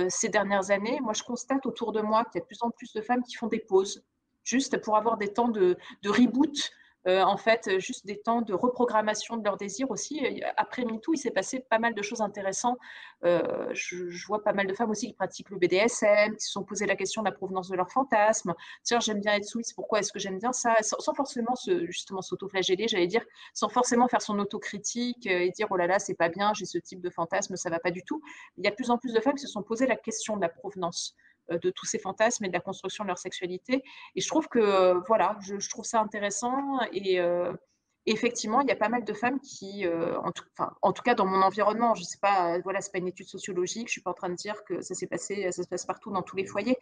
ces 0.08 0.28
dernières 0.28 0.70
années. 0.70 1.00
Moi, 1.00 1.12
je 1.14 1.22
constate 1.22 1.64
autour 1.66 1.92
de 1.92 2.00
moi 2.00 2.24
qu'il 2.24 2.38
y 2.38 2.38
a 2.38 2.40
de 2.42 2.46
plus 2.46 2.62
en 2.62 2.70
plus 2.70 2.92
de 2.92 3.00
femmes 3.00 3.22
qui 3.22 3.34
font 3.34 3.48
des 3.48 3.60
pauses, 3.60 4.04
juste 4.44 4.78
pour 4.78 4.96
avoir 4.96 5.16
des 5.16 5.32
temps 5.32 5.48
de, 5.48 5.76
de 6.02 6.10
reboot 6.10 6.56
euh, 6.58 6.74
en 7.06 7.36
fait, 7.36 7.78
juste 7.78 8.06
des 8.06 8.18
temps 8.20 8.42
de 8.42 8.52
reprogrammation 8.52 9.36
de 9.36 9.44
leurs 9.44 9.56
désirs 9.56 9.90
aussi. 9.90 10.20
Après 10.56 10.84
MeToo, 10.84 11.14
il 11.14 11.18
s'est 11.18 11.30
passé 11.30 11.60
pas 11.60 11.78
mal 11.78 11.94
de 11.94 12.02
choses 12.02 12.20
intéressantes. 12.20 12.78
Euh, 13.24 13.68
je, 13.72 14.26
vois 14.26 14.42
pas 14.42 14.52
mal 14.52 14.66
de 14.66 14.74
femmes 14.74 14.90
aussi 14.90 15.08
qui 15.08 15.14
pratiquent 15.14 15.50
le 15.50 15.58
BDSM, 15.58 16.36
qui 16.36 16.44
se 16.44 16.52
sont 16.52 16.64
posé 16.64 16.86
la 16.86 16.96
question 16.96 17.22
de 17.22 17.28
la 17.28 17.32
provenance 17.32 17.68
de 17.68 17.76
leur 17.76 17.90
fantasme. 17.90 18.54
Tiens, 18.82 19.00
j'aime 19.00 19.20
bien 19.20 19.34
être 19.34 19.44
suisse, 19.44 19.72
pourquoi 19.72 20.00
est-ce 20.00 20.12
que 20.12 20.18
j'aime 20.18 20.38
bien 20.38 20.52
ça? 20.52 20.74
Sans, 20.82 21.14
forcément 21.14 21.54
se, 21.54 21.86
justement 21.86 22.22
s'auto-flageller, 22.22 22.88
j'allais 22.88 23.06
dire, 23.06 23.24
sans 23.54 23.68
forcément 23.68 24.08
faire 24.08 24.22
son 24.22 24.38
autocritique 24.38 25.26
et 25.26 25.50
dire 25.50 25.66
oh 25.70 25.76
là 25.76 25.86
là, 25.86 25.98
c'est 25.98 26.14
pas 26.14 26.28
bien, 26.28 26.52
j'ai 26.54 26.66
ce 26.66 26.78
type 26.78 27.00
de 27.00 27.10
fantasme, 27.10 27.56
ça 27.56 27.70
va 27.70 27.78
pas 27.78 27.90
du 27.90 28.02
tout. 28.02 28.22
Il 28.58 28.64
y 28.64 28.68
a 28.68 28.70
de 28.70 28.76
plus 28.76 28.90
en 28.90 28.98
plus 28.98 29.12
de 29.12 29.20
femmes 29.20 29.34
qui 29.34 29.42
se 29.42 29.48
sont 29.48 29.62
posé 29.62 29.86
la 29.86 29.96
question 29.96 30.36
de 30.36 30.42
la 30.42 30.48
provenance. 30.48 31.16
Euh, 31.52 31.58
de 31.58 31.70
tous 31.70 31.86
ces 31.86 31.98
fantasmes 31.98 32.44
et 32.44 32.48
de 32.48 32.52
la 32.52 32.60
construction 32.60 33.04
de 33.04 33.08
leur 33.08 33.18
sexualité. 33.18 33.84
Et 34.16 34.20
je 34.20 34.26
trouve 34.26 34.48
que, 34.48 34.58
euh, 34.58 35.00
voilà, 35.06 35.38
je, 35.40 35.68
trouve 35.68 35.84
ça 35.84 36.00
intéressant 36.00 36.80
et 36.92 37.20
euh, 37.20 37.52
effectivement, 38.04 38.62
il 38.62 38.68
y 38.68 38.72
a 38.72 38.76
pas 38.76 38.88
mal 38.88 39.04
de 39.04 39.12
femmes 39.12 39.38
qui, 39.40 39.86
en, 39.86 40.32
tout, 40.92 41.02
cas 41.04 41.14
dans 41.14 41.26
mon 41.26 41.42
environnement, 41.42 41.94
je 41.94 42.00
ne 42.00 42.06
sais 42.06 42.18
pas, 42.20 42.58
voilà, 42.60 42.80
c'est 42.80 42.90
pas 42.92 42.98
une 42.98 43.08
étude 43.08 43.28
sociologique, 43.28 43.88
je 43.88 43.92
suis 43.92 44.00
pas 44.00 44.10
en 44.10 44.14
train 44.14 44.28
de 44.28 44.34
dire 44.34 44.64
que 44.64 44.80
ça 44.80 44.94
s'est 44.94 45.06
passé, 45.06 45.50
ça 45.52 45.62
se 45.62 45.68
passe 45.68 45.86
partout 45.86 46.10
dans 46.10 46.22
tous 46.22 46.36
les 46.36 46.46
foyers, 46.46 46.78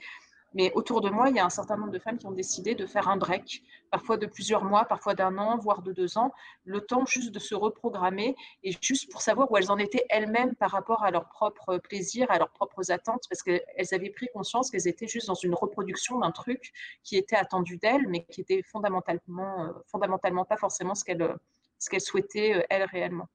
mais 0.54 0.72
autour 0.74 1.00
de 1.00 1.10
moi, 1.10 1.28
il 1.28 1.36
y 1.36 1.38
a 1.38 1.44
un 1.44 1.50
certain 1.50 1.76
nombre 1.76 1.90
de 1.92 1.98
femmes 1.98 2.18
qui 2.18 2.26
ont 2.26 2.32
décidé 2.32 2.74
de 2.74 2.86
faire 2.86 3.08
un 3.08 3.16
break, 3.16 3.62
parfois 3.90 4.16
de 4.16 4.26
plusieurs 4.26 4.64
mois, 4.64 4.84
parfois 4.84 5.14
d'un 5.14 5.36
an, 5.38 5.58
voire 5.58 5.82
de 5.82 5.92
deux 5.92 6.16
ans, 6.16 6.32
le 6.64 6.80
temps 6.80 7.04
juste 7.06 7.32
de 7.32 7.38
se 7.38 7.54
reprogrammer 7.54 8.36
et 8.62 8.72
juste 8.80 9.10
pour 9.10 9.20
savoir 9.20 9.50
où 9.50 9.56
elles 9.56 9.70
en 9.70 9.78
étaient 9.78 10.06
elles-mêmes 10.08 10.54
par 10.54 10.70
rapport 10.70 11.02
à 11.04 11.10
leurs 11.10 11.28
propres 11.28 11.78
plaisirs, 11.78 12.30
à 12.30 12.38
leurs 12.38 12.50
propres 12.50 12.90
attentes, 12.90 13.24
parce 13.28 13.42
qu'elles 13.42 13.62
avaient 13.92 14.10
pris 14.10 14.28
conscience 14.32 14.70
qu'elles 14.70 14.88
étaient 14.88 15.08
juste 15.08 15.26
dans 15.26 15.34
une 15.34 15.54
reproduction 15.54 16.18
d'un 16.18 16.30
truc 16.30 16.72
qui 17.02 17.16
était 17.16 17.36
attendu 17.36 17.76
d'elles, 17.76 18.06
mais 18.08 18.24
qui 18.24 18.40
était 18.40 18.62
fondamentalement, 18.62 19.64
euh, 19.64 19.72
fondamentalement 19.86 20.44
pas 20.44 20.56
forcément 20.56 20.94
ce 20.94 21.04
qu'elles 21.04 21.36
ce 21.78 21.90
qu'elles 21.90 22.00
souhaitaient, 22.00 22.54
euh, 22.54 22.62
elles, 22.70 22.84
réellement. 22.84 23.28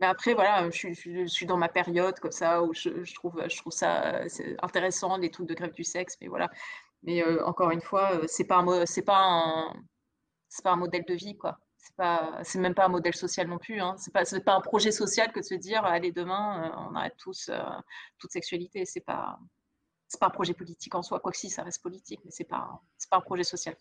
Mais 0.00 0.06
après, 0.06 0.34
voilà, 0.34 0.68
je 0.70 0.92
suis, 1.26 1.46
dans 1.46 1.56
ma 1.56 1.68
période 1.68 2.18
comme 2.20 2.32
ça 2.32 2.62
où 2.62 2.74
je, 2.74 3.14
trouve, 3.14 3.42
je 3.48 3.56
trouve 3.56 3.72
ça 3.72 4.20
intéressant, 4.62 5.16
les 5.16 5.30
trucs 5.30 5.48
de 5.48 5.54
grève 5.54 5.72
du 5.72 5.84
sexe, 5.84 6.16
mais 6.20 6.28
voilà. 6.28 6.50
Mais 7.02 7.22
euh, 7.22 7.44
encore 7.46 7.70
une 7.70 7.80
fois, 7.80 8.12
euh, 8.16 8.24
c'est 8.26 8.44
pas 8.44 8.58
un, 8.58 8.86
c'est 8.86 9.02
pas 9.02 9.18
un, 9.18 9.74
c'est 10.48 10.62
pas 10.64 10.72
un 10.72 10.76
modèle 10.76 11.04
de 11.06 11.14
vie, 11.14 11.36
quoi. 11.36 11.58
C'est 11.78 11.94
pas, 11.96 12.40
c'est 12.42 12.58
même 12.58 12.74
pas 12.74 12.86
un 12.86 12.88
modèle 12.88 13.14
social 13.14 13.46
non 13.48 13.58
plus. 13.58 13.80
Hein. 13.80 13.94
C'est 13.98 14.12
pas, 14.12 14.24
pas 14.44 14.54
un 14.54 14.60
projet 14.60 14.90
social 14.90 15.32
que 15.32 15.40
de 15.40 15.44
se 15.44 15.54
dire, 15.54 15.84
allez 15.84 16.12
demain, 16.12 16.64
euh, 16.64 16.88
on 16.90 16.94
arrête 16.96 17.16
tous 17.16 17.50
toute 18.18 18.32
sexualité. 18.32 18.84
C'est 18.84 19.00
pas, 19.00 19.38
c'est 20.08 20.20
pas 20.20 20.26
un 20.26 20.30
projet 20.30 20.54
politique 20.54 20.94
en 20.94 21.02
soi. 21.02 21.20
Quoi 21.20 21.32
que 21.32 21.38
si, 21.38 21.48
ça 21.50 21.62
reste 21.62 21.82
politique, 21.82 22.20
mais 22.24 22.30
c'est 22.30 22.44
pas, 22.44 22.82
c'est 22.98 23.08
pas 23.10 23.18
un 23.18 23.20
projet 23.20 23.44
social. 23.44 23.76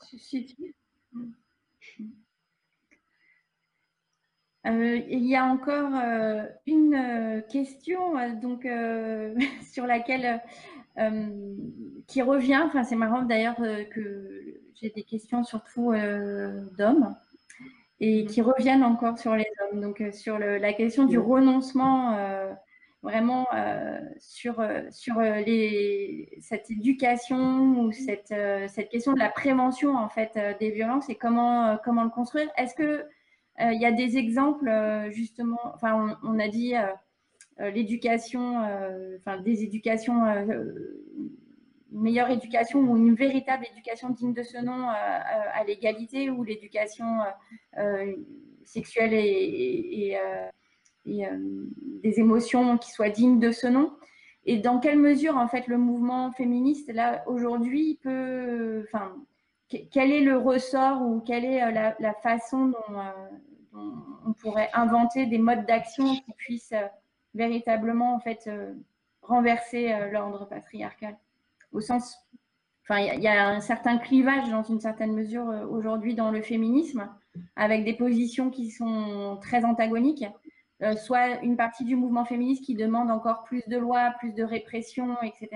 Euh, 4.66 5.00
il 5.08 5.26
y 5.26 5.36
a 5.36 5.46
encore 5.46 5.92
euh, 5.94 6.44
une 6.66 6.96
euh, 6.96 7.42
question 7.42 8.00
donc, 8.42 8.68
sur 9.72 9.86
laquelle 9.86 10.42
qui 12.08 12.22
revient, 12.22 12.62
enfin 12.66 12.86
c'est 12.86 12.96
marrant 12.96 13.24
d'ailleurs 13.24 13.58
que 13.58 14.62
j'ai 14.76 14.90
des 14.92 15.04
questions 15.04 15.44
surtout 15.44 15.92
d'hommes 16.78 17.14
et 18.00 18.24
mmh 18.24 18.28
qui 18.28 18.42
reviennent 18.42 18.84
encore 18.84 19.20
sur 19.20 19.36
les 19.36 19.46
hommes. 19.60 19.82
Donc 19.82 20.02
sur 20.14 20.40
la 20.40 20.72
question 20.72 21.04
du 21.04 21.20
renoncement 21.20 22.18
vraiment 23.04 23.46
sur, 24.20 24.66
sur 24.90 25.20
les, 25.20 26.38
cette 26.40 26.72
éducation 26.72 27.82
ou 27.82 27.92
cette, 27.92 28.34
cette 28.70 28.88
question 28.88 29.12
de 29.12 29.20
la 29.20 29.30
prévention 29.30 29.98
en 29.98 30.08
fait 30.08 30.40
des 30.62 30.72
violences 30.72 31.10
et 31.10 31.16
comment, 31.16 31.78
comment 31.84 32.06
le 32.06 32.10
construire. 32.10 32.50
Est-ce 32.56 32.74
que 32.74 33.06
il 33.60 33.80
y 33.80 33.86
a 33.86 33.92
des 33.92 34.18
exemples 34.18 34.70
justement, 35.12 35.60
enfin 35.74 36.18
on, 36.24 36.40
a 36.40 36.48
dit 36.48 36.74
l'éducation, 37.60 38.58
enfin 39.18 39.40
des 39.40 39.64
éducations, 39.64 40.24
meilleure 41.92 42.30
éducation 42.30 42.80
ou 42.82 42.98
une 42.98 43.16
véritable 43.16 43.66
éducation 43.72 44.10
digne 44.10 44.34
de 44.34 44.44
ce 44.44 44.58
nom 44.58 44.90
à 44.90 45.64
l'égalité 45.66 46.30
ou 46.30 46.44
l'éducation 46.44 47.06
sexuelle 48.66 49.14
et, 49.14 50.18
et 51.06 51.28
euh, 51.28 51.38
des 52.04 52.20
émotions 52.20 52.78
qui 52.78 52.92
soient 52.92 53.10
dignes 53.10 53.40
de 53.40 53.52
ce 53.52 53.68
nom. 53.68 53.92
Et 54.46 54.58
dans 54.58 54.80
quelle 54.80 55.00
mesure, 55.00 55.38
en 55.38 55.48
fait, 55.48 55.68
le 55.68 55.78
mouvement 55.78 56.32
féministe, 56.32 56.92
là, 56.94 57.24
aujourd'hui, 57.28 58.00
peut. 58.04 58.84
Enfin, 58.86 59.16
quel 59.70 60.12
est 60.12 60.22
le 60.22 60.38
ressort 60.38 61.02
ou 61.02 61.22
quelle 61.22 61.46
est 61.46 61.64
euh, 61.64 61.94
la, 62.00 62.14
façon 62.14 62.74
euh, 62.90 63.10
dont, 63.74 63.94
on 64.26 64.34
pourrait 64.34 64.70
inventer 64.74 65.26
des 65.26 65.38
modes 65.38 65.66
d'action 65.66 66.16
qui 66.16 66.34
puissent 66.38 66.74
véritablement, 67.34 68.16
en 68.16 68.20
fait, 68.20 68.50
renverser 69.22 69.94
l'ordre 70.12 70.48
patriarcal? 70.48 71.18
Au 71.72 71.82
sens. 71.82 72.18
Enfin, 72.84 73.00
il 73.00 73.22
y, 73.22 73.28
a 73.28 73.50
un 73.50 73.60
certain 73.60 73.98
clivage, 73.98 74.50
dans 74.50 74.64
une 74.64 74.80
certaine 74.80 75.14
mesure, 75.14 75.48
aujourd'hui, 75.70 76.14
dans 76.14 76.32
le 76.32 76.42
féminisme, 76.42 77.10
avec 77.56 77.84
des 77.84 77.94
positions 77.94 78.50
qui 78.50 78.70
sont 78.70 79.38
très 79.42 79.66
antagoniques. 79.66 80.26
Euh, 80.84 80.96
soit 80.98 81.42
une 81.42 81.56
partie 81.56 81.86
du 81.86 81.96
mouvement 81.96 82.26
féministe 82.26 82.66
qui 82.66 82.76
demande 82.76 83.10
encore 83.10 83.44
plus 83.44 83.66
de 83.68 83.78
lois, 83.78 84.14
plus 84.20 84.34
de 84.34 84.44
répression, 84.44 85.16
etc., 85.22 85.48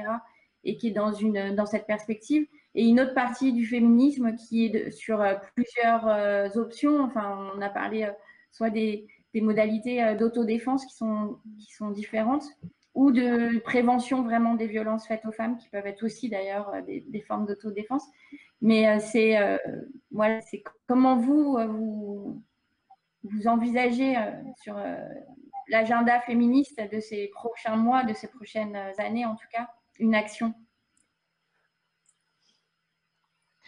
et 0.64 0.78
qui 0.78 0.90
est 0.90 0.92
dans, 0.92 1.12
une, 1.12 1.56
dans 1.56 1.66
cette 1.66 1.86
perspective, 1.86 2.48
et 2.76 2.88
une 2.88 3.00
autre 3.00 3.14
partie 3.14 3.54
du 3.54 3.66
féminisme 3.66 4.36
qui 4.36 4.66
est 4.66 4.92
sur 4.92 5.22
euh, 5.22 5.36
plusieurs 5.56 6.08
euh, 6.08 6.48
options. 6.56 7.02
Enfin, 7.02 7.52
on 7.56 7.62
a 7.62 7.70
parlé 7.70 8.10
soit 8.52 8.70
des, 8.70 9.08
modalités 9.36 10.16
d'autodéfense 10.16 10.86
qui 10.86 10.96
sont, 10.96 11.40
différentes, 11.92 12.46
ou 12.96 13.12
de 13.12 13.60
prévention 13.60 14.24
vraiment 14.24 14.56
des 14.56 14.68
violences 14.68 15.08
faites 15.08 15.26
aux 15.26 15.32
femmes, 15.32 15.58
qui 15.58 15.70
peuvent 15.70 15.86
être 15.86 16.04
aussi 16.04 16.30
d'ailleurs 16.30 16.74
des, 16.86 17.22
formes 17.22 17.46
d'autodéfense. 17.46 18.06
Mais 18.62 19.00
c'est 19.00 19.38
voilà, 20.12 20.40
comment 20.88 21.16
vous, 21.16 21.58
vous 23.24 23.48
envisagez 23.48 24.18
euh, 24.18 24.32
sur 24.62 24.78
euh, 24.78 24.96
l'agenda 25.68 26.20
féministe 26.22 26.82
de 26.92 27.00
ces 27.00 27.28
prochains 27.28 27.76
mois, 27.76 28.04
de 28.04 28.14
ces 28.14 28.28
prochaines 28.28 28.78
années 28.98 29.26
en 29.26 29.36
tout 29.36 29.48
cas, 29.52 29.70
une 30.00 30.16
action? 30.16 30.54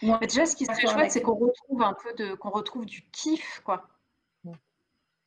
Déjà, 0.02 0.46
ce 0.46 0.56
qui 0.56 0.66
serait 0.66 0.86
chouette, 0.86 1.12
c'est 1.12 1.22
qu'on 1.22 1.34
retrouve 1.34 1.82
un 1.82 1.94
peu 1.94 2.12
de, 2.14 2.34
qu'on 2.34 2.50
retrouve 2.50 2.86
du 2.86 3.02
kiff, 3.12 3.62
quoi. 3.64 3.88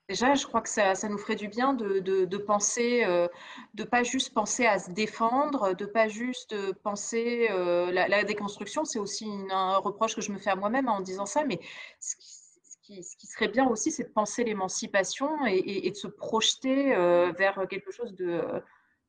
Déjà, 0.08 0.36
je 0.36 0.46
crois 0.46 0.62
que 0.62 0.70
ça, 0.70 0.94
ça 0.94 1.10
nous 1.10 1.18
ferait 1.18 1.36
du 1.36 1.48
bien 1.48 1.74
de, 1.74 2.00
de, 2.00 2.38
penser, 2.38 3.04
euh, 3.06 3.28
de 3.74 3.84
pas 3.84 4.04
juste 4.04 4.36
penser 4.36 4.68
à 4.68 4.78
se 4.78 4.92
défendre, 4.92 5.74
de 5.74 5.86
pas 5.88 6.08
juste 6.08 6.56
penser 6.84 7.48
la, 7.50 8.24
déconstruction. 8.24 8.86
C'est 8.86 9.00
aussi 9.00 9.28
un 9.50 9.78
reproche 9.78 10.14
que 10.14 10.22
je 10.22 10.32
me 10.32 10.38
fais 10.38 10.52
à 10.52 10.56
moi-même 10.56 10.90
en 10.90 11.00
disant 11.00 11.26
ça, 11.26 11.44
mais 11.44 11.60
ce 12.00 12.16
qui, 12.18 13.04
ce 13.04 13.18
qui 13.18 13.28
serait 13.28 13.48
bien 13.48 13.68
aussi, 13.68 13.92
c'est 13.92 14.04
de 14.04 14.14
penser 14.14 14.44
l'émancipation 14.44 15.46
et, 15.48 15.90
de 15.90 15.96
se 15.96 16.08
projeter 16.08 16.96
euh, 16.96 17.32
vers 17.38 17.68
quelque 17.68 17.92
chose 17.92 18.14
de, 18.14 18.42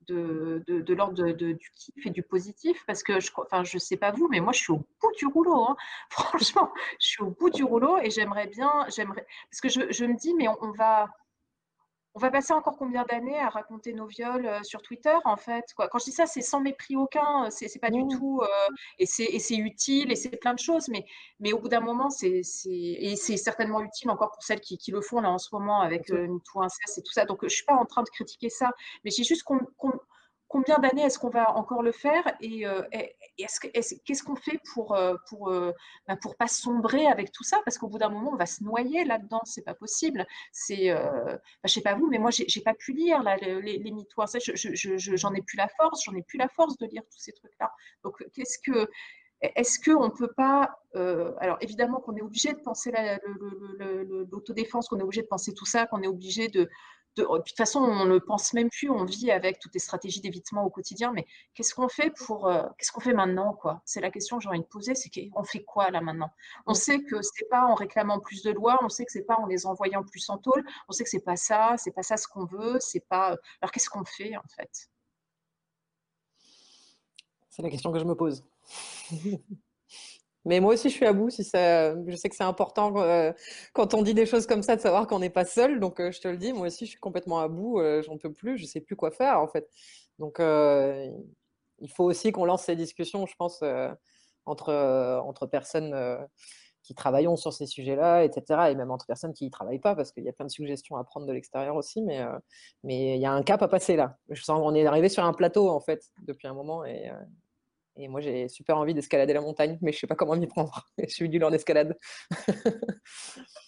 de, 0.08 0.94
l'ordre 0.94 1.32
du 1.32 1.70
kiff 1.74 2.06
et 2.06 2.10
du 2.10 2.22
positif. 2.22 2.82
Parce 2.86 3.02
que, 3.02 3.20
je, 3.20 3.30
enfin, 3.36 3.64
je 3.64 3.78
sais 3.78 3.96
pas 3.96 4.10
vous, 4.10 4.28
mais 4.28 4.40
moi, 4.40 4.52
je 4.52 4.60
suis 4.60 4.72
au 4.72 4.78
bout 5.00 5.12
du 5.18 5.26
rouleau. 5.26 5.64
Hein. 5.64 5.76
Franchement, 6.10 6.72
je 7.00 7.06
suis 7.06 7.22
au 7.22 7.30
bout 7.30 7.50
du 7.50 7.64
rouleau 7.64 7.98
et 7.98 8.10
j'aimerais 8.10 8.46
bien, 8.46 8.70
j'aimerais, 8.94 9.26
parce 9.50 9.60
que 9.60 9.68
je, 9.68 10.04
me 10.04 10.16
dis, 10.16 10.34
mais 10.34 10.48
on 10.48 10.72
va, 10.72 11.08
on 12.16 12.18
va 12.18 12.30
passer 12.30 12.54
encore 12.54 12.78
combien 12.78 13.04
d'années 13.04 13.38
à 13.38 13.50
raconter 13.50 13.92
nos 13.92 14.06
viols 14.06 14.46
euh, 14.46 14.62
sur 14.62 14.80
Twitter, 14.80 15.14
en 15.26 15.36
fait 15.36 15.64
quoi? 15.76 15.86
Quand 15.88 15.98
je 15.98 16.06
dis 16.06 16.12
ça, 16.12 16.24
c'est 16.24 16.40
sans 16.40 16.60
mépris 16.60 16.96
aucun, 16.96 17.44
euh, 17.44 17.48
c'est 17.50 17.78
pas 17.78 17.90
du 17.90 18.04
mmh. 18.04 18.08
tout, 18.08 18.40
euh, 18.42 18.74
et 18.98 19.04
c'est 19.04 19.56
utile, 19.56 20.10
et 20.10 20.16
c'est 20.16 20.30
plein 20.38 20.54
de 20.54 20.58
choses, 20.58 20.88
mais, 20.88 21.04
mais 21.40 21.52
au 21.52 21.58
bout 21.58 21.68
d'un 21.68 21.80
moment, 21.80 22.08
c'est 22.08 22.40
et 22.66 23.16
c'est 23.16 23.36
certainement 23.36 23.82
utile 23.82 24.08
encore 24.08 24.30
pour 24.30 24.42
celles 24.42 24.60
qui, 24.60 24.78
le 24.90 25.02
font 25.02 25.20
là 25.20 25.30
en 25.30 25.36
ce 25.36 25.48
moment 25.52 25.82
avec 25.82 26.08
une 26.08 26.40
tout 26.40 26.62
inceste 26.62 26.98
et 26.98 27.02
tout 27.02 27.12
ça. 27.12 27.26
Donc, 27.26 27.40
je 27.42 27.48
suis 27.48 27.64
pas 27.64 27.74
en 27.74 27.84
train 27.84 28.02
de 28.02 28.08
critiquer 28.08 28.48
ça, 28.48 28.70
mais 29.04 29.10
j'ai 29.10 29.24
juste 29.24 29.42
qu'on 29.42 29.60
combien 30.48 30.78
d'années 30.78 31.02
est-ce 31.02 31.18
qu'on 31.18 31.30
va 31.30 31.56
encore 31.56 31.82
le 31.82 31.92
faire 31.92 32.24
et, 32.40 32.66
euh, 32.66 32.82
qu'est-ce 33.36 34.22
qu'on 34.22 34.36
fait 34.36 34.60
pour 34.72 34.94
euh, 34.94 35.14
pour 35.28 35.50
euh, 35.50 35.72
bah, 36.06 36.16
pour 36.16 36.36
pas 36.36 36.46
sombrer 36.46 37.06
avec 37.06 37.32
tout 37.32 37.44
ça? 37.44 37.60
Parce 37.64 37.78
qu'au 37.78 37.88
bout 37.88 37.98
d'un 37.98 38.08
moment 38.08 38.32
on 38.32 38.36
va 38.36 38.46
se 38.46 38.62
noyer 38.62 39.04
là-dedans 39.04 39.42
c'est 39.44 39.64
pas 39.64 39.74
possible. 39.74 40.26
C'est 40.52 40.92
bah, 40.92 41.38
je 41.64 41.72
sais 41.72 41.80
pas 41.80 41.94
vous 41.94 42.08
mais 42.08 42.18
moi 42.18 42.30
j'ai 42.30 42.60
pas 42.60 42.74
pu 42.74 42.92
lire 42.92 43.22
les, 43.40 43.78
les 43.78 43.90
mythos. 43.90 44.36
J'en 45.16 45.34
ai 45.34 45.42
plus 45.42 45.56
la 45.56 45.68
force 45.68 46.04
j'en 46.04 46.14
ai 46.14 46.22
plus 46.22 46.38
la 46.38 46.48
force 46.48 46.76
de 46.78 46.86
lire 46.86 47.02
tous 47.10 47.18
ces 47.18 47.32
trucs 47.32 47.58
là 47.60 47.72
donc 48.04 48.24
qu'est-ce 48.32 48.58
que 48.58 48.88
est-ce 49.42 49.78
qu'on 49.78 50.06
ne 50.06 50.10
peut 50.10 50.32
pas, 50.34 50.80
alors 50.94 51.58
évidemment 51.60 52.00
qu'on 52.00 52.16
est 52.16 52.22
obligé 52.22 52.54
de 52.54 52.58
penser 52.58 52.90
l'autodéfense, 54.32 54.88
qu'on 54.88 54.98
est 54.98 55.02
obligé 55.02 55.20
de 55.22 55.26
penser 55.26 55.52
tout 55.52 55.66
ça, 55.66 55.86
qu'on 55.86 56.02
est 56.02 56.06
obligé 56.06 56.48
de, 56.48 56.70
de, 57.16 57.24
toute 57.24 57.56
façon, 57.56 57.80
on 57.80 58.04
ne 58.04 58.18
pense 58.18 58.52
même 58.52 58.68
plus, 58.68 58.90
on 58.90 59.04
vit 59.04 59.30
avec 59.30 59.58
toutes 59.58 59.74
les 59.74 59.80
stratégies 59.80 60.20
d'évitement 60.20 60.64
au 60.64 60.70
quotidien, 60.70 61.12
mais 61.12 61.26
qu'est-ce 61.54 61.74
qu'on 61.74 61.88
fait 61.88 62.10
pour, 62.10 62.46
euh, 62.46 62.62
qu'est-ce 62.78 62.92
qu'on 62.92 63.00
fait 63.00 63.14
maintenant, 63.14 63.54
quoi? 63.54 63.80
C'est 63.84 64.00
la 64.00 64.10
question 64.10 64.36
que 64.36 64.42
j'ai 64.42 64.48
envie 64.48 64.60
de 64.60 64.64
poser, 64.64 64.94
c'est 64.94 65.10
qu'on 65.30 65.44
fait 65.44 65.64
quoi 65.64 65.90
là 65.90 66.00
maintenant? 66.00 66.30
On 66.66 66.74
sait 66.74 67.02
que 67.02 67.22
c'est 67.22 67.48
pas 67.48 67.66
en 67.66 67.74
réclamant 67.74 68.20
plus 68.20 68.42
de 68.42 68.50
lois, 68.50 68.78
on 68.82 68.88
sait 68.88 69.04
que 69.04 69.12
c'est 69.12 69.24
pas 69.24 69.36
en 69.36 69.46
les 69.46 69.66
envoyant 69.66 70.02
plus 70.02 70.28
en 70.28 70.38
tôle, 70.38 70.64
on 70.88 70.92
sait 70.92 71.04
que 71.04 71.10
c'est 71.10 71.24
pas 71.24 71.36
ça, 71.36 71.74
c'est 71.78 71.92
pas 71.92 72.02
ça 72.02 72.16
ce 72.16 72.28
qu'on 72.28 72.44
veut, 72.44 72.76
c'est 72.80 73.06
pas. 73.08 73.36
Alors 73.60 73.72
qu'est-ce 73.72 73.88
qu'on 73.88 74.04
fait 74.04 74.36
en 74.36 74.48
fait? 74.54 74.90
C'est 77.48 77.62
la 77.62 77.70
question 77.70 77.90
que 77.90 77.98
je 77.98 78.04
me 78.04 78.14
pose. 78.14 78.44
Mais 80.46 80.60
moi 80.60 80.74
aussi, 80.74 80.90
je 80.90 80.94
suis 80.94 81.06
à 81.06 81.12
bout. 81.12 81.28
Je 81.28 81.42
sais 81.42 82.28
que 82.28 82.36
c'est 82.36 82.44
important 82.44 82.96
euh, 82.98 83.32
quand 83.72 83.94
on 83.94 84.02
dit 84.02 84.14
des 84.14 84.26
choses 84.26 84.46
comme 84.46 84.62
ça 84.62 84.76
de 84.76 84.80
savoir 84.80 85.08
qu'on 85.08 85.18
n'est 85.18 85.28
pas 85.28 85.44
seul. 85.44 85.80
Donc, 85.80 85.98
euh, 86.00 86.12
je 86.12 86.20
te 86.20 86.28
le 86.28 86.36
dis, 86.36 86.52
moi 86.52 86.68
aussi, 86.68 86.86
je 86.86 86.90
suis 86.90 87.00
complètement 87.00 87.40
à 87.40 87.48
bout. 87.48 87.80
Euh, 87.80 88.00
j'en 88.02 88.16
peux 88.16 88.32
plus. 88.32 88.56
Je 88.56 88.64
sais 88.64 88.80
plus 88.80 88.94
quoi 88.94 89.10
faire 89.10 89.40
en 89.40 89.48
fait. 89.48 89.68
Donc, 90.20 90.36
il 90.38 91.90
faut 91.92 92.04
aussi 92.04 92.30
qu'on 92.30 92.44
lance 92.44 92.62
ces 92.64 92.76
discussions, 92.76 93.26
je 93.26 93.34
pense, 93.36 93.62
entre 94.46 95.46
personnes 95.50 96.26
qui 96.84 96.94
travaillons 96.94 97.34
sur 97.34 97.52
ces 97.52 97.66
sujets-là, 97.66 98.22
etc. 98.24 98.70
Et 98.70 98.76
même 98.76 98.92
entre 98.92 99.06
personnes 99.06 99.34
qui 99.34 99.44
n'y 99.44 99.50
travaillent 99.50 99.80
pas, 99.80 99.96
parce 99.96 100.12
qu'il 100.12 100.22
y 100.22 100.28
a 100.28 100.32
plein 100.32 100.46
de 100.46 100.50
suggestions 100.50 100.96
à 100.96 101.02
prendre 101.02 101.26
de 101.26 101.32
l'extérieur 101.32 101.74
aussi. 101.74 102.02
Mais 102.02 102.24
il 102.84 103.20
y 103.20 103.26
a 103.26 103.32
un 103.32 103.42
cap 103.42 103.62
à 103.62 103.68
passer 103.68 103.96
là. 103.96 104.16
Je 104.30 104.42
sens 104.42 104.60
qu'on 104.60 104.76
est 104.76 104.86
arrivé 104.86 105.08
sur 105.08 105.24
un 105.24 105.32
plateau 105.32 105.68
en 105.68 105.80
fait 105.80 106.04
depuis 106.22 106.46
un 106.46 106.54
moment 106.54 106.84
et 107.96 108.08
moi, 108.08 108.20
j'ai 108.20 108.48
super 108.48 108.76
envie 108.76 108.92
d'escalader 108.94 109.32
la 109.32 109.40
montagne, 109.40 109.78
mais 109.80 109.90
je 109.92 109.96
ne 109.96 110.00
sais 110.00 110.06
pas 110.06 110.14
comment 110.14 110.36
m'y 110.36 110.46
prendre. 110.46 110.86
je 110.98 111.06
suis 111.06 111.28
nul 111.28 111.42
en 111.44 111.52
escalade. 111.52 111.98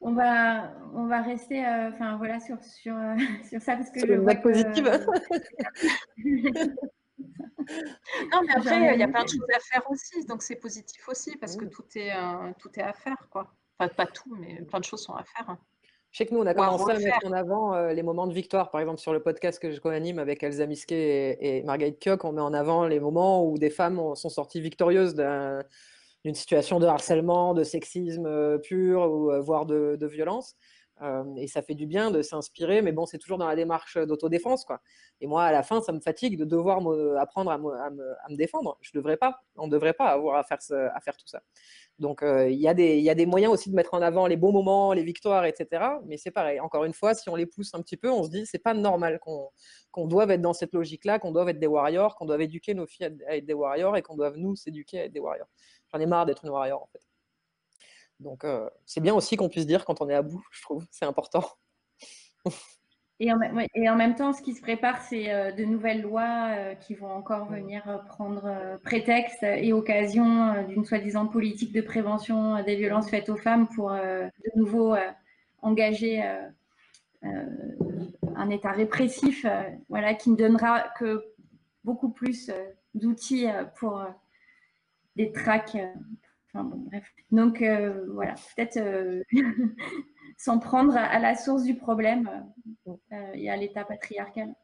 on 0.00 0.14
va, 0.14 0.72
on 0.94 1.06
va 1.06 1.20
rester 1.22 1.64
euh, 1.64 1.90
enfin, 1.90 2.16
voilà, 2.16 2.40
sur, 2.40 2.62
sur, 2.62 2.96
euh, 2.96 3.16
sur 3.48 3.60
ça. 3.60 3.76
Parce 3.76 3.90
que 3.90 4.00
sur 4.00 4.10
une 4.10 4.24
note 4.24 4.40
positive. 4.42 4.84
non, 8.32 8.42
mais 8.46 8.54
après, 8.56 8.94
il 8.94 9.00
y 9.00 9.02
a 9.02 9.08
plein 9.08 9.24
de 9.24 9.28
choses 9.28 9.46
à 9.54 9.60
faire 9.60 9.90
aussi. 9.90 10.24
Donc, 10.26 10.42
c'est 10.42 10.56
positif 10.56 11.06
aussi 11.08 11.36
parce 11.36 11.56
que 11.56 11.66
tout 11.66 11.84
est, 11.96 12.16
euh, 12.16 12.52
tout 12.58 12.70
est 12.76 12.82
à 12.82 12.94
faire. 12.94 13.28
Quoi. 13.30 13.54
Enfin, 13.78 13.92
pas 13.94 14.06
tout, 14.06 14.34
mais 14.38 14.62
plein 14.62 14.80
de 14.80 14.84
choses 14.84 15.02
sont 15.02 15.14
à 15.14 15.24
faire. 15.24 15.56
Je 16.12 16.18
sais 16.18 16.26
que 16.26 16.34
nous, 16.34 16.40
on 16.40 16.46
a 16.46 16.52
commencé 16.52 16.92
à 16.92 16.98
mettre 16.98 17.26
en 17.26 17.32
avant 17.32 17.74
euh, 17.74 17.94
les 17.94 18.02
moments 18.02 18.26
de 18.26 18.34
victoire. 18.34 18.70
Par 18.70 18.82
exemple, 18.82 19.00
sur 19.00 19.14
le 19.14 19.22
podcast 19.22 19.58
que 19.58 19.70
je 19.70 19.80
co-anime 19.80 20.18
avec 20.18 20.42
Elsa 20.42 20.66
Misquet 20.66 21.38
et, 21.40 21.62
Marguerite 21.62 21.98
Kioch, 21.98 22.22
on 22.24 22.32
met 22.32 22.42
en 22.42 22.52
avant 22.52 22.86
les 22.86 23.00
moments 23.00 23.46
où 23.46 23.56
des 23.56 23.70
femmes 23.70 24.14
sont 24.14 24.28
sorties 24.28 24.60
victorieuses 24.60 25.14
d'une 25.14 26.34
situation 26.34 26.80
de 26.80 26.86
harcèlement, 26.86 27.54
de 27.54 27.64
sexisme 27.64 28.26
euh, 28.26 28.58
pur, 28.58 29.10
ou 29.10 29.32
euh, 29.32 29.40
voire 29.40 29.64
de, 29.64 30.06
violence. 30.06 30.54
Et 31.36 31.46
ça 31.46 31.62
fait 31.62 31.74
du 31.74 31.86
bien 31.86 32.10
de 32.10 32.22
s'inspirer, 32.22 32.82
mais 32.82 32.92
bon, 32.92 33.06
c'est 33.06 33.18
toujours 33.18 33.38
dans 33.38 33.46
la 33.46 33.56
démarche 33.56 33.98
d'autodéfense. 33.98 34.64
Quoi. 34.64 34.80
Et 35.20 35.26
moi, 35.26 35.44
à 35.44 35.52
la 35.52 35.62
fin, 35.62 35.80
ça 35.80 35.92
me 35.92 36.00
fatigue 36.00 36.38
de 36.38 36.44
devoir 36.44 36.80
apprendre 37.18 37.50
à 37.50 37.58
me, 37.58 38.36
défendre. 38.36 38.78
Je 38.80 38.90
devrais 38.94 39.16
pas, 39.16 39.40
on 39.56 39.66
ne 39.66 39.72
devrait 39.72 39.92
pas 39.92 40.08
avoir 40.08 40.36
à 40.36 40.44
faire, 40.44 40.58
à 40.94 41.12
tout 41.12 41.26
ça. 41.26 41.42
Donc, 41.98 42.22
il 42.22 42.54
y, 42.54 42.68
a 42.68 42.74
des 42.74 43.26
moyens 43.26 43.52
aussi 43.52 43.70
de 43.70 43.74
mettre 43.74 43.94
en 43.94 44.02
avant 44.02 44.26
les 44.26 44.36
bons 44.36 44.52
moments, 44.52 44.92
les 44.92 45.04
victoires, 45.04 45.44
etc. 45.44 45.84
Mais 46.06 46.16
c'est 46.16 46.30
pareil. 46.30 46.60
Encore 46.60 46.84
une 46.84 46.94
fois, 46.94 47.14
si 47.14 47.28
on 47.28 47.36
les 47.36 47.46
pousse 47.46 47.74
un 47.74 47.82
petit 47.82 47.96
peu, 47.96 48.10
on 48.10 48.22
se 48.22 48.30
dit 48.30 48.46
c'est 48.46 48.58
pas 48.58 48.74
normal 48.74 49.18
qu'on 49.20 50.06
doive 50.06 50.30
être 50.30 50.42
dans 50.42 50.52
cette 50.52 50.72
logique-là, 50.72 51.18
qu'on 51.18 51.32
doive 51.32 51.48
être 51.48 51.60
des 51.60 51.66
warriors, 51.66 52.16
qu'on 52.16 52.26
doive 52.26 52.40
éduquer 52.40 52.74
nos 52.74 52.86
filles 52.86 53.16
à 53.28 53.36
être 53.36 53.46
des 53.46 53.54
warriors 53.54 53.96
et 53.96 54.02
qu'on 54.02 54.16
doive 54.16 54.36
nous 54.36 54.56
s'éduquer 54.56 55.00
à 55.00 55.04
être 55.06 55.12
des 55.12 55.20
warriors. 55.20 55.48
J'en 55.92 56.00
ai 56.00 56.06
marre 56.06 56.26
d'être 56.26 56.44
une 56.44 56.50
warrior 56.50 56.82
en 56.82 56.86
fait. 56.86 57.11
Donc, 58.22 58.46
c'est 58.86 59.00
bien 59.00 59.14
aussi 59.14 59.36
qu'on 59.36 59.48
puisse 59.48 59.66
dire 59.66 59.84
quand 59.84 60.00
on 60.00 60.08
est 60.08 60.14
à 60.14 60.22
bout, 60.22 60.44
je 60.50 60.62
trouve. 60.62 60.86
C'est 60.90 61.04
important. 61.04 61.44
Et 63.20 63.32
en, 63.32 63.38
et 63.76 63.88
en, 63.88 63.94
même 63.94 64.16
temps, 64.16 64.32
ce 64.32 64.42
qui 64.42 64.52
se 64.52 64.60
prépare, 64.60 65.00
c'est 65.02 65.52
de 65.52 65.64
nouvelles 65.64 66.02
lois 66.02 66.74
qui 66.80 66.94
vont 66.94 67.12
encore 67.12 67.44
venir 67.46 68.02
prendre 68.08 68.80
prétexte 68.82 69.44
et 69.44 69.72
occasion 69.72 70.64
d'une 70.66 70.84
soi-disant 70.84 71.26
politique 71.28 71.72
de 71.72 71.82
prévention 71.82 72.60
des 72.64 72.74
violences 72.74 73.08
faites 73.08 73.28
aux 73.28 73.36
femmes 73.36 73.68
pour 73.68 73.92
de 73.92 74.56
nouveau 74.56 74.96
engager 75.60 76.20
un 77.22 78.50
État 78.50 78.72
répressif 78.72 79.46
voilà, 79.88 80.14
qui 80.14 80.30
ne 80.30 80.36
donnera 80.36 80.88
que 80.98 81.24
beaucoup 81.84 82.10
plus 82.10 82.50
d'outils 82.94 83.46
pour 83.76 84.04
des 85.14 85.30
donc 87.30 87.62
euh, 87.62 88.06
voilà, 88.12 88.34
peut-être 88.54 88.76
euh, 88.76 89.22
s'en 90.38 90.58
prendre 90.58 90.96
à, 90.96 91.18
la 91.18 91.34
source 91.34 91.62
du 91.62 91.74
problème 91.76 92.44
euh, 92.86 93.32
et 93.34 93.50
à 93.50 93.56
l'état 93.56 93.84
patriarcal. 93.84 94.54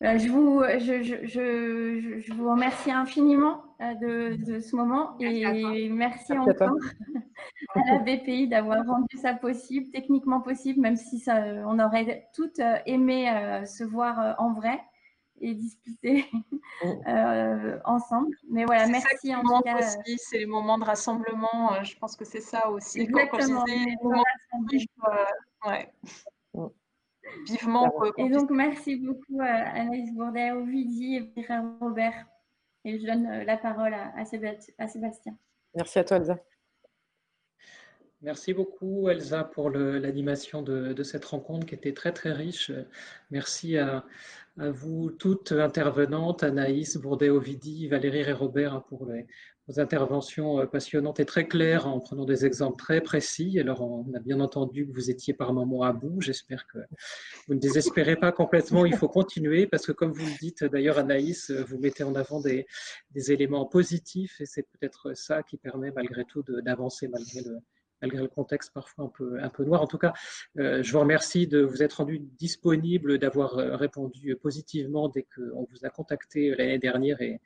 je, 0.00 0.28
vous, 0.28 0.62
je, 0.80 2.32
vous 2.32 2.50
remercie 2.50 2.90
infiniment 2.90 3.62
de, 3.78 4.58
ce 4.58 4.74
moment 4.74 5.16
et 5.20 5.88
merci, 5.90 6.32
encore 6.32 6.76
à, 7.74 7.80
la 7.86 7.98
BPI 7.98 8.48
d'avoir 8.48 8.84
rendu 8.86 9.16
ça 9.18 9.34
possible, 9.34 9.90
techniquement 9.92 10.40
possible, 10.40 10.80
même 10.80 10.96
si 10.96 11.20
ça, 11.20 11.44
on 11.66 11.78
aurait 11.78 12.26
toutes 12.34 12.60
aimé 12.86 13.26
se 13.66 13.84
voir 13.84 14.34
en 14.38 14.54
vrai 14.54 14.80
et 15.42 15.54
discuter 15.54 16.24
mm. 16.32 16.40
euh, 17.08 17.78
ensemble. 17.84 18.34
Mais 18.48 18.64
voilà, 18.64 18.86
merci 18.86 19.34
en 19.34 19.42
tout 19.42 19.60
cas. 19.62 19.76
Euh, 19.76 20.14
c'est 20.16 20.38
les 20.38 20.46
moments 20.46 20.78
de 20.78 20.84
rassemblement. 20.84 21.74
Euh, 21.74 21.82
je 21.82 21.96
pense 21.98 22.16
que 22.16 22.24
c'est 22.24 22.40
ça 22.40 22.70
aussi. 22.70 23.00
Exactement. 23.00 23.64
Vivement. 27.46 27.92
Et 28.18 28.28
donc, 28.30 28.50
merci 28.50 28.96
beaucoup 28.96 29.40
à 29.40 29.46
Anaïs 29.46 30.12
Bourdet, 30.12 30.52
Ovidie 30.52 31.16
et 31.16 31.22
Pierre 31.22 31.64
Robert. 31.80 32.26
Et 32.84 32.98
je 32.98 33.06
donne 33.06 33.44
la 33.44 33.56
parole 33.56 33.94
à, 33.94 34.24
Sébastien. 34.24 35.36
Merci 35.74 35.98
à 35.98 36.04
toi, 36.04 36.16
Elsa. 36.16 36.38
Merci 38.22 38.54
beaucoup 38.54 39.08
Elsa 39.08 39.42
pour 39.42 39.70
l'animation 39.70 40.62
de, 40.62 40.92
de, 40.92 41.02
cette 41.02 41.24
rencontre 41.24 41.66
qui 41.66 41.74
était 41.74 41.92
très 41.92 42.12
très 42.12 42.32
riche. 42.32 42.70
Merci 43.30 43.78
à, 43.78 44.04
à 44.58 44.70
vous 44.70 45.10
toutes 45.10 45.52
intervenantes, 45.52 46.42
Anaïs, 46.42 46.96
Bourdet-Ovidie, 46.96 47.88
Valérie 47.88 48.20
et 48.20 48.32
Robert 48.32 48.84
pour 48.84 49.06
les, 49.06 49.26
vos 49.68 49.80
interventions 49.80 50.60
euh, 50.60 50.66
passionnantes 50.66 51.20
et 51.20 51.24
très 51.24 51.46
claires 51.46 51.86
en 51.86 52.00
prenant 52.00 52.24
des 52.24 52.44
exemples 52.44 52.76
très 52.76 53.00
précis. 53.00 53.58
Alors, 53.58 53.82
on 53.82 54.12
a 54.14 54.18
bien 54.18 54.40
entendu 54.40 54.86
que 54.86 54.92
vous 54.92 55.10
étiez 55.10 55.34
par 55.34 55.52
moments 55.52 55.82
à 55.82 55.92
bout. 55.92 56.20
J'espère 56.20 56.66
que 56.66 56.78
vous 57.46 57.54
ne 57.54 57.60
désespérez 57.60 58.16
pas 58.16 58.32
complètement. 58.32 58.84
Il 58.84 58.96
faut 58.96 59.08
continuer 59.08 59.66
parce 59.66 59.86
que, 59.86 59.92
comme 59.92 60.12
vous 60.12 60.26
le 60.26 60.38
dites 60.38 60.64
d'ailleurs, 60.64 60.98
Anaïs, 60.98 61.50
vous 61.50 61.78
mettez 61.78 62.04
en 62.04 62.14
avant 62.14 62.40
des 62.40 62.66
éléments 63.32 63.66
positifs 63.66 64.40
et 64.40 64.46
c'est 64.46 64.64
peut-être 64.64 65.16
ça 65.16 65.42
qui 65.42 65.56
permet 65.56 65.92
malgré 65.92 66.24
tout 66.24 66.42
d'avancer 66.42 67.08
malgré 67.08 67.40
le, 67.42 67.58
malgré 68.02 68.20
le 68.20 68.28
contexte 68.28 68.72
parfois 68.74 69.10
un 69.40 69.48
peu, 69.48 69.64
noir. 69.64 69.80
En 69.80 69.86
tout 69.86 69.98
cas, 69.98 70.12
euh, 70.58 70.82
je 70.82 70.92
vous 70.92 71.00
remercie 71.00 71.46
de 71.46 71.62
vous 71.62 71.82
être 71.82 71.94
rendu 71.94 72.18
disponible, 72.18 73.18
d'avoir 73.18 73.58
euh, 73.58 73.76
répondu 73.76 74.36
positivement 74.36 75.08
dès 75.08 75.22
qu'on 75.22 75.66
vous 75.70 75.86
a 75.86 75.88
contacté 75.88 76.54
l'année 76.56 76.78
dernière 76.78 77.22
et 77.22 77.40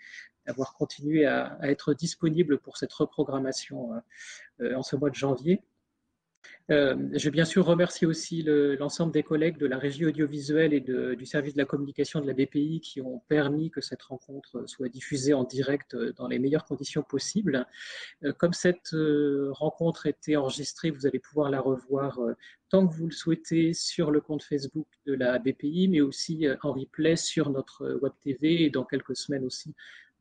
d'avoir 0.46 0.74
continué 0.74 1.26
à, 1.26 1.58
être 1.62 1.92
disponible 1.92 2.58
pour 2.58 2.78
cette 2.78 2.92
reprogrammation 2.92 3.90
euh, 4.60 4.74
en 4.74 4.82
ce 4.82 4.96
mois 4.96 5.10
de 5.10 5.14
janvier. 5.14 5.62
Euh, 6.70 6.96
je 7.12 7.30
bien 7.30 7.44
sûr 7.44 7.64
remercier 7.64 8.06
aussi 8.08 8.42
l'ensemble 8.42 9.12
des 9.12 9.22
collègues 9.22 9.56
de 9.56 9.66
la 9.66 9.78
régie 9.78 10.04
audiovisuelle 10.04 10.74
et 10.74 10.80
du 10.80 11.24
service 11.24 11.54
de 11.54 11.58
la 11.58 11.64
communication 11.64 12.20
de 12.20 12.26
la 12.26 12.32
BPI 12.32 12.80
qui 12.80 13.00
ont 13.00 13.22
permis 13.28 13.70
que 13.70 13.80
cette 13.80 14.02
rencontre 14.02 14.64
soit 14.66 14.88
diffusée 14.88 15.32
en 15.32 15.44
direct 15.44 15.96
dans 16.16 16.26
les 16.26 16.38
meilleures 16.38 16.64
conditions 16.64 17.02
possibles. 17.02 17.66
Euh, 18.24 18.32
comme 18.32 18.52
cette 18.52 18.94
euh, 18.94 19.50
rencontre 19.52 20.06
était 20.06 20.36
enregistrée, 20.36 20.90
vous 20.90 21.06
allez 21.06 21.20
pouvoir 21.20 21.50
la 21.50 21.60
revoir 21.60 22.18
tant 22.68 22.86
que 22.86 22.94
vous 22.94 23.06
le 23.06 23.12
souhaitez 23.12 23.72
sur 23.72 24.10
le 24.10 24.20
compte 24.20 24.42
Facebook 24.42 24.88
de 25.06 25.14
la 25.14 25.38
BPI, 25.38 25.88
mais 25.88 26.00
aussi 26.00 26.46
en 26.62 26.72
replay 26.72 27.14
sur 27.14 27.50
notre 27.50 28.00
web 28.02 28.12
TV 28.20 28.64
et 28.64 28.70
dans 28.70 28.84
quelques 28.84 29.16
semaines 29.16 29.44
aussi 29.44 29.74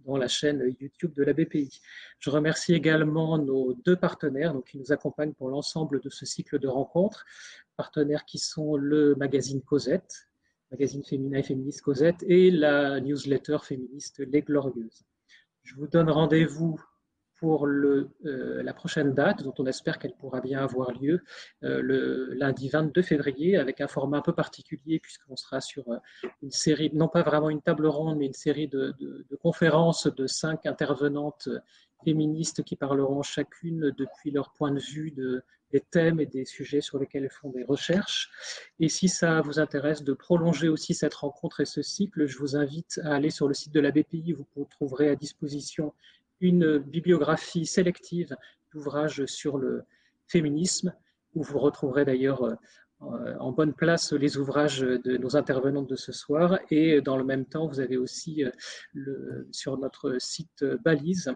dans 0.05 0.17
la 0.17 0.27
chaîne 0.27 0.75
YouTube 0.79 1.13
de 1.13 1.23
la 1.23 1.33
BPI. 1.33 1.81
Je 2.19 2.29
remercie 2.29 2.73
également 2.73 3.37
nos 3.37 3.73
deux 3.85 3.95
partenaires 3.95 4.53
donc, 4.53 4.67
qui 4.67 4.77
nous 4.77 4.91
accompagnent 4.91 5.33
pour 5.33 5.49
l'ensemble 5.49 5.99
de 6.01 6.09
ce 6.09 6.25
cycle 6.25 6.59
de 6.59 6.67
rencontres, 6.67 7.25
partenaires 7.75 8.25
qui 8.25 8.37
sont 8.37 8.75
le 8.77 9.15
magazine 9.15 9.61
Cosette, 9.61 10.29
magazine 10.71 11.03
féminin 11.03 11.39
et 11.39 11.43
féministe 11.43 11.81
Cosette, 11.81 12.23
et 12.27 12.51
la 12.51 12.99
newsletter 12.99 13.57
féministe 13.63 14.19
Les 14.19 14.41
Glorieuses. 14.41 15.05
Je 15.63 15.75
vous 15.75 15.87
donne 15.87 16.09
rendez-vous 16.09 16.79
pour 17.45 17.67
euh, 17.67 18.09
la 18.63 18.73
prochaine 18.73 19.13
date, 19.13 19.43
dont 19.43 19.53
on 19.59 19.67
espère 19.67 19.99
qu'elle 19.99 20.15
pourra 20.15 20.41
bien 20.41 20.63
avoir 20.63 20.91
lieu 20.93 21.21
euh, 21.63 21.79
le 21.79 22.33
lundi 22.33 22.69
22 22.69 23.03
février, 23.03 23.55
avec 23.55 23.81
un 23.81 23.87
format 23.87 24.17
un 24.17 24.21
peu 24.21 24.33
particulier, 24.33 24.99
puisqu'on 24.99 25.35
sera 25.35 25.61
sur 25.61 25.87
euh, 25.89 25.97
une 26.41 26.49
série, 26.49 26.89
non 26.91 27.07
pas 27.07 27.21
vraiment 27.21 27.51
une 27.51 27.61
table 27.61 27.85
ronde, 27.85 28.17
mais 28.17 28.25
une 28.25 28.33
série 28.33 28.67
de, 28.67 28.95
conférences 29.43 30.07
de 30.07 30.25
cinq 30.25 30.65
intervenantes 30.65 31.47
féministes 32.03 32.63
qui 32.63 32.75
parleront 32.75 33.21
chacune 33.21 33.93
depuis 33.95 34.31
leur 34.31 34.51
point 34.51 34.71
de 34.71 34.79
vue 34.79 35.11
de, 35.11 35.43
des 35.71 35.81
thèmes 35.81 36.19
et 36.19 36.25
des 36.25 36.45
sujets 36.45 36.81
sur 36.81 36.97
lesquels 36.97 37.25
elles 37.25 37.29
font 37.29 37.51
des 37.51 37.63
recherches. 37.63 38.31
Et 38.79 38.89
si 38.89 39.07
ça 39.07 39.41
vous 39.41 39.59
intéresse 39.59 40.03
de 40.03 40.13
prolonger 40.13 40.67
aussi 40.67 40.95
cette 40.95 41.13
rencontre 41.13 41.61
et 41.61 41.65
ce 41.65 41.83
cycle, 41.83 42.25
je 42.25 42.39
vous 42.39 42.55
invite 42.55 42.99
à 43.03 43.13
aller 43.13 43.29
sur 43.29 43.47
le 43.47 43.53
site 43.53 43.71
de 43.71 43.81
la 43.81 43.91
BPI, 43.91 44.33
vous 44.33 44.65
trouverez 44.71 45.09
à 45.09 45.15
disposition 45.15 45.93
une 46.39 46.77
bibliographie 46.77 47.65
sélective 47.65 48.35
d'ouvrages 48.73 49.25
sur 49.25 49.57
le 49.57 49.83
féminisme, 50.27 50.93
où 51.33 51.43
vous 51.43 51.59
retrouverez 51.59 52.05
d'ailleurs 52.05 52.43
euh, 52.43 53.35
en 53.39 53.51
bonne 53.51 53.73
place 53.73 54.13
les 54.13 54.37
ouvrages 54.37 54.79
de 54.79 55.17
nos 55.17 55.35
intervenantes 55.35 55.89
de 55.89 55.95
ce 55.95 56.11
soir. 56.11 56.59
Et 56.71 57.01
dans 57.01 57.17
le 57.17 57.23
même 57.23 57.45
temps, 57.45 57.67
vous 57.67 57.79
avez 57.79 57.97
aussi 57.97 58.43
euh, 58.43 59.43
sur 59.51 59.77
notre 59.77 60.17
site 60.19 60.63
Balise 60.83 61.33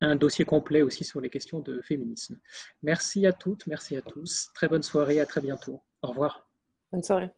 un 0.00 0.16
dossier 0.16 0.44
complet 0.44 0.82
aussi 0.82 1.04
sur 1.04 1.20
les 1.20 1.30
questions 1.30 1.60
de 1.60 1.80
féminisme. 1.80 2.38
Merci 2.82 3.26
à 3.26 3.32
toutes, 3.32 3.66
merci 3.66 3.96
à 3.96 4.02
tous. 4.02 4.50
Très 4.54 4.68
bonne 4.68 4.82
soirée, 4.82 5.20
à 5.20 5.26
très 5.26 5.40
bientôt. 5.40 5.82
Au 6.02 6.08
revoir. 6.08 6.48
Bonne 6.92 7.02
soirée. 7.02 7.30